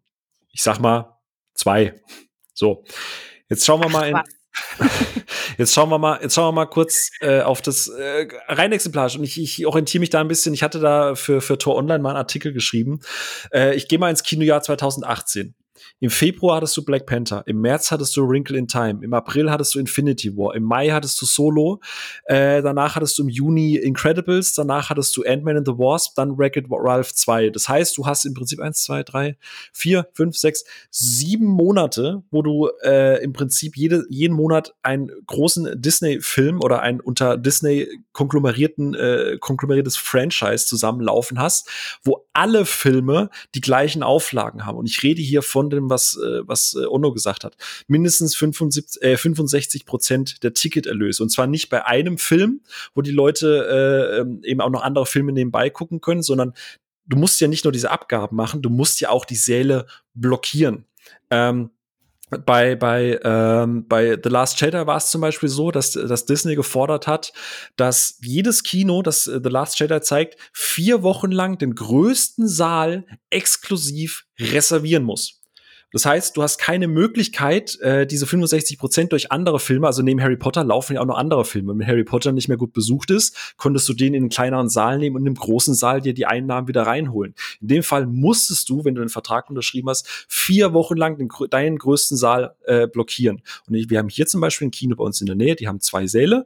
Ich 0.51 0.61
sag 0.61 0.80
mal 0.80 1.17
zwei. 1.53 2.01
So, 2.53 2.84
jetzt 3.49 3.65
schauen 3.65 3.82
wir 3.82 3.89
mal 3.89 4.09
in, 4.09 4.21
Jetzt 5.58 5.74
schauen 5.74 5.89
wir 5.89 5.99
mal, 5.99 6.20
jetzt 6.22 6.36
schauen 6.36 6.47
wir 6.47 6.51
mal 6.62 6.66
kurz 6.66 7.12
äh, 7.22 7.41
auf 7.41 7.62
das 7.62 7.88
äh, 7.88 8.28
rein 8.47 8.72
exemplarisch 8.72 9.18
und 9.18 9.24
ich, 9.24 9.39
ich 9.39 9.66
orientiere 9.66 9.99
mich 9.99 10.10
da 10.10 10.20
ein 10.20 10.28
bisschen. 10.28 10.54
Ich 10.54 10.64
hatte 10.64 10.80
da 10.80 11.16
für 11.16 11.41
für 11.41 11.58
Tor 11.58 11.76
Online 11.76 11.99
mal 11.99 12.10
einen 12.10 12.18
Artikel 12.18 12.54
geschrieben. 12.54 12.99
Äh, 13.54 13.76
ich 13.76 13.88
gehe 13.88 13.99
mal 13.99 14.10
ins 14.10 14.24
Kinojahr 14.24 14.62
2018. 14.62 15.56
Im 15.99 16.09
Februar 16.09 16.57
hattest 16.57 16.76
du 16.78 16.84
Black 16.84 17.05
Panther, 17.05 17.43
im 17.45 17.61
März 17.61 17.91
hattest 17.91 18.15
du 18.15 18.28
Wrinkle 18.28 18.57
in 18.57 18.67
Time, 18.67 18.99
im 19.03 19.13
April 19.13 19.49
hattest 19.49 19.76
du 19.76 19.80
Infinity 19.80 20.36
War, 20.36 20.55
im 20.55 20.63
Mai 20.63 20.89
hattest 20.89 21.21
du 21.21 21.26
Solo, 21.26 21.80
äh, 22.26 22.61
danach 22.61 22.95
hattest 22.95 23.17
du 23.17 23.24
im 23.24 23.30
Juni 23.30 23.76
Incredibles, 23.76 24.53
danach 24.53 24.89
hattest 24.89 25.15
du 25.17 25.24
Ant-Man 25.24 25.57
and 25.57 25.67
the 25.67 25.74
Wasp, 25.74 26.15
dann 26.15 26.38
Wreck-It 26.38 26.65
Ralph 26.69 27.13
2. 27.13 27.49
Das 27.49 27.69
heißt, 27.69 27.97
du 27.97 28.05
hast 28.05 28.26
im 28.26 28.34
Prinzip 28.34 28.59
eins, 28.59 28.84
zwei, 28.84 29.03
drei, 29.03 29.38
vier, 29.71 30.07
fünf, 30.13 30.38
sechs, 30.38 30.63
sieben 30.89 31.45
Monate, 31.45 32.24
wo 32.32 32.41
du 32.41 32.69
äh, 32.84 33.24
im 33.24 33.34
Prinzip 33.34 33.78
jede, 33.78 34.05
jeden 34.09 34.36
Monat 34.36 34.74
einen 34.84 35.11
großen 35.26 35.82
Disney-Film 35.82 36.59
oder 36.61 36.82
ein 36.82 36.99
unter 36.99 37.38
Disney 37.38 37.88
konglomerierten, 38.11 38.93
äh, 38.93 39.38
konglomeriertes 39.39 39.97
Franchise 39.97 40.65
zusammenlaufen 40.65 41.39
hast, 41.39 41.69
wo 42.03 42.26
alle 42.34 42.65
Filme 42.65 43.30
die 43.55 43.61
gleichen 43.61 44.03
Auflagen 44.03 44.65
haben. 44.65 44.78
Und 44.78 44.89
ich 44.89 45.01
rede 45.03 45.21
hier 45.21 45.41
von 45.41 45.62
dem, 45.70 45.89
was, 45.89 46.18
äh, 46.18 46.47
was 46.47 46.76
äh, 46.76 46.86
Onno 46.86 47.14
gesagt 47.14 47.43
hat. 47.43 47.55
Mindestens 47.88 48.36
75, 48.36 49.01
äh, 49.01 49.18
65 49.18 49.86
Prozent 49.86 50.43
der 50.43 50.53
Ticketerlöse. 50.53 51.24
Und 51.24 51.30
zwar 51.30 51.47
nicht 51.47 51.70
bei 51.70 51.86
einem 51.86 52.18
Film, 52.18 52.61
wo 52.93 53.01
die 53.01 53.11
Leute 53.11 53.68
äh, 53.68 54.20
ähm, 54.22 54.41
eben 54.43 54.61
auch 54.61 54.70
noch 54.70 54.84
andere 54.84 55.05
Filme 55.05 55.32
nebenbei 55.32 55.70
gucken 55.70 56.01
können, 56.01 56.24
sondern 56.24 56.53
du 57.05 57.18
musst 57.18 57.41
ja 57.41 57.47
nicht 57.47 57.66
nur 57.66 57.72
diese 57.72 57.91
Abgaben 57.91 58.36
machen, 58.36 58.61
du 58.61 58.70
musst 58.70 59.01
ja 59.01 59.09
auch 59.09 59.26
die 59.26 59.36
Säle 59.36 59.86
blockieren. 60.14 60.86
Ähm, 61.30 61.72
bei, 62.38 62.76
bei, 62.76 63.20
ähm, 63.24 63.88
bei 63.88 64.18
The 64.22 64.30
Last 64.30 64.59
Jedi 64.59 64.88
war 64.88 64.97
es 64.97 65.11
zum 65.11 65.22
Beispiel 65.22 65.49
so, 65.49 65.72
dass, 65.72 65.91
dass 65.91 66.26
Disney 66.26 66.55
gefordert 66.55 67.07
hat, 67.07 67.34
dass 67.76 68.18
jedes 68.22 68.64
Kino, 68.64 69.01
das 69.01 69.28
äh, 69.28 69.39
The 69.43 69.49
Last 69.49 69.80
Jedi 69.80 70.01
zeigt, 70.01 70.38
vier 70.51 71.03
Wochen 71.03 71.32
lang 71.32 71.57
den 71.57 71.76
größten 71.76 72.47
Saal 72.47 73.05
exklusiv 73.30 74.26
reservieren 74.39 75.03
muss. 75.03 75.43
Das 75.94 76.06
heißt, 76.06 76.36
du 76.36 76.44
hast 76.44 76.58
keine 76.58 76.88
Möglichkeit, 76.88 77.80
äh, 77.82 78.06
diese 78.06 78.26
65 78.26 78.80
Prozent 78.80 79.12
durch 79.12 79.32
andere 79.32 79.60
Filme, 79.60 79.88
also 79.88 80.02
neben 80.02 80.22
Harry 80.22 80.36
Potter 80.36 80.64
laufen 80.64 80.96
ja 80.96 81.02
auch 81.02 81.06
noch 81.06 81.18
andere 81.18 81.46
Filme. 81.46 81.78
Wenn 81.78 81.88
Harry 81.88 82.04
Potter 82.04 82.32
nicht 82.32 82.48
mehr 82.48 82.58
gut 82.58 82.74
besucht 82.74 83.12
ist, 83.12 83.56
konntest 83.58 83.88
du 83.88 83.94
den 83.94 84.16
in 84.16 84.24
einen 84.24 84.30
kleineren 84.30 84.70
Saal 84.70 84.98
nehmen 84.98 85.16
und 85.16 85.26
im 85.28 85.36
großen 85.36 85.76
Saal 85.76 86.02
dir 86.02 86.14
die 86.14 86.26
Einnahmen 86.26 86.68
wieder 86.68 86.82
reinholen. 86.84 87.36
In 87.62 87.68
dem 87.68 87.84
Fall 87.84 88.08
musstest 88.08 88.70
du, 88.70 88.84
wenn 88.84 88.96
du 88.96 89.02
den 89.02 89.10
Vertrag 89.10 89.50
unterschrieben 89.50 89.89
hast, 89.89 90.08
vier 90.28 90.74
Wochen 90.74 90.98
lang 90.98 91.18
den, 91.18 91.30
deinen 91.52 91.78
größten 91.78 92.18
Saal 92.18 92.56
äh, 92.66 92.88
blockieren. 92.88 93.41
Und 93.68 93.89
wir 93.89 94.00
haben 94.00 94.10
hier 94.10 94.26
zum 94.26 94.41
Beispiel 94.41 94.68
ein 94.68 94.72
Kino 94.72 94.96
bei 94.96 95.04
uns 95.04 95.22
in 95.22 95.28
der 95.28 95.36
Nähe, 95.36 95.56
die 95.56 95.68
haben 95.68 95.80
zwei 95.80 96.08
Säle. 96.08 96.46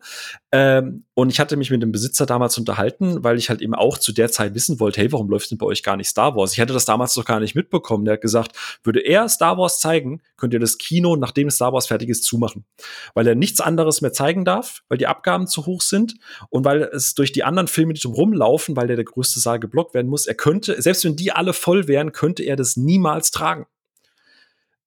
Ähm, 0.52 1.06
und 1.14 1.30
ich 1.30 1.39
hatte 1.39 1.58
mich 1.58 1.72
mit 1.72 1.82
dem 1.82 1.91
Besitzer 1.91 2.26
damals 2.26 2.58
unterhalten, 2.58 3.24
weil 3.24 3.38
ich 3.38 3.50
halt 3.50 3.62
eben 3.62 3.74
auch 3.74 3.98
zu 3.98 4.12
der 4.12 4.30
Zeit 4.32 4.54
wissen 4.54 4.80
wollte, 4.80 5.02
hey, 5.02 5.12
warum 5.12 5.30
läuft 5.30 5.52
denn 5.52 5.58
bei 5.58 5.66
euch 5.66 5.84
gar 5.84 5.98
nicht 5.98 6.10
Star 6.10 6.36
Wars? 6.36 6.54
Ich 6.54 6.60
hatte 6.60 6.74
das 6.74 6.86
damals 6.86 7.16
noch 7.16 7.26
gar 7.26 7.39
nicht 7.39 7.56
mitbekommen. 7.56 8.06
Der 8.06 8.14
hat 8.14 8.22
gesagt, 8.22 8.52
würde 8.84 9.00
er 9.00 9.26
Star 9.38 9.57
Wars 9.59 9.79
zeigen, 9.79 10.21
könnt 10.35 10.53
ihr 10.53 10.59
das 10.59 10.79
Kino, 10.79 11.15
nachdem 11.15 11.51
Star 11.51 11.73
Wars 11.73 11.85
fertig 11.85 12.09
ist, 12.09 12.23
zumachen. 12.23 12.65
Weil 13.13 13.27
er 13.27 13.35
nichts 13.35 13.61
anderes 13.61 14.01
mehr 14.01 14.13
zeigen 14.13 14.45
darf, 14.45 14.81
weil 14.89 14.97
die 14.97 15.05
Abgaben 15.05 15.45
zu 15.45 15.67
hoch 15.67 15.81
sind 15.81 16.15
und 16.49 16.65
weil 16.65 16.81
es 16.81 17.13
durch 17.13 17.31
die 17.31 17.43
anderen 17.43 17.67
Filme, 17.67 17.93
die 17.93 18.01
drumherum 18.01 18.33
laufen, 18.33 18.75
weil 18.75 18.88
der 18.88 18.95
der 18.95 19.05
größte 19.05 19.39
Saal 19.39 19.59
geblockt 19.59 19.93
werden 19.93 20.07
muss, 20.07 20.25
er 20.25 20.33
könnte, 20.33 20.81
selbst 20.81 21.05
wenn 21.05 21.15
die 21.15 21.31
alle 21.31 21.53
voll 21.53 21.88
wären, 21.88 22.11
könnte 22.13 22.41
er 22.41 22.55
das 22.55 22.77
niemals 22.77 23.29
tragen. 23.29 23.67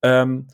Ähm, 0.02 0.48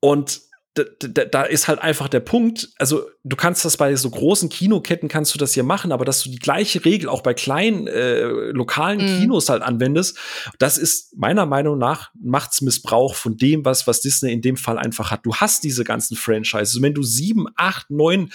und 0.00 0.42
da, 0.74 1.24
da, 1.24 1.42
ist 1.42 1.66
halt 1.66 1.80
einfach 1.80 2.08
der 2.08 2.20
Punkt, 2.20 2.68
also 2.78 3.06
du 3.24 3.36
kannst 3.36 3.64
das 3.64 3.76
bei 3.76 3.96
so 3.96 4.10
großen 4.10 4.48
Kinoketten 4.48 5.08
kannst 5.08 5.34
du 5.34 5.38
das 5.38 5.54
hier 5.54 5.64
machen, 5.64 5.90
aber 5.90 6.04
dass 6.04 6.22
du 6.22 6.30
die 6.30 6.38
gleiche 6.38 6.84
Regel 6.84 7.08
auch 7.08 7.22
bei 7.22 7.34
kleinen 7.34 7.88
äh, 7.88 8.22
lokalen 8.22 9.00
mm. 9.00 9.20
Kinos 9.20 9.48
halt 9.48 9.62
anwendest, 9.62 10.18
das 10.58 10.78
ist 10.78 11.16
meiner 11.16 11.46
Meinung 11.46 11.78
nach 11.78 12.10
Machtsmissbrauch 12.20 13.14
von 13.14 13.36
dem, 13.36 13.64
was, 13.64 13.86
was 13.86 14.00
Disney 14.00 14.32
in 14.32 14.42
dem 14.42 14.56
Fall 14.56 14.78
einfach 14.78 15.10
hat. 15.10 15.26
Du 15.26 15.34
hast 15.34 15.64
diese 15.64 15.84
ganzen 15.84 16.16
Franchises. 16.16 16.80
wenn 16.80 16.94
du 16.94 17.02
sieben, 17.02 17.46
acht, 17.56 17.90
neun 17.90 18.30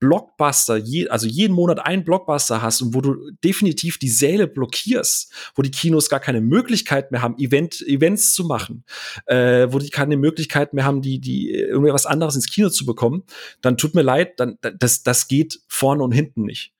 Blockbuster, 0.00 0.76
je, 0.76 1.08
also 1.08 1.26
jeden 1.26 1.54
Monat 1.54 1.80
einen 1.80 2.04
Blockbuster 2.04 2.62
hast 2.62 2.82
und 2.82 2.94
wo 2.94 3.00
du 3.00 3.30
definitiv 3.44 3.98
die 3.98 4.08
Säle 4.08 4.46
blockierst, 4.46 5.32
wo 5.54 5.62
die 5.62 5.70
Kinos 5.70 6.08
gar 6.08 6.20
keine 6.20 6.40
Möglichkeit 6.40 7.10
mehr 7.10 7.22
haben, 7.22 7.36
Event, 7.38 7.80
Events 7.82 8.32
zu 8.34 8.44
machen, 8.44 8.84
äh, 9.26 9.66
wo 9.70 9.78
die 9.78 9.90
keine 9.90 10.16
Möglichkeit 10.16 10.72
mehr 10.72 10.84
haben, 10.84 11.02
die, 11.02 11.20
die 11.20 11.50
irgendwie 11.50 11.92
was 11.92 12.06
anderes 12.06 12.36
ins 12.36 12.48
Kino 12.48 12.70
zu 12.70 12.86
bekommen, 12.86 13.24
dann 13.60 13.76
tut 13.76 13.94
mir 13.94 14.02
leid, 14.02 14.38
dann 14.38 14.58
das, 14.60 15.02
das 15.02 15.28
geht 15.28 15.60
vorne 15.68 16.02
und 16.02 16.12
hinten 16.12 16.44
nicht. 16.44 16.72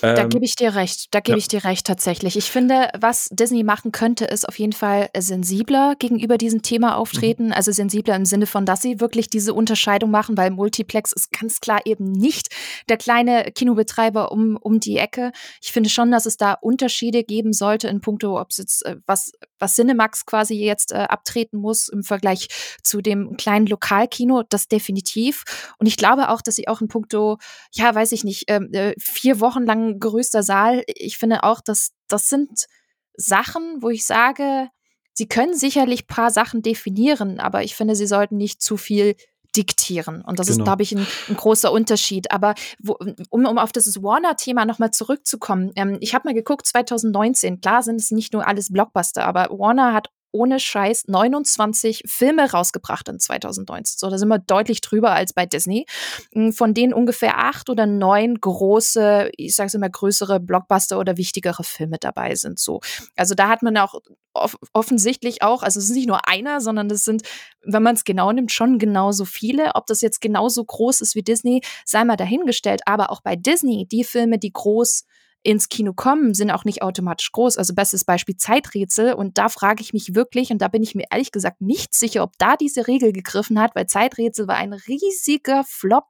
Da 0.00 0.16
ähm, 0.16 0.28
gebe 0.28 0.44
ich 0.44 0.56
dir 0.56 0.74
recht. 0.74 1.08
Da 1.10 1.20
gebe 1.20 1.36
ja. 1.36 1.38
ich 1.38 1.48
dir 1.48 1.64
recht 1.64 1.86
tatsächlich. 1.86 2.36
Ich 2.36 2.50
finde, 2.50 2.88
was 2.98 3.28
Disney 3.30 3.64
machen 3.64 3.92
könnte, 3.92 4.24
ist 4.24 4.48
auf 4.48 4.58
jeden 4.58 4.72
Fall 4.72 5.10
sensibler 5.16 5.94
gegenüber 5.98 6.38
diesem 6.38 6.62
Thema 6.62 6.96
auftreten. 6.96 7.46
Mhm. 7.46 7.52
Also 7.52 7.72
sensibler 7.72 8.16
im 8.16 8.24
Sinne 8.24 8.46
von, 8.46 8.64
dass 8.64 8.82
sie 8.82 9.00
wirklich 9.00 9.28
diese 9.28 9.54
Unterscheidung 9.54 10.10
machen, 10.10 10.36
weil 10.36 10.50
Multiplex 10.50 11.12
ist 11.12 11.32
ganz 11.32 11.60
klar 11.60 11.80
eben 11.84 12.12
nicht 12.12 12.48
der 12.88 12.96
kleine 12.96 13.50
Kinobetreiber 13.52 14.32
um, 14.32 14.56
um 14.56 14.80
die 14.80 14.96
Ecke. 14.96 15.32
Ich 15.60 15.72
finde 15.72 15.90
schon, 15.90 16.10
dass 16.10 16.26
es 16.26 16.36
da 16.36 16.54
Unterschiede 16.54 17.24
geben 17.24 17.52
sollte 17.52 17.88
in 17.88 18.00
puncto, 18.00 18.40
ob 18.40 18.50
es 18.50 18.58
jetzt 18.58 18.86
äh, 18.86 18.96
was, 19.06 19.32
was 19.58 19.74
Cinemax 19.74 20.26
quasi 20.26 20.54
jetzt 20.54 20.92
äh, 20.92 20.96
abtreten 20.96 21.58
muss 21.58 21.88
im 21.88 22.02
Vergleich 22.02 22.48
zu 22.82 23.00
dem 23.00 23.36
kleinen 23.36 23.66
Lokalkino. 23.66 24.44
Das 24.48 24.68
definitiv. 24.68 25.44
Und 25.78 25.86
ich 25.86 25.96
glaube 25.96 26.28
auch, 26.30 26.42
dass 26.42 26.56
sie 26.56 26.68
auch 26.68 26.80
in 26.80 26.88
puncto, 26.88 27.38
ja, 27.72 27.94
weiß 27.94 28.12
ich 28.12 28.24
nicht, 28.24 28.44
ähm, 28.48 28.70
äh, 28.72 28.94
vier 28.98 29.40
Wochen 29.40 29.64
lang 29.64 29.79
größter 29.98 30.42
Saal. 30.42 30.82
Ich 30.86 31.18
finde 31.18 31.42
auch, 31.44 31.60
dass 31.60 31.92
das 32.08 32.28
sind 32.28 32.66
Sachen, 33.14 33.82
wo 33.82 33.90
ich 33.90 34.06
sage, 34.06 34.68
sie 35.12 35.28
können 35.28 35.54
sicherlich 35.54 36.06
paar 36.06 36.30
Sachen 36.30 36.62
definieren, 36.62 37.40
aber 37.40 37.62
ich 37.62 37.74
finde, 37.74 37.94
sie 37.94 38.06
sollten 38.06 38.36
nicht 38.36 38.62
zu 38.62 38.76
viel 38.76 39.16
diktieren. 39.56 40.22
Und 40.22 40.38
das 40.38 40.46
genau. 40.46 40.58
ist, 40.58 40.64
glaube 40.64 40.82
ich, 40.82 40.92
ein, 40.92 41.06
ein, 41.28 41.36
großer 41.36 41.72
Unterschied. 41.72 42.30
Aber 42.30 42.54
wo, 42.78 42.96
um, 43.30 43.46
um 43.46 43.58
auf 43.58 43.72
dieses 43.72 44.02
Warner-Thema 44.02 44.64
nochmal 44.64 44.92
zurückzukommen, 44.92 45.72
ähm, 45.74 45.98
ich 46.00 46.14
habe 46.14 46.28
mal 46.28 46.34
geguckt, 46.34 46.66
2019, 46.66 47.60
klar 47.60 47.82
sind 47.82 47.96
es 47.96 48.10
nicht 48.10 48.32
nur 48.32 48.46
alles 48.46 48.72
Blockbuster, 48.72 49.26
aber 49.26 49.48
Warner 49.50 49.92
hat 49.92 50.08
ohne 50.32 50.60
Scheiß 50.60 51.04
29 51.08 52.02
Filme 52.06 52.50
rausgebracht 52.50 53.08
in 53.08 53.18
2019. 53.18 53.98
So, 53.98 54.10
da 54.10 54.18
sind 54.18 54.28
wir 54.28 54.38
deutlich 54.38 54.80
drüber 54.80 55.12
als 55.12 55.32
bei 55.32 55.46
Disney. 55.46 55.86
Hm, 56.32 56.52
von 56.52 56.74
denen 56.74 56.92
ungefähr 56.92 57.38
acht 57.38 57.70
oder 57.70 57.86
neun 57.86 58.40
große, 58.40 59.30
ich 59.36 59.54
sage 59.56 59.68
es 59.68 59.74
immer, 59.74 59.90
größere 59.90 60.40
Blockbuster 60.40 60.98
oder 60.98 61.16
wichtigere 61.16 61.64
Filme 61.64 61.98
dabei 62.00 62.34
sind. 62.34 62.58
So, 62.58 62.80
also 63.16 63.34
da 63.34 63.48
hat 63.48 63.62
man 63.62 63.76
auch 63.76 64.00
off 64.32 64.56
offensichtlich 64.72 65.42
auch, 65.42 65.62
also 65.62 65.78
es 65.78 65.86
ist 65.90 65.96
nicht 65.96 66.08
nur 66.08 66.28
einer, 66.28 66.60
sondern 66.60 66.88
das 66.88 67.04
sind, 67.04 67.22
wenn 67.62 67.82
man 67.82 67.96
es 67.96 68.04
genau 68.04 68.32
nimmt, 68.32 68.52
schon 68.52 68.78
genauso 68.78 69.24
viele. 69.24 69.74
Ob 69.74 69.86
das 69.86 70.00
jetzt 70.00 70.20
genauso 70.20 70.64
groß 70.64 71.00
ist 71.00 71.14
wie 71.14 71.22
Disney, 71.22 71.62
sei 71.84 72.04
mal 72.04 72.16
dahingestellt. 72.16 72.82
Aber 72.86 73.10
auch 73.10 73.22
bei 73.22 73.36
Disney, 73.36 73.86
die 73.86 74.04
Filme, 74.04 74.38
die 74.38 74.52
groß 74.52 75.04
ins 75.42 75.70
Kino 75.70 75.94
kommen, 75.94 76.34
sind 76.34 76.50
auch 76.50 76.64
nicht 76.64 76.82
automatisch 76.82 77.32
groß. 77.32 77.56
Also 77.56 77.74
bestes 77.74 78.04
Beispiel 78.04 78.36
Zeiträtsel. 78.36 79.14
Und 79.14 79.38
da 79.38 79.48
frage 79.48 79.82
ich 79.82 79.92
mich 79.94 80.14
wirklich, 80.14 80.50
und 80.50 80.60
da 80.60 80.68
bin 80.68 80.82
ich 80.82 80.94
mir 80.94 81.06
ehrlich 81.10 81.32
gesagt 81.32 81.62
nicht 81.62 81.94
sicher, 81.94 82.22
ob 82.22 82.36
da 82.38 82.56
diese 82.56 82.86
Regel 82.86 83.12
gegriffen 83.12 83.58
hat, 83.58 83.74
weil 83.74 83.86
Zeiträtsel 83.86 84.48
war 84.48 84.56
ein 84.56 84.74
riesiger 84.74 85.64
Flop 85.66 86.04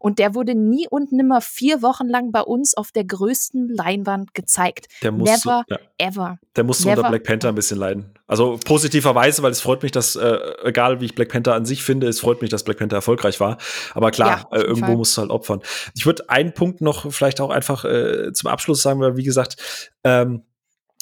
und 0.00 0.18
der 0.18 0.34
wurde 0.34 0.56
nie 0.56 0.88
und 0.88 1.12
nimmer 1.12 1.40
vier 1.40 1.80
Wochen 1.82 2.08
lang 2.08 2.32
bei 2.32 2.40
uns 2.40 2.76
auf 2.76 2.90
der 2.90 3.04
größten 3.04 3.68
Leinwand 3.68 4.34
gezeigt. 4.34 4.86
Der 5.02 5.12
muss 5.12 5.28
Never, 5.28 5.64
ja. 5.68 5.78
ever. 5.98 6.38
Der 6.56 6.64
musste 6.64 6.88
Never. 6.88 6.98
unter 6.98 7.10
Black 7.10 7.24
Panther 7.24 7.48
ein 7.50 7.54
bisschen 7.54 7.78
leiden. 7.78 8.14
Also 8.26 8.58
positiverweise, 8.64 9.42
weil 9.42 9.52
es 9.52 9.60
freut 9.60 9.82
mich, 9.82 9.92
dass, 9.92 10.16
äh, 10.16 10.38
egal 10.64 11.00
wie 11.00 11.04
ich 11.04 11.14
Black 11.14 11.28
Panther 11.28 11.54
an 11.54 11.64
sich 11.66 11.82
finde, 11.82 12.08
es 12.08 12.18
freut 12.18 12.40
mich, 12.40 12.50
dass 12.50 12.64
Black 12.64 12.78
Panther 12.78 12.96
erfolgreich 12.96 13.38
war. 13.38 13.58
Aber 13.94 14.10
klar, 14.10 14.48
ja, 14.50 14.58
äh, 14.58 14.62
irgendwo 14.62 14.86
Fall. 14.86 14.96
musst 14.96 15.16
du 15.16 15.20
halt 15.20 15.30
opfern. 15.30 15.60
Ich 15.94 16.04
würde 16.04 16.28
einen 16.30 16.52
Punkt 16.52 16.80
noch 16.80 17.12
vielleicht 17.12 17.40
auch 17.40 17.50
einfach 17.50 17.84
äh, 17.84 18.32
zum 18.32 18.50
Abschluss 18.50 18.71
sagen, 18.74 19.00
weil 19.00 19.16
wie 19.16 19.24
gesagt, 19.24 19.56
ähm, 20.04 20.42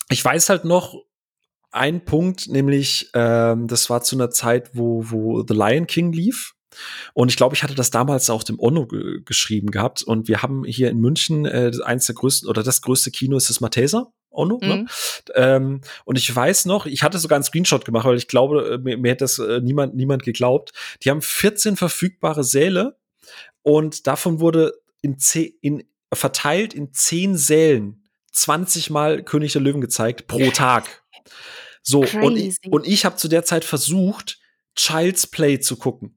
ich 0.08 0.24
weiß 0.24 0.48
halt 0.48 0.64
noch, 0.64 0.96
ein 1.72 2.04
Punkt, 2.04 2.48
nämlich 2.48 3.10
ähm, 3.14 3.68
das 3.68 3.90
war 3.90 4.02
zu 4.02 4.16
einer 4.16 4.30
Zeit, 4.30 4.70
wo, 4.74 5.04
wo 5.06 5.44
The 5.46 5.54
Lion 5.54 5.86
King 5.86 6.12
lief. 6.12 6.54
Und 7.14 7.28
ich 7.28 7.36
glaube, 7.36 7.54
ich 7.54 7.62
hatte 7.62 7.74
das 7.74 7.90
damals 7.90 8.30
auch 8.30 8.42
dem 8.42 8.58
Onno 8.58 8.86
geschrieben 9.24 9.70
gehabt. 9.70 10.02
Und 10.02 10.28
wir 10.28 10.42
haben 10.42 10.64
hier 10.64 10.90
in 10.90 10.98
München 10.98 11.44
äh, 11.46 11.72
eins 11.84 12.06
der 12.06 12.14
größten 12.14 12.48
oder 12.48 12.62
das 12.62 12.82
größte 12.82 13.10
Kino 13.10 13.36
ist 13.36 13.50
das 13.50 13.60
Matheser. 13.60 14.12
Ono, 14.30 14.58
ne? 14.62 14.66
mhm. 14.66 14.82
ne? 14.82 14.86
ähm, 15.34 15.80
und 16.04 16.16
ich 16.16 16.34
weiß 16.34 16.66
noch, 16.66 16.86
ich 16.86 17.02
hatte 17.02 17.18
sogar 17.18 17.36
einen 17.36 17.44
Screenshot 17.44 17.84
gemacht, 17.84 18.06
weil 18.06 18.16
ich 18.16 18.28
glaube, 18.28 18.74
äh, 18.74 18.78
mir, 18.78 18.96
mir 18.96 19.10
hätte 19.10 19.24
das 19.24 19.40
äh, 19.40 19.60
niemand, 19.60 19.96
niemand 19.96 20.22
geglaubt. 20.22 20.70
Die 21.02 21.10
haben 21.10 21.22
14 21.22 21.76
verfügbare 21.76 22.44
Säle 22.44 22.96
und 23.62 24.06
davon 24.06 24.38
wurde 24.38 24.74
in, 25.02 25.18
zehn, 25.18 25.52
in 25.60 25.84
verteilt 26.12 26.74
in 26.74 26.92
10 26.92 27.36
Sälen 27.36 28.08
20 28.32 28.90
Mal 28.90 29.22
König 29.22 29.52
der 29.52 29.62
Löwen 29.62 29.80
gezeigt 29.80 30.26
pro 30.26 30.50
Tag. 30.50 31.02
So, 31.82 32.02
Crazy. 32.02 32.18
und 32.18 32.36
ich, 32.36 32.56
und 32.70 32.86
ich 32.86 33.04
habe 33.04 33.16
zu 33.16 33.28
der 33.28 33.44
Zeit 33.44 33.64
versucht, 33.64 34.38
Child's 34.76 35.26
Play 35.26 35.58
zu 35.60 35.76
gucken. 35.76 36.16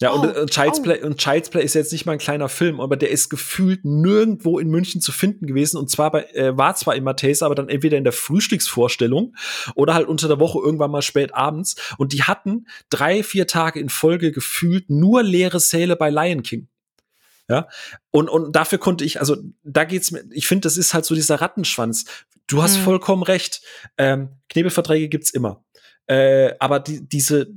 Ja, 0.00 0.12
oh, 0.12 0.20
und, 0.20 0.36
und, 0.36 0.50
Child's 0.50 0.80
oh. 0.80 0.82
Play, 0.82 1.00
und 1.02 1.18
Child's 1.18 1.48
Play 1.48 1.62
ist 1.62 1.74
jetzt 1.74 1.92
nicht 1.92 2.06
mal 2.06 2.12
ein 2.12 2.18
kleiner 2.18 2.48
Film, 2.48 2.80
aber 2.80 2.96
der 2.96 3.10
ist 3.10 3.28
gefühlt 3.28 3.84
nirgendwo 3.84 4.58
in 4.58 4.68
München 4.68 5.00
zu 5.00 5.12
finden 5.12 5.46
gewesen. 5.46 5.76
Und 5.76 5.90
zwar 5.90 6.10
bei, 6.10 6.24
äh, 6.32 6.56
war 6.56 6.74
zwar 6.74 6.96
in 6.96 7.04
Mathesa, 7.04 7.46
aber 7.46 7.54
dann 7.54 7.68
entweder 7.68 7.96
in 7.96 8.04
der 8.04 8.12
Frühstücksvorstellung 8.12 9.36
oder 9.76 9.94
halt 9.94 10.08
unter 10.08 10.26
der 10.26 10.40
Woche 10.40 10.58
irgendwann 10.58 10.90
mal 10.90 11.02
spät 11.02 11.34
abends. 11.34 11.76
Und 11.98 12.12
die 12.12 12.24
hatten 12.24 12.66
drei, 12.90 13.22
vier 13.22 13.46
Tage 13.46 13.78
in 13.78 13.88
Folge 13.88 14.32
gefühlt 14.32 14.90
nur 14.90 15.22
leere 15.22 15.60
Säle 15.60 15.94
bei 15.94 16.10
Lion 16.10 16.42
King. 16.42 16.68
Ja, 17.52 17.68
und, 18.10 18.30
und 18.30 18.56
dafür 18.56 18.78
konnte 18.78 19.04
ich, 19.04 19.20
also 19.20 19.36
da 19.62 19.84
geht's 19.84 20.10
mir, 20.10 20.24
ich 20.30 20.46
finde, 20.46 20.62
das 20.62 20.78
ist 20.78 20.94
halt 20.94 21.04
so 21.04 21.14
dieser 21.14 21.42
Rattenschwanz. 21.42 22.06
Du 22.46 22.62
hast 22.62 22.78
mhm. 22.78 22.84
vollkommen 22.84 23.22
recht. 23.22 23.60
Ähm, 23.98 24.30
Knebelverträge 24.48 25.10
gibt's 25.10 25.28
immer. 25.28 25.62
Äh, 26.06 26.54
aber 26.60 26.80
die, 26.80 27.06
diese, 27.06 27.48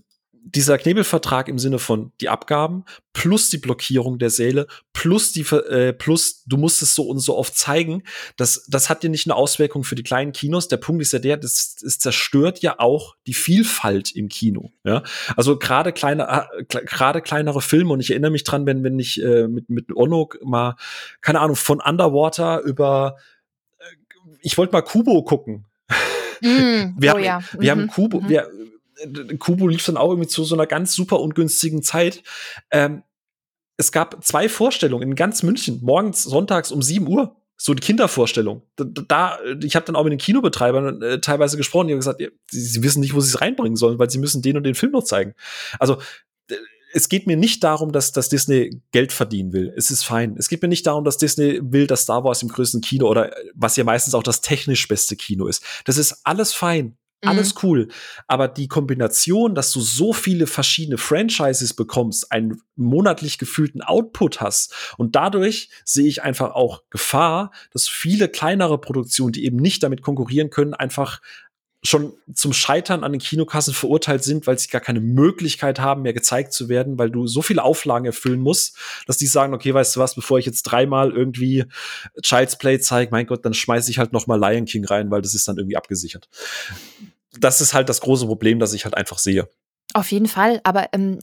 dieser 0.47 0.77
Knebelvertrag 0.77 1.47
im 1.47 1.57
Sinne 1.57 1.79
von 1.79 2.11
die 2.21 2.29
Abgaben 2.29 2.85
plus 3.13 3.49
die 3.49 3.57
Blockierung 3.57 4.19
der 4.19 4.29
Säle 4.29 4.67
plus 4.93 5.31
die 5.31 5.41
äh, 5.41 5.91
plus 5.91 6.43
du 6.45 6.57
musst 6.57 6.83
es 6.83 6.93
so 6.93 7.07
und 7.07 7.17
so 7.17 7.35
oft 7.35 7.57
zeigen, 7.57 8.03
das 8.37 8.65
das 8.69 8.87
hat 8.87 9.03
ja 9.03 9.09
nicht 9.09 9.25
eine 9.25 9.35
Auswirkung 9.35 9.83
für 9.83 9.95
die 9.95 10.03
kleinen 10.03 10.33
Kinos. 10.33 10.67
Der 10.67 10.77
Punkt 10.77 11.01
ist 11.01 11.13
ja 11.13 11.19
der, 11.19 11.37
das, 11.37 11.75
das 11.81 11.97
zerstört 11.97 12.59
ja 12.59 12.79
auch 12.79 13.15
die 13.25 13.33
Vielfalt 13.33 14.15
im 14.15 14.29
Kino. 14.29 14.71
Ja, 14.83 15.01
also 15.35 15.57
gerade 15.57 15.91
kleine 15.91 16.47
äh, 16.59 16.63
gerade 16.65 17.21
kleinere 17.21 17.61
Filme 17.61 17.93
und 17.93 17.99
ich 17.99 18.11
erinnere 18.11 18.31
mich 18.31 18.43
dran, 18.43 18.67
wenn 18.67 18.83
wenn 18.83 18.99
ich 18.99 19.21
äh, 19.23 19.47
mit 19.47 19.69
mit 19.69 19.95
Ono 19.95 20.29
mal 20.43 20.75
keine 21.21 21.39
Ahnung 21.39 21.55
von 21.55 21.81
Underwater 21.81 22.61
über 22.61 23.17
äh, 23.79 23.83
ich 24.41 24.59
wollte 24.59 24.73
mal 24.73 24.81
Kubo 24.81 25.23
gucken. 25.23 25.65
Mm, 26.41 26.93
wir 26.97 27.11
oh 27.11 27.15
haben, 27.15 27.23
ja. 27.23 27.41
wir 27.57 27.75
mhm, 27.75 27.81
haben 27.81 27.87
Kubo, 27.87 28.21
mhm. 28.21 28.29
wir, 28.29 28.47
Kubo 29.39 29.67
lief 29.67 29.85
dann 29.85 29.97
auch 29.97 30.09
irgendwie 30.09 30.27
zu 30.27 30.43
so 30.43 30.55
einer 30.55 30.67
ganz 30.67 30.93
super 30.93 31.19
ungünstigen 31.19 31.83
Zeit. 31.83 32.23
Ähm, 32.71 33.03
es 33.77 33.91
gab 33.91 34.23
zwei 34.23 34.47
Vorstellungen 34.47 35.09
in 35.09 35.15
ganz 35.15 35.43
München, 35.43 35.79
morgens, 35.83 36.23
sonntags 36.23 36.71
um 36.71 36.81
7 36.81 37.07
Uhr. 37.07 37.35
So 37.57 37.73
die 37.73 37.81
Kindervorstellung. 37.81 38.63
Da, 38.75 39.39
ich 39.63 39.77
habe 39.77 39.85
dann 39.85 39.95
auch 39.95 40.03
mit 40.03 40.11
den 40.11 40.19
Kinobetreibern 40.19 41.01
äh, 41.01 41.21
teilweise 41.21 41.55
gesprochen, 41.55 41.87
die 41.87 41.93
haben 41.93 41.99
gesagt, 41.99 42.21
sie, 42.51 42.59
sie, 42.59 42.83
wissen 42.83 42.99
nicht, 42.99 43.13
wo 43.13 43.21
sie 43.21 43.29
es 43.29 43.39
reinbringen 43.39 43.77
sollen, 43.77 43.97
weil 43.97 44.09
sie 44.09 44.17
müssen 44.17 44.41
den 44.41 44.57
und 44.57 44.63
den 44.63 44.75
Film 44.75 44.91
noch 44.91 45.05
zeigen. 45.05 45.35
Also 45.79 45.97
es 46.95 47.09
geht 47.09 47.27
mir 47.27 47.35
nicht 47.35 47.61
darum, 47.61 47.91
dass, 47.91 48.13
dass 48.13 48.29
Disney 48.29 48.81
Geld 48.93 49.11
verdienen 49.11 49.51
will. 49.51 49.73
Es 49.75 49.91
ist 49.91 50.03
fein. 50.03 50.37
Es 50.37 50.47
geht 50.47 50.61
mir 50.61 50.69
nicht 50.69 50.87
darum, 50.87 51.03
dass 51.03 51.17
Disney 51.17 51.59
will, 51.61 51.87
dass 51.87 52.03
Star 52.03 52.23
Wars 52.23 52.41
im 52.41 52.47
größten 52.47 52.79
Kino 52.79 53.09
oder 53.09 53.35
was 53.53 53.75
ja 53.75 53.83
meistens 53.83 54.13
auch 54.13 54.23
das 54.23 54.39
technisch 54.39 54.87
beste 54.87 55.17
Kino 55.17 55.47
ist. 55.47 55.61
Das 55.83 55.97
ist 55.97 56.21
alles 56.23 56.53
fein. 56.53 56.97
Alles 57.21 57.55
mhm. 57.55 57.59
cool. 57.63 57.87
Aber 58.27 58.47
die 58.47 58.67
Kombination, 58.67 59.55
dass 59.55 59.71
du 59.71 59.81
so 59.81 60.13
viele 60.13 60.47
verschiedene 60.47 60.97
Franchises 60.97 61.73
bekommst, 61.73 62.31
einen 62.31 62.61
monatlich 62.75 63.37
gefühlten 63.37 63.81
Output 63.81 64.41
hast 64.41 64.73
und 64.97 65.15
dadurch 65.15 65.69
sehe 65.83 66.07
ich 66.07 66.23
einfach 66.23 66.51
auch 66.51 66.83
Gefahr, 66.89 67.51
dass 67.71 67.87
viele 67.87 68.27
kleinere 68.29 68.79
Produktionen, 68.79 69.31
die 69.31 69.45
eben 69.45 69.57
nicht 69.57 69.81
damit 69.83 70.01
konkurrieren 70.01 70.49
können, 70.49 70.73
einfach 70.73 71.21
schon 71.85 72.13
zum 72.33 72.53
Scheitern 72.53 73.03
an 73.03 73.11
den 73.11 73.21
Kinokassen 73.21 73.73
verurteilt 73.73 74.23
sind, 74.23 74.47
weil 74.47 74.59
sie 74.59 74.67
gar 74.67 74.81
keine 74.81 74.99
Möglichkeit 74.99 75.79
haben, 75.79 76.01
mehr 76.01 76.13
gezeigt 76.13 76.53
zu 76.53 76.69
werden, 76.69 76.97
weil 76.97 77.09
du 77.09 77.27
so 77.27 77.41
viele 77.41 77.63
Auflagen 77.63 78.05
erfüllen 78.05 78.41
musst, 78.41 78.77
dass 79.07 79.17
die 79.17 79.27
sagen, 79.27 79.53
okay, 79.53 79.73
weißt 79.73 79.95
du 79.95 79.99
was, 79.99 80.15
bevor 80.15 80.39
ich 80.39 80.45
jetzt 80.45 80.63
dreimal 80.63 81.11
irgendwie 81.11 81.65
Child's 82.21 82.57
Play 82.57 82.79
zeige, 82.79 83.11
mein 83.11 83.27
Gott, 83.27 83.45
dann 83.45 83.53
schmeiße 83.53 83.89
ich 83.91 83.99
halt 83.99 84.13
noch 84.13 84.27
mal 84.27 84.39
Lion 84.39 84.65
King 84.65 84.85
rein, 84.85 85.11
weil 85.11 85.21
das 85.21 85.33
ist 85.33 85.47
dann 85.47 85.57
irgendwie 85.57 85.77
abgesichert 85.77 86.27
das 87.39 87.61
ist 87.61 87.73
halt 87.73 87.89
das 87.89 88.01
große 88.01 88.25
Problem, 88.25 88.59
das 88.59 88.73
ich 88.73 88.85
halt 88.85 88.95
einfach 88.95 89.17
sehe. 89.17 89.49
Auf 89.93 90.11
jeden 90.11 90.27
Fall, 90.27 90.59
aber 90.63 90.87
ähm, 90.91 91.19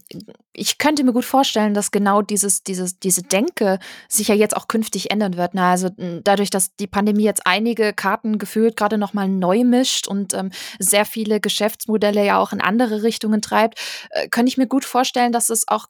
ich 0.54 0.78
könnte 0.78 1.04
mir 1.04 1.12
gut 1.12 1.26
vorstellen, 1.26 1.74
dass 1.74 1.90
genau 1.90 2.22
dieses, 2.22 2.62
dieses, 2.62 2.98
diese 2.98 3.22
Denke 3.22 3.78
sich 4.08 4.28
ja 4.28 4.34
jetzt 4.34 4.56
auch 4.56 4.66
künftig 4.66 5.10
ändern 5.10 5.36
wird. 5.36 5.52
Na, 5.52 5.72
also 5.72 5.90
dadurch, 6.24 6.48
dass 6.48 6.74
die 6.76 6.86
Pandemie 6.86 7.24
jetzt 7.24 7.46
einige 7.46 7.92
Karten 7.92 8.38
gefühlt 8.38 8.76
gerade 8.76 8.96
nochmal 8.96 9.28
neu 9.28 9.64
mischt 9.64 10.08
und 10.08 10.32
ähm, 10.32 10.52
sehr 10.78 11.04
viele 11.04 11.40
Geschäftsmodelle 11.40 12.24
ja 12.24 12.38
auch 12.38 12.52
in 12.52 12.62
andere 12.62 13.02
Richtungen 13.02 13.42
treibt, 13.42 13.78
äh, 14.10 14.28
könnte 14.28 14.48
ich 14.48 14.56
mir 14.56 14.68
gut 14.68 14.86
vorstellen, 14.86 15.32
dass 15.32 15.50
es 15.50 15.68
auch 15.68 15.86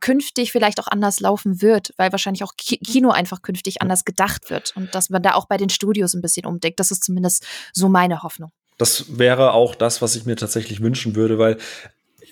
künftig 0.00 0.50
vielleicht 0.50 0.80
auch 0.80 0.88
anders 0.88 1.20
laufen 1.20 1.62
wird, 1.62 1.92
weil 1.98 2.10
wahrscheinlich 2.10 2.42
auch 2.42 2.54
Kino 2.56 3.10
einfach 3.10 3.42
künftig 3.42 3.80
anders 3.80 4.04
gedacht 4.04 4.50
wird 4.50 4.72
und 4.76 4.94
dass 4.94 5.10
man 5.10 5.22
da 5.22 5.34
auch 5.34 5.46
bei 5.46 5.56
den 5.56 5.68
Studios 5.68 6.14
ein 6.14 6.22
bisschen 6.22 6.46
umdenkt. 6.46 6.80
Das 6.80 6.90
ist 6.90 7.04
zumindest 7.04 7.46
so 7.72 7.88
meine 7.88 8.22
Hoffnung. 8.22 8.50
Das 8.76 9.18
wäre 9.18 9.52
auch 9.52 9.74
das, 9.74 10.02
was 10.02 10.16
ich 10.16 10.26
mir 10.26 10.36
tatsächlich 10.36 10.80
wünschen 10.80 11.14
würde, 11.14 11.38
weil 11.38 11.58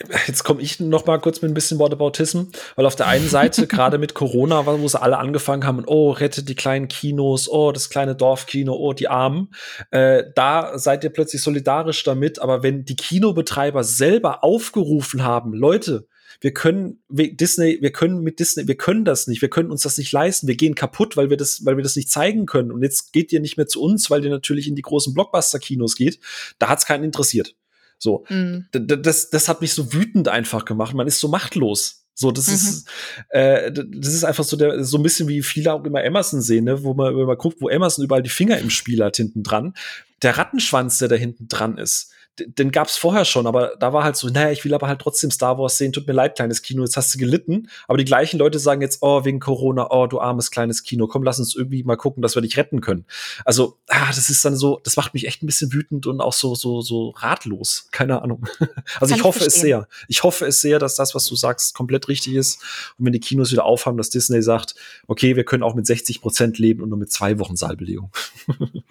jetzt 0.27 0.45
komme 0.45 0.63
ich 0.63 0.81
noch 0.81 1.07
mal 1.07 1.19
kurz 1.19 1.43
mit 1.43 1.51
ein 1.51 1.55
bisschen 1.55 1.79
Whataboutism, 1.79 2.45
weil 2.77 2.87
auf 2.87 2.97
der 2.97 3.07
einen 3.09 3.29
Seite 3.29 3.67
gerade 3.69 3.99
mit 3.99 4.15
Corona, 4.15 4.67
wo 4.67 4.89
sie 4.89 5.01
alle 5.01 5.19
angefangen 5.19 5.65
haben, 5.65 5.85
oh, 5.87 6.11
rettet 6.11 6.49
die 6.49 6.55
kleinen 6.55 6.89
Kinos, 6.89 7.49
oh, 7.49 7.73
das 7.73 7.91
kleine 7.91 8.15
Dorfkino, 8.15 8.75
oh, 8.75 8.93
die 8.93 9.09
Armen, 9.09 9.49
äh, 9.91 10.25
da 10.35 10.79
seid 10.79 11.05
ihr 11.05 11.11
plötzlich 11.11 11.43
solidarisch 11.43 12.03
damit, 12.05 12.39
aber 12.39 12.63
wenn 12.63 12.85
die 12.85 12.97
Kinobetreiber 12.97 13.85
selber 13.85 14.45
aufgerufen 14.45 15.23
haben, 15.25 15.53
Leute, 15.53 16.07
wir 16.41 16.53
können 16.53 17.01
wir, 17.09 17.35
Disney, 17.37 17.79
wir 17.81 17.93
können 17.93 18.23
mit 18.23 18.41
Disney, 18.41 18.67
wir 18.67 18.77
können 18.77 19.05
das 19.05 19.29
nicht, 19.29 19.43
wir 19.43 19.49
können 19.49 19.71
uns 19.71 19.83
das 19.83 19.97
nicht 19.97 20.11
leisten, 20.11 20.49
wir 20.49 20.57
gehen 20.57 20.75
kaputt, 20.75 21.17
weil 21.17 21.31
wir 21.31 21.37
das, 21.37 21.65
weil 21.65 21.77
wir 21.77 21.85
das 21.85 21.95
nicht 21.95 22.11
zeigen 22.11 22.47
können. 22.47 22.73
Und 22.73 22.83
jetzt 22.83 23.13
geht 23.13 23.33
ihr 23.33 23.39
nicht 23.41 23.57
mehr 23.57 23.69
zu 23.69 23.81
uns, 23.81 24.11
weil 24.11 24.25
ihr 24.25 24.31
natürlich 24.31 24.67
in 24.67 24.75
die 24.75 24.83
großen 24.83 25.15
Blockbuster-Kinos 25.15 25.95
geht. 25.95 26.19
Da 26.59 26.69
hat's 26.69 26.85
keinen 26.85 27.05
interessiert. 27.05 27.55
So, 28.03 28.25
mhm. 28.31 28.67
das, 28.73 29.31
das 29.31 29.49
hat 29.49 29.61
mich 29.61 29.75
so 29.75 29.93
wütend 29.93 30.27
einfach 30.27 30.65
gemacht. 30.65 30.93
Man 30.93 31.07
ist 31.07 31.21
so 31.21 31.29
machtlos. 31.29 32.05
So, 32.15 32.33
das 32.33 32.49
mhm. 32.49 32.55
ist, 32.55 32.89
äh, 33.29 33.71
das 33.71 34.13
ist 34.13 34.25
einfach 34.25 34.43
so 34.43 34.57
der, 34.57 34.83
so 34.83 34.97
ein 34.97 35.05
bisschen 35.05 35.29
wie 35.29 35.41
viele 35.41 35.73
auch 35.73 35.85
immer 35.85 36.03
Emerson 36.03 36.43
sehen, 36.43 36.65
ne? 36.65 36.83
wo 36.83 36.95
man, 36.95 37.17
wenn 37.17 37.27
man 37.27 37.39
guckt, 37.39 37.61
wo 37.61 37.69
Emerson 37.69 38.05
überall 38.05 38.25
die 38.25 38.29
Finger 38.29 38.59
im 38.59 38.71
Spiel 38.71 39.05
hat 39.05 39.19
hinten 39.19 39.45
dran. 39.45 39.75
Der 40.21 40.37
Rattenschwanz, 40.37 40.99
der 40.99 41.07
da 41.07 41.15
hinten 41.15 41.47
dran 41.47 41.79
ist, 41.79 42.12
den 42.39 42.71
gab's 42.71 42.97
vorher 42.97 43.27
schon, 43.27 43.47
aber 43.47 43.75
da 43.79 43.93
war 43.93 44.05
halt 44.05 44.17
so, 44.17 44.29
naja, 44.29 44.51
ich 44.51 44.65
will 44.65 44.73
aber 44.73 44.89
halt 44.89 45.01
trotzdem 45.01 45.31
Star 45.31 45.59
Wars 45.59 45.77
sehen, 45.77 45.93
tut 45.93 46.07
mir 46.07 46.15
leid, 46.15 46.35
kleines 46.35 46.63
Kino, 46.63 46.83
jetzt 46.83 46.97
hast 46.97 47.15
du 47.15 47.19
gelitten. 47.19 47.69
Aber 47.87 47.99
die 47.99 48.07
gleichen 48.07 48.39
Leute 48.39 48.59
sagen 48.59 48.81
jetzt, 48.81 48.99
oh, 49.03 49.25
wegen 49.27 49.39
Corona, 49.39 49.89
oh, 49.91 50.07
du 50.07 50.19
armes 50.19 50.51
kleines 50.51 50.83
Kino, 50.83 51.07
komm, 51.07 51.23
lass 51.23 51.39
uns 51.39 51.55
irgendwie 51.55 51.85
mal 51.85 51.97
gucken, 51.97 52.23
dass 52.23 52.35
wir 52.35 52.41
dich 52.41 52.57
retten 52.57 52.81
können. 52.81 53.05
Also, 53.45 53.79
ah, 53.89 54.07
das 54.07 54.31
ist 54.31 54.45
dann 54.45 54.57
so, 54.57 54.81
das 54.83 54.97
macht 54.97 55.13
mich 55.13 55.27
echt 55.27 55.43
ein 55.43 55.47
bisschen 55.47 55.73
wütend 55.75 56.07
und 56.07 56.21
auch 56.23 56.33
so, 56.33 56.55
so, 56.55 56.81
so 56.81 57.11
ratlos. 57.11 57.89
Keine 57.91 58.23
Ahnung. 58.23 58.47
Also 59.01 59.13
Kann 59.13 59.19
ich 59.19 59.25
hoffe 59.25 59.41
ich 59.41 59.47
es 59.47 59.55
sehr. 59.55 59.89
Ich 60.09 60.23
hoffe 60.23 60.47
es 60.47 60.61
sehr, 60.61 60.79
dass 60.79 60.97
das, 60.97 61.15
was 61.15 61.27
du 61.27 61.35
sagst, 61.35 61.75
komplett 61.75 62.09
richtig 62.09 62.35
ist. 62.35 62.63
Und 62.99 63.07
wenn 63.07 63.13
die 63.13 63.21
Kinos 63.21 63.51
wieder 63.51 63.65
aufhaben, 63.65 63.97
dass 63.97 64.11
Disney 64.11 64.43
sagt, 64.43 64.75
okay, 65.07 65.35
wir 65.37 65.45
können 65.45 65.63
auch 65.63 65.75
mit 65.75 65.87
60 65.87 66.21
Prozent 66.21 66.59
leben 66.59 66.83
und 66.83 66.89
nur 66.89 66.99
mit 66.99 67.11
zwei 67.11 67.39
Wochen 67.39 67.57
Saalbelegung. 67.57 68.11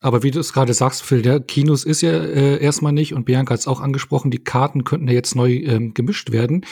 Aber 0.00 0.22
wie 0.22 0.30
du 0.30 0.40
es 0.40 0.52
gerade 0.52 0.74
sagst, 0.74 1.02
Phil, 1.02 1.22
der 1.22 1.40
Kinos 1.40 1.84
ist 1.84 2.02
ja 2.02 2.12
äh, 2.12 2.62
erstmal 2.62 2.92
nicht 2.92 3.14
und 3.14 3.24
Bianca 3.24 3.54
hat 3.54 3.60
es 3.60 3.66
auch 3.66 3.80
angesprochen, 3.80 4.30
die 4.30 4.44
Karten 4.44 4.84
könnten 4.84 5.08
ja 5.08 5.14
jetzt 5.14 5.34
neu 5.34 5.54
ähm, 5.54 5.94
gemischt 5.94 6.32
werden. 6.32 6.66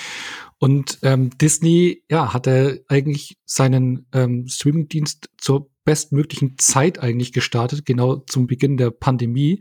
Und 0.59 0.99
ähm, 1.03 1.31
Disney, 1.39 2.05
ja, 2.11 2.33
hat 2.35 2.47
er 2.47 2.79
eigentlich 2.89 3.39
seinen 3.45 4.07
ähm, 4.13 4.47
Streamingdienst 4.47 5.31
zur 5.39 5.71
bestmöglichen 5.85 6.57
Zeit 6.59 6.99
eigentlich 6.99 7.33
gestartet, 7.33 7.85
genau 7.87 8.17
zum 8.17 8.47
Beginn 8.47 8.77
der 8.77 8.91
Pandemie 8.91 9.61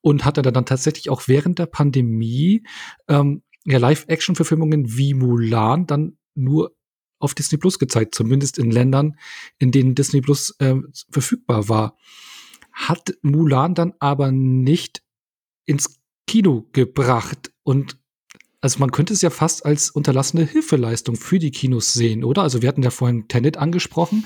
und 0.00 0.24
hat 0.24 0.36
er 0.36 0.42
dann 0.42 0.66
tatsächlich 0.66 1.10
auch 1.10 1.28
während 1.28 1.58
der 1.58 1.66
Pandemie 1.66 2.62
ähm, 3.08 3.42
ja, 3.64 3.78
Live-Action-Verfilmungen 3.78 4.96
wie 4.96 5.14
Mulan 5.14 5.86
dann 5.86 6.18
nur 6.34 6.74
auf 7.18 7.34
Disney 7.34 7.58
Plus 7.58 7.78
gezeigt, 7.78 8.14
zumindest 8.14 8.58
in 8.58 8.70
Ländern, 8.70 9.16
in 9.58 9.72
denen 9.72 9.94
Disney 9.94 10.20
Plus 10.20 10.54
äh, 10.60 10.76
verfügbar 11.10 11.68
war 11.68 11.96
hat 12.78 13.14
Mulan 13.22 13.74
dann 13.74 13.92
aber 13.98 14.30
nicht 14.30 15.02
ins 15.66 15.98
Kino 16.26 16.68
gebracht. 16.72 17.50
Und 17.64 17.98
also 18.60 18.78
man 18.78 18.92
könnte 18.92 19.12
es 19.12 19.22
ja 19.22 19.30
fast 19.30 19.66
als 19.66 19.90
unterlassene 19.90 20.44
Hilfeleistung 20.44 21.16
für 21.16 21.38
die 21.38 21.50
Kinos 21.50 21.92
sehen, 21.92 22.24
oder? 22.24 22.42
Also 22.42 22.62
wir 22.62 22.68
hatten 22.68 22.82
ja 22.82 22.90
vorhin 22.90 23.28
Tenet 23.28 23.56
angesprochen, 23.56 24.24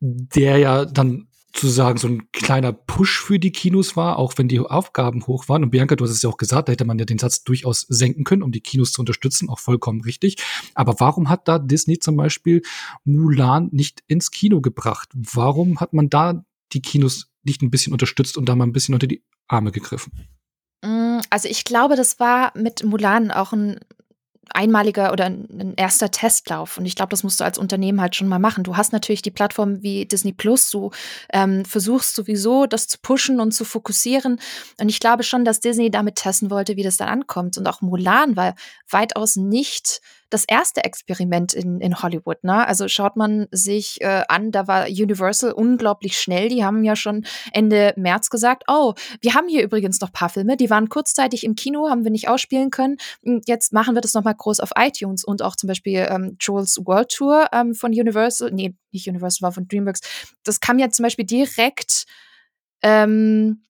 der 0.00 0.58
ja 0.58 0.84
dann 0.84 1.28
zu 1.52 1.66
sagen, 1.66 1.98
so 1.98 2.06
ein 2.06 2.30
kleiner 2.30 2.72
Push 2.72 3.20
für 3.20 3.38
die 3.38 3.50
Kinos 3.50 3.96
war, 3.96 4.18
auch 4.18 4.34
wenn 4.36 4.48
die 4.48 4.60
Aufgaben 4.60 5.26
hoch 5.26 5.48
waren. 5.48 5.64
Und 5.64 5.70
Bianca, 5.70 5.96
du 5.96 6.04
hast 6.04 6.12
es 6.12 6.22
ja 6.22 6.28
auch 6.28 6.36
gesagt, 6.36 6.68
da 6.68 6.72
hätte 6.72 6.84
man 6.84 6.98
ja 6.98 7.04
den 7.04 7.18
Satz 7.18 7.42
durchaus 7.42 7.80
senken 7.88 8.22
können, 8.22 8.42
um 8.42 8.52
die 8.52 8.60
Kinos 8.60 8.92
zu 8.92 9.00
unterstützen, 9.00 9.48
auch 9.48 9.58
vollkommen 9.58 10.02
richtig. 10.02 10.36
Aber 10.74 11.00
warum 11.00 11.28
hat 11.28 11.48
da 11.48 11.58
Disney 11.58 11.98
zum 11.98 12.16
Beispiel 12.16 12.62
Mulan 13.04 13.70
nicht 13.72 14.04
ins 14.06 14.30
Kino 14.30 14.60
gebracht? 14.60 15.08
Warum 15.14 15.80
hat 15.80 15.94
man 15.94 16.10
da 16.10 16.44
die 16.72 16.82
Kinos 16.82 17.30
nicht 17.42 17.62
ein 17.62 17.70
bisschen 17.70 17.92
unterstützt 17.92 18.36
und 18.36 18.48
da 18.48 18.54
mal 18.54 18.66
ein 18.66 18.72
bisschen 18.72 18.94
unter 18.94 19.06
die 19.06 19.24
Arme 19.46 19.72
gegriffen? 19.72 20.12
Mm, 20.84 21.20
also 21.30 21.48
ich 21.48 21.64
glaube, 21.64 21.96
das 21.96 22.20
war 22.20 22.52
mit 22.56 22.84
Mulan 22.84 23.30
auch 23.30 23.52
ein 23.52 23.80
einmaliger 24.54 25.12
oder 25.12 25.26
ein 25.26 25.74
erster 25.76 26.10
Testlauf. 26.10 26.78
Und 26.78 26.86
ich 26.86 26.94
glaube, 26.94 27.10
das 27.10 27.22
musst 27.22 27.40
du 27.40 27.44
als 27.44 27.58
Unternehmen 27.58 28.00
halt 28.00 28.16
schon 28.16 28.28
mal 28.28 28.38
machen. 28.38 28.64
Du 28.64 28.76
hast 28.76 28.92
natürlich 28.92 29.22
die 29.22 29.30
Plattform 29.30 29.82
wie 29.82 30.06
Disney 30.06 30.32
Plus, 30.32 30.70
du 30.70 30.90
ähm, 31.32 31.64
versuchst 31.64 32.14
sowieso, 32.14 32.66
das 32.66 32.88
zu 32.88 32.98
pushen 33.00 33.40
und 33.40 33.52
zu 33.52 33.64
fokussieren. 33.64 34.40
Und 34.80 34.88
ich 34.88 35.00
glaube 35.00 35.22
schon, 35.22 35.44
dass 35.44 35.60
Disney 35.60 35.90
damit 35.90 36.16
testen 36.16 36.50
wollte, 36.50 36.76
wie 36.76 36.82
das 36.82 36.96
dann 36.96 37.08
ankommt. 37.08 37.58
Und 37.58 37.66
auch 37.66 37.80
Mulan 37.80 38.36
war 38.36 38.54
weitaus 38.90 39.36
nicht 39.36 40.00
das 40.30 40.44
erste 40.46 40.84
Experiment 40.84 41.54
in, 41.54 41.80
in 41.80 42.02
Hollywood. 42.02 42.42
Ne? 42.44 42.66
Also 42.66 42.88
schaut 42.88 43.16
man 43.16 43.46
sich 43.50 44.00
äh, 44.00 44.22
an, 44.28 44.50
da 44.50 44.66
war 44.66 44.86
Universal 44.86 45.52
unglaublich 45.52 46.18
schnell. 46.18 46.48
Die 46.48 46.64
haben 46.64 46.84
ja 46.84 46.96
schon 46.96 47.24
Ende 47.52 47.94
März 47.96 48.30
gesagt, 48.30 48.64
oh, 48.68 48.94
wir 49.20 49.34
haben 49.34 49.48
hier 49.48 49.62
übrigens 49.62 50.00
noch 50.00 50.12
paar 50.12 50.28
Filme, 50.28 50.56
die 50.56 50.70
waren 50.70 50.88
kurzzeitig 50.88 51.44
im 51.44 51.54
Kino, 51.54 51.88
haben 51.88 52.04
wir 52.04 52.10
nicht 52.10 52.28
ausspielen 52.28 52.70
können. 52.70 52.96
Jetzt 53.46 53.72
machen 53.72 53.94
wir 53.94 54.00
das 54.00 54.14
nochmal 54.14 54.34
groß 54.34 54.60
auf 54.60 54.70
iTunes 54.76 55.24
und 55.24 55.42
auch 55.42 55.56
zum 55.56 55.68
Beispiel 55.68 56.06
ähm, 56.08 56.36
Joel's 56.40 56.78
World 56.84 57.10
Tour 57.10 57.48
ähm, 57.52 57.74
von 57.74 57.92
Universal, 57.92 58.50
nee, 58.52 58.74
nicht 58.92 59.08
Universal, 59.08 59.42
war 59.42 59.52
von 59.52 59.66
DreamWorks. 59.68 60.00
Das 60.44 60.60
kam 60.60 60.78
ja 60.78 60.90
zum 60.90 61.04
Beispiel 61.04 61.24
direkt 61.24 62.04
ähm, 62.82 63.62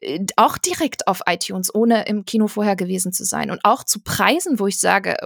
äh, 0.00 0.24
auch 0.36 0.58
direkt 0.58 1.06
auf 1.06 1.22
iTunes, 1.26 1.74
ohne 1.74 2.04
im 2.04 2.24
Kino 2.24 2.48
vorher 2.48 2.76
gewesen 2.76 3.12
zu 3.12 3.24
sein. 3.24 3.50
Und 3.50 3.64
auch 3.64 3.84
zu 3.84 4.00
Preisen, 4.02 4.58
wo 4.58 4.66
ich 4.66 4.78
sage, 4.78 5.16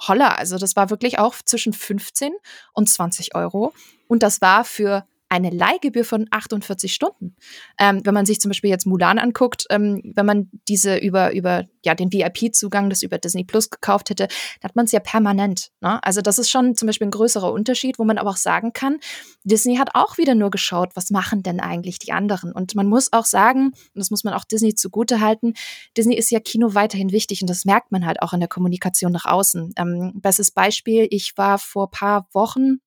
holla, 0.00 0.34
also 0.34 0.58
das 0.58 0.76
war 0.76 0.90
wirklich 0.90 1.18
auch 1.18 1.34
zwischen 1.44 1.72
15 1.72 2.34
und 2.72 2.88
20 2.88 3.34
Euro. 3.34 3.72
Und 4.06 4.22
das 4.22 4.40
war 4.40 4.64
für 4.64 5.04
eine 5.28 5.50
Leihgebühr 5.50 6.04
von 6.04 6.26
48 6.30 6.92
Stunden. 6.92 7.36
Ähm, 7.78 8.00
wenn 8.04 8.14
man 8.14 8.26
sich 8.26 8.40
zum 8.40 8.50
Beispiel 8.50 8.70
jetzt 8.70 8.86
Mulan 8.86 9.18
anguckt, 9.18 9.66
ähm, 9.70 10.12
wenn 10.16 10.26
man 10.26 10.50
diese 10.68 10.96
über, 10.96 11.32
über 11.32 11.64
ja, 11.84 11.94
den 11.94 12.12
VIP-Zugang, 12.12 12.90
das 12.90 13.02
über 13.02 13.18
Disney 13.18 13.44
Plus 13.44 13.70
gekauft 13.70 14.10
hätte, 14.10 14.28
hat 14.62 14.76
man 14.76 14.86
es 14.86 14.92
ja 14.92 15.00
permanent. 15.00 15.70
Ne? 15.80 16.02
Also 16.02 16.20
das 16.20 16.38
ist 16.38 16.50
schon 16.50 16.76
zum 16.76 16.86
Beispiel 16.86 17.08
ein 17.08 17.12
größerer 17.12 17.52
Unterschied, 17.52 17.98
wo 17.98 18.04
man 18.04 18.18
aber 18.18 18.30
auch 18.30 18.36
sagen 18.36 18.72
kann, 18.72 18.98
Disney 19.44 19.76
hat 19.76 19.94
auch 19.94 20.18
wieder 20.18 20.34
nur 20.34 20.50
geschaut, 20.50 20.90
was 20.94 21.10
machen 21.10 21.42
denn 21.42 21.60
eigentlich 21.60 21.98
die 21.98 22.12
anderen? 22.12 22.52
Und 22.52 22.74
man 22.74 22.86
muss 22.86 23.12
auch 23.12 23.24
sagen, 23.24 23.68
und 23.68 23.96
das 23.96 24.10
muss 24.10 24.24
man 24.24 24.34
auch 24.34 24.44
Disney 24.44 24.74
zugute 24.74 25.20
halten, 25.20 25.54
Disney 25.96 26.16
ist 26.16 26.30
ja 26.30 26.40
Kino 26.40 26.74
weiterhin 26.74 27.12
wichtig 27.12 27.42
und 27.42 27.50
das 27.50 27.64
merkt 27.64 27.92
man 27.92 28.06
halt 28.06 28.22
auch 28.22 28.32
in 28.32 28.40
der 28.40 28.48
Kommunikation 28.48 29.12
nach 29.12 29.26
außen. 29.26 29.74
Ähm, 29.76 30.12
bestes 30.16 30.50
Beispiel, 30.50 31.06
ich 31.10 31.36
war 31.36 31.58
vor 31.58 31.90
paar 31.90 32.26
Wochen 32.32 32.80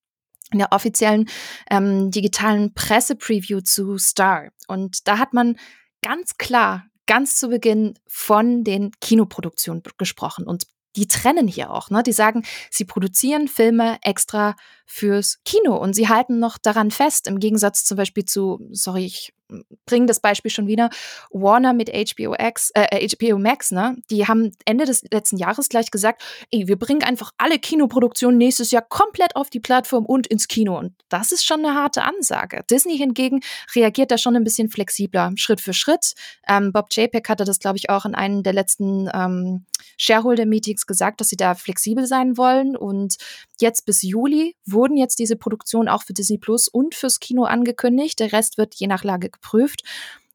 in 0.52 0.60
der 0.60 0.72
offiziellen 0.72 1.30
ähm, 1.70 2.12
digitalen 2.12 2.74
Pressepreview 2.74 3.62
zu 3.62 3.97
Star. 3.97 4.49
Und 4.68 5.08
da 5.08 5.18
hat 5.18 5.34
man 5.34 5.58
ganz 6.02 6.38
klar, 6.38 6.86
ganz 7.08 7.38
zu 7.38 7.49
Beginn 7.49 7.95
von 8.08 8.64
den 8.64 8.91
Kinoproduktionen 9.02 9.84
gesprochen. 9.97 10.45
Und 10.45 10.66
die 10.95 11.08
trennen 11.08 11.47
hier 11.47 11.72
auch. 11.72 11.89
Ne? 11.89 12.04
Die 12.04 12.12
sagen, 12.12 12.43
sie 12.70 12.86
produzieren 12.86 13.47
Filme 13.47 13.97
extra 14.02 14.56
fürs 14.92 15.39
Kino 15.46 15.78
und 15.78 15.94
sie 15.94 16.10
halten 16.10 16.38
noch 16.38 16.58
daran 16.58 16.92
fest, 16.92 17.26
im 17.28 17.39
Gegensatz 17.39 17.86
zum 17.86 17.96
Beispiel 17.96 18.26
zu, 18.26 18.60
sorry, 18.72 19.06
ich 19.06 19.34
bringe 19.86 20.06
das 20.06 20.20
Beispiel 20.20 20.52
schon 20.52 20.68
wieder, 20.68 20.89
Warner 21.32 21.74
mit 21.74 21.89
HBO, 21.89 22.36
X, 22.38 22.72
äh, 22.74 23.08
HBO 23.08 23.38
Max, 23.38 23.72
ne? 23.72 23.98
Die 24.10 24.28
haben 24.28 24.52
Ende 24.66 24.86
des 24.86 25.04
letzten 25.12 25.38
Jahres 25.38 25.70
gleich 25.70 25.92
gesagt, 25.92 26.22
ey, 26.52 26.68
wir 26.68 26.78
bringen 26.78 27.04
einfach 27.04 27.32
alle 27.38 27.60
Kinoproduktionen 27.60 28.38
nächstes 28.38 28.72
Jahr 28.72 28.82
komplett 28.82 29.36
auf 29.36 29.50
die 29.50 29.60
Plattform 29.60 30.06
und 30.06 30.28
ins 30.28 30.48
Kino. 30.48 30.78
Und 30.78 30.94
das 31.10 31.32
ist 31.32 31.46
schon 31.46 31.66
eine 31.66 31.76
harte 31.76 32.04
Ansage. 32.04 32.64
Disney 32.70 32.98
hingegen 32.98 33.42
reagiert 33.76 34.12
da 34.12 34.18
schon 34.18 34.36
ein 34.36 34.44
bisschen 34.44 34.70
flexibler, 34.70 35.32
Schritt 35.36 35.62
für 35.62 35.74
Schritt. 35.74 36.14
Ähm, 36.48 36.72
Bob 36.72 36.88
JPEG 36.92 37.28
hatte 37.28 37.46
das, 37.46 37.60
glaube 37.60 37.78
ich, 37.78 37.89
auch 37.89 38.06
in 38.06 38.16
einem 38.16 38.44
der 38.44 38.54
letzten 38.54 39.10
ähm, 39.14 39.66
Shareholder-Meetings 39.98 40.86
gesagt, 40.86 41.22
dass 41.22 41.30
sie 41.30 41.38
da 41.38 41.56
flexibel 41.56 42.06
sein 42.06 42.38
wollen. 42.38 42.76
Und 42.76 43.16
jetzt 43.60 43.86
bis 43.86 44.02
Juli 44.02 44.56
wurden 44.82 44.97
jetzt 44.97 45.19
diese 45.19 45.36
Produktionen 45.36 45.88
auch 45.88 46.01
für 46.01 46.13
Disney 46.13 46.39
Plus 46.39 46.67
und 46.67 46.95
fürs 46.95 47.19
Kino 47.19 47.43
angekündigt. 47.43 48.19
Der 48.19 48.34
Rest 48.34 48.57
wird 48.57 48.73
je 48.73 48.88
nach 48.88 49.03
Lage 49.03 49.29
geprüft. 49.29 49.84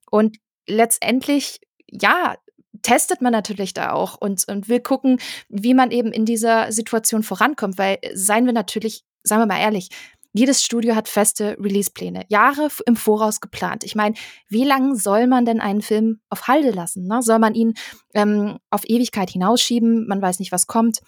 Und 0.08 0.36
letztendlich, 0.68 1.60
ja, 1.90 2.36
testet 2.82 3.22
man 3.22 3.32
natürlich 3.32 3.74
da 3.74 3.90
auch 3.90 4.16
und, 4.20 4.46
und 4.46 4.68
will 4.68 4.78
gucken, 4.78 5.18
wie 5.48 5.74
man 5.74 5.90
eben 5.90 6.12
in 6.12 6.24
dieser 6.24 6.70
Situation 6.70 7.24
vorankommt, 7.24 7.76
weil 7.76 7.98
seien 8.14 8.46
wir 8.46 8.52
natürlich, 8.52 9.04
sagen 9.24 9.42
wir 9.42 9.46
mal 9.46 9.60
ehrlich, 9.60 9.88
jedes 10.32 10.62
Studio 10.62 10.94
hat 10.94 11.08
feste 11.08 11.56
Release-Pläne, 11.58 12.26
Jahre 12.28 12.68
im 12.84 12.94
Voraus 12.94 13.40
geplant. 13.40 13.82
Ich 13.82 13.96
meine, 13.96 14.14
wie 14.48 14.64
lange 14.64 14.94
soll 14.94 15.26
man 15.26 15.44
denn 15.44 15.60
einen 15.60 15.82
Film 15.82 16.20
auf 16.28 16.46
Halde 16.46 16.70
lassen? 16.70 17.08
Ne? 17.08 17.22
Soll 17.22 17.40
man 17.40 17.54
ihn 17.54 17.74
ähm, 18.14 18.58
auf 18.70 18.82
Ewigkeit 18.84 19.30
hinausschieben? 19.30 20.06
Man 20.06 20.22
weiß 20.22 20.38
nicht, 20.38 20.52
was 20.52 20.68
kommt. 20.68 21.00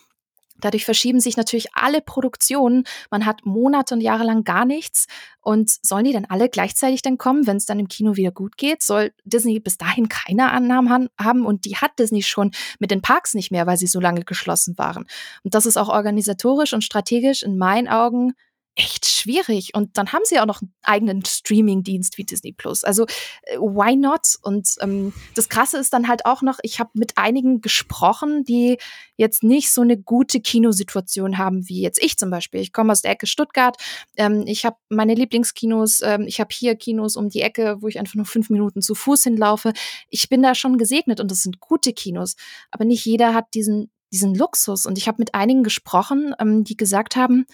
Dadurch 0.60 0.84
verschieben 0.84 1.20
sich 1.20 1.36
natürlich 1.36 1.68
alle 1.74 2.00
Produktionen. 2.00 2.84
Man 3.10 3.26
hat 3.26 3.44
Monate 3.44 3.94
und 3.94 4.00
Jahre 4.00 4.24
lang 4.24 4.44
gar 4.44 4.64
nichts. 4.64 5.06
Und 5.40 5.70
sollen 5.82 6.04
die 6.04 6.12
dann 6.12 6.26
alle 6.26 6.48
gleichzeitig 6.48 7.00
dann 7.02 7.16
kommen, 7.16 7.46
wenn 7.46 7.56
es 7.56 7.64
dann 7.64 7.80
im 7.80 7.88
Kino 7.88 8.16
wieder 8.16 8.32
gut 8.32 8.56
geht? 8.56 8.82
Soll 8.82 9.12
Disney 9.24 9.60
bis 9.60 9.78
dahin 9.78 10.08
keine 10.08 10.50
Annahmen 10.50 11.08
haben? 11.18 11.46
Und 11.46 11.64
die 11.64 11.76
hat 11.76 11.98
Disney 11.98 12.22
schon 12.22 12.50
mit 12.78 12.90
den 12.90 13.02
Parks 13.02 13.34
nicht 13.34 13.50
mehr, 13.50 13.66
weil 13.66 13.76
sie 13.76 13.86
so 13.86 14.00
lange 14.00 14.24
geschlossen 14.24 14.76
waren. 14.76 15.06
Und 15.44 15.54
das 15.54 15.64
ist 15.66 15.76
auch 15.76 15.88
organisatorisch 15.88 16.74
und 16.74 16.84
strategisch 16.84 17.42
in 17.42 17.56
meinen 17.56 17.88
Augen 17.88 18.34
echt 18.78 19.06
schwierig. 19.06 19.72
Und 19.74 19.98
dann 19.98 20.12
haben 20.12 20.22
sie 20.24 20.38
auch 20.38 20.46
noch 20.46 20.62
einen 20.62 20.72
eigenen 20.82 21.24
Streaming-Dienst 21.24 22.16
wie 22.16 22.24
Disney 22.24 22.52
Plus. 22.52 22.84
Also 22.84 23.06
äh, 23.42 23.58
why 23.58 23.96
not? 23.96 24.36
Und 24.42 24.76
ähm, 24.80 25.12
das 25.34 25.48
Krasse 25.48 25.78
ist 25.78 25.92
dann 25.92 26.06
halt 26.06 26.24
auch 26.24 26.42
noch, 26.42 26.58
ich 26.62 26.78
habe 26.78 26.90
mit 26.94 27.18
einigen 27.18 27.60
gesprochen, 27.60 28.44
die 28.44 28.78
jetzt 29.16 29.42
nicht 29.42 29.72
so 29.72 29.80
eine 29.80 29.98
gute 29.98 30.40
Kinosituation 30.40 31.38
haben 31.38 31.68
wie 31.68 31.82
jetzt 31.82 32.02
ich 32.02 32.16
zum 32.16 32.30
Beispiel. 32.30 32.60
Ich 32.60 32.72
komme 32.72 32.92
aus 32.92 33.02
der 33.02 33.10
Ecke 33.10 33.26
Stuttgart. 33.26 33.76
Ähm, 34.16 34.44
ich 34.46 34.64
habe 34.64 34.76
meine 34.88 35.14
Lieblingskinos. 35.14 36.00
Ähm, 36.02 36.26
ich 36.28 36.38
habe 36.38 36.50
hier 36.52 36.76
Kinos 36.76 37.16
um 37.16 37.28
die 37.28 37.42
Ecke, 37.42 37.78
wo 37.80 37.88
ich 37.88 37.98
einfach 37.98 38.14
nur 38.14 38.26
fünf 38.26 38.48
Minuten 38.48 38.80
zu 38.80 38.94
Fuß 38.94 39.24
hinlaufe. 39.24 39.72
Ich 40.08 40.28
bin 40.28 40.40
da 40.40 40.54
schon 40.54 40.78
gesegnet 40.78 41.18
und 41.18 41.32
das 41.32 41.42
sind 41.42 41.58
gute 41.58 41.92
Kinos. 41.92 42.36
Aber 42.70 42.84
nicht 42.84 43.04
jeder 43.04 43.34
hat 43.34 43.54
diesen 43.54 43.90
diesen 44.12 44.34
Luxus. 44.34 44.86
Und 44.86 44.98
ich 44.98 45.08
habe 45.08 45.18
mit 45.18 45.34
einigen 45.34 45.62
gesprochen, 45.62 46.34
ähm, 46.38 46.64
die 46.64 46.76
gesagt 46.76 47.16
haben, 47.16 47.46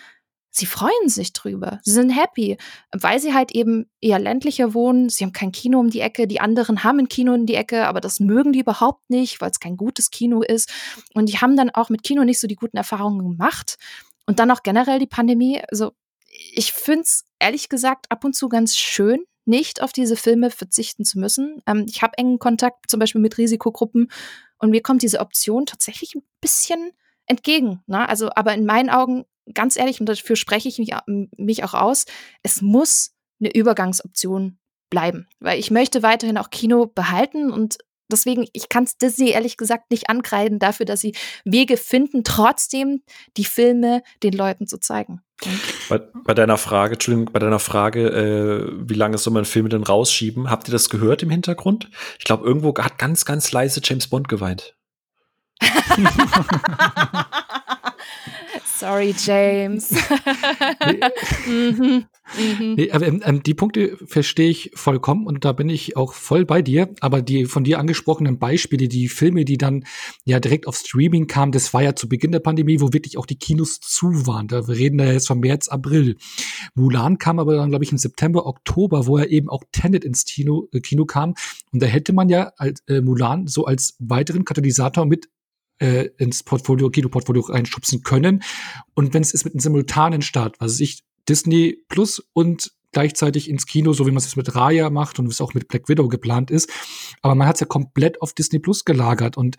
sie 0.55 0.67
freuen 0.67 1.09
sich 1.09 1.33
drüber. 1.33 1.81
Sie 1.83 1.91
sind 1.91 2.11
happy, 2.11 2.57
weil 2.93 3.19
sie 3.19 3.35
halt 3.35 3.53
eben 3.53 3.91
eher 4.01 4.21
ländlicher 4.21 4.73
wohnen. 4.73 5.09
Sie 5.09 5.25
haben 5.25 5.33
kein 5.33 5.51
Kino 5.51 5.81
um 5.81 5.91
die 5.91 6.01
Ecke. 6.01 6.29
Die 6.29 6.41
anderen 6.41 6.85
haben 6.85 7.01
ein 7.01 7.09
Kino 7.09 7.35
um 7.35 7.45
die 7.45 7.57
Ecke, 7.57 7.87
aber 7.87 8.01
das 8.01 8.21
mögen 8.21 8.53
die 8.53 8.61
überhaupt 8.61 9.11
nicht, 9.11 9.41
weil 9.41 9.51
es 9.51 9.59
kein 9.59 9.77
gutes 9.77 10.11
Kino 10.11 10.43
ist. 10.43 10.73
Und 11.13 11.29
die 11.29 11.39
haben 11.39 11.57
dann 11.57 11.71
auch 11.71 11.89
mit 11.89 12.05
Kino 12.05 12.25
nicht 12.25 12.39
so 12.39 12.47
die 12.47 12.55
guten 12.55 12.77
Erfahrungen 12.77 13.33
gemacht. 13.33 13.77
Und 14.27 14.39
dann 14.39 14.51
auch 14.51 14.63
generell 14.63 15.01
die 15.01 15.07
Pandemie. 15.07 15.61
Also 15.71 15.93
ich 16.53 16.73
finde 16.73 17.03
es 17.03 17.25
ehrlich 17.41 17.69
gesagt 17.69 18.07
ab 18.11 18.25
und 18.25 18.35
zu 18.35 18.49
ganz 18.49 18.77
schön, 18.77 19.25
nicht 19.45 19.83
auf 19.83 19.93
diese 19.93 20.17
Filme 20.17 20.51
verzichten 20.51 21.05
zu 21.05 21.19
müssen. 21.19 21.63
Ähm, 21.67 21.85
ich 21.89 22.01
habe 22.01 22.17
engen 22.17 22.39
Kontakt 22.39 22.89
zum 22.89 23.01
Beispiel 23.01 23.21
mit 23.21 23.39
Risikogruppen 23.39 24.11
und 24.59 24.71
mir 24.71 24.83
kommt 24.83 25.03
diese 25.03 25.21
Option 25.21 25.67
tatsächlich 25.67 26.15
ein 26.15 26.23
bisschen 26.41 26.93
entgegen. 27.27 27.83
Ne? 27.87 28.09
Also, 28.09 28.31
aber 28.35 28.55
in 28.55 28.65
meinen 28.65 28.89
Augen 28.89 29.25
ganz 29.53 29.77
ehrlich, 29.77 30.01
und 30.01 30.09
dafür 30.09 30.37
spreche 30.37 30.69
ich 30.69 30.79
mich, 30.79 30.93
mich 31.37 31.65
auch 31.65 31.75
aus, 31.75 32.07
es 32.43 32.63
muss 32.63 33.13
eine 33.41 33.55
Übergangsoption 33.55 34.59
bleiben. 34.91 35.27
Weil 35.41 35.59
ich 35.59 35.71
möchte 35.71 36.03
weiterhin 36.03 36.39
auch 36.39 36.51
Kino 36.51 36.87
behalten 36.87 37.51
und 37.51 37.79
deswegen, 38.11 38.47
ich 38.53 38.69
kann 38.69 38.85
es 38.85 38.97
Disney 38.97 39.31
ehrlich 39.31 39.57
gesagt 39.57 39.91
nicht 39.91 40.09
ankreiden 40.09 40.59
dafür, 40.59 40.87
dass 40.87 41.01
sie 41.01 41.15
Wege 41.45 41.77
finden, 41.77 42.25
trotzdem 42.25 43.03
die 43.37 43.45
Filme 43.45 44.03
den 44.23 44.33
Leuten 44.33 44.67
zu 44.67 44.79
zeigen. 44.79 45.21
Bei, 45.89 45.99
bei, 45.99 46.33
deiner 46.33 46.59
Frage, 46.59 46.95
Entschuldigung, 46.95 47.33
bei 47.33 47.41
deiner 47.41 47.59
Frage, 47.59 48.09
äh, 48.09 48.89
wie 48.89 48.95
lange 48.95 49.19
soll 49.19 49.33
man 49.33 49.45
Filme 49.45 49.69
denn 49.69 49.83
rausschieben? 49.83 50.49
Habt 50.49 50.69
ihr 50.69 50.73
das 50.73 50.89
gehört 50.89 51.23
im 51.23 51.31
Hintergrund? 51.31 51.91
Ich 52.19 52.25
glaube, 52.25 52.47
irgendwo 52.47 52.75
hat 52.77 52.99
ganz, 52.99 53.25
ganz 53.25 53.51
leise 53.51 53.81
James 53.83 54.07
Bond 54.09 54.29
geweint. 54.29 54.77
Sorry, 58.79 59.15
James. 59.17 59.91
mhm. 61.47 62.05
Mhm. 62.39 62.75
Nee, 62.77 62.91
aber, 62.91 63.07
ähm, 63.07 63.43
die 63.43 63.55
Punkte 63.55 63.99
verstehe 64.07 64.49
ich 64.49 64.71
vollkommen 64.75 65.27
und 65.27 65.45
da 65.45 65.53
bin 65.53 65.69
ich 65.69 65.97
auch 65.97 66.15
voll 66.15 66.47
bei 66.47 66.63
dir. 66.63 66.93
Aber 67.01 67.21
die 67.23 67.45
von 67.45 67.65
dir 67.65 67.79
angesprochenen 67.79 68.39
Beispiele, 68.39 68.89
die 68.89 69.09
Filme, 69.09 69.45
die 69.45 69.59
dann 69.59 69.85
ja 70.25 70.41
direkt 70.41 70.67
auf 70.67 70.77
Streaming 70.77 71.27
kamen, 71.27 71.53
das 71.53 71.75
war 71.75 71.83
ja 71.83 71.95
zu 71.95 72.09
Beginn 72.09 72.33
der 72.33 72.41
Pandemie, 72.41 72.81
wo 72.81 72.93
wirklich 72.93 73.19
auch 73.19 73.27
die 73.27 73.37
Kinos 73.37 73.79
zu 73.81 74.27
waren. 74.27 74.49
Da 74.49 74.67
wir 74.67 74.75
reden 74.75 74.99
da 74.99 75.05
jetzt 75.05 75.27
von 75.29 75.39
März, 75.39 75.69
April. 75.69 76.17
Mulan 76.75 77.19
kam 77.19 77.39
aber 77.39 77.57
dann, 77.57 77.71
glaube 77.71 77.85
ich, 77.85 77.93
im 77.93 77.99
September, 77.99 78.47
Oktober, 78.47 79.07
wo 79.07 79.19
er 79.19 79.31
eben 79.31 79.51
auch 79.51 79.63
Tenet 79.71 80.05
ins 80.05 80.25
Kino, 80.25 80.69
äh, 80.73 80.81
Kino 80.81 81.05
kam. 81.05 81.35
Und 81.73 81.83
da 81.83 81.87
hätte 81.87 82.13
man 82.15 82.31
ja 82.31 82.53
als, 82.57 82.83
äh, 82.87 83.03
Mulan 83.03 83.47
so 83.47 83.67
als 83.67 83.97
weiteren 83.99 84.45
Katalysator 84.45 85.05
mit 85.05 85.29
äh, 85.79 86.09
ins 86.19 86.43
Portfolio, 86.43 86.91
Kino-Portfolio 86.91 87.43
reinschubsen 87.43 88.03
können. 88.03 88.43
Und 88.95 89.15
wenn 89.15 89.23
es 89.23 89.35
ist 89.35 89.45
mit 89.45 89.55
einem 89.55 89.61
simultanen 89.61 90.23
Start, 90.23 90.57
was 90.61 90.81
ich 90.81 91.03
Disney 91.29 91.79
Plus 91.89 92.23
und 92.33 92.73
gleichzeitig 92.93 93.51
ins 93.51 93.67
Kino, 93.67 93.93
so 93.93 94.07
wie 94.07 94.11
man 94.11 94.19
es 94.19 94.37
mit 94.37 94.55
Raya 94.55 94.89
macht 94.89 95.19
und 95.19 95.27
es 95.27 95.41
auch 95.41 95.53
mit 95.53 95.69
Black 95.69 95.89
Widow 95.89 96.09
geplant 96.09 96.51
ist. 96.51 96.71
Aber 97.23 97.35
man 97.35 97.49
hat 97.49 97.57
es 97.57 97.61
ja 97.61 97.67
komplett 97.67 98.23
auf 98.23 98.33
Disney 98.33 98.61
Plus 98.61 98.85
gelagert 98.85 99.37
und 99.37 99.57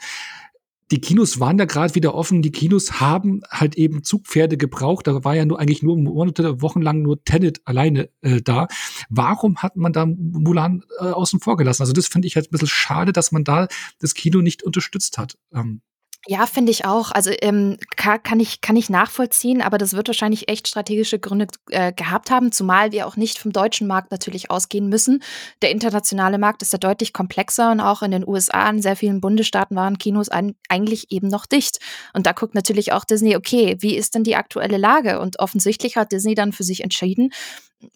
die 0.91 1.01
Kinos 1.01 1.39
waren 1.39 1.57
ja 1.57 1.65
gerade 1.65 1.95
wieder 1.95 2.13
offen. 2.13 2.43
Die 2.43 2.51
Kinos 2.51 2.99
haben 2.99 3.41
halt 3.49 3.75
eben 3.75 4.03
Zugpferde 4.03 4.55
gebraucht. 4.55 5.07
Da 5.07 5.23
war 5.23 5.35
ja 5.35 5.43
nur 5.43 5.59
eigentlich 5.59 5.81
nur 5.81 5.97
Monate, 5.97 6.61
Wochen 6.61 6.81
lang 6.81 7.01
nur 7.01 7.23
Tenet 7.23 7.61
alleine 7.65 8.09
äh, 8.21 8.41
da. 8.41 8.67
Warum 9.09 9.57
hat 9.57 9.77
man 9.77 9.93
da 9.93 10.05
Mulan 10.05 10.83
äh, 10.99 11.05
außen 11.05 11.39
vor 11.39 11.57
gelassen? 11.57 11.81
Also 11.81 11.93
das 11.93 12.07
finde 12.07 12.27
ich 12.27 12.35
halt 12.35 12.47
ein 12.47 12.51
bisschen 12.51 12.67
schade, 12.67 13.13
dass 13.13 13.31
man 13.31 13.43
da 13.43 13.67
das 13.99 14.13
Kino 14.13 14.41
nicht 14.41 14.61
unterstützt 14.61 15.17
hat. 15.17 15.37
Ähm, 15.53 15.81
ja, 16.27 16.47
finde 16.47 16.71
ich 16.71 16.85
auch. 16.85 17.11
Also 17.11 17.31
ähm, 17.41 17.77
kann, 17.95 18.39
ich, 18.39 18.61
kann 18.61 18.75
ich 18.75 18.89
nachvollziehen, 18.89 19.61
aber 19.61 19.77
das 19.77 19.93
wird 19.93 20.07
wahrscheinlich 20.07 20.49
echt 20.49 20.67
strategische 20.67 21.19
Gründe 21.19 21.47
äh, 21.69 21.93
gehabt 21.93 22.31
haben, 22.31 22.51
zumal 22.51 22.91
wir 22.91 23.05
auch 23.05 23.15
nicht 23.15 23.37
vom 23.37 23.51
deutschen 23.51 23.85
Markt 23.85 24.11
natürlich 24.11 24.49
ausgehen 24.49 24.89
müssen. 24.89 25.21
Der 25.61 25.69
internationale 25.69 26.39
Markt 26.39 26.63
ist 26.63 26.73
ja 26.73 26.79
deutlich 26.79 27.13
komplexer 27.13 27.71
und 27.71 27.79
auch 27.79 28.01
in 28.01 28.11
den 28.11 28.27
USA, 28.27 28.67
in 28.69 28.81
sehr 28.81 28.95
vielen 28.95 29.21
Bundesstaaten 29.21 29.75
waren 29.75 29.99
Kinos 29.99 30.29
ein, 30.29 30.55
eigentlich 30.67 31.11
eben 31.11 31.27
noch 31.27 31.45
dicht. 31.45 31.79
Und 32.13 32.25
da 32.25 32.31
guckt 32.31 32.55
natürlich 32.55 32.91
auch 32.91 33.05
Disney, 33.05 33.35
okay, 33.35 33.77
wie 33.79 33.95
ist 33.95 34.15
denn 34.15 34.23
die 34.23 34.35
aktuelle 34.35 34.77
Lage? 34.77 35.19
Und 35.19 35.39
offensichtlich 35.39 35.95
hat 35.95 36.11
Disney 36.11 36.33
dann 36.33 36.53
für 36.53 36.63
sich 36.63 36.83
entschieden, 36.83 37.31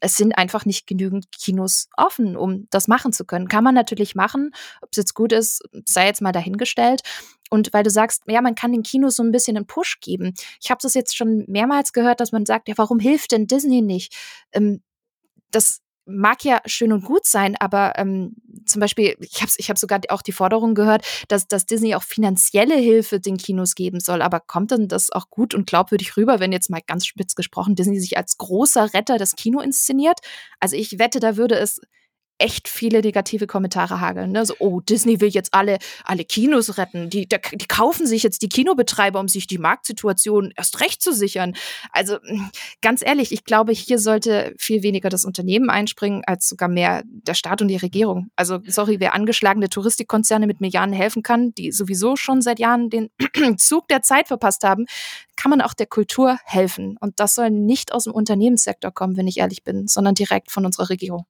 es 0.01 0.17
sind 0.17 0.38
einfach 0.38 0.65
nicht 0.65 0.88
genügend 0.88 1.32
Kinos 1.32 1.89
offen, 1.97 2.36
um 2.38 2.67
das 2.69 2.88
machen 2.88 3.13
zu 3.13 3.25
können. 3.25 3.47
Kann 3.47 3.63
man 3.63 3.75
natürlich 3.75 4.15
machen. 4.15 4.51
Ob 4.82 4.89
es 4.91 4.97
jetzt 4.97 5.13
gut 5.13 5.32
ist, 5.32 5.61
sei 5.86 6.05
jetzt 6.05 6.21
mal 6.21 6.32
dahingestellt. 6.32 7.01
Und 7.50 7.74
weil 7.74 7.84
du 7.84 7.89
sagst, 7.89 8.24
ja, 8.28 8.41
man 8.41 8.56
kann 8.56 8.72
den 8.72 8.84
Kinos 8.84 9.16
so 9.16 9.24
ein 9.24 9.32
bisschen 9.32 9.58
einen 9.58 9.68
Push 9.68 10.00
geben. 10.02 10.34
Ich 10.62 10.70
habe 10.70 10.80
das 10.82 10.93
jetzt 10.93 11.16
schon 11.16 11.45
mehrmals 11.47 11.93
gehört, 11.93 12.20
dass 12.20 12.32
man 12.32 12.45
sagt, 12.45 12.68
ja, 12.70 12.78
warum 12.78 13.00
hilft 13.00 13.32
denn 13.32 13.47
Disney 13.47 13.82
nicht? 13.82 14.16
Ähm, 14.52 14.82
das 15.52 15.82
mag 16.10 16.43
ja 16.43 16.60
schön 16.66 16.91
und 16.91 17.06
gut 17.06 17.26
sein, 17.26 17.56
aber 17.60 17.93
ähm, 17.97 18.36
zum 18.66 18.80
Beispiel, 18.80 19.16
ich 19.20 19.41
habe 19.41 19.52
ich 19.58 19.70
hab 19.70 19.78
sogar 19.78 20.00
auch 20.10 20.22
die 20.22 20.32
Forderung 20.32 20.74
gehört, 20.74 21.06
dass, 21.28 21.47
dass 21.47 21.66
Disney 21.66 21.95
auch 21.95 22.04
finanzielle 22.04 22.76
Hilfe 22.76 23.20
den 23.20 23.38
Kinos 23.38 23.76
geben 23.76 24.00
soll. 24.00 24.22
Aber 24.22 24.39
kommt 24.39 24.72
denn 24.72 24.88
das 24.88 25.12
auch 25.12 25.30
gut 25.30 25.54
und 25.54 25.68
glaubwürdig 25.68 26.18
rüber, 26.18 26.39
wenn 26.39 26.52
jetzt 26.52 26.70
mal 26.70 26.82
ganz 26.86 27.06
spitz 27.06 27.36
gesprochen 27.36 27.76
Disney 27.76 28.00
sich 28.00 28.18
als 28.18 28.38
großer 28.38 28.93
Retter 28.93 29.18
des 29.18 29.36
Kino 29.36 29.62
inszeniert? 29.62 30.20
Also 30.60 30.76
ich 30.76 30.97
wette, 31.00 31.20
da 31.20 31.38
würde 31.38 31.56
es 31.56 31.80
echt 32.40 32.68
viele 32.68 33.02
negative 33.02 33.48
Kommentare 33.48 34.02
hageln. 34.02 34.32
Ne? 34.32 34.46
So, 34.46 34.56
oh, 34.60 34.80
Disney 34.80 35.22
will 35.22 35.30
jetzt 35.30 35.54
alle, 35.54 35.78
alle 36.04 36.24
Kinos 36.24 36.78
retten. 36.78 37.10
Die, 37.10 37.28
die, 37.28 37.38
die 37.54 37.68
kaufen 37.68 38.08
sich 38.08 38.24
jetzt 38.24 38.42
die 38.42 38.50
Kinobetreiber, 38.50 39.20
um 39.20 39.28
sich 39.28 39.46
die 39.46 39.58
Marktsituation 39.58 40.52
erst 40.56 40.80
recht 40.82 41.02
zu 41.02 41.14
sichern. 41.14 41.54
Also 41.92 42.18
hm, 42.22 42.50
ganz 42.82 43.06
ehrlich, 43.06 43.32
ich 43.32 43.44
glaube, 43.44 43.74
hier 43.74 44.00
sollte 44.00 44.54
viel 44.58 44.84
weniger 44.84 45.10
das 45.10 45.26
Unternehmen 45.26 45.70
einspringen, 45.70 46.24
als 46.26 46.50
sogar 46.50 46.70
mehr 46.70 47.04
der 47.06 47.34
Staat 47.34 47.62
und 47.62 47.68
die 47.68 47.78
Regierung. 47.78 48.32
Also, 48.36 48.60
sorry, 48.66 49.00
wer 49.00 49.14
angeschlagene 49.14 49.70
Touristikkonzerne 49.70 50.48
mit 50.48 50.62
Milliarden 50.62 50.94
helfen 50.94 51.24
kann, 51.24 51.54
die 51.56 51.72
sowieso 51.72 52.16
schon 52.16 52.42
seit 52.42 52.60
Jahren 52.60 52.90
den 52.90 53.10
Zug 53.58 53.88
der 53.90 54.02
Zeit 54.02 54.28
verpasst 54.28 54.64
haben, 54.64 54.86
kann 55.36 55.50
man 55.50 55.62
auch 55.62 55.74
der 55.74 55.88
Kultur 55.88 56.38
helfen. 56.46 56.98
Und 57.00 57.20
das 57.20 57.36
soll 57.36 57.50
nicht 57.50 57.94
aus 57.94 58.06
dem 58.06 58.14
Unternehmenssektor 58.14 58.92
kommen, 58.92 59.18
wenn 59.18 59.28
ich 59.28 59.38
ehrlich 59.38 59.64
bin, 59.64 59.88
sondern 59.88 60.16
direkt 60.16 60.52
von 60.52 60.66
unserer 60.66 60.90
Regierung 60.90 61.26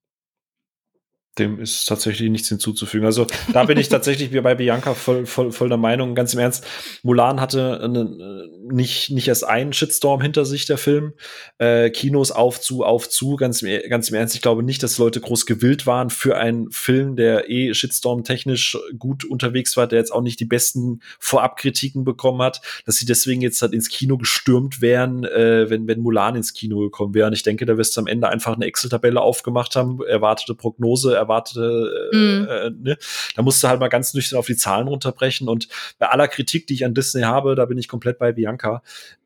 dem 1.37 1.59
ist 1.59 1.85
tatsächlich 1.85 2.29
nichts 2.29 2.49
hinzuzufügen. 2.49 3.05
Also 3.05 3.27
da 3.53 3.63
bin 3.63 3.77
ich 3.77 3.89
tatsächlich 3.89 4.33
wie 4.33 4.41
bei 4.41 4.55
Bianca 4.55 4.93
voll, 4.93 5.25
voll, 5.25 5.51
voll 5.51 5.69
der 5.69 5.77
Meinung. 5.77 6.15
Ganz 6.15 6.33
im 6.33 6.39
Ernst, 6.39 6.65
Mulan 7.03 7.39
hatte 7.39 7.79
eine, 7.81 8.47
nicht, 8.71 9.09
nicht 9.11 9.27
erst 9.27 9.45
einen 9.45 9.73
Shitstorm 9.73 10.21
hinter 10.21 10.45
sich, 10.45 10.65
der 10.65 10.77
Film. 10.77 11.13
Äh, 11.57 11.89
Kinos 11.91 12.31
auf 12.31 12.59
zu, 12.59 12.83
auf 12.83 13.09
zu. 13.09 13.35
Ganz, 13.35 13.63
ganz 13.89 14.09
im 14.09 14.15
Ernst, 14.15 14.35
ich 14.35 14.41
glaube 14.41 14.63
nicht, 14.63 14.83
dass 14.83 14.97
Leute 14.97 15.21
groß 15.21 15.45
gewillt 15.45 15.85
waren 15.85 16.09
für 16.09 16.37
einen 16.37 16.71
Film, 16.71 17.15
der 17.15 17.49
eh 17.49 17.73
Shitstorm 17.73 18.23
technisch 18.23 18.77
gut 18.97 19.23
unterwegs 19.23 19.77
war, 19.77 19.87
der 19.87 19.99
jetzt 19.99 20.11
auch 20.11 20.21
nicht 20.21 20.39
die 20.39 20.45
besten 20.45 21.01
Vorabkritiken 21.19 22.03
bekommen 22.03 22.41
hat, 22.41 22.61
dass 22.85 22.97
sie 22.97 23.05
deswegen 23.05 23.41
jetzt 23.41 23.61
halt 23.61 23.73
ins 23.73 23.89
Kino 23.89 24.17
gestürmt 24.17 24.81
wären, 24.81 25.23
äh, 25.23 25.69
wenn, 25.69 25.87
wenn 25.87 25.99
Mulan 25.99 26.35
ins 26.35 26.53
Kino 26.53 26.79
gekommen 26.79 27.13
wäre. 27.13 27.27
Und 27.27 27.33
ich 27.33 27.43
denke, 27.43 27.65
da 27.65 27.77
wirst 27.77 27.95
du 27.95 28.01
am 28.01 28.07
Ende 28.07 28.29
einfach 28.29 28.55
eine 28.55 28.65
Excel-Tabelle 28.65 29.21
aufgemacht 29.21 29.75
haben, 29.75 29.99
erwartete 30.05 30.55
Prognose, 30.55 31.18
erwartete, 31.19 32.09
mhm. 32.11 32.47
äh, 32.49 32.69
ne? 32.69 32.97
da 33.35 33.41
musst 33.41 33.63
du 33.63 33.67
halt 33.67 33.79
mal 33.79 33.89
ganz 33.89 34.13
nüchtern 34.13 34.39
auf 34.39 34.47
die 34.47 34.57
Zahlen 34.57 34.87
runterbrechen. 34.87 35.47
Und 35.47 35.67
bei 35.97 36.07
aller 36.07 36.27
Kritik, 36.27 36.67
die 36.67 36.73
ich 36.73 36.85
an 36.85 36.93
Disney 36.93 37.21
habe, 37.21 37.55
da 37.55 37.65
bin 37.65 37.77
ich 37.77 37.87
komplett 37.87 38.17
bei 38.19 38.31
Bianca. 38.31 38.81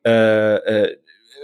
Äh, 0.06 0.56
äh, 0.56 0.98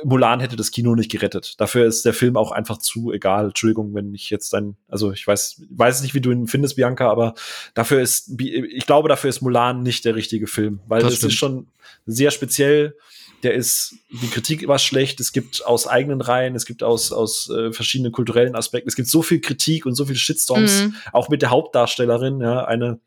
Mulan 0.03 0.39
hätte 0.39 0.55
das 0.55 0.71
Kino 0.71 0.95
nicht 0.95 1.11
gerettet. 1.11 1.59
Dafür 1.59 1.85
ist 1.85 2.05
der 2.05 2.13
Film 2.13 2.37
auch 2.37 2.51
einfach 2.51 2.77
zu 2.77 3.11
egal. 3.11 3.47
Entschuldigung, 3.47 3.93
wenn 3.93 4.13
ich 4.13 4.29
jetzt 4.29 4.53
ein, 4.55 4.75
also 4.87 5.11
ich 5.11 5.25
weiß, 5.27 5.63
weiß 5.69 6.01
nicht, 6.01 6.13
wie 6.13 6.21
du 6.21 6.31
ihn 6.31 6.47
findest, 6.47 6.75
Bianca, 6.75 7.09
aber 7.09 7.33
dafür 7.73 8.01
ist, 8.01 8.39
ich 8.39 8.85
glaube, 8.85 9.09
dafür 9.09 9.29
ist 9.29 9.41
Mulan 9.41 9.83
nicht 9.83 10.05
der 10.05 10.15
richtige 10.15 10.47
Film, 10.47 10.79
weil 10.87 11.05
es 11.05 11.23
ist 11.23 11.33
schon 11.33 11.67
sehr 12.05 12.31
speziell 12.31 12.95
der 13.43 13.53
ist, 13.53 13.95
die 14.09 14.27
Kritik 14.27 14.67
war 14.67 14.79
schlecht, 14.79 15.19
es 15.19 15.31
gibt 15.31 15.65
aus 15.65 15.87
eigenen 15.87 16.21
Reihen, 16.21 16.55
es 16.55 16.65
gibt 16.65 16.83
aus, 16.83 17.11
aus 17.11 17.49
äh, 17.49 17.71
verschiedenen 17.71 18.11
kulturellen 18.11 18.55
Aspekten, 18.55 18.89
es 18.89 18.95
gibt 18.95 19.07
so 19.07 19.21
viel 19.21 19.41
Kritik 19.41 19.85
und 19.85 19.95
so 19.95 20.05
viele 20.05 20.17
Shitstorms, 20.17 20.83
mhm. 20.83 20.95
auch 21.13 21.29
mit 21.29 21.41
der 21.41 21.49
Hauptdarstellerin, 21.49 22.41
ja, 22.41 22.65
eine 22.65 22.99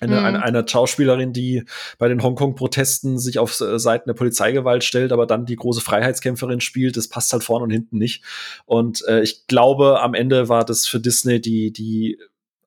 eine, 0.00 0.18
mhm. 0.18 0.24
eine, 0.24 0.42
eine 0.42 0.66
Schauspielerin, 0.66 1.32
die 1.32 1.64
bei 1.98 2.08
den 2.08 2.22
Hongkong-Protesten 2.22 3.18
sich 3.18 3.38
auf 3.38 3.60
äh, 3.60 3.78
Seiten 3.78 4.08
der 4.08 4.14
Polizeigewalt 4.14 4.82
stellt, 4.82 5.12
aber 5.12 5.26
dann 5.26 5.46
die 5.46 5.56
große 5.56 5.82
Freiheitskämpferin 5.82 6.60
spielt, 6.60 6.96
das 6.96 7.08
passt 7.08 7.32
halt 7.32 7.44
vorne 7.44 7.64
und 7.64 7.70
hinten 7.70 7.98
nicht. 7.98 8.24
Und 8.64 9.04
äh, 9.06 9.20
ich 9.20 9.46
glaube, 9.46 10.00
am 10.00 10.14
Ende 10.14 10.48
war 10.48 10.64
das 10.64 10.86
für 10.86 11.00
Disney 11.00 11.40
die, 11.40 11.70
die 11.72 12.18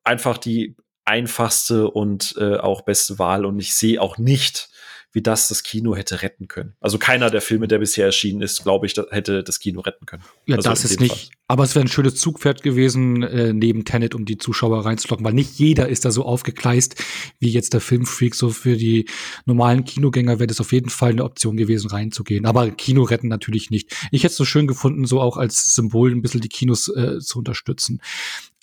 einfach 0.04 0.38
die 0.38 0.76
einfachste 1.04 1.90
und 1.90 2.34
äh, 2.38 2.56
auch 2.56 2.82
beste 2.82 3.18
Wahl. 3.18 3.44
Und 3.44 3.58
ich 3.58 3.74
sehe 3.74 4.00
auch 4.00 4.16
nicht, 4.16 4.68
wie 5.14 5.22
das 5.22 5.48
das 5.48 5.62
Kino 5.62 5.94
hätte 5.94 6.22
retten 6.22 6.48
können. 6.48 6.74
Also 6.80 6.98
keiner 6.98 7.30
der 7.30 7.40
Filme, 7.40 7.68
der 7.68 7.78
bisher 7.78 8.04
erschienen 8.04 8.42
ist, 8.42 8.64
glaube 8.64 8.86
ich, 8.86 8.94
hätte 9.10 9.44
das 9.44 9.60
Kino 9.60 9.80
retten 9.80 10.06
können. 10.06 10.24
Ja, 10.46 10.56
also 10.56 10.68
das 10.68 10.84
ist 10.84 11.00
nicht. 11.00 11.12
Fall. 11.12 11.28
Aber 11.46 11.62
es 11.62 11.74
wäre 11.76 11.84
ein 11.84 11.88
schönes 11.88 12.16
Zugpferd 12.16 12.62
gewesen 12.62 13.22
äh, 13.22 13.52
neben 13.52 13.84
Tenet, 13.84 14.14
um 14.16 14.24
die 14.24 14.38
Zuschauer 14.38 14.84
reinzulocken, 14.84 15.24
weil 15.24 15.32
nicht 15.32 15.56
jeder 15.56 15.88
ist 15.88 16.04
da 16.04 16.10
so 16.10 16.24
aufgekleist 16.24 16.96
wie 17.38 17.50
jetzt 17.50 17.74
der 17.74 17.80
Filmfreak. 17.80 18.34
So 18.34 18.50
für 18.50 18.76
die 18.76 19.08
normalen 19.44 19.84
Kinogänger 19.84 20.40
wäre 20.40 20.48
das 20.48 20.60
auf 20.60 20.72
jeden 20.72 20.90
Fall 20.90 21.10
eine 21.10 21.24
Option 21.24 21.56
gewesen, 21.56 21.90
reinzugehen. 21.90 22.44
Aber 22.44 22.70
Kino 22.72 23.04
retten 23.04 23.28
natürlich 23.28 23.70
nicht. 23.70 23.94
Ich 24.10 24.24
hätte 24.24 24.32
es 24.32 24.36
so 24.36 24.44
schön 24.44 24.66
gefunden, 24.66 25.06
so 25.06 25.20
auch 25.20 25.36
als 25.36 25.74
Symbol 25.74 26.10
ein 26.10 26.22
bisschen 26.22 26.40
die 26.40 26.48
Kinos 26.48 26.88
äh, 26.88 27.20
zu 27.20 27.38
unterstützen. 27.38 28.00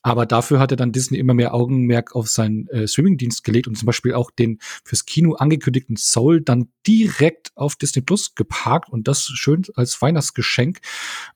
Aber 0.04 0.26
dafür 0.26 0.60
hat 0.60 0.72
er 0.72 0.78
dann 0.78 0.92
Disney 0.92 1.18
immer 1.18 1.34
mehr 1.34 1.54
Augenmerk 1.54 2.16
auf 2.16 2.28
seinen 2.28 2.68
äh, 2.68 2.88
Streamingdienst 2.88 3.44
gelegt 3.44 3.68
und 3.68 3.76
zum 3.76 3.86
Beispiel 3.86 4.14
auch 4.14 4.32
den 4.32 4.60
fürs 4.84 5.06
Kino 5.06 5.34
angekündigten 5.34 5.96
Soul 5.96 6.42
dann 6.42 6.70
direkt 6.88 7.52
auf 7.56 7.76
Disney 7.76 8.02
Plus 8.02 8.34
geparkt 8.34 8.90
und 8.90 9.08
das 9.08 9.24
schön 9.24 9.64
als 9.76 10.02
Weihnachtsgeschenk. 10.02 10.80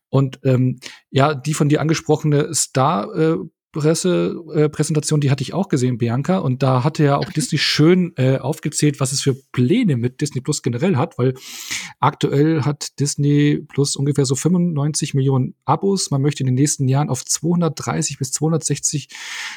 Und 0.08 0.40
ähm, 0.44 0.80
ja, 1.10 1.34
die 1.34 1.54
von 1.54 1.68
dir 1.68 1.80
angesprochene 1.80 2.54
Star 2.54 3.14
äh, 3.14 3.36
Pressepräsentation, 3.76 5.20
äh, 5.20 5.22
die 5.22 5.30
hatte 5.30 5.42
ich 5.42 5.52
auch 5.52 5.68
gesehen, 5.68 5.98
Bianca, 5.98 6.38
und 6.38 6.62
da 6.62 6.82
hatte 6.82 7.04
ja 7.04 7.16
auch 7.16 7.30
Disney 7.30 7.58
schön 7.58 8.12
äh, 8.16 8.38
aufgezählt, 8.38 9.00
was 9.00 9.12
es 9.12 9.20
für 9.20 9.34
Pläne 9.52 9.96
mit 9.96 10.20
Disney 10.20 10.40
Plus 10.40 10.62
generell 10.62 10.96
hat, 10.96 11.18
weil 11.18 11.34
aktuell 12.00 12.62
hat 12.62 12.98
Disney 12.98 13.64
Plus 13.68 13.96
ungefähr 13.96 14.24
so 14.24 14.34
95 14.34 15.14
Millionen 15.14 15.54
Abos. 15.64 16.10
Man 16.10 16.22
möchte 16.22 16.42
in 16.42 16.46
den 16.46 16.54
nächsten 16.54 16.88
Jahren 16.88 17.10
auf 17.10 17.24
230 17.24 18.18
bis 18.18 18.32
260 18.32 19.08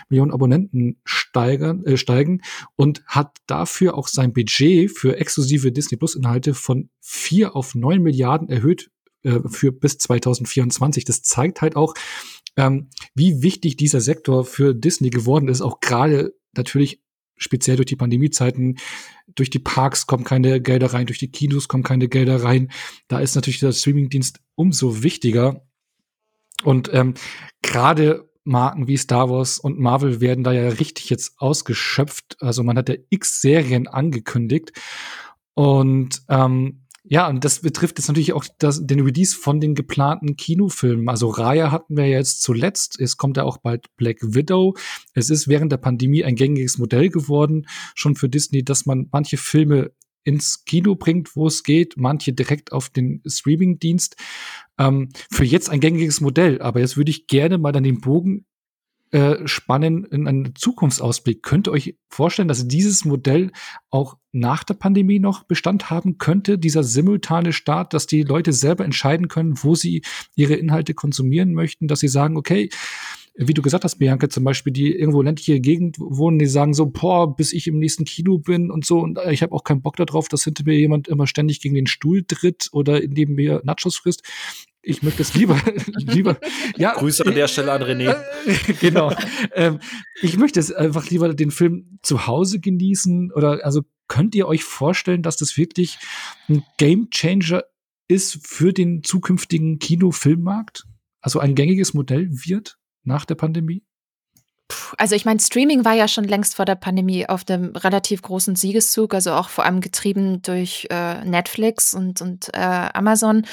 Millionen 0.09 0.31
Abonnenten 0.31 0.99
steigern, 1.05 1.85
äh, 1.85 1.97
steigen 1.97 2.41
und 2.75 3.03
hat 3.07 3.37
dafür 3.47 3.97
auch 3.97 4.07
sein 4.07 4.33
Budget 4.33 4.91
für 4.91 5.17
exklusive 5.17 5.71
Disney 5.71 5.97
Plus 5.97 6.15
Inhalte 6.15 6.53
von 6.53 6.89
4 6.99 7.55
auf 7.55 7.73
9 7.73 8.01
Milliarden 8.01 8.49
erhöht 8.49 8.91
äh, 9.23 9.39
für 9.49 9.73
bis 9.73 9.97
2024. 9.97 11.03
Das 11.03 11.23
zeigt 11.23 11.61
halt 11.61 11.75
auch, 11.75 11.93
ähm, 12.59 12.89
wie 13.15 13.41
wichtig 13.41 13.77
dieser 13.77 14.01
Sektor 14.01 14.43
für 14.43 14.75
Disney 14.75 15.09
geworden 15.09 15.47
ist, 15.47 15.61
auch 15.61 15.79
gerade 15.79 16.33
natürlich 16.53 17.01
speziell 17.37 17.77
durch 17.77 17.85
die 17.85 17.95
Pandemiezeiten, 17.95 18.77
durch 19.33 19.49
die 19.49 19.59
Parks 19.59 20.07
kommen 20.07 20.25
keine 20.25 20.61
Gelder 20.61 20.93
rein, 20.93 21.05
durch 21.05 21.19
die 21.19 21.31
Kinos 21.31 21.69
kommen 21.69 21.83
keine 21.83 22.09
Gelder 22.09 22.43
rein. 22.43 22.69
Da 23.07 23.19
ist 23.19 23.35
natürlich 23.35 23.61
der 23.61 23.71
Streamingdienst 23.71 24.41
umso 24.55 25.03
wichtiger. 25.03 25.65
Und 26.63 26.89
ähm, 26.93 27.13
gerade 27.61 28.29
Marken 28.43 28.87
wie 28.87 28.97
Star 28.97 29.29
Wars 29.29 29.57
und 29.57 29.79
Marvel 29.79 30.19
werden 30.19 30.43
da 30.43 30.51
ja 30.51 30.67
richtig 30.67 31.09
jetzt 31.09 31.35
ausgeschöpft. 31.37 32.35
Also 32.41 32.63
man 32.63 32.77
hat 32.77 32.89
ja 32.89 32.95
X 33.09 33.39
Serien 33.39 33.87
angekündigt. 33.87 34.73
Und 35.53 36.23
ähm, 36.27 36.85
ja, 37.11 37.27
und 37.27 37.43
das 37.43 37.61
betrifft 37.61 37.97
jetzt 37.97 38.07
natürlich 38.07 38.33
auch 38.33 38.45
das, 38.59 38.85
den 38.85 38.99
Release 38.99 39.35
von 39.35 39.59
den 39.59 39.73
geplanten 39.73 40.35
Kinofilmen. 40.35 41.09
Also 41.09 41.29
Raya 41.29 41.71
hatten 41.71 41.97
wir 41.97 42.07
jetzt 42.07 42.43
zuletzt. 42.43 42.99
Es 42.99 43.17
kommt 43.17 43.37
ja 43.37 43.43
auch 43.43 43.57
bald 43.57 43.87
Black 43.97 44.17
Widow. 44.21 44.75
Es 45.15 45.31
ist 45.31 45.47
während 45.47 45.71
der 45.71 45.77
Pandemie 45.77 46.23
ein 46.23 46.35
gängiges 46.35 46.77
Modell 46.77 47.09
geworden, 47.09 47.65
schon 47.95 48.15
für 48.15 48.29
Disney, 48.29 48.63
dass 48.63 48.85
man 48.85 49.07
manche 49.11 49.37
Filme 49.37 49.91
ins 50.23 50.65
Kino 50.65 50.93
bringt, 50.93 51.35
wo 51.35 51.47
es 51.47 51.63
geht, 51.63 51.95
manche 51.97 52.31
direkt 52.31 52.71
auf 52.71 52.89
den 52.89 53.23
Streaming-Dienst. 53.25 54.15
Ähm, 54.77 55.09
für 55.31 55.45
jetzt 55.45 55.71
ein 55.71 55.79
gängiges 55.79 56.21
Modell. 56.21 56.61
Aber 56.61 56.79
jetzt 56.79 56.95
würde 56.95 57.09
ich 57.09 57.25
gerne 57.25 57.57
mal 57.57 57.71
dann 57.71 57.83
den 57.83 58.01
Bogen 58.01 58.45
äh, 59.11 59.47
spannen 59.47 60.05
in 60.05 60.27
einen 60.27 60.53
Zukunftsausblick. 60.55 61.41
Könnt 61.41 61.67
ihr 61.67 61.71
euch 61.71 61.97
vorstellen, 62.09 62.47
dass 62.47 62.67
dieses 62.67 63.05
Modell 63.05 63.51
auch 63.89 64.17
nach 64.31 64.63
der 64.63 64.75
Pandemie 64.75 65.19
noch 65.19 65.43
Bestand 65.43 65.89
haben 65.89 66.17
könnte, 66.17 66.59
dieser 66.59 66.83
simultane 66.83 67.51
Start, 67.51 67.93
dass 67.93 68.05
die 68.05 68.21
Leute 68.21 68.53
selber 68.53 68.85
entscheiden 68.85 69.27
können, 69.27 69.63
wo 69.63 69.73
sie 69.73 70.03
ihre 70.35 70.53
Inhalte 70.53 70.93
konsumieren 70.93 71.53
möchten, 71.53 71.87
dass 71.87 72.01
sie 72.01 72.07
sagen, 72.07 72.37
okay, 72.37 72.69
wie 73.41 73.53
du 73.53 73.61
gesagt 73.61 73.85
hast, 73.85 73.99
Bianca, 73.99 74.29
zum 74.29 74.43
Beispiel, 74.43 74.73
die 74.73 74.93
irgendwo 74.93 75.21
ländliche 75.21 75.61
Gegend 75.61 75.97
wohnen, 75.99 76.39
die 76.39 76.45
sagen 76.45 76.73
so, 76.73 76.87
boah, 76.87 77.35
bis 77.35 77.53
ich 77.53 77.67
im 77.67 77.79
nächsten 77.79 78.03
Kino 78.03 78.37
bin 78.37 78.69
und 78.69 78.85
so, 78.85 78.99
und 78.99 79.17
ich 79.29 79.41
habe 79.41 79.53
auch 79.53 79.63
keinen 79.63 79.81
Bock 79.81 79.95
darauf, 79.95 80.27
dass 80.27 80.43
hinter 80.43 80.65
mir 80.65 80.77
jemand 80.77 81.07
immer 81.07 81.25
ständig 81.25 81.61
gegen 81.61 81.75
den 81.75 81.87
Stuhl 81.87 82.25
tritt 82.27 82.67
oder 82.73 82.99
neben 82.99 83.35
mir 83.35 83.61
Nachos 83.63 83.95
frisst 83.95 84.23
ich 84.81 85.03
möchte 85.03 85.21
es 85.21 85.33
lieber, 85.33 85.59
lieber, 85.97 86.37
ja. 86.77 86.93
Grüße 86.93 87.25
an 87.25 87.35
der 87.35 87.47
Stelle 87.47 87.71
an 87.71 87.83
René. 87.83 88.15
genau. 88.79 89.13
Ähm, 89.53 89.79
ich 90.21 90.37
möchte 90.37 90.59
es 90.59 90.71
einfach 90.71 91.09
lieber 91.09 91.33
den 91.33 91.51
Film 91.51 91.99
zu 92.01 92.27
Hause 92.27 92.59
genießen 92.59 93.31
oder, 93.33 93.63
also 93.63 93.83
könnt 94.07 94.35
ihr 94.35 94.47
euch 94.47 94.63
vorstellen, 94.63 95.21
dass 95.21 95.37
das 95.37 95.57
wirklich 95.57 95.97
ein 96.47 96.63
Game 96.77 97.09
Changer 97.11 97.63
ist 98.07 98.45
für 98.45 98.73
den 98.73 99.03
zukünftigen 99.03 99.79
Kinofilmmarkt? 99.79 100.85
Also 101.21 101.39
ein 101.39 101.55
gängiges 101.55 101.93
Modell 101.93 102.29
wird 102.29 102.77
nach 103.03 103.25
der 103.25 103.35
Pandemie? 103.35 103.83
Also 104.97 105.15
ich 105.15 105.25
meine, 105.25 105.39
Streaming 105.39 105.83
war 105.83 105.93
ja 105.93 106.07
schon 106.07 106.25
längst 106.25 106.55
vor 106.55 106.65
der 106.65 106.75
Pandemie 106.75 107.27
auf 107.27 107.43
einem 107.47 107.75
relativ 107.75 108.21
großen 108.21 108.55
Siegeszug, 108.55 109.13
also 109.13 109.33
auch 109.33 109.49
vor 109.49 109.65
allem 109.65 109.81
getrieben 109.81 110.41
durch 110.41 110.87
äh, 110.91 111.23
Netflix 111.25 111.93
und, 111.93 112.21
und 112.21 112.49
äh, 112.53 112.59
Amazon. 112.93 113.45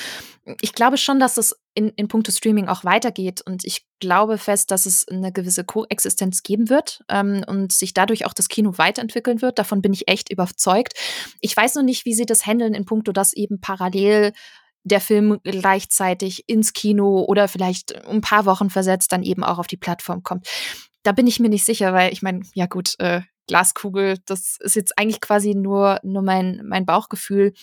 Ich 0.61 0.73
glaube 0.73 0.97
schon, 0.97 1.19
dass 1.19 1.37
es 1.37 1.57
in, 1.75 1.89
in 1.91 2.09
puncto 2.09 2.31
Streaming 2.31 2.69
auch 2.69 2.85
weitergeht 2.85 3.43
und 3.45 3.65
ich 3.65 3.85
glaube 3.99 4.39
fest, 4.39 4.71
dass 4.71 4.87
es 4.87 5.07
eine 5.09 5.33
gewisse 5.33 5.65
Koexistenz 5.65 6.43
geben 6.43 6.69
wird 6.69 7.03
ähm, 7.09 7.45
und 7.47 7.73
sich 7.73 7.95
dadurch 7.95 8.27
auch 8.27 8.33
das 8.33 8.49
Kino 8.49 8.79
weiterentwickeln 8.79 9.43
wird. 9.43 9.59
Davon 9.59 9.83
bin 9.83 9.93
ich 9.93 10.09
echt 10.09 10.31
überzeugt. 10.31 10.95
Ich 11.41 11.57
weiß 11.57 11.75
noch 11.75 11.83
nicht, 11.83 12.05
wie 12.05 12.15
sie 12.15 12.27
das 12.27 12.47
handeln 12.47 12.75
in 12.75 12.85
puncto, 12.85 13.13
dass 13.13 13.33
eben 13.33 13.61
parallel 13.61 14.33
der 14.85 15.01
Film 15.01 15.41
gleichzeitig 15.43 16.49
ins 16.49 16.73
Kino 16.73 17.25
oder 17.27 17.49
vielleicht 17.49 18.07
ein 18.07 18.21
paar 18.21 18.47
Wochen 18.47 18.71
versetzt 18.71 19.11
dann 19.11 19.25
eben 19.25 19.43
auch 19.43 19.59
auf 19.59 19.67
die 19.67 19.77
Plattform 19.77 20.23
kommt 20.23 20.47
da 21.07 21.13
bin 21.13 21.29
ich 21.29 21.39
mir 21.39 21.49
nicht 21.49 21.65
sicher, 21.65 21.93
weil 21.93 22.13
ich 22.13 22.23
meine, 22.23 22.43
ja 22.55 22.67
gut, 22.67 22.95
äh, 22.99 23.21
Glaskugel, 23.47 24.19
das 24.27 24.59
ist 24.59 24.75
jetzt 24.75 24.99
eigentlich 24.99 25.21
quasi 25.21 25.55
nur, 25.55 26.01
nur 26.03 26.23
mein, 26.23 26.63
mein 26.65 26.85
Bauchgefühl. 26.85 27.55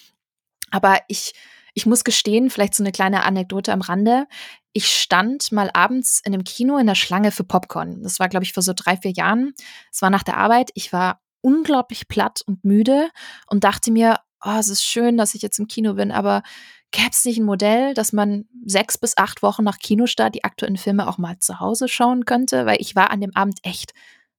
Aber 0.71 0.99
ich, 1.09 1.33
ich 1.73 1.85
muss 1.85 2.03
gestehen, 2.03 2.49
vielleicht 2.49 2.75
so 2.75 2.83
eine 2.83 2.91
kleine 2.91 3.23
Anekdote 3.23 3.73
am 3.73 3.81
Rande. 3.81 4.27
Ich 4.73 4.87
stand 4.87 5.51
mal 5.51 5.69
abends 5.73 6.21
in 6.23 6.33
einem 6.33 6.43
Kino 6.43 6.77
in 6.77 6.87
der 6.87 6.95
Schlange 6.95 7.31
für 7.31 7.43
Popcorn. 7.43 8.03
Das 8.03 8.19
war, 8.19 8.29
glaube 8.29 8.43
ich, 8.43 8.53
vor 8.53 8.63
so 8.63 8.73
drei, 8.75 8.97
vier 8.97 9.11
Jahren. 9.11 9.53
Es 9.91 10.01
war 10.01 10.09
nach 10.09 10.23
der 10.23 10.37
Arbeit. 10.37 10.71
Ich 10.75 10.93
war 10.93 11.21
unglaublich 11.41 12.07
platt 12.07 12.41
und 12.45 12.63
müde 12.63 13.09
und 13.47 13.63
dachte 13.63 13.91
mir, 13.91 14.19
oh, 14.43 14.57
es 14.59 14.69
ist 14.69 14.83
schön, 14.83 15.17
dass 15.17 15.35
ich 15.35 15.41
jetzt 15.41 15.59
im 15.59 15.67
Kino 15.67 15.93
bin, 15.93 16.11
aber 16.11 16.43
Gäbe 16.93 17.09
es 17.11 17.25
nicht 17.25 17.39
ein 17.39 17.45
Modell, 17.45 17.95
dass 17.95 18.13
man 18.13 18.45
sechs 18.65 18.99
bis 18.99 19.17
acht 19.17 19.41
Wochen 19.41 19.63
nach 19.63 19.79
Kinostart 19.79 20.35
die 20.35 20.43
aktuellen 20.43 20.77
Filme 20.77 21.07
auch 21.07 21.17
mal 21.17 21.39
zu 21.39 21.59
Hause 21.59 21.87
schauen 21.87 22.23
könnte? 22.23 22.67
Weil 22.67 22.77
ich 22.79 22.95
war 22.95 23.09
an 23.09 23.19
dem 23.19 23.35
Abend 23.35 23.57
echt 23.63 23.93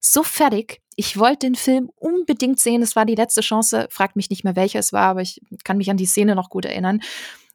so 0.05 0.23
fertig. 0.23 0.81
Ich 0.97 1.19
wollte 1.19 1.47
den 1.47 1.55
Film 1.55 1.91
unbedingt 1.97 2.61
sehen. 2.61 2.83
Es 2.83 2.95
war 2.95 3.05
die 3.05 3.15
letzte 3.15 3.41
Chance. 3.41 3.89
Fragt 3.91 4.17
mich 4.17 4.31
nicht 4.31 4.45
mehr, 4.45 4.57
welcher 4.57 4.79
es 4.79 4.93
war, 4.93 5.09
aber 5.09 5.23
ich 5.23 5.41
kann 5.65 5.79
mich 5.79 5.91
an 5.91 5.97
die 5.97 6.07
Szene 6.07 6.35
noch 6.35 6.51
gut 6.51 6.65
erinnern. 6.65 7.01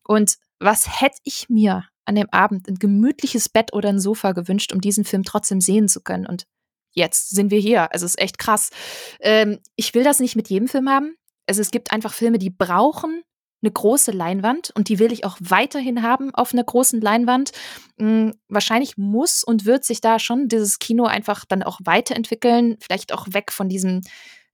Und 0.03 0.37
was 0.59 1.01
hätte 1.01 1.19
ich 1.23 1.47
mir 1.47 1.85
an 2.05 2.15
dem 2.15 2.29
Abend 2.31 2.67
ein 2.67 2.75
gemütliches 2.75 3.49
Bett 3.49 3.71
oder 3.73 3.89
ein 3.89 3.99
Sofa 3.99 4.31
gewünscht, 4.31 4.73
um 4.73 4.81
diesen 4.81 5.05
Film 5.05 5.23
trotzdem 5.23 5.61
sehen 5.61 5.87
zu 5.87 6.01
können? 6.01 6.25
Und 6.25 6.45
jetzt 6.91 7.29
sind 7.29 7.51
wir 7.51 7.59
hier. 7.59 7.93
Also 7.93 8.05
es 8.05 8.15
ist 8.15 8.21
echt 8.21 8.39
krass. 8.39 8.71
Ähm, 9.19 9.59
ich 9.75 9.93
will 9.93 10.03
das 10.03 10.19
nicht 10.19 10.35
mit 10.35 10.49
jedem 10.49 10.67
Film 10.67 10.89
haben. 10.89 11.15
Also 11.47 11.61
es 11.61 11.71
gibt 11.71 11.91
einfach 11.91 12.13
Filme, 12.13 12.39
die 12.39 12.49
brauchen 12.49 13.23
eine 13.61 13.71
große 13.71 14.11
Leinwand 14.11 14.71
und 14.75 14.89
die 14.89 14.99
will 14.99 15.11
ich 15.11 15.25
auch 15.25 15.37
weiterhin 15.39 16.01
haben 16.01 16.33
auf 16.33 16.53
einer 16.53 16.63
großen 16.63 17.01
Leinwand. 17.01 17.51
Hm, 17.97 18.33
wahrscheinlich 18.47 18.97
muss 18.97 19.43
und 19.43 19.65
wird 19.65 19.83
sich 19.83 20.01
da 20.01 20.19
schon 20.19 20.47
dieses 20.47 20.79
Kino 20.79 21.05
einfach 21.05 21.45
dann 21.45 21.63
auch 21.63 21.79
weiterentwickeln, 21.83 22.77
vielleicht 22.79 23.13
auch 23.13 23.27
weg 23.31 23.51
von 23.51 23.69
diesem 23.69 24.01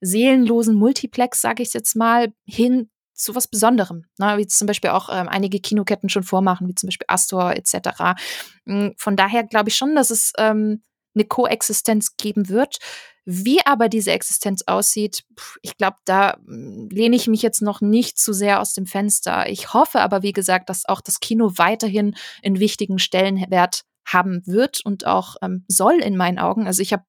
seelenlosen 0.01 0.75
Multiplex, 0.75 1.41
sage 1.41 1.63
ich 1.63 1.73
jetzt 1.73 1.95
mal, 1.95 2.33
hin 2.45 2.89
zu 3.13 3.33
was 3.33 3.47
Besonderem, 3.47 4.05
ne? 4.19 4.37
wie 4.37 4.47
zum 4.47 4.67
Beispiel 4.67 4.89
auch 4.89 5.09
ähm, 5.09 5.29
einige 5.29 5.59
Kinoketten 5.59 6.09
schon 6.09 6.23
vormachen, 6.23 6.67
wie 6.67 6.75
zum 6.75 6.87
Beispiel 6.87 7.05
Astor 7.07 7.53
etc. 7.53 8.17
Hm, 8.65 8.93
von 8.97 9.15
daher 9.15 9.43
glaube 9.43 9.69
ich 9.69 9.75
schon, 9.75 9.95
dass 9.95 10.09
es 10.09 10.33
ähm, 10.37 10.83
eine 11.15 11.25
Koexistenz 11.25 12.17
geben 12.17 12.49
wird. 12.49 12.77
Wie 13.25 13.65
aber 13.65 13.89
diese 13.89 14.11
Existenz 14.11 14.63
aussieht, 14.67 15.23
ich 15.63 15.77
glaube, 15.77 15.97
da 16.05 16.37
hm, 16.45 16.89
lehne 16.91 17.15
ich 17.15 17.27
mich 17.27 17.41
jetzt 17.41 17.61
noch 17.61 17.81
nicht 17.81 18.19
zu 18.19 18.33
sehr 18.33 18.61
aus 18.61 18.73
dem 18.73 18.85
Fenster. 18.85 19.49
Ich 19.49 19.73
hoffe 19.73 20.01
aber, 20.01 20.21
wie 20.21 20.33
gesagt, 20.33 20.69
dass 20.69 20.85
auch 20.87 21.01
das 21.01 21.19
Kino 21.19 21.53
weiterhin 21.55 22.15
einen 22.43 22.59
wichtigen 22.59 22.99
Stellenwert 22.99 23.81
haben 24.05 24.45
wird 24.45 24.85
und 24.85 25.07
auch 25.07 25.37
ähm, 25.41 25.65
soll 25.67 25.95
in 25.95 26.15
meinen 26.15 26.37
Augen. 26.37 26.67
Also 26.67 26.83
ich 26.83 26.93
habe 26.93 27.03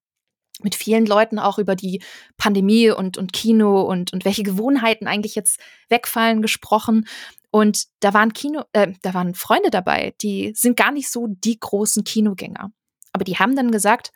mit 0.62 0.74
vielen 0.74 1.05
Leuten 1.05 1.39
auch 1.39 1.59
über 1.59 1.77
die 1.77 2.03
Pandemie 2.39 2.91
und, 2.91 3.19
und 3.19 3.35
Kino 3.35 3.83
und, 3.83 4.15
und 4.15 4.24
welche 4.24 4.43
Gewohnheiten 4.43 5.07
eigentlich 5.07 5.35
jetzt 5.35 5.61
wegfallen 5.91 6.41
gesprochen. 6.41 7.07
Und 7.51 7.85
da 8.01 8.15
waren 8.15 8.33
Kino, 8.33 8.62
äh, 8.73 8.93
da 9.03 9.15
waren 9.15 9.35
Freunde 9.35 9.70
dabei, 9.70 10.15
die 10.23 10.53
sind 10.55 10.77
gar 10.77 10.93
nicht 10.93 11.11
so 11.11 11.27
die 11.28 11.59
großen 11.61 12.05
Kinogänger. 12.05 12.70
Aber 13.16 13.24
die 13.24 13.38
haben 13.38 13.56
dann 13.56 13.70
gesagt, 13.70 14.12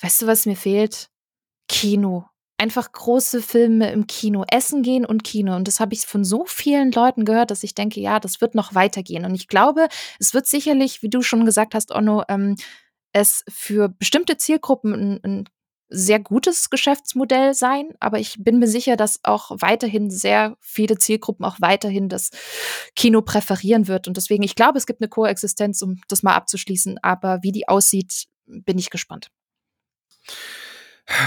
weißt 0.00 0.22
du, 0.22 0.26
was 0.28 0.46
mir 0.46 0.54
fehlt? 0.54 1.10
Kino. 1.66 2.26
Einfach 2.56 2.92
große 2.92 3.42
Filme 3.42 3.90
im 3.90 4.06
Kino, 4.06 4.44
essen 4.48 4.84
gehen 4.84 5.04
und 5.04 5.24
Kino. 5.24 5.56
Und 5.56 5.66
das 5.66 5.80
habe 5.80 5.92
ich 5.92 6.06
von 6.06 6.24
so 6.24 6.44
vielen 6.46 6.92
Leuten 6.92 7.24
gehört, 7.24 7.50
dass 7.50 7.64
ich 7.64 7.74
denke, 7.74 8.00
ja, 8.00 8.20
das 8.20 8.40
wird 8.40 8.54
noch 8.54 8.76
weitergehen. 8.76 9.24
Und 9.24 9.34
ich 9.34 9.48
glaube, 9.48 9.88
es 10.20 10.34
wird 10.34 10.46
sicherlich, 10.46 11.02
wie 11.02 11.10
du 11.10 11.20
schon 11.20 11.44
gesagt 11.44 11.74
hast, 11.74 11.92
Onno, 11.92 12.22
ähm, 12.28 12.54
es 13.12 13.42
für 13.48 13.88
bestimmte 13.88 14.36
Zielgruppen 14.36 14.92
ein, 14.92 15.20
ein 15.24 15.48
sehr 15.88 16.20
gutes 16.20 16.70
Geschäftsmodell 16.70 17.54
sein, 17.54 17.94
aber 18.00 18.18
ich 18.18 18.36
bin 18.38 18.58
mir 18.58 18.68
sicher, 18.68 18.96
dass 18.96 19.20
auch 19.22 19.50
weiterhin 19.58 20.10
sehr 20.10 20.56
viele 20.60 20.98
Zielgruppen 20.98 21.44
auch 21.44 21.56
weiterhin 21.60 22.08
das 22.08 22.30
Kino 22.94 23.22
präferieren 23.22 23.88
wird. 23.88 24.06
Und 24.06 24.16
deswegen, 24.16 24.42
ich 24.42 24.54
glaube, 24.54 24.78
es 24.78 24.86
gibt 24.86 25.00
eine 25.00 25.08
Koexistenz, 25.08 25.80
um 25.82 26.00
das 26.08 26.22
mal 26.22 26.34
abzuschließen, 26.34 26.98
aber 27.02 27.42
wie 27.42 27.52
die 27.52 27.68
aussieht, 27.68 28.26
bin 28.46 28.78
ich 28.78 28.90
gespannt. 28.90 29.30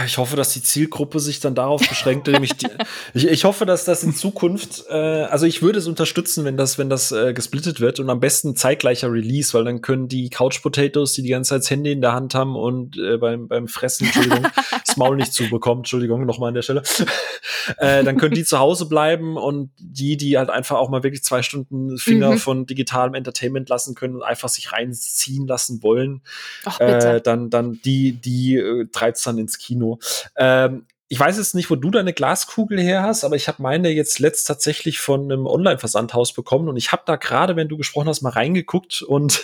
Ich 0.05 0.19
hoffe, 0.19 0.35
dass 0.35 0.53
die 0.53 0.61
Zielgruppe 0.61 1.19
sich 1.19 1.39
dann 1.39 1.55
darauf 1.55 1.81
beschränkt, 1.87 2.27
nämlich 2.27 2.55
die, 2.55 2.67
ich, 3.15 3.27
ich 3.27 3.45
hoffe, 3.45 3.65
dass 3.65 3.83
das 3.83 4.03
in 4.03 4.13
Zukunft, 4.13 4.83
äh, 4.89 4.93
also 4.93 5.47
ich 5.47 5.63
würde 5.63 5.79
es 5.79 5.87
unterstützen, 5.87 6.45
wenn 6.45 6.55
das, 6.55 6.77
wenn 6.77 6.87
das 6.87 7.11
äh, 7.11 7.33
gesplittet 7.33 7.81
wird 7.81 7.99
und 7.99 8.07
am 8.11 8.19
besten 8.19 8.55
zeitgleicher 8.55 9.11
Release, 9.11 9.55
weil 9.55 9.63
dann 9.63 9.81
können 9.81 10.07
die 10.07 10.29
Couch 10.29 10.61
Potatoes, 10.61 11.13
die 11.13 11.23
die 11.23 11.29
ganze 11.29 11.49
Zeit 11.49 11.61
das 11.61 11.69
Handy 11.71 11.91
in 11.91 12.01
der 12.01 12.13
Hand 12.13 12.35
haben 12.35 12.55
und 12.55 12.95
äh, 12.99 13.17
beim, 13.17 13.47
beim 13.47 13.67
Fressen, 13.67 14.05
Entschuldigung, 14.05 14.45
das 14.85 14.97
Maul 14.97 15.15
nicht 15.15 15.33
zubekommen, 15.33 15.79
Entschuldigung, 15.79 16.27
nochmal 16.27 16.49
an 16.49 16.55
der 16.55 16.61
Stelle, 16.61 16.83
äh, 17.77 18.03
dann 18.03 18.17
können 18.17 18.35
die 18.35 18.45
zu 18.45 18.59
Hause 18.59 18.85
bleiben 18.85 19.35
und 19.35 19.71
die, 19.79 20.15
die 20.15 20.37
halt 20.37 20.51
einfach 20.51 20.77
auch 20.77 20.89
mal 20.89 21.01
wirklich 21.01 21.23
zwei 21.23 21.41
Stunden 21.41 21.97
Finger 21.97 22.33
mhm. 22.33 22.37
von 22.37 22.65
digitalem 22.67 23.15
Entertainment 23.15 23.67
lassen 23.67 23.95
können 23.95 24.17
und 24.17 24.23
einfach 24.23 24.49
sich 24.49 24.71
reinziehen 24.71 25.47
lassen 25.47 25.81
wollen, 25.81 26.21
Ach, 26.65 26.79
äh, 26.79 27.19
dann, 27.19 27.49
dann 27.49 27.79
die, 27.83 28.11
die 28.11 28.57
äh, 28.57 28.85
treibt's 28.91 29.23
dann 29.23 29.39
ins 29.39 29.57
Kino. 29.57 29.70
Kino. 29.72 29.99
Ähm, 30.35 30.85
ich 31.07 31.19
weiß 31.19 31.38
jetzt 31.38 31.56
nicht, 31.56 31.69
wo 31.69 31.76
du 31.76 31.91
deine 31.91 32.14
Glaskugel 32.14 32.80
her 32.80 33.03
hast, 33.03 33.23
aber 33.23 33.35
ich 33.35 33.48
habe 33.48 33.61
meine 33.61 33.89
jetzt 33.89 34.19
letzt 34.19 34.48
tatsächlich 34.48 34.99
von 34.99 35.23
einem 35.23 35.45
Online-Versandhaus 35.45 36.34
bekommen 36.34 36.69
und 36.69 36.77
ich 36.77 36.91
habe 36.91 37.03
da 37.06 37.15
gerade, 37.15 37.56
wenn 37.56 37.68
du 37.68 37.77
gesprochen 37.77 38.07
hast, 38.07 38.22
mal 38.22 38.30
reingeguckt 38.30 39.02
und 39.02 39.43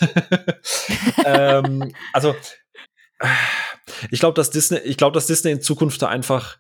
ähm, 1.26 1.94
also 2.14 2.36
ich 4.12 4.20
glaube, 4.20 4.36
dass 4.36 4.50
Disney, 4.50 4.78
ich 4.80 4.98
glaube, 4.98 5.14
dass 5.14 5.28
Disney 5.28 5.52
in 5.52 5.62
Zukunft 5.62 6.02
da 6.02 6.08
einfach 6.08 6.58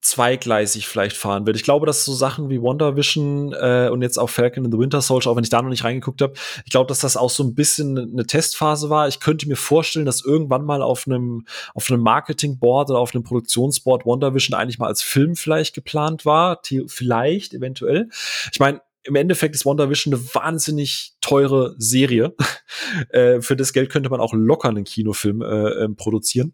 zweigleisig 0.00 0.86
vielleicht 0.86 1.16
fahren 1.16 1.46
wird. 1.46 1.56
Ich 1.56 1.64
glaube, 1.64 1.86
dass 1.86 2.04
so 2.04 2.12
Sachen 2.12 2.50
wie 2.50 2.60
Wonder 2.60 2.96
Vision 2.96 3.52
äh, 3.52 3.88
und 3.90 4.02
jetzt 4.02 4.18
auch 4.18 4.30
Falcon 4.30 4.64
in 4.64 4.72
the 4.72 4.78
Winter 4.78 5.00
Soldier, 5.00 5.30
auch 5.30 5.36
wenn 5.36 5.44
ich 5.44 5.50
da 5.50 5.60
noch 5.60 5.70
nicht 5.70 5.84
reingeguckt 5.84 6.22
habe, 6.22 6.34
ich 6.64 6.70
glaube, 6.70 6.88
dass 6.88 7.00
das 7.00 7.16
auch 7.16 7.30
so 7.30 7.42
ein 7.42 7.54
bisschen 7.54 7.98
eine 7.98 8.26
Testphase 8.26 8.90
war. 8.90 9.08
Ich 9.08 9.20
könnte 9.20 9.48
mir 9.48 9.56
vorstellen, 9.56 10.06
dass 10.06 10.24
irgendwann 10.24 10.64
mal 10.64 10.82
auf 10.82 11.06
einem 11.06 11.46
auf 11.74 11.90
einem 11.90 12.02
Marketing 12.02 12.58
Board 12.58 12.90
oder 12.90 13.00
auf 13.00 13.14
einem 13.14 13.24
Produktionsboard 13.24 14.06
Wonder 14.06 14.34
Vision 14.34 14.58
eigentlich 14.58 14.78
mal 14.78 14.86
als 14.86 15.02
Film 15.02 15.36
vielleicht 15.36 15.74
geplant 15.74 16.24
war, 16.24 16.60
vielleicht 16.86 17.54
eventuell. 17.54 18.08
Ich 18.52 18.60
meine, 18.60 18.80
im 19.08 19.16
Endeffekt 19.16 19.54
ist 19.54 19.64
Wonder 19.64 19.90
Vision 19.90 20.14
eine 20.14 20.22
wahnsinnig 20.34 21.14
teure 21.20 21.74
Serie. 21.78 22.34
äh, 23.10 23.40
für 23.40 23.56
das 23.56 23.72
Geld 23.72 23.90
könnte 23.90 24.10
man 24.10 24.20
auch 24.20 24.34
locker 24.34 24.68
einen 24.68 24.84
Kinofilm 24.84 25.42
äh, 25.42 25.84
äh, 25.84 25.88
produzieren. 25.88 26.52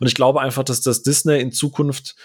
Und 0.00 0.06
ich 0.06 0.14
glaube 0.14 0.40
einfach, 0.40 0.64
dass 0.64 0.80
das 0.80 1.02
Disney 1.02 1.40
in 1.40 1.52
Zukunft 1.52 2.16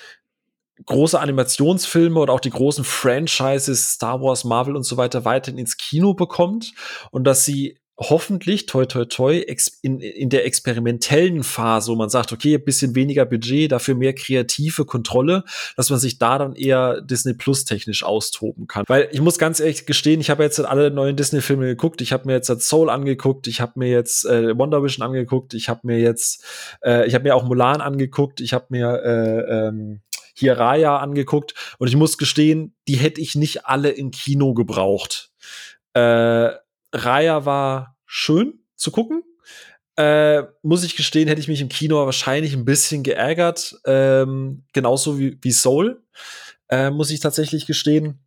große 0.86 1.19
Animationsfilme 1.19 2.19
oder 2.19 2.34
auch 2.34 2.40
die 2.40 2.49
großen 2.49 2.84
Franchises, 2.84 3.91
Star 3.91 4.22
Wars, 4.22 4.44
Marvel 4.44 4.76
und 4.76 4.84
so 4.84 4.98
weiter, 4.98 5.26
weiterhin 5.26 5.57
ins 5.57 5.77
Kino 5.77 6.14
bekommt 6.14 6.73
und 7.11 7.23
dass 7.23 7.45
sie 7.45 7.80
hoffentlich, 7.98 8.66
toi, 8.66 8.86
toi, 8.86 9.06
toi, 9.06 9.44
in, 9.82 10.00
in 10.00 10.30
der 10.30 10.46
experimentellen 10.46 11.44
Phase, 11.44 11.92
wo 11.92 11.96
man 11.96 12.10
sagt, 12.10 12.34
okay, 12.34 12.58
bisschen 12.58 12.94
weniger 12.94 13.26
Budget, 13.26 13.72
dafür 13.72 13.96
mehr 13.96 14.14
kreative 14.14 14.86
Kontrolle, 14.86 15.44
dass 15.78 15.90
man 15.90 16.00
sich 16.00 16.20
da 16.20 16.38
dann 16.38 16.56
eher 16.56 17.02
Disney 17.02 17.34
Plus 17.34 17.64
technisch 17.64 18.04
austoben 18.04 18.68
kann. 18.68 18.84
Weil 18.88 19.08
ich 19.12 19.22
muss 19.22 19.38
ganz 19.38 19.60
ehrlich 19.60 19.86
gestehen, 19.86 20.20
ich 20.20 20.30
habe 20.30 20.44
jetzt 20.44 20.60
alle 20.60 20.92
neuen 20.92 21.16
Disney-Filme 21.16 21.66
geguckt, 21.68 22.02
ich 22.02 22.12
habe 22.12 22.26
mir 22.26 22.34
jetzt 22.34 22.48
Soul 22.62 22.90
angeguckt, 22.90 23.48
ich 23.48 23.62
habe 23.62 23.74
mir 23.76 23.90
jetzt 23.90 24.26
äh, 24.26 24.58
Wonder 24.58 24.84
Vision 24.84 25.06
angeguckt, 25.06 25.54
ich 25.54 25.70
habe 25.70 25.82
mir 25.84 26.00
jetzt, 26.00 26.44
äh, 26.84 27.08
ich 27.08 27.14
habe 27.14 27.24
mir 27.24 27.36
auch 27.36 27.44
Mulan 27.44 27.80
angeguckt, 27.80 28.42
ich 28.42 28.54
habe 28.54 28.66
mir 28.70 29.02
äh, 29.04 29.68
ähm, 29.68 30.02
hier 30.34 30.58
Raya 30.58 30.98
angeguckt. 30.98 31.54
Und 31.80 31.88
ich 31.88 31.96
muss 31.96 32.18
gestehen, 32.18 32.76
die 32.90 32.98
hätte 32.98 33.22
ich 33.22 33.36
nicht 33.36 33.66
alle 33.66 33.90
im 33.90 34.12
Kino 34.12 34.54
gebraucht. 34.54 35.32
Äh, 35.94 36.50
Raya 36.96 37.46
war 37.46 37.98
schön 38.06 38.60
zu 38.76 38.92
gucken. 38.92 39.24
Äh, 39.98 40.44
muss 40.62 40.84
ich 40.84 40.96
gestehen, 40.96 41.28
hätte 41.28 41.40
ich 41.40 41.48
mich 41.48 41.62
im 41.62 41.70
Kino 41.70 42.04
wahrscheinlich 42.06 42.54
ein 42.54 42.66
bisschen 42.66 43.04
geärgert. 43.04 43.76
Ähm, 43.86 44.66
genauso 44.74 45.18
wie, 45.20 45.38
wie 45.42 45.52
Soul, 45.52 46.04
äh, 46.70 46.90
muss 46.90 47.12
ich 47.12 47.20
tatsächlich 47.20 47.66
gestehen. 47.66 48.20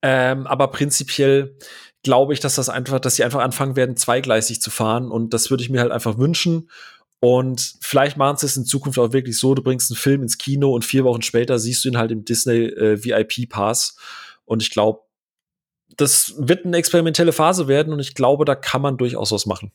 Ähm, 0.00 0.46
aber 0.46 0.68
prinzipiell 0.68 1.56
glaube 2.02 2.34
ich, 2.34 2.40
dass 2.40 2.54
das 2.54 2.68
einfach, 2.68 3.00
dass 3.00 3.16
sie 3.16 3.24
einfach 3.24 3.40
anfangen 3.40 3.76
werden, 3.76 3.96
zweigleisig 3.96 4.60
zu 4.60 4.70
fahren. 4.70 5.10
Und 5.10 5.34
das 5.34 5.50
würde 5.50 5.62
ich 5.62 5.70
mir 5.70 5.80
halt 5.80 5.92
einfach 5.92 6.18
wünschen. 6.18 6.70
Und 7.20 7.76
vielleicht 7.80 8.18
machen 8.18 8.36
sie 8.36 8.46
es 8.46 8.56
in 8.56 8.66
Zukunft 8.66 8.98
auch 8.98 9.14
wirklich 9.14 9.38
so, 9.38 9.54
du 9.54 9.62
bringst 9.62 9.90
einen 9.90 9.96
Film 9.96 10.22
ins 10.22 10.36
Kino 10.36 10.74
und 10.74 10.84
vier 10.84 11.04
Wochen 11.04 11.22
später 11.22 11.58
siehst 11.58 11.84
du 11.84 11.88
ihn 11.88 11.96
halt 11.96 12.10
im 12.10 12.24
Disney 12.24 12.66
äh, 12.66 13.02
VIP 13.02 13.48
Pass. 13.48 13.96
Und 14.44 14.62
ich 14.62 14.70
glaube, 14.70 15.00
das 15.96 16.34
wird 16.38 16.64
eine 16.64 16.76
experimentelle 16.76 17.32
Phase 17.32 17.68
werden 17.68 17.92
und 17.92 18.00
ich 18.00 18.14
glaube, 18.14 18.44
da 18.44 18.54
kann 18.54 18.82
man 18.82 18.96
durchaus 18.96 19.32
was 19.32 19.46
machen. 19.46 19.72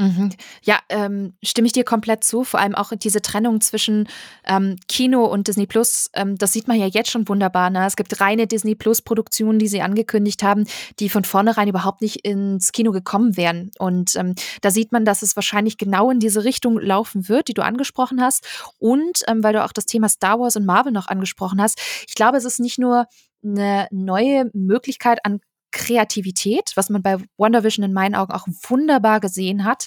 Mhm. 0.00 0.30
Ja, 0.62 0.78
ähm, 0.88 1.34
stimme 1.42 1.66
ich 1.66 1.74
dir 1.74 1.84
komplett 1.84 2.24
zu. 2.24 2.42
Vor 2.42 2.58
allem 2.58 2.74
auch 2.74 2.90
diese 2.96 3.20
Trennung 3.20 3.60
zwischen 3.60 4.08
ähm, 4.46 4.76
Kino 4.88 5.26
und 5.26 5.46
Disney 5.46 5.66
Plus, 5.66 6.10
ähm, 6.14 6.38
das 6.38 6.54
sieht 6.54 6.68
man 6.68 6.78
ja 6.78 6.86
jetzt 6.86 7.10
schon 7.10 7.28
wunderbar. 7.28 7.68
Ne? 7.68 7.84
Es 7.86 7.96
gibt 7.96 8.18
reine 8.18 8.46
Disney 8.46 8.74
Plus-Produktionen, 8.74 9.58
die 9.58 9.68
sie 9.68 9.82
angekündigt 9.82 10.42
haben, 10.42 10.66
die 11.00 11.10
von 11.10 11.24
vornherein 11.24 11.68
überhaupt 11.68 12.00
nicht 12.00 12.24
ins 12.24 12.72
Kino 12.72 12.92
gekommen 12.92 13.36
wären. 13.36 13.72
Und 13.78 14.16
ähm, 14.16 14.34
da 14.62 14.70
sieht 14.70 14.90
man, 14.90 15.04
dass 15.04 15.20
es 15.20 15.36
wahrscheinlich 15.36 15.76
genau 15.76 16.10
in 16.10 16.18
diese 16.18 16.44
Richtung 16.44 16.80
laufen 16.80 17.28
wird, 17.28 17.48
die 17.48 17.54
du 17.54 17.62
angesprochen 17.62 18.22
hast. 18.22 18.46
Und 18.78 19.22
ähm, 19.28 19.44
weil 19.44 19.52
du 19.52 19.62
auch 19.62 19.72
das 19.72 19.84
Thema 19.84 20.08
Star 20.08 20.40
Wars 20.40 20.56
und 20.56 20.64
Marvel 20.64 20.92
noch 20.92 21.08
angesprochen 21.08 21.60
hast, 21.60 21.78
ich 22.08 22.14
glaube, 22.14 22.38
es 22.38 22.46
ist 22.46 22.58
nicht 22.58 22.78
nur 22.78 23.04
eine 23.42 23.88
neue 23.90 24.50
Möglichkeit 24.52 25.24
an 25.24 25.40
Kreativität, 25.72 26.72
was 26.74 26.90
man 26.90 27.02
bei 27.02 27.18
WandaVision 27.36 27.84
in 27.84 27.92
meinen 27.92 28.14
Augen 28.14 28.32
auch 28.32 28.46
wunderbar 28.68 29.20
gesehen 29.20 29.64
hat, 29.64 29.86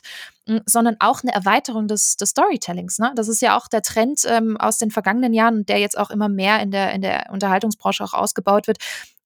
sondern 0.65 0.95
auch 0.99 1.23
eine 1.23 1.33
Erweiterung 1.33 1.87
des, 1.87 2.15
des 2.15 2.29
Storytellings. 2.29 2.99
Ne? 2.99 3.11
Das 3.15 3.27
ist 3.27 3.41
ja 3.41 3.57
auch 3.57 3.67
der 3.67 3.81
Trend 3.81 4.21
ähm, 4.25 4.57
aus 4.57 4.77
den 4.77 4.91
vergangenen 4.91 5.33
Jahren, 5.33 5.65
der 5.65 5.79
jetzt 5.79 5.97
auch 5.97 6.09
immer 6.09 6.29
mehr 6.29 6.61
in 6.61 6.71
der, 6.71 6.93
in 6.93 7.01
der 7.01 7.29
Unterhaltungsbranche 7.31 8.03
auch 8.03 8.13
ausgebaut 8.13 8.67
wird, 8.67 8.77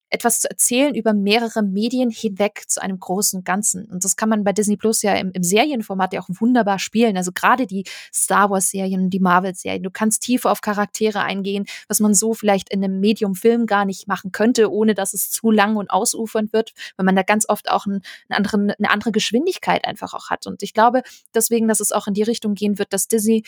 etwas 0.10 0.40
zu 0.42 0.50
erzählen 0.50 0.96
über 0.96 1.14
mehrere 1.14 1.64
Medien 1.64 2.10
hinweg 2.10 2.64
zu 2.68 2.82
einem 2.82 3.00
großen 3.00 3.44
Ganzen. 3.44 3.86
Und 3.86 4.04
das 4.04 4.16
kann 4.16 4.30
man 4.30 4.44
bei 4.44 4.54
Disney 4.54 4.78
Plus 4.78 5.02
ja 5.02 5.16
im, 5.16 5.32
im 5.34 5.44
Serienformat 5.44 6.14
ja 6.14 6.22
auch 6.22 6.30
wunderbar 6.30 6.80
spielen. 6.80 7.18
Also 7.18 7.32
gerade 7.32 7.68
die 7.68 7.86
Star 8.14 8.50
Wars-Serien, 8.50 9.10
die 9.10 9.20
Marvel-Serien. 9.20 9.84
Du 9.84 9.92
kannst 9.92 10.22
tiefer 10.22 10.52
auf 10.52 10.62
Charaktere 10.62 11.22
eingehen, 11.22 11.66
was 11.88 12.00
man 12.00 12.14
so 12.14 12.34
vielleicht 12.34 12.70
in 12.70 12.84
einem 12.84 13.00
Medium-Film 13.00 13.66
gar 13.66 13.86
nicht 13.86 14.08
machen 14.08 14.32
könnte, 14.32 14.72
ohne 14.72 14.94
dass 14.94 15.14
es 15.14 15.30
zu 15.30 15.52
lang 15.52 15.76
und 15.76 15.90
ausufernd 15.90 16.54
wird, 16.54 16.74
weil 16.96 17.06
man 17.06 17.16
da 17.16 17.24
ganz 17.24 17.48
oft 17.50 17.70
auch 17.70 17.86
einen, 17.86 18.02
einen 18.30 18.38
anderen, 18.38 18.72
eine 18.72 18.90
andere 18.90 19.12
Geschwindigkeit 19.12 19.86
einfach 19.86 20.14
auch 20.14 20.30
hat. 20.30 20.48
Und 20.48 20.64
ich 20.64 20.74
glaube 20.74 21.04
deswegen, 21.34 21.68
dass 21.68 21.80
es 21.80 21.92
auch 21.92 22.08
in 22.08 22.14
die 22.14 22.24
Richtung 22.24 22.54
gehen 22.54 22.80
wird, 22.80 22.94
dass 22.94 23.08
Disney 23.08 23.44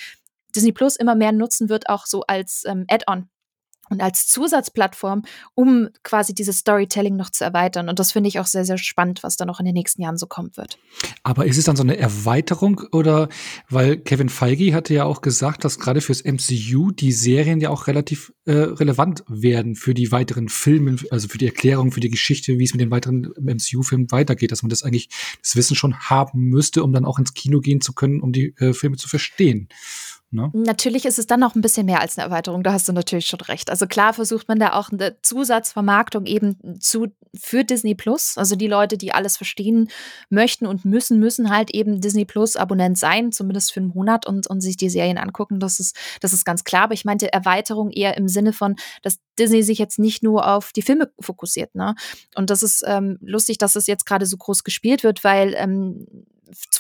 Disney 0.56 0.72
Plus 0.72 0.96
immer 0.96 1.16
mehr 1.16 1.32
nutzen 1.32 1.70
wird, 1.70 1.90
auch 1.90 2.08
so 2.08 2.24
als 2.28 2.64
ähm, 2.66 2.86
Add-on 2.90 3.30
und 3.90 4.02
als 4.02 4.28
Zusatzplattform, 4.28 5.24
um 5.56 5.90
quasi 6.04 6.34
dieses 6.34 6.60
Storytelling 6.60 7.16
noch 7.16 7.30
zu 7.30 7.44
erweitern. 7.44 7.90
Und 7.90 8.00
das 8.00 8.12
finde 8.12 8.28
ich 8.28 8.40
auch 8.40 8.46
sehr, 8.46 8.66
sehr 8.66 8.78
spannend, 8.78 9.24
was 9.24 9.36
da 9.36 9.46
noch 9.46 9.60
in 9.60 9.66
den 9.66 9.74
nächsten 9.74 10.02
Jahren 10.02 10.18
so 10.18 10.28
kommen 10.28 10.52
wird. 10.56 10.78
Aber 11.24 11.46
ist 11.46 11.58
es 11.58 11.66
dann 11.66 11.76
so 11.76 11.84
eine 11.84 11.98
Erweiterung 11.98 12.82
oder, 12.92 13.30
weil 13.70 13.98
Kevin 13.98 14.30
Feige 14.30 14.74
hatte 14.74 14.94
ja 14.94 15.06
auch 15.06 15.22
gesagt, 15.22 15.66
dass 15.66 15.80
gerade 15.80 16.02
fürs 16.02 16.24
MCU 16.24 16.92
die 16.92 17.12
Serien 17.12 17.60
ja 17.60 17.70
auch 17.70 17.88
relativ 17.88 18.32
äh, 18.46 18.52
relevant 18.54 19.24
werden 19.28 19.76
für 19.76 19.94
die 19.94 20.12
weiteren 20.12 20.50
Filme, 20.50 20.98
also 21.12 21.28
für 21.28 21.38
die 21.38 21.48
Erklärung, 21.48 21.92
für 21.92 22.00
die 22.00 22.10
Geschichte, 22.10 22.60
wie 22.60 22.64
es 22.64 22.74
mit 22.74 22.82
den 22.82 22.92
weiteren 22.92 23.32
MCU-Filmen 23.40 24.12
weitergeht, 24.12 24.52
dass 24.52 24.64
man 24.64 24.70
das 24.70 24.84
eigentlich, 24.84 25.10
das 25.42 25.56
Wissen 25.56 25.76
schon 25.76 26.00
haben 26.00 26.46
müsste, 26.46 26.84
um 26.84 26.94
dann 26.94 27.06
auch 27.06 27.20
ins 27.20 27.34
Kino 27.34 27.60
gehen 27.60 27.82
zu 27.82 27.94
können, 27.94 28.22
um 28.22 28.32
die 28.32 28.54
äh, 28.58 28.74
Filme 28.74 28.98
zu 28.98 29.08
verstehen. 29.08 29.70
Ne? 30.32 30.52
Natürlich 30.54 31.06
ist 31.06 31.18
es 31.18 31.26
dann 31.26 31.40
noch 31.40 31.56
ein 31.56 31.62
bisschen 31.62 31.88
mehr 31.88 32.02
als 32.02 32.18
eine 32.18 32.26
Erweiterung, 32.26 32.62
da 32.62 32.74
hast 32.74 32.88
du 32.88 32.94
natürlich 32.94 33.26
schon 33.26 33.42
recht. 33.42 33.72
Also 33.72 33.88
klar 33.88 34.14
versucht 34.14 34.48
man 34.48 34.60
da 34.60 34.74
auch 34.74 34.92
eine 34.92 35.20
Zusatzvermarktung 35.24 36.28
eben 36.28 36.80
zu, 36.80 37.08
für 37.36 37.64
Disney 37.64 37.96
Plus. 37.96 38.38
Also 38.38 38.56
die 38.56 38.68
Leute, 38.68 38.98
die 38.98 39.12
alles 39.12 39.38
verstehen 39.38 39.90
möchten 40.30 40.68
und 40.68 40.86
müssen, 40.86 41.20
müssen 41.20 41.50
halt 41.50 41.74
eben 41.74 42.00
Disney 42.00 42.26
Plus 42.26 42.58
Abonnent 42.58 43.00
sein, 43.00 43.32
zumindest 43.32 43.74
für 43.74 43.80
einen 43.80 43.90
Monat 43.90 44.28
und, 44.28 44.46
und 44.46 44.62
sich 44.62 44.78
die 44.78 44.90
Serien 44.90 45.18
angucken. 45.18 45.60
Das 45.60 45.80
ist, 45.80 45.98
das 46.22 46.32
ist 46.32 46.46
ganz 46.46 46.64
klar. 46.64 46.84
Aber 46.84 46.94
ich 46.94 47.06
meinte 47.06 47.34
Erweiterung 47.34 47.90
eher 47.90 48.16
im 48.16 48.28
Sinne 48.28 48.54
von, 48.54 48.76
dass 49.02 49.18
Disney 49.40 49.64
sich 49.64 49.80
jetzt 49.80 49.98
nicht 49.98 50.22
nur 50.22 50.48
auf 50.48 50.72
die 50.74 50.84
Filme 50.84 51.12
fokussiert. 51.20 51.74
Ne? 51.74 51.96
Und 52.36 52.52
das 52.52 52.62
ist 52.62 52.84
ähm, 52.86 53.18
lustig, 53.22 53.58
dass 53.58 53.76
es 53.76 53.88
jetzt 53.88 54.06
gerade 54.06 54.28
so 54.28 54.38
groß 54.38 54.64
gespielt 54.64 55.04
wird, 55.04 55.24
weil 55.24 55.56
ähm, 55.58 56.06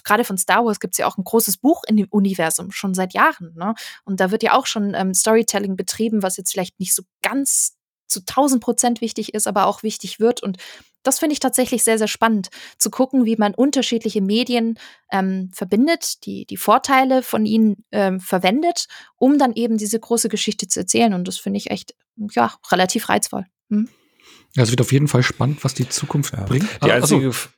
gerade 0.04 0.24
von 0.24 0.38
Star 0.38 0.66
Wars 0.66 0.80
gibt 0.80 0.94
es 0.94 0.98
ja 0.98 1.08
auch 1.08 1.18
ein 1.18 1.24
großes 1.24 1.58
Buch 1.58 1.84
in 1.88 1.98
dem 1.98 2.08
Universum, 2.10 2.72
schon 2.72 2.94
seit 2.94 3.14
Jahren. 3.14 3.54
Ne? 3.56 3.74
Und 4.06 4.20
da 4.20 4.32
wird 4.32 4.44
ja 4.44 4.54
auch 4.54 4.66
schon 4.66 4.94
ähm, 4.96 5.14
Storytelling 5.14 5.76
betrieben, 5.76 6.24
was 6.24 6.38
jetzt 6.38 6.52
vielleicht 6.52 6.80
nicht 6.80 6.94
so 6.94 7.04
ganz 7.22 7.76
zu 8.08 8.22
1000 8.22 8.64
Prozent 8.64 9.02
wichtig 9.02 9.34
ist, 9.34 9.48
aber 9.48 9.68
auch 9.68 9.84
wichtig 9.84 10.20
wird. 10.20 10.41
Und 10.41 10.58
das 11.04 11.20
finde 11.20 11.34
ich 11.34 11.40
tatsächlich 11.40 11.84
sehr, 11.84 11.98
sehr 11.98 12.08
spannend, 12.08 12.50
zu 12.78 12.90
gucken, 12.90 13.26
wie 13.26 13.38
man 13.38 13.54
unterschiedliche 13.54 14.22
Medien 14.22 14.78
ähm, 15.12 15.50
verbindet, 15.54 16.26
die, 16.26 16.46
die 16.46 16.58
Vorteile 16.58 17.24
von 17.24 17.46
ihnen 17.46 17.86
ähm, 17.91 18.20
verwendet, 18.20 18.88
um 19.16 19.38
dann 19.38 19.54
eben 19.54 19.78
diese 19.78 20.00
große 20.00 20.30
Geschichte 20.30 20.68
zu 20.68 20.82
erzählen. 20.82 21.14
Und 21.14 21.28
das 21.28 21.38
finde 21.38 21.58
ich 21.58 21.72
echt, 21.72 21.96
ja, 22.32 22.54
relativ 22.72 23.10
reizvoll. 23.10 23.46
Hm? 23.70 23.88
Ja, 24.56 24.64
es 24.64 24.72
wird 24.72 24.82
auf 24.82 24.91
jeden 24.91 25.08
Fall 25.08 25.24
spannend, 25.24 25.64
was 25.64 25.74
die 25.74 25.88
Zukunft 25.88 26.34
ja. 26.34 26.44
bringt. 26.44 26.68
Die 26.84 26.91
einzige, 26.91 27.28
also, 27.28 27.50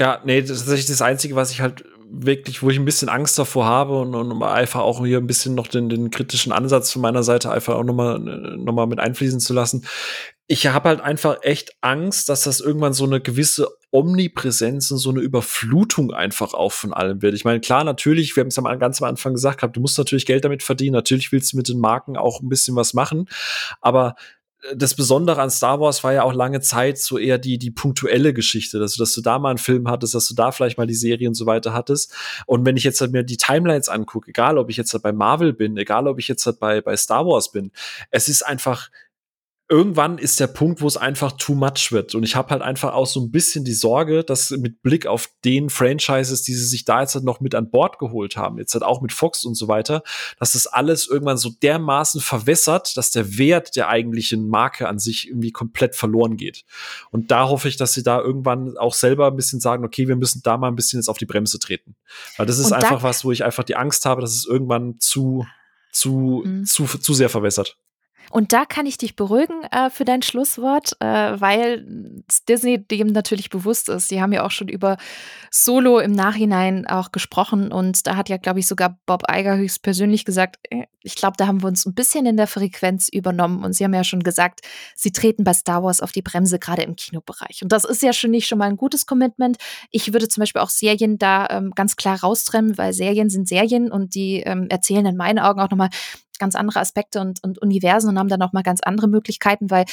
ja, 0.00 0.20
nee, 0.24 0.40
das 0.40 0.50
ist 0.50 0.60
tatsächlich 0.60 0.86
das 0.86 1.02
Einzige, 1.02 1.36
was 1.36 1.50
ich 1.50 1.60
halt 1.60 1.84
wirklich, 2.10 2.62
wo 2.62 2.70
ich 2.70 2.78
ein 2.78 2.84
bisschen 2.84 3.08
Angst 3.08 3.38
davor 3.38 3.66
habe 3.66 4.00
und, 4.00 4.14
und 4.14 4.42
einfach 4.42 4.80
auch 4.80 5.04
hier 5.04 5.18
ein 5.18 5.26
bisschen 5.26 5.54
noch 5.54 5.68
den, 5.68 5.88
den 5.88 6.10
kritischen 6.10 6.52
Ansatz 6.52 6.90
von 6.90 7.02
meiner 7.02 7.22
Seite 7.22 7.50
einfach 7.50 7.74
auch 7.74 7.84
nochmal 7.84 8.18
noch 8.18 8.72
mal 8.72 8.86
mit 8.86 8.98
einfließen 8.98 9.40
zu 9.40 9.52
lassen. 9.52 9.86
Ich 10.48 10.66
habe 10.66 10.88
halt 10.88 11.00
einfach 11.00 11.38
echt 11.42 11.76
Angst, 11.80 12.28
dass 12.28 12.42
das 12.42 12.60
irgendwann 12.60 12.94
so 12.94 13.04
eine 13.04 13.20
gewisse 13.20 13.68
Omnipräsenz 13.92 14.90
und 14.90 14.98
so 14.98 15.10
eine 15.10 15.20
Überflutung 15.20 16.12
einfach 16.12 16.54
auch 16.54 16.72
von 16.72 16.92
allem 16.92 17.22
wird. 17.22 17.34
Ich 17.34 17.44
meine, 17.44 17.60
klar, 17.60 17.84
natürlich, 17.84 18.34
wir 18.34 18.40
haben 18.40 18.48
es 18.48 18.58
am 18.58 18.78
ganz 18.80 19.00
am 19.00 19.08
Anfang 19.08 19.34
gesagt 19.34 19.58
gehabt, 19.58 19.76
du 19.76 19.80
musst 19.80 19.98
natürlich 19.98 20.26
Geld 20.26 20.44
damit 20.44 20.64
verdienen, 20.64 20.94
natürlich 20.94 21.30
willst 21.30 21.52
du 21.52 21.56
mit 21.56 21.68
den 21.68 21.78
Marken 21.78 22.16
auch 22.16 22.40
ein 22.40 22.48
bisschen 22.48 22.74
was 22.74 22.94
machen, 22.94 23.28
aber 23.80 24.16
das 24.74 24.94
Besondere 24.94 25.40
an 25.40 25.50
Star 25.50 25.80
Wars 25.80 26.04
war 26.04 26.12
ja 26.12 26.22
auch 26.22 26.34
lange 26.34 26.60
Zeit 26.60 26.98
so 26.98 27.18
eher 27.18 27.38
die, 27.38 27.58
die 27.58 27.70
punktuelle 27.70 28.34
Geschichte, 28.34 28.78
dass, 28.78 28.96
dass 28.96 29.12
du 29.12 29.20
da 29.20 29.38
mal 29.38 29.50
einen 29.50 29.58
Film 29.58 29.88
hattest, 29.88 30.14
dass 30.14 30.28
du 30.28 30.34
da 30.34 30.52
vielleicht 30.52 30.76
mal 30.76 30.86
die 30.86 30.94
Serie 30.94 31.28
und 31.28 31.34
so 31.34 31.46
weiter 31.46 31.72
hattest. 31.72 32.14
Und 32.46 32.66
wenn 32.66 32.76
ich 32.76 32.84
jetzt 32.84 33.00
halt 33.00 33.12
mir 33.12 33.22
die 33.22 33.36
Timelines 33.36 33.88
angucke, 33.88 34.28
egal 34.30 34.58
ob 34.58 34.68
ich 34.70 34.76
jetzt 34.76 34.92
halt 34.92 35.02
bei 35.02 35.12
Marvel 35.12 35.52
bin, 35.52 35.76
egal 35.76 36.06
ob 36.06 36.18
ich 36.18 36.28
jetzt 36.28 36.44
halt 36.46 36.60
bei, 36.60 36.80
bei 36.80 36.96
Star 36.96 37.26
Wars 37.26 37.52
bin, 37.52 37.72
es 38.10 38.28
ist 38.28 38.42
einfach 38.42 38.90
irgendwann 39.70 40.18
ist 40.18 40.40
der 40.40 40.48
Punkt, 40.48 40.80
wo 40.80 40.88
es 40.88 40.96
einfach 40.96 41.30
too 41.32 41.54
much 41.54 41.92
wird. 41.92 42.16
Und 42.16 42.24
ich 42.24 42.34
habe 42.34 42.50
halt 42.50 42.60
einfach 42.60 42.92
auch 42.92 43.06
so 43.06 43.20
ein 43.20 43.30
bisschen 43.30 43.64
die 43.64 43.72
Sorge, 43.72 44.24
dass 44.24 44.50
mit 44.50 44.82
Blick 44.82 45.06
auf 45.06 45.30
den 45.44 45.70
Franchises, 45.70 46.42
die 46.42 46.54
sie 46.54 46.66
sich 46.66 46.84
da 46.84 47.02
jetzt 47.02 47.14
halt 47.14 47.24
noch 47.24 47.38
mit 47.38 47.54
an 47.54 47.70
Bord 47.70 48.00
geholt 48.00 48.36
haben, 48.36 48.58
jetzt 48.58 48.74
halt 48.74 48.82
auch 48.82 49.00
mit 49.00 49.12
Fox 49.12 49.44
und 49.44 49.54
so 49.54 49.68
weiter, 49.68 50.02
dass 50.40 50.52
das 50.52 50.66
alles 50.66 51.06
irgendwann 51.06 51.36
so 51.36 51.50
dermaßen 51.62 52.20
verwässert, 52.20 52.96
dass 52.96 53.12
der 53.12 53.38
Wert 53.38 53.76
der 53.76 53.88
eigentlichen 53.88 54.48
Marke 54.48 54.88
an 54.88 54.98
sich 54.98 55.28
irgendwie 55.28 55.52
komplett 55.52 55.94
verloren 55.94 56.36
geht. 56.36 56.64
Und 57.12 57.30
da 57.30 57.48
hoffe 57.48 57.68
ich, 57.68 57.76
dass 57.76 57.92
sie 57.92 58.02
da 58.02 58.20
irgendwann 58.20 58.76
auch 58.76 58.94
selber 58.94 59.28
ein 59.28 59.36
bisschen 59.36 59.60
sagen, 59.60 59.84
okay, 59.84 60.08
wir 60.08 60.16
müssen 60.16 60.42
da 60.42 60.58
mal 60.58 60.66
ein 60.66 60.76
bisschen 60.76 60.98
jetzt 60.98 61.08
auf 61.08 61.18
die 61.18 61.26
Bremse 61.26 61.60
treten. 61.60 61.94
Weil 62.36 62.46
das 62.46 62.58
ist 62.58 62.72
einfach 62.72 63.04
was, 63.04 63.24
wo 63.24 63.30
ich 63.30 63.44
einfach 63.44 63.62
die 63.62 63.76
Angst 63.76 64.04
habe, 64.04 64.20
dass 64.20 64.34
es 64.34 64.46
irgendwann 64.46 64.98
zu 64.98 65.46
zu, 65.92 66.42
mhm. 66.44 66.64
zu, 66.66 66.86
zu 66.86 67.14
sehr 67.14 67.28
verwässert. 67.28 67.76
Und 68.30 68.52
da 68.52 68.64
kann 68.64 68.86
ich 68.86 68.96
dich 68.96 69.16
beruhigen 69.16 69.64
äh, 69.72 69.90
für 69.90 70.04
dein 70.04 70.22
Schlusswort, 70.22 70.96
äh, 71.00 71.06
weil 71.06 71.84
Disney 72.48 72.82
dem 72.82 73.08
natürlich 73.08 73.50
bewusst 73.50 73.88
ist. 73.88 74.08
Sie 74.08 74.22
haben 74.22 74.32
ja 74.32 74.44
auch 74.44 74.52
schon 74.52 74.68
über 74.68 74.96
Solo 75.50 75.98
im 75.98 76.12
Nachhinein 76.12 76.86
auch 76.86 77.10
gesprochen 77.10 77.72
und 77.72 78.06
da 78.06 78.14
hat 78.14 78.28
ja, 78.28 78.36
glaube 78.36 78.60
ich, 78.60 78.68
sogar 78.68 78.98
Bob 79.04 79.24
Iger 79.28 79.56
höchstpersönlich 79.56 80.24
gesagt, 80.24 80.58
äh, 80.70 80.84
ich 81.02 81.16
glaube, 81.16 81.34
da 81.38 81.46
haben 81.46 81.62
wir 81.62 81.66
uns 81.66 81.86
ein 81.86 81.94
bisschen 81.94 82.26
in 82.26 82.36
der 82.36 82.46
Frequenz 82.46 83.08
übernommen 83.08 83.64
und 83.64 83.72
Sie 83.72 83.84
haben 83.84 83.94
ja 83.94 84.04
schon 84.04 84.22
gesagt, 84.22 84.60
Sie 84.94 85.12
treten 85.12 85.44
bei 85.44 85.54
Star 85.54 85.82
Wars 85.82 86.00
auf 86.00 86.12
die 86.12 86.22
Bremse, 86.22 86.58
gerade 86.58 86.82
im 86.82 86.94
Kinobereich. 86.94 87.62
Und 87.62 87.72
das 87.72 87.84
ist 87.84 88.02
ja 88.02 88.12
schon 88.12 88.30
nicht 88.30 88.46
schon 88.46 88.58
mal 88.58 88.68
ein 88.68 88.76
gutes 88.76 89.06
Commitment. 89.06 89.56
Ich 89.90 90.12
würde 90.12 90.28
zum 90.28 90.42
Beispiel 90.42 90.60
auch 90.60 90.70
Serien 90.70 91.18
da 91.18 91.48
ähm, 91.50 91.72
ganz 91.74 91.96
klar 91.96 92.20
raustrennen, 92.20 92.78
weil 92.78 92.92
Serien 92.92 93.30
sind 93.30 93.48
Serien 93.48 93.90
und 93.90 94.14
die 94.14 94.40
ähm, 94.40 94.68
erzählen 94.68 95.06
in 95.06 95.16
meinen 95.16 95.38
Augen 95.38 95.60
auch 95.60 95.70
nochmal 95.70 95.90
ganz 96.40 96.56
andere 96.56 96.80
Aspekte 96.80 97.20
und, 97.20 97.44
und 97.44 97.58
Universen 97.62 98.10
und 98.10 98.18
haben 98.18 98.28
dann 98.28 98.42
auch 98.42 98.52
mal 98.52 98.64
ganz 98.64 98.80
andere 98.82 99.06
Möglichkeiten, 99.06 99.70
weil 99.70 99.84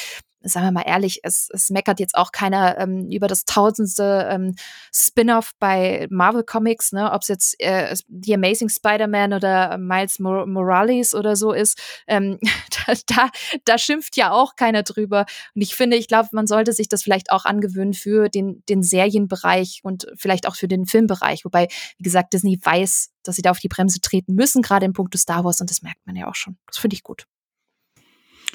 sagen 0.48 0.66
wir 0.66 0.72
mal 0.72 0.86
ehrlich, 0.86 1.20
es, 1.22 1.48
es 1.52 1.70
meckert 1.70 2.00
jetzt 2.00 2.14
auch 2.14 2.32
keiner 2.32 2.78
ähm, 2.78 3.08
über 3.10 3.28
das 3.28 3.44
tausendste 3.44 4.28
ähm, 4.30 4.54
Spin-off 4.92 5.52
bei 5.58 6.06
Marvel 6.10 6.42
Comics, 6.42 6.92
ne? 6.92 7.12
ob 7.12 7.22
es 7.22 7.28
jetzt 7.28 7.60
äh, 7.60 7.94
The 8.08 8.34
Amazing 8.34 8.68
Spider-Man 8.68 9.32
oder 9.32 9.78
Miles 9.78 10.18
Mor 10.18 10.46
Morales 10.46 11.14
oder 11.14 11.36
so 11.36 11.52
ist. 11.52 11.78
Ähm, 12.06 12.38
da, 12.86 12.94
da, 13.06 13.30
da 13.64 13.78
schimpft 13.78 14.16
ja 14.16 14.32
auch 14.32 14.56
keiner 14.56 14.82
drüber. 14.82 15.26
Und 15.54 15.62
ich 15.62 15.74
finde, 15.74 15.96
ich 15.96 16.08
glaube, 16.08 16.28
man 16.32 16.46
sollte 16.46 16.72
sich 16.72 16.88
das 16.88 17.02
vielleicht 17.02 17.30
auch 17.30 17.44
angewöhnen 17.44 17.94
für 17.94 18.28
den, 18.28 18.62
den 18.68 18.82
Serienbereich 18.82 19.80
und 19.82 20.06
vielleicht 20.16 20.46
auch 20.46 20.56
für 20.56 20.68
den 20.68 20.86
Filmbereich. 20.86 21.44
Wobei, 21.44 21.68
wie 21.98 22.04
gesagt, 22.04 22.32
Disney 22.32 22.58
weiß, 22.62 23.10
dass 23.22 23.36
sie 23.36 23.42
da 23.42 23.50
auf 23.50 23.60
die 23.60 23.68
Bremse 23.68 24.00
treten 24.00 24.34
müssen, 24.34 24.62
gerade 24.62 24.86
im 24.86 24.92
Punkt 24.92 25.16
Star 25.18 25.44
Wars. 25.44 25.60
Und 25.60 25.70
das 25.70 25.82
merkt 25.82 26.06
man 26.06 26.16
ja 26.16 26.28
auch 26.28 26.34
schon. 26.34 26.56
Das 26.66 26.78
finde 26.78 26.94
ich 26.94 27.02
gut. 27.02 27.26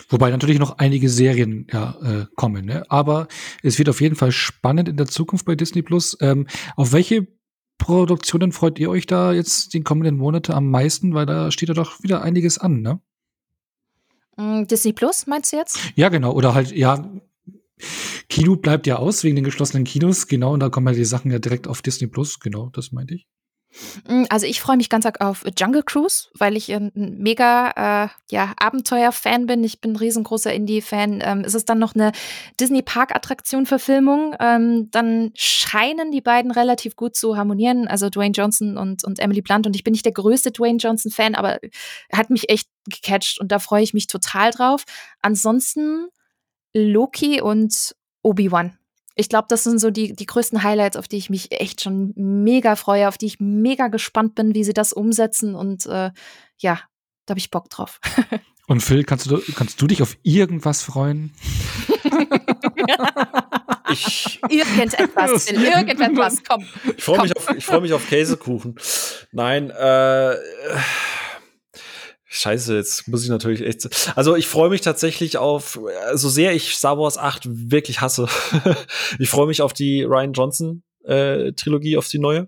Wobei 0.09 0.30
natürlich 0.30 0.59
noch 0.59 0.77
einige 0.77 1.09
Serien 1.09 1.67
ja, 1.71 1.97
äh, 2.01 2.25
kommen. 2.35 2.65
Ne? 2.65 2.84
Aber 2.89 3.27
es 3.61 3.77
wird 3.77 3.89
auf 3.89 4.01
jeden 4.01 4.15
Fall 4.15 4.31
spannend 4.31 4.89
in 4.89 4.97
der 4.97 5.07
Zukunft 5.07 5.45
bei 5.45 5.55
Disney 5.55 5.81
Plus. 5.81 6.17
Ähm, 6.21 6.47
auf 6.75 6.93
welche 6.93 7.27
Produktionen 7.77 8.51
freut 8.51 8.80
ihr 8.80 8.89
euch 8.89 9.07
da 9.07 9.34
jetzt 9.34 9.73
die 9.73 9.81
kommenden 9.81 10.17
Monate 10.17 10.53
am 10.53 10.69
meisten? 10.69 11.13
Weil 11.13 11.25
da 11.25 11.51
steht 11.51 11.69
ja 11.69 11.75
doch 11.75 12.01
wieder 12.03 12.21
einiges 12.21 12.57
an, 12.57 12.81
ne? 12.81 12.99
Mm, 14.38 14.65
Disney 14.65 14.93
Plus, 14.93 15.27
meinst 15.27 15.51
du 15.51 15.57
jetzt? 15.57 15.80
Ja, 15.95 16.09
genau. 16.09 16.31
Oder 16.34 16.53
halt, 16.53 16.71
ja, 16.71 17.11
Kino 18.30 18.55
bleibt 18.55 18.88
ja 18.88 18.97
aus 18.97 19.23
wegen 19.23 19.35
den 19.35 19.45
geschlossenen 19.45 19.84
Kinos, 19.84 20.27
genau. 20.27 20.53
Und 20.53 20.59
da 20.59 20.69
kommen 20.69 20.88
ja 20.88 20.93
die 20.93 21.05
Sachen 21.05 21.31
ja 21.31 21.39
direkt 21.39 21.67
auf 21.67 21.81
Disney 21.81 22.07
Plus, 22.07 22.39
genau, 22.39 22.69
das 22.69 22.91
meinte 22.91 23.15
ich. 23.15 23.27
Hm, 24.08 24.26
also 24.30 24.45
ich 24.45 24.62
freue 24.62 24.78
mich 24.78 24.90
ganz 24.90 25.06
arg 25.06 25.22
auf 25.22 25.44
Jungle 25.58 25.84
Cruise, 25.84 26.30
weil 26.38 26.56
ich 26.56 26.72
ein 26.72 26.91
mega 26.95 28.06
äh, 28.06 28.10
ja, 28.30 28.54
Abenteuer-Fan 28.58 29.45
bin. 29.45 29.64
Ich 29.64 29.82
bin 29.82 29.94
ein 29.94 29.95
riesengroßer 29.98 30.54
Indie-Fan. 30.54 31.22
Ähm, 31.24 31.41
ist 31.41 31.56
es 31.56 31.66
dann 31.66 31.80
noch 31.80 31.95
eine 31.95 32.12
Disney-Park-Attraktion-Verfilmung? 32.60 34.36
Ähm, 34.40 34.90
dann 34.91 35.32
scheinen 35.36 36.12
die 36.12 36.22
beiden 36.22 36.52
relativ 36.52 36.95
gut 36.95 37.16
zu 37.16 37.38
harmonieren. 37.38 37.88
Also 37.88 38.10
Dwayne 38.10 38.34
Johnson 38.34 38.78
und, 38.78 39.04
und 39.04 39.20
Emily 39.20 39.41
Blunt. 39.41 39.66
Und 39.66 39.76
ich 39.76 39.84
bin 39.84 39.94
nicht 39.94 40.06
der 40.06 40.14
größte 40.14 40.52
Dwayne 40.52 40.78
Johnson-Fan, 40.78 41.36
aber 41.36 41.60
er 42.10 42.18
hat 42.18 42.30
mich 42.30 42.50
echt 42.50 42.68
gecatcht 42.86 43.40
und 43.40 43.52
da 43.52 43.60
freue 43.60 43.84
ich 43.84 43.94
mich 43.94 44.08
total 44.08 44.52
drauf. 44.52 44.84
Ansonsten 45.22 46.08
Loki 46.74 47.41
und 47.41 47.95
Obi-Wan 48.22 48.78
ich 49.15 49.30
glaube, 49.30 49.45
das 49.49 49.64
sind 49.64 49.80
so 49.80 49.91
die, 49.91 50.14
die 50.14 50.26
größten 50.26 50.64
Highlights, 50.64 50.98
auf 50.98 51.07
die 51.07 51.18
ich 51.18 51.30
mich 51.30 51.52
echt 51.52 51.81
schon 51.81 52.14
mega 52.15 52.76
freue, 52.76 53.07
auf 53.07 53.18
die 53.18 53.27
ich 53.27 53.40
mega 53.40 53.88
gespannt 53.88 54.35
bin, 54.35 54.56
wie 54.56 54.64
sie 54.64 54.73
das 54.73 54.91
umsetzen. 54.94 55.56
Und 55.56 55.85
äh, 55.85 56.11
ja, 56.57 56.80
da 57.26 57.31
habe 57.31 57.40
ich 57.40 57.52
Bock 57.52 57.69
drauf. 57.69 57.99
Und 58.68 58.81
Phil, 58.81 59.03
kannst 59.03 59.30
du, 59.30 59.41
kannst 59.56 59.81
du 59.81 59.88
dich 59.88 60.02
auf 60.02 60.18
irgendwas 60.23 60.81
freuen? 60.84 61.34
ich, 63.91 64.40
irgendetwas, 64.49 65.49
Phil, 65.49 65.64
irgendetwas, 65.64 66.41
komm. 66.48 66.65
Ich 66.95 67.03
freue 67.03 67.23
mich, 67.23 67.35
auf, 67.35 67.44
freu 67.60 67.81
mich 67.81 67.91
auf 67.91 68.07
Käsekuchen. 68.07 68.76
Nein, 69.31 69.69
äh. 69.69 70.35
Scheiße, 72.35 72.76
jetzt 72.76 73.07
muss 73.07 73.23
ich 73.23 73.30
natürlich 73.30 73.61
echt. 73.61 73.88
Also 74.18 74.35
ich 74.35 74.47
freue 74.47 74.72
mich 74.72 74.81
tatsächlich 74.81 75.38
auf, 75.38 75.80
so 76.14 76.30
sehr 76.30 76.55
ich 76.55 76.73
Star 76.73 76.97
Wars 76.97 77.19
8 77.19 77.43
wirklich 77.47 78.01
hasse. 78.01 78.27
ich 79.19 79.30
freue 79.30 79.45
mich 79.45 79.61
auf 79.61 79.72
die 79.72 80.01
Ryan 80.01 80.34
Johnson 80.34 80.81
äh, 81.03 81.53
Trilogie, 81.53 81.95
auf 81.95 82.07
die 82.07 82.18
neue. 82.18 82.47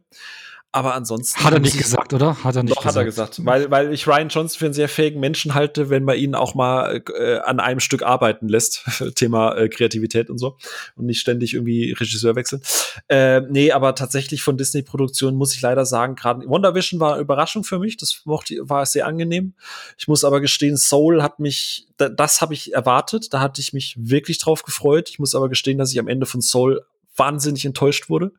Aber 0.76 0.94
ansonsten. 0.94 1.42
Hat 1.42 1.54
er 1.54 1.62
nicht 1.62 1.78
gesagt, 1.78 2.12
oder? 2.12 2.44
Hat 2.44 2.58
er 2.58 2.64
nicht 2.64 2.76
Doch, 2.76 2.82
gesagt. 2.82 2.98
hat 2.98 3.02
er 3.02 3.06
gesagt. 3.06 3.46
Weil, 3.46 3.72
weil 3.72 3.94
ich 3.94 4.08
Ryan 4.08 4.28
Johnson 4.28 4.60
für 4.60 4.66
einen 4.66 4.74
sehr 4.74 4.90
fähigen 4.90 5.22
Menschen 5.22 5.56
halte, 5.56 5.90
wenn 5.90 6.04
man 6.04 6.18
ihn 6.18 6.36
auch 6.36 6.54
mal 6.54 7.02
äh, 7.18 7.38
an 7.38 7.62
einem 7.62 7.80
Stück 7.80 8.04
arbeiten 8.04 8.50
lässt. 8.50 8.84
Thema 9.16 9.56
äh, 9.56 9.70
Kreativität 9.70 10.30
und 10.30 10.38
so. 10.38 10.58
Und 10.98 11.06
nicht 11.06 11.22
ständig 11.22 11.54
irgendwie 11.54 11.94
Regisseur 11.94 12.36
wechseln. 12.36 12.62
Äh, 13.08 13.40
nee, 13.50 13.72
aber 13.72 13.96
tatsächlich 13.96 14.44
von 14.44 14.58
Disney-Produktionen 14.58 15.38
muss 15.38 15.56
ich 15.56 15.62
leider 15.62 15.86
sagen, 15.86 16.16
gerade 16.16 16.46
WandaVision 16.46 17.00
war 17.00 17.14
eine 17.14 17.22
Überraschung 17.22 17.64
für 17.64 17.80
mich. 17.80 17.96
Das 17.96 18.24
mochte, 18.26 18.56
war 18.60 18.86
sehr 18.86 19.08
angenehm. 19.08 19.54
Ich 19.98 20.10
muss 20.10 20.26
aber 20.26 20.42
gestehen, 20.42 20.76
Soul 20.76 21.24
hat 21.24 21.40
mich, 21.40 21.88
da, 21.96 22.10
das 22.10 22.42
habe 22.42 22.54
ich 22.54 22.74
erwartet. 22.74 23.34
Da 23.34 23.40
hatte 23.40 23.62
ich 23.62 23.72
mich 23.72 23.96
wirklich 23.98 24.40
drauf 24.40 24.64
gefreut. 24.64 25.08
Ich 25.10 25.20
muss 25.20 25.36
aber 25.36 25.48
gestehen, 25.48 25.78
dass 25.78 25.94
ich 25.94 26.00
am 26.00 26.10
Ende 26.10 26.26
von 26.26 26.42
Soul 26.42 26.86
wahnsinnig 27.16 27.64
enttäuscht 27.64 28.10
wurde. 28.10 28.34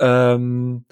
Ähm, 0.00 0.84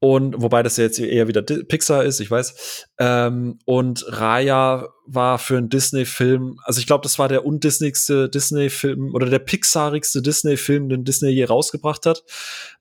und 0.00 0.40
wobei 0.40 0.62
das 0.62 0.78
ja 0.78 0.84
jetzt 0.84 0.98
eher 0.98 1.28
wieder 1.28 1.42
Pixar 1.42 2.04
ist, 2.04 2.20
ich 2.20 2.30
weiß. 2.30 2.86
Ähm, 2.98 3.58
und 3.66 4.04
Raya 4.08 4.88
war 5.06 5.38
für 5.38 5.58
einen 5.58 5.68
Disney-Film, 5.68 6.58
also 6.64 6.80
ich 6.80 6.86
glaube, 6.86 7.02
das 7.02 7.18
war 7.18 7.28
der 7.28 7.44
undisneygste 7.44 8.30
Disney-Film 8.30 9.14
oder 9.14 9.28
der 9.28 9.40
pixarigste 9.40 10.22
Disney-Film, 10.22 10.88
den 10.88 11.04
Disney 11.04 11.28
je 11.28 11.44
rausgebracht 11.44 12.06
hat. 12.06 12.24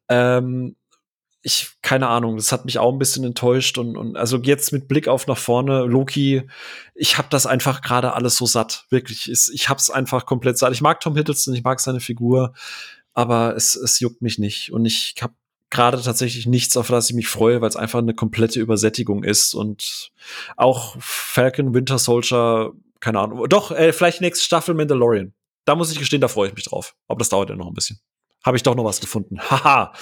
Ähm, 0.07 0.77
ich, 1.41 1.71
keine 1.81 2.07
Ahnung, 2.07 2.37
das 2.37 2.53
hat 2.53 2.63
mich 2.63 2.79
auch 2.79 2.91
ein 2.91 2.99
bisschen 2.99 3.25
enttäuscht 3.25 3.77
und, 3.77 3.97
und 3.97 4.15
also 4.15 4.37
jetzt 4.37 4.71
mit 4.71 4.87
Blick 4.87 5.09
auf 5.09 5.27
nach 5.27 5.37
vorne, 5.37 5.83
Loki, 5.85 6.43
ich 6.95 7.17
habe 7.17 7.27
das 7.31 7.45
einfach 7.45 7.81
gerade 7.81 8.13
alles 8.13 8.37
so 8.37 8.45
satt, 8.45 8.85
wirklich. 8.89 9.29
Ich, 9.29 9.49
ich 9.53 9.67
hab's 9.67 9.89
einfach 9.89 10.25
komplett 10.25 10.57
satt. 10.57 10.71
Ich 10.71 10.81
mag 10.81 11.01
Tom 11.01 11.17
Hiddleston, 11.17 11.53
ich 11.53 11.63
mag 11.63 11.81
seine 11.81 11.99
Figur, 11.99 12.53
aber 13.13 13.55
es, 13.57 13.75
es 13.75 13.99
juckt 13.99 14.21
mich 14.21 14.37
nicht 14.37 14.71
und 14.71 14.85
ich 14.85 15.15
habe 15.21 15.33
gerade 15.69 16.01
tatsächlich 16.01 16.47
nichts, 16.47 16.77
auf 16.77 16.87
das 16.87 17.09
ich 17.09 17.15
mich 17.15 17.27
freue, 17.27 17.61
weil 17.61 17.69
es 17.69 17.75
einfach 17.75 17.99
eine 17.99 18.13
komplette 18.13 18.59
Übersättigung 18.59 19.23
ist 19.23 19.53
und 19.53 20.11
auch 20.57 20.95
Falcon 20.99 21.73
Winter 21.73 21.99
Soldier, 21.99 22.71
keine 22.99 23.19
Ahnung, 23.19 23.47
doch, 23.49 23.71
äh, 23.71 23.93
vielleicht 23.93 24.21
nächste 24.21 24.43
Staffel 24.43 24.75
Mandalorian. 24.75 25.33
Da 25.65 25.75
muss 25.75 25.91
ich 25.91 25.99
gestehen, 25.99 26.21
da 26.21 26.27
freue 26.27 26.49
ich 26.49 26.55
mich 26.55 26.65
drauf. 26.65 26.95
Aber 27.07 27.19
das 27.19 27.29
dauert 27.29 27.49
ja 27.49 27.55
noch 27.55 27.67
ein 27.67 27.73
bisschen. 27.73 27.99
Habe 28.43 28.57
ich 28.57 28.63
doch 28.63 28.75
noch 28.75 28.85
was 28.85 28.99
gefunden. 28.99 29.39
Haha. 29.49 29.93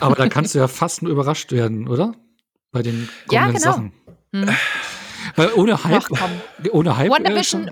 Aber 0.00 0.14
da 0.14 0.28
kannst 0.28 0.54
du 0.54 0.58
ja 0.58 0.68
fast 0.68 1.02
nur 1.02 1.12
überrascht 1.12 1.52
werden, 1.52 1.88
oder? 1.88 2.14
Bei 2.72 2.82
den 2.82 3.08
kommenden 3.26 3.30
ja, 3.30 3.46
genau. 3.46 3.60
Sachen. 3.60 3.92
Hm. 4.32 4.48
Weil 5.34 5.52
ohne 5.54 5.82
Hype, 5.82 6.04
ohne 6.72 6.96
Hype 6.96 7.10
WandaVision, 7.10 7.70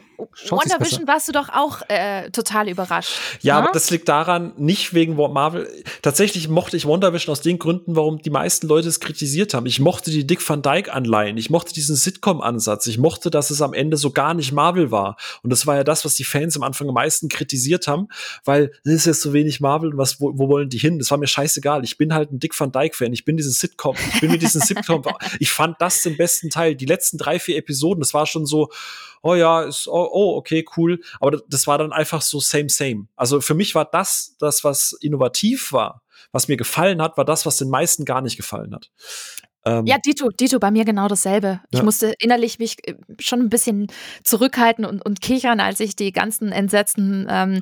WandaVision 0.51 1.07
warst 1.07 1.29
du 1.29 1.33
doch 1.33 1.49
auch 1.49 1.83
äh, 1.89 2.31
total 2.31 2.69
überrascht. 2.69 3.19
Ja, 3.43 3.55
ne? 3.55 3.65
aber 3.65 3.73
das 3.73 3.91
liegt 3.91 4.09
daran, 4.09 4.53
nicht 4.57 4.95
wegen 4.95 5.17
Marvel. 5.17 5.69
Tatsächlich 6.03 6.49
mochte 6.49 6.77
ich 6.77 6.87
WandaVision 6.87 7.33
aus 7.33 7.41
den 7.41 7.59
Gründen, 7.59 7.97
warum 7.97 8.19
die 8.19 8.31
meisten 8.31 8.67
Leute 8.67 8.89
es 8.89 9.01
kritisiert 9.01 9.55
haben. 9.55 9.67
Ich 9.67 9.81
mochte 9.81 10.11
die 10.11 10.27
Dick 10.27 10.47
Van 10.49 10.63
Dyke 10.63 10.93
Anleihen. 10.93 11.37
Ich 11.37 11.51
mochte 11.51 11.73
diesen 11.73 11.97
Sitcom-Ansatz. 11.97 12.87
Ich 12.87 12.99
mochte, 12.99 13.31
dass 13.31 13.51
es 13.51 13.63
am 13.63 13.73
Ende 13.73 13.97
so 13.97 14.11
gar 14.11 14.35
nicht 14.35 14.53
Marvel 14.53 14.91
war. 14.91 15.17
Und 15.43 15.51
das 15.51 15.67
war 15.67 15.77
ja 15.77 15.85
das, 15.85 16.05
was 16.05 16.15
die 16.15 16.25
Fans 16.25 16.57
am 16.57 16.63
Anfang 16.63 16.89
am 16.89 16.95
meisten 16.95 17.29
kritisiert 17.29 17.87
haben, 17.87 18.09
weil 18.45 18.73
es 18.85 18.93
ist 18.93 19.07
jetzt 19.07 19.23
so 19.23 19.33
wenig 19.33 19.61
Marvel 19.61 19.91
und 19.91 19.99
was, 19.99 20.21
wo, 20.21 20.33
wo 20.37 20.49
wollen 20.49 20.69
die 20.69 20.79
hin? 20.79 20.99
Das 20.99 21.11
war 21.11 21.19
mir 21.19 21.27
scheißegal. 21.27 21.85
Ich 21.85 21.99
bin 21.99 22.15
halt 22.15 22.33
ein 22.33 22.39
Dick 22.39 22.59
Van 22.59 22.73
Dyke-Fan. 22.73 23.13
Ich 23.13 23.25
bin 23.25 23.37
diesen 23.37 23.53
Sitcom. 23.53 23.97
Ich 24.15 24.21
bin 24.21 24.31
mit 24.31 24.43
diesem 24.43 24.61
Sitcom. 24.61 25.03
ich 25.39 25.51
fand 25.51 25.81
das 25.81 26.03
den 26.03 26.17
besten 26.17 26.51
Teil. 26.51 26.75
Die 26.75 26.87
letzten 26.87 27.19
drei, 27.19 27.39
vier 27.39 27.57
Episoden, 27.57 28.01
das 28.01 28.15
war 28.15 28.27
schon 28.27 28.47
so, 28.47 28.71
oh 29.25 29.35
ja, 29.35 29.63
ist, 29.63 29.89
oh, 29.89 30.04
oh, 30.13 30.37
okay, 30.37 30.65
cool. 30.77 31.01
Aber 31.21 31.41
das 31.49 31.67
war 31.67 31.79
dann 31.79 31.93
einfach 31.93 32.23
so 32.23 32.41
same, 32.41 32.69
same. 32.69 33.07
Also 33.17 33.41
für 33.41 33.55
mich 33.55 33.75
war 33.75 33.85
das, 33.85 34.37
das, 34.39 34.65
was 34.65 34.93
innovativ 35.01 35.73
war, 35.73 36.03
was 36.33 36.49
mir 36.49 36.57
gefallen 36.57 37.01
hat, 37.01 37.17
war 37.17 37.25
das, 37.25 37.47
was 37.47 37.57
den 37.57 37.71
meisten 37.71 38.05
gar 38.05 38.21
nicht 38.21 38.37
gefallen 38.37 38.75
hat. 38.75 38.91
Ähm, 39.67 39.87
ja, 39.87 39.97
Dito, 39.99 40.29
Dito, 40.29 40.59
bei 40.59 40.71
mir 40.71 40.85
genau 40.85 41.09
dasselbe. 41.09 41.61
Ich 41.71 41.79
ja. 41.79 41.85
musste 41.85 42.15
innerlich 42.19 42.59
mich 42.59 42.77
äh, 42.87 42.95
schon 43.19 43.41
ein 43.41 43.49
bisschen 43.49 43.87
zurückhalten 44.23 44.85
und, 44.85 45.05
und 45.05 45.21
kichern, 45.21 45.61
als 45.61 45.81
ich 45.81 45.97
die 45.97 46.13
ganzen 46.13 46.53
entsetzten, 46.53 47.27
ähm, 47.31 47.61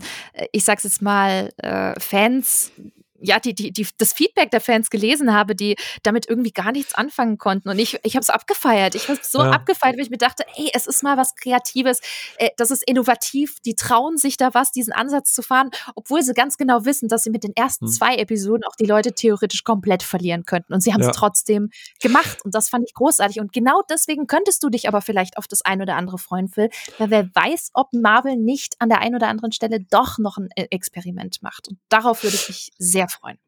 ich 0.51 0.65
sag's 0.65 0.85
jetzt 0.85 1.03
mal, 1.03 1.51
äh, 1.59 1.99
Fans 2.01 2.73
ja, 3.23 3.39
die, 3.39 3.55
die, 3.55 3.73
die, 3.73 3.87
das 3.99 4.13
Feedback 4.13 4.51
der 4.51 4.61
Fans 4.61 4.91
gelesen 4.91 5.33
habe, 5.33 5.55
die 5.55 5.77
damit 6.03 6.29
irgendwie 6.29 6.51
gar 6.51 6.73
nichts 6.73 6.95
anfangen 6.95 7.39
konnten. 7.39 7.69
Und 7.69 7.79
ich, 7.79 7.99
ich 8.03 8.17
habe 8.17 8.23
es 8.23 8.31
abgefeiert. 8.31 8.95
Ich 8.95 9.09
habe 9.09 9.19
es 9.21 9.31
so 9.31 9.39
ja. 9.41 9.51
abgefeiert, 9.51 9.97
weil 9.97 10.05
ich 10.05 10.11
mir 10.11 10.19
dachte, 10.19 10.45
ey, 10.57 10.71
es 10.75 10.87
ist 10.87 11.03
mal 11.03 11.17
was 11.17 11.35
Kreatives, 11.37 12.01
äh, 12.37 12.51
das 12.57 12.71
ist 12.71 12.83
innovativ, 12.87 13.61
die 13.61 13.75
trauen 13.75 14.17
sich 14.17 14.37
da 14.37 14.55
was, 14.55 14.73
diesen 14.73 14.93
Ansatz 14.93 15.33
zu 15.33 15.43
fahren, 15.43 15.71
obwohl 15.95 16.23
sie 16.23 16.35
ganz 16.35 16.57
genau 16.57 16.85
wissen, 16.85 17.09
dass 17.09 17.23
sie 17.23 17.31
mit 17.31 17.45
den 17.45 17.55
ersten 17.55 17.87
hm. 17.87 17.93
zwei 17.93 18.17
Episoden 18.17 18.65
auch 18.65 18.77
die 18.77 18.87
Leute 18.87 19.13
theoretisch 19.13 19.65
komplett 19.65 20.03
verlieren 20.03 20.45
könnten. 20.45 20.75
Und 20.75 20.81
sie 20.81 20.93
haben 20.93 21.01
es 21.01 21.09
ja. 21.09 21.13
trotzdem 21.13 21.71
gemacht. 22.01 22.45
Und 22.45 22.55
das 22.55 22.69
fand 22.69 22.85
ich 22.87 22.95
großartig. 22.95 23.41
Und 23.41 23.53
genau 23.53 23.83
deswegen 23.89 24.27
könntest 24.27 24.63
du 24.63 24.69
dich 24.69 24.89
aber 24.89 25.01
vielleicht 25.01 25.37
auf 25.37 25.47
das 25.47 25.63
ein 25.63 25.81
oder 25.81 25.97
andere 25.97 26.19
freuen, 26.19 26.49
Phil, 26.49 26.71
weil 26.99 27.11
wer 27.11 27.29
weiß, 27.35 27.71
ob 27.75 27.93
Marvel 27.93 28.37
nicht 28.37 28.75
an 28.81 28.89
der 28.89 29.01
einen 29.01 29.15
oder 29.15 29.29
anderen 29.29 29.53
Stelle 29.53 29.81
doch 29.91 30.19
noch 30.19 30.39
ein 30.39 30.49
äh, 30.57 30.67
Experiment 30.71 31.43
macht. 31.43 31.69
Und 31.69 31.79
darauf 31.89 32.23
würde 32.23 32.37
ich 32.37 32.49
mich 32.49 32.71
sehr 32.79 33.09
freuen. 33.13 33.39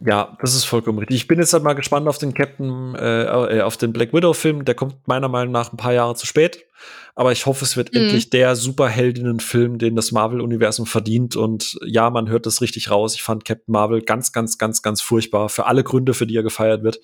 Ja, 0.00 0.36
das 0.40 0.54
ist 0.54 0.64
vollkommen 0.64 0.98
richtig. 0.98 1.16
Ich 1.16 1.26
bin 1.26 1.38
jetzt 1.38 1.52
halt 1.52 1.62
mal 1.62 1.72
gespannt 1.72 2.06
auf 2.06 2.18
den 2.18 2.34
Captain, 2.34 2.94
äh, 2.94 3.58
äh, 3.58 3.60
auf 3.62 3.76
den 3.76 3.92
Black 3.92 4.12
Widow-Film. 4.12 4.64
Der 4.64 4.74
kommt 4.74 5.08
meiner 5.08 5.28
Meinung 5.28 5.52
nach 5.52 5.72
ein 5.72 5.76
paar 5.76 5.92
Jahre 5.92 6.14
zu 6.14 6.26
spät. 6.26 6.66
Aber 7.14 7.32
ich 7.32 7.46
hoffe, 7.46 7.64
es 7.64 7.76
wird 7.76 7.92
mhm. 7.92 8.02
endlich 8.02 8.30
der 8.30 8.54
Superheldinnen-Film, 8.54 9.78
den 9.78 9.96
das 9.96 10.12
Marvel-Universum 10.12 10.86
verdient. 10.86 11.34
Und 11.34 11.78
ja, 11.84 12.10
man 12.10 12.28
hört 12.28 12.46
das 12.46 12.60
richtig 12.60 12.90
raus. 12.90 13.14
Ich 13.14 13.22
fand 13.22 13.44
Captain 13.44 13.72
Marvel 13.72 14.02
ganz, 14.02 14.32
ganz, 14.32 14.58
ganz, 14.58 14.82
ganz 14.82 15.00
furchtbar. 15.00 15.48
Für 15.48 15.66
alle 15.66 15.82
Gründe, 15.82 16.14
für 16.14 16.26
die 16.26 16.36
er 16.36 16.44
gefeiert 16.44 16.84
wird. 16.84 17.00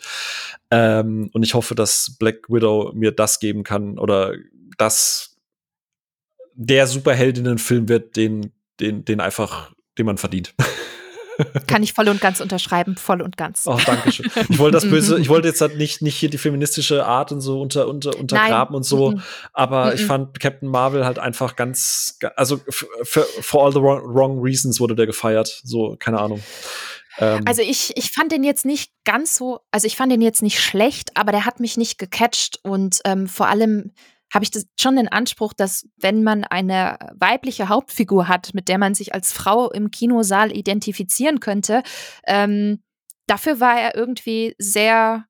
Ähm, 0.70 1.30
und 1.32 1.42
ich 1.42 1.54
hoffe, 1.54 1.74
dass 1.74 2.16
Black 2.18 2.48
Widow 2.48 2.92
mir 2.94 3.10
das 3.10 3.40
geben 3.40 3.64
kann 3.64 3.98
oder 3.98 4.34
dass 4.76 5.36
der 6.54 6.86
Superheldinnen-Film 6.86 7.88
wird, 7.88 8.16
den, 8.16 8.52
den, 8.78 9.04
den 9.04 9.20
einfach, 9.20 9.72
den 9.98 10.06
man 10.06 10.18
verdient. 10.18 10.54
Kann 11.66 11.82
ich 11.82 11.92
voll 11.92 12.08
und 12.08 12.20
ganz 12.20 12.40
unterschreiben, 12.40 12.96
voll 12.96 13.22
und 13.22 13.36
ganz. 13.36 13.66
Oh, 13.66 13.78
danke 13.84 14.12
schön. 14.12 14.30
Ich 14.48 14.58
wollte 14.58 14.76
das 14.76 14.88
böse, 14.88 15.18
ich 15.18 15.28
wollte 15.28 15.48
jetzt 15.48 15.60
halt 15.60 15.76
nicht, 15.76 16.02
nicht 16.02 16.16
hier 16.16 16.30
die 16.30 16.38
feministische 16.38 17.06
Art 17.06 17.32
und 17.32 17.40
so 17.40 17.60
unter, 17.60 17.88
unter, 17.88 18.18
untergraben 18.18 18.72
Nein. 18.72 18.76
und 18.76 18.82
so, 18.84 19.12
mhm. 19.12 19.22
aber 19.52 19.86
mhm. 19.86 19.92
ich 19.94 20.04
fand 20.04 20.40
Captain 20.40 20.68
Marvel 20.68 21.04
halt 21.04 21.18
einfach 21.18 21.56
ganz, 21.56 22.18
also 22.36 22.60
für, 22.68 23.22
for 23.40 23.64
all 23.64 23.72
the 23.72 23.80
wrong, 23.80 24.02
wrong 24.04 24.40
reasons 24.40 24.80
wurde 24.80 24.94
der 24.94 25.06
gefeiert. 25.06 25.62
So, 25.64 25.96
keine 25.98 26.20
Ahnung. 26.20 26.42
Ähm. 27.18 27.42
Also 27.46 27.62
ich, 27.62 27.96
ich 27.96 28.10
fand 28.10 28.32
den 28.32 28.44
jetzt 28.44 28.64
nicht 28.64 28.92
ganz 29.04 29.36
so, 29.36 29.60
also 29.70 29.86
ich 29.86 29.96
fand 29.96 30.10
den 30.12 30.20
jetzt 30.20 30.42
nicht 30.42 30.60
schlecht, 30.60 31.16
aber 31.16 31.32
der 31.32 31.44
hat 31.44 31.60
mich 31.60 31.76
nicht 31.76 31.98
gecatcht 31.98 32.58
und 32.62 33.00
ähm, 33.04 33.28
vor 33.28 33.48
allem 33.48 33.92
habe 34.34 34.44
ich 34.44 34.50
das 34.50 34.66
schon 34.78 34.96
den 34.96 35.06
Anspruch, 35.06 35.52
dass 35.52 35.88
wenn 35.96 36.24
man 36.24 36.42
eine 36.42 36.98
weibliche 37.14 37.68
Hauptfigur 37.68 38.26
hat, 38.26 38.52
mit 38.52 38.68
der 38.68 38.78
man 38.78 38.94
sich 38.94 39.14
als 39.14 39.32
Frau 39.32 39.70
im 39.70 39.92
Kinosaal 39.92 40.50
identifizieren 40.50 41.38
könnte, 41.38 41.84
ähm, 42.26 42.82
dafür 43.28 43.60
war 43.60 43.78
er 43.78 43.94
irgendwie 43.94 44.56
sehr, 44.58 45.24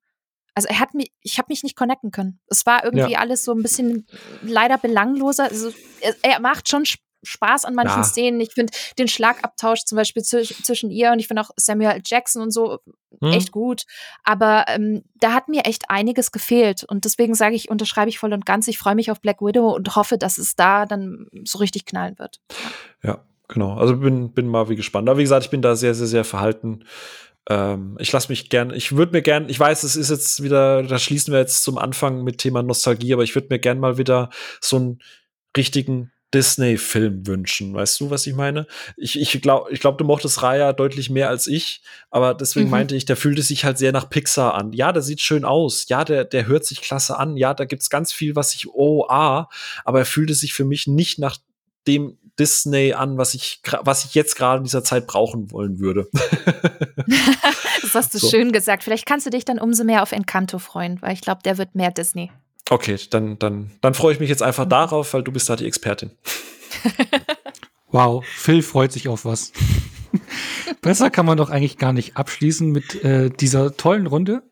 also 0.55 0.67
er 0.67 0.79
hat 0.79 0.95
mich, 0.95 1.11
ich 1.21 1.37
habe 1.37 1.47
mich 1.49 1.61
nicht 1.61 1.75
connecten 1.75 2.09
können. 2.09 2.39
Es 2.47 2.65
war 2.65 2.83
irgendwie 2.83 3.11
ja. 3.11 3.19
alles 3.19 3.45
so 3.45 3.53
ein 3.53 3.61
bisschen 3.61 4.07
leider 4.41 4.79
belangloser. 4.79 5.43
Also 5.43 5.71
er, 6.01 6.15
er 6.23 6.39
macht 6.39 6.67
schon 6.67 6.85
Spaß 7.25 7.65
an 7.65 7.75
manchen 7.75 7.97
ja. 7.97 8.03
Szenen. 8.03 8.39
Ich 8.39 8.53
finde 8.53 8.73
den 8.97 9.07
Schlagabtausch 9.07 9.85
zum 9.85 9.97
Beispiel 9.97 10.23
zwischen 10.23 10.91
ihr 10.91 11.11
und 11.11 11.19
ich 11.19 11.27
finde 11.27 11.41
auch 11.41 11.51
Samuel 11.57 12.01
Jackson 12.05 12.41
und 12.41 12.51
so 12.51 12.79
hm. 13.21 13.31
echt 13.31 13.51
gut. 13.51 13.83
Aber 14.23 14.65
ähm, 14.67 15.03
da 15.15 15.33
hat 15.33 15.47
mir 15.47 15.65
echt 15.65 15.89
einiges 15.89 16.31
gefehlt. 16.31 16.83
Und 16.83 17.05
deswegen 17.05 17.35
sage 17.35 17.55
ich, 17.55 17.69
unterschreibe 17.69 18.09
ich 18.09 18.19
voll 18.19 18.33
und 18.33 18.45
ganz. 18.45 18.67
Ich 18.67 18.77
freue 18.77 18.95
mich 18.95 19.11
auf 19.11 19.21
Black 19.21 19.41
Widow 19.41 19.73
und 19.75 19.95
hoffe, 19.95 20.17
dass 20.17 20.37
es 20.37 20.55
da 20.55 20.85
dann 20.85 21.27
so 21.43 21.59
richtig 21.59 21.85
knallen 21.85 22.17
wird. 22.19 22.39
Ja, 23.03 23.23
genau. 23.47 23.75
Also 23.75 23.97
bin, 23.97 24.33
bin 24.33 24.47
mal 24.47 24.69
wie 24.69 24.75
gespannt. 24.75 25.09
Aber 25.09 25.17
wie 25.17 25.23
gesagt, 25.23 25.45
ich 25.45 25.51
bin 25.51 25.61
da 25.61 25.75
sehr, 25.75 25.93
sehr, 25.93 26.07
sehr 26.07 26.23
verhalten. 26.23 26.85
Ähm, 27.49 27.97
ich 27.99 28.11
lasse 28.11 28.29
mich 28.29 28.49
gern, 28.49 28.71
ich 28.71 28.95
würde 28.95 29.11
mir 29.11 29.21
gern, 29.21 29.49
ich 29.49 29.59
weiß, 29.59 29.83
es 29.83 29.95
ist 29.95 30.09
jetzt 30.09 30.41
wieder, 30.41 30.81
da 30.83 30.97
schließen 30.97 31.31
wir 31.31 31.39
jetzt 31.39 31.63
zum 31.63 31.77
Anfang 31.77 32.23
mit 32.23 32.39
Thema 32.39 32.63
Nostalgie, 32.63 33.13
aber 33.13 33.23
ich 33.23 33.35
würde 33.35 33.47
mir 33.51 33.59
gern 33.59 33.79
mal 33.79 33.97
wieder 33.97 34.29
so 34.61 34.77
einen 34.77 34.99
richtigen 35.55 36.11
Disney-Film 36.35 37.25
wünschen. 37.25 37.73
Weißt 37.73 37.97
du, 38.01 38.09
was 38.09 38.27
ich 38.27 38.35
meine? 38.35 38.67
Ich, 38.97 39.17
ich 39.17 39.41
glaube, 39.41 39.71
ich 39.71 39.79
glaub, 39.79 39.97
du 39.97 40.03
mochtest 40.03 40.43
Raya 40.43 40.73
deutlich 40.73 41.09
mehr 41.09 41.29
als 41.29 41.47
ich, 41.47 41.81
aber 42.11 42.33
deswegen 42.33 42.65
mhm. 42.65 42.71
meinte 42.71 42.95
ich, 42.95 43.05
der 43.05 43.15
fühlte 43.15 43.41
sich 43.41 43.63
halt 43.63 43.77
sehr 43.77 43.93
nach 43.93 44.09
Pixar 44.09 44.53
an. 44.53 44.73
Ja, 44.73 44.91
der 44.91 45.01
sieht 45.01 45.21
schön 45.21 45.45
aus. 45.45 45.87
Ja, 45.87 46.03
der, 46.03 46.25
der 46.25 46.45
hört 46.45 46.65
sich 46.65 46.81
klasse 46.81 47.17
an. 47.17 47.37
Ja, 47.37 47.53
da 47.53 47.63
gibt's 47.63 47.89
ganz 47.89 48.11
viel, 48.11 48.35
was 48.35 48.53
ich, 48.53 48.67
oh, 48.67 49.05
ah, 49.07 49.47
aber 49.85 49.99
er 49.99 50.05
fühlte 50.05 50.33
sich 50.33 50.53
für 50.53 50.65
mich 50.65 50.87
nicht 50.87 51.19
nach 51.19 51.37
dem 51.87 52.17
Disney 52.37 52.91
an, 52.91 53.17
was 53.17 53.33
ich, 53.33 53.61
was 53.81 54.03
ich 54.03 54.13
jetzt 54.13 54.35
gerade 54.35 54.57
in 54.57 54.65
dieser 54.65 54.83
Zeit 54.83 55.07
brauchen 55.07 55.51
wollen 55.51 55.79
würde. 55.79 56.09
das 57.81 57.95
hast 57.95 58.13
du 58.13 58.17
so. 58.17 58.29
schön 58.29 58.51
gesagt. 58.51 58.83
Vielleicht 58.83 59.05
kannst 59.05 59.25
du 59.25 59.29
dich 59.29 59.45
dann 59.45 59.57
umso 59.57 59.85
mehr 59.85 60.03
auf 60.03 60.11
Encanto 60.11 60.59
freuen, 60.59 61.01
weil 61.01 61.13
ich 61.13 61.21
glaube, 61.21 61.41
der 61.45 61.57
wird 61.57 61.75
mehr 61.75 61.91
Disney. 61.91 62.29
Okay, 62.69 62.97
dann, 63.11 63.37
dann, 63.37 63.71
dann 63.81 63.93
freue 63.93 64.13
ich 64.13 64.19
mich 64.19 64.29
jetzt 64.29 64.41
einfach 64.41 64.65
darauf, 64.65 65.13
weil 65.13 65.23
du 65.23 65.31
bist 65.31 65.49
da 65.49 65.55
die 65.55 65.67
Expertin. 65.67 66.11
wow, 67.91 68.25
Phil 68.25 68.63
freut 68.63 68.91
sich 68.91 69.07
auf 69.07 69.25
was. 69.25 69.51
Besser 70.81 71.09
kann 71.09 71.25
man 71.25 71.37
doch 71.37 71.49
eigentlich 71.49 71.77
gar 71.77 71.93
nicht 71.93 72.17
abschließen 72.17 72.71
mit 72.71 73.03
äh, 73.03 73.29
dieser 73.29 73.77
tollen 73.77 74.07
Runde 74.07 74.43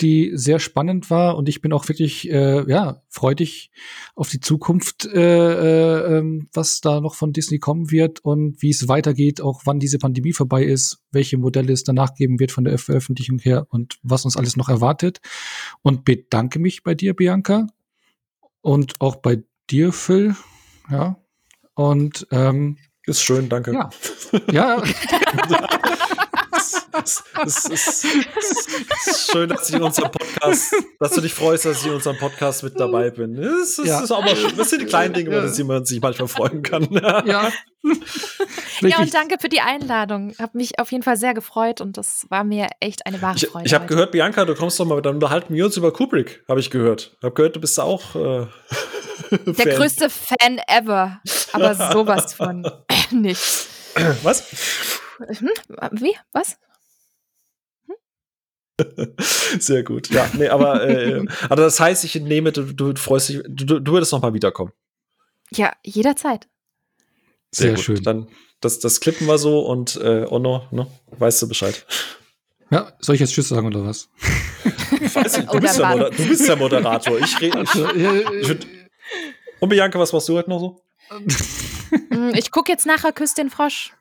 die 0.00 0.32
sehr 0.34 0.58
spannend 0.58 1.08
war 1.10 1.36
und 1.36 1.48
ich 1.48 1.60
bin 1.60 1.72
auch 1.72 1.88
wirklich 1.88 2.28
äh, 2.28 2.68
ja 2.68 3.02
freudig 3.08 3.70
auf 4.16 4.28
die 4.28 4.40
Zukunft, 4.40 5.06
äh, 5.06 5.20
äh, 5.20 6.18
ähm, 6.18 6.48
was 6.52 6.80
da 6.80 7.00
noch 7.00 7.14
von 7.14 7.32
Disney 7.32 7.58
kommen 7.58 7.90
wird 7.90 8.20
und 8.24 8.60
wie 8.60 8.70
es 8.70 8.88
weitergeht, 8.88 9.40
auch 9.40 9.62
wann 9.64 9.78
diese 9.78 9.98
Pandemie 9.98 10.32
vorbei 10.32 10.64
ist, 10.64 10.98
welche 11.12 11.38
Modelle 11.38 11.72
es 11.72 11.84
danach 11.84 12.14
geben 12.14 12.40
wird 12.40 12.50
von 12.50 12.64
der 12.64 12.78
Veröffentlichung 12.78 13.38
her 13.38 13.66
und 13.70 13.98
was 14.02 14.24
uns 14.24 14.36
alles 14.36 14.56
noch 14.56 14.68
erwartet. 14.68 15.20
Und 15.82 16.04
bedanke 16.04 16.58
mich 16.58 16.82
bei 16.82 16.94
dir, 16.94 17.14
Bianca, 17.14 17.68
und 18.60 19.00
auch 19.00 19.16
bei 19.16 19.44
dir, 19.70 19.92
Phil. 19.92 20.34
Ja. 20.90 21.20
Und 21.74 22.26
ähm, 22.30 22.78
ist 23.06 23.22
schön, 23.22 23.48
danke. 23.48 23.72
Ja. 23.72 23.90
ja. 24.50 24.82
es, 27.02 27.24
es, 27.44 27.64
es, 27.70 28.04
es, 28.04 29.06
ist 29.06 29.30
schön, 29.30 29.48
dass 29.48 29.68
ich 29.68 29.76
in 29.76 29.82
unserem 29.82 30.10
Podcast, 30.10 30.74
dass 31.00 31.12
du 31.12 31.20
dich 31.20 31.34
freust, 31.34 31.64
dass 31.64 31.80
ich 31.80 31.86
in 31.86 31.94
unserem 31.94 32.18
Podcast 32.18 32.62
mit 32.62 32.78
dabei 32.78 33.10
bin. 33.10 33.36
Das, 33.36 33.78
ist, 33.78 33.86
ja. 33.86 34.00
ist 34.00 34.12
aber 34.12 34.34
schön. 34.34 34.56
Das 34.56 34.70
sind 34.70 34.82
die 34.82 34.86
kleinen 34.86 35.14
Dinge, 35.14 35.36
über 35.36 35.48
die 35.48 35.64
man 35.64 35.84
sich 35.84 36.00
manchmal 36.00 36.28
freuen 36.28 36.62
kann. 36.62 36.88
Ja. 36.92 37.52
ja, 38.80 38.98
und 38.98 39.12
danke 39.12 39.36
für 39.38 39.48
die 39.48 39.60
Einladung. 39.60 40.34
Hab 40.38 40.54
mich 40.54 40.78
auf 40.78 40.90
jeden 40.90 41.02
Fall 41.02 41.16
sehr 41.16 41.34
gefreut 41.34 41.80
und 41.80 41.96
das 41.98 42.26
war 42.30 42.44
mir 42.44 42.68
echt 42.80 43.06
eine 43.06 43.20
wahre 43.20 43.38
Freude. 43.38 43.66
Ich, 43.66 43.72
ich 43.72 43.74
habe 43.74 43.86
gehört, 43.86 44.12
Bianca, 44.12 44.44
du 44.44 44.54
kommst 44.54 44.80
doch 44.80 44.86
mal, 44.86 45.02
dann 45.02 45.16
unterhalten 45.16 45.54
wir 45.54 45.66
uns 45.66 45.76
über 45.76 45.92
Kubrick, 45.92 46.42
habe 46.48 46.60
ich 46.60 46.70
gehört. 46.70 47.16
Hab 47.22 47.34
gehört, 47.34 47.56
du 47.56 47.60
bist 47.60 47.78
auch 47.78 48.14
äh, 48.14 48.46
der 49.30 49.54
Fan. 49.54 49.76
größte 49.76 50.08
Fan 50.10 50.60
ever, 50.66 51.20
aber 51.52 51.74
sowas 51.92 52.34
von 52.34 52.66
nicht. 53.10 53.68
Was? 54.22 54.44
Hm? 55.18 55.50
Wie? 55.92 56.16
Was? 56.32 56.58
Sehr 59.58 59.84
gut. 59.84 60.10
Ja, 60.10 60.28
nee, 60.34 60.48
aber 60.48 60.88
äh, 60.88 61.24
also 61.48 61.62
das 61.62 61.78
heißt, 61.78 62.04
ich 62.04 62.16
nehme, 62.16 62.52
du, 62.52 62.72
du 62.72 62.94
freust 62.96 63.28
dich, 63.28 63.42
du, 63.46 63.80
du 63.80 63.92
würdest 63.92 64.12
noch 64.12 64.22
mal 64.22 64.34
wiederkommen. 64.34 64.72
Ja, 65.50 65.72
jederzeit. 65.84 66.48
Sehr, 67.52 67.76
Sehr 67.76 67.84
schön. 67.84 68.02
Dann 68.02 68.28
das, 68.60 68.80
das 68.80 69.00
klippen 69.00 69.26
wir 69.26 69.38
so 69.38 69.60
und 69.60 69.96
äh, 69.96 70.26
Onno, 70.28 70.66
ne, 70.70 70.86
weißt 71.18 71.42
du 71.42 71.48
Bescheid. 71.48 71.86
Ja, 72.70 72.92
soll 72.98 73.14
ich 73.14 73.20
jetzt 73.20 73.34
Tschüss 73.34 73.48
sagen 73.48 73.66
oder 73.66 73.84
was? 73.84 74.08
Ich 75.00 75.14
weiß 75.14 75.36
nicht, 75.36 75.52
du, 75.52 75.60
bist 75.60 75.78
der, 75.78 76.10
du 76.10 76.28
bist 76.28 76.48
der 76.48 76.56
Moderator. 76.56 77.18
Ich 77.18 77.40
rede. 77.40 77.62
Ich, 78.40 78.56
und 79.60 79.68
Bianca, 79.68 79.98
was 79.98 80.12
machst 80.12 80.28
du 80.28 80.36
heute 80.36 80.50
noch 80.50 80.58
so? 80.58 80.80
Mm, 82.10 82.30
ich 82.34 82.50
gucke 82.50 82.72
jetzt 82.72 82.86
nachher 82.86 83.12
Küss 83.12 83.34
den 83.34 83.50
Frosch. 83.50 83.92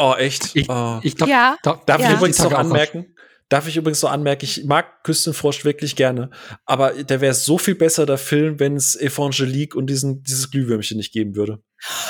Oh, 0.00 0.14
echt? 0.16 0.56
Ich, 0.56 0.68
oh. 0.68 0.98
ich 1.02 1.14
glaub, 1.14 1.28
ja. 1.28 1.56
Darf 1.62 2.00
ja. 2.00 2.08
ich 2.08 2.16
übrigens 2.16 2.38
noch 2.38 2.52
anmerken? 2.52 3.14
Darf 3.50 3.66
ich 3.66 3.76
übrigens 3.76 3.98
so 3.98 4.06
anmerken, 4.06 4.44
ich 4.44 4.64
mag 4.64 5.02
Küstenfrosch 5.02 5.64
wirklich 5.64 5.96
gerne, 5.96 6.30
aber 6.66 7.02
der 7.02 7.20
wäre 7.20 7.34
so 7.34 7.58
viel 7.58 7.74
besser, 7.74 8.06
der 8.06 8.16
Film, 8.16 8.60
wenn 8.60 8.76
es 8.76 8.94
Evangelique 8.94 9.74
und 9.74 9.88
diesen, 9.88 10.22
dieses 10.22 10.52
Glühwürmchen 10.52 10.96
nicht 10.96 11.12
geben 11.12 11.34
würde. 11.34 11.60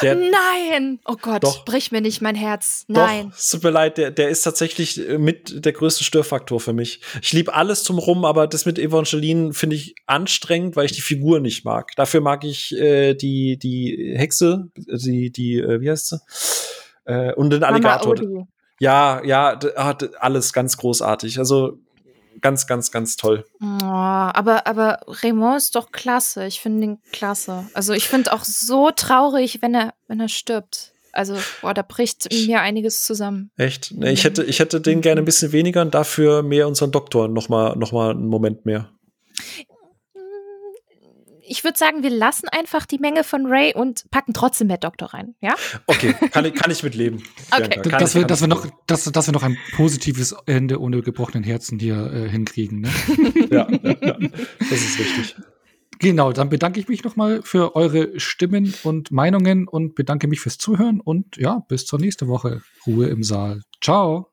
Der, 0.03 0.17
Nein! 0.17 1.01
Oh 1.07 1.17
Gott, 1.17 1.43
doch, 1.43 1.65
brich 1.65 1.93
mir 1.93 2.03
nicht 2.03 2.21
mein 2.21 2.35
Herz. 2.35 2.85
Nein. 2.89 3.31
Doch, 3.31 3.39
es 3.39 3.49
tut 3.49 3.65
mir 3.65 3.71
leid, 3.71 3.97
der, 3.97 4.11
der 4.11 4.29
ist 4.29 4.43
tatsächlich 4.43 5.09
äh, 5.09 5.17
mit 5.17 5.65
der 5.65 5.73
größte 5.73 6.05
Störfaktor 6.05 6.61
für 6.61 6.75
mich. 6.75 7.01
Ich 7.23 7.33
liebe 7.33 7.55
alles 7.55 7.85
zum 7.85 7.99
Rum, 7.99 8.27
aber 8.27 8.47
das 8.47 8.67
mit 8.67 8.79
Evangeline 8.79 9.55
finde 9.55 9.77
ich 9.77 9.95
anstrengend, 10.05 10.77
weil 10.77 10.85
ich 10.85 10.93
die 10.93 11.01
Figur 11.01 11.41
nicht 11.41 11.65
mag. 11.65 11.93
Dafür 11.97 12.21
mag 12.21 12.45
ich 12.45 12.77
äh, 12.77 13.15
die, 13.15 13.59
die 13.59 14.13
Hexe, 14.15 14.67
die, 14.77 15.33
die, 15.33 15.57
äh, 15.57 15.81
wie 15.81 15.91
heißt 15.91 16.09
sie? 16.09 16.19
Äh, 17.05 17.33
und 17.35 17.51
den 17.51 17.65
Alligator. 17.65 18.17
Ja, 18.79 19.23
ja, 19.25 19.59
hat 19.77 20.17
alles 20.23 20.53
ganz 20.53 20.77
großartig. 20.79 21.39
Also 21.39 21.79
ganz, 22.41 22.67
ganz, 22.67 22.91
ganz 22.91 23.17
toll. 23.17 23.45
Oh, 23.61 23.67
aber, 23.67 24.67
aber 24.67 25.01
Raymond 25.07 25.59
ist 25.59 25.77
doch 25.77 25.93
klasse. 25.93 26.47
Ich 26.47 26.61
finde 26.61 26.85
ihn 26.85 26.99
klasse. 27.13 27.67
Also 27.75 27.93
ich 27.93 28.09
finde 28.09 28.33
auch 28.33 28.45
so 28.45 28.91
traurig, 28.91 29.61
wenn 29.61 29.75
er, 29.75 29.93
wenn 30.09 30.21
er 30.21 30.29
stirbt. 30.29 30.93
Also, 31.13 31.37
boah, 31.61 31.75
da 31.75 31.83
bricht 31.83 32.33
mir 32.47 32.61
einiges 32.61 33.03
zusammen. 33.03 33.51
Echt? 33.57 33.93
Nee, 33.93 34.13
ich 34.13 34.23
hätte, 34.23 34.45
ich 34.45 34.61
hätte 34.61 34.81
den 34.81 35.01
gerne 35.01 35.21
ein 35.21 35.25
bisschen 35.25 35.51
weniger 35.51 35.83
und 35.83 35.93
dafür 35.93 36.43
mehr 36.43 36.69
unseren 36.69 36.93
Doktor 36.93 37.27
noch 37.27 37.49
mal, 37.49 37.77
noch 37.77 37.91
mal 37.91 38.13
einen 38.13 38.29
Moment 38.29 38.65
mehr 38.65 38.91
ich 41.51 41.65
würde 41.65 41.77
sagen, 41.77 42.05
wir 42.05 42.11
lassen 42.11 42.49
einfach 42.49 42.87
die 42.87 42.99
Menge 42.99 43.25
von 43.25 43.47
Ray 43.47 43.75
und 43.75 44.09
packen 44.13 44.33
trotzdem 44.33 44.69
mehr 44.69 44.79
Doktor 44.79 45.13
rein, 45.13 45.35
ja? 45.41 45.55
Okay, 45.87 46.15
kann 46.31 46.45
ich, 46.45 46.55
kann 46.55 46.71
ich 46.71 46.83
mit 46.83 46.95
leben. 46.95 47.23
Okay. 47.53 47.81
Kann 47.83 47.99
dass, 47.99 48.15
ich, 48.15 48.21
wir, 48.21 48.27
dass, 48.27 48.41
wir 48.43 48.49
noch, 48.49 48.67
dass, 48.87 49.05
dass 49.05 49.27
wir 49.27 49.33
noch 49.33 49.43
ein 49.43 49.59
positives 49.75 50.35
Ende 50.47 50.81
ohne 50.81 51.03
gebrochenen 51.03 51.43
Herzen 51.43 51.81
hier 51.81 52.13
äh, 52.13 52.29
hinkriegen. 52.29 52.83
Ne? 52.83 52.91
ja, 53.51 53.69
ja, 53.69 53.97
ja, 54.01 54.19
das 54.59 54.71
ist 54.71 54.99
richtig. 55.01 55.37
Genau, 55.99 56.33
dann 56.33 56.49
bedanke 56.49 56.79
ich 56.79 56.89
mich 56.89 57.03
nochmal 57.03 57.43
für 57.43 57.75
eure 57.75 58.19
Stimmen 58.21 58.73
und 58.85 59.11
Meinungen 59.11 59.67
und 59.67 59.97
bedanke 59.97 60.29
mich 60.29 60.41
fürs 60.41 60.59
Zuhören 60.59 61.01
und 61.01 61.37
ja, 61.37 61.65
bis 61.69 61.87
zur 61.87 61.99
nächsten 61.99 62.29
Woche. 62.29 62.63
Ruhe 62.87 63.09
im 63.09 63.23
Saal. 63.23 63.63
Ciao. 63.83 64.30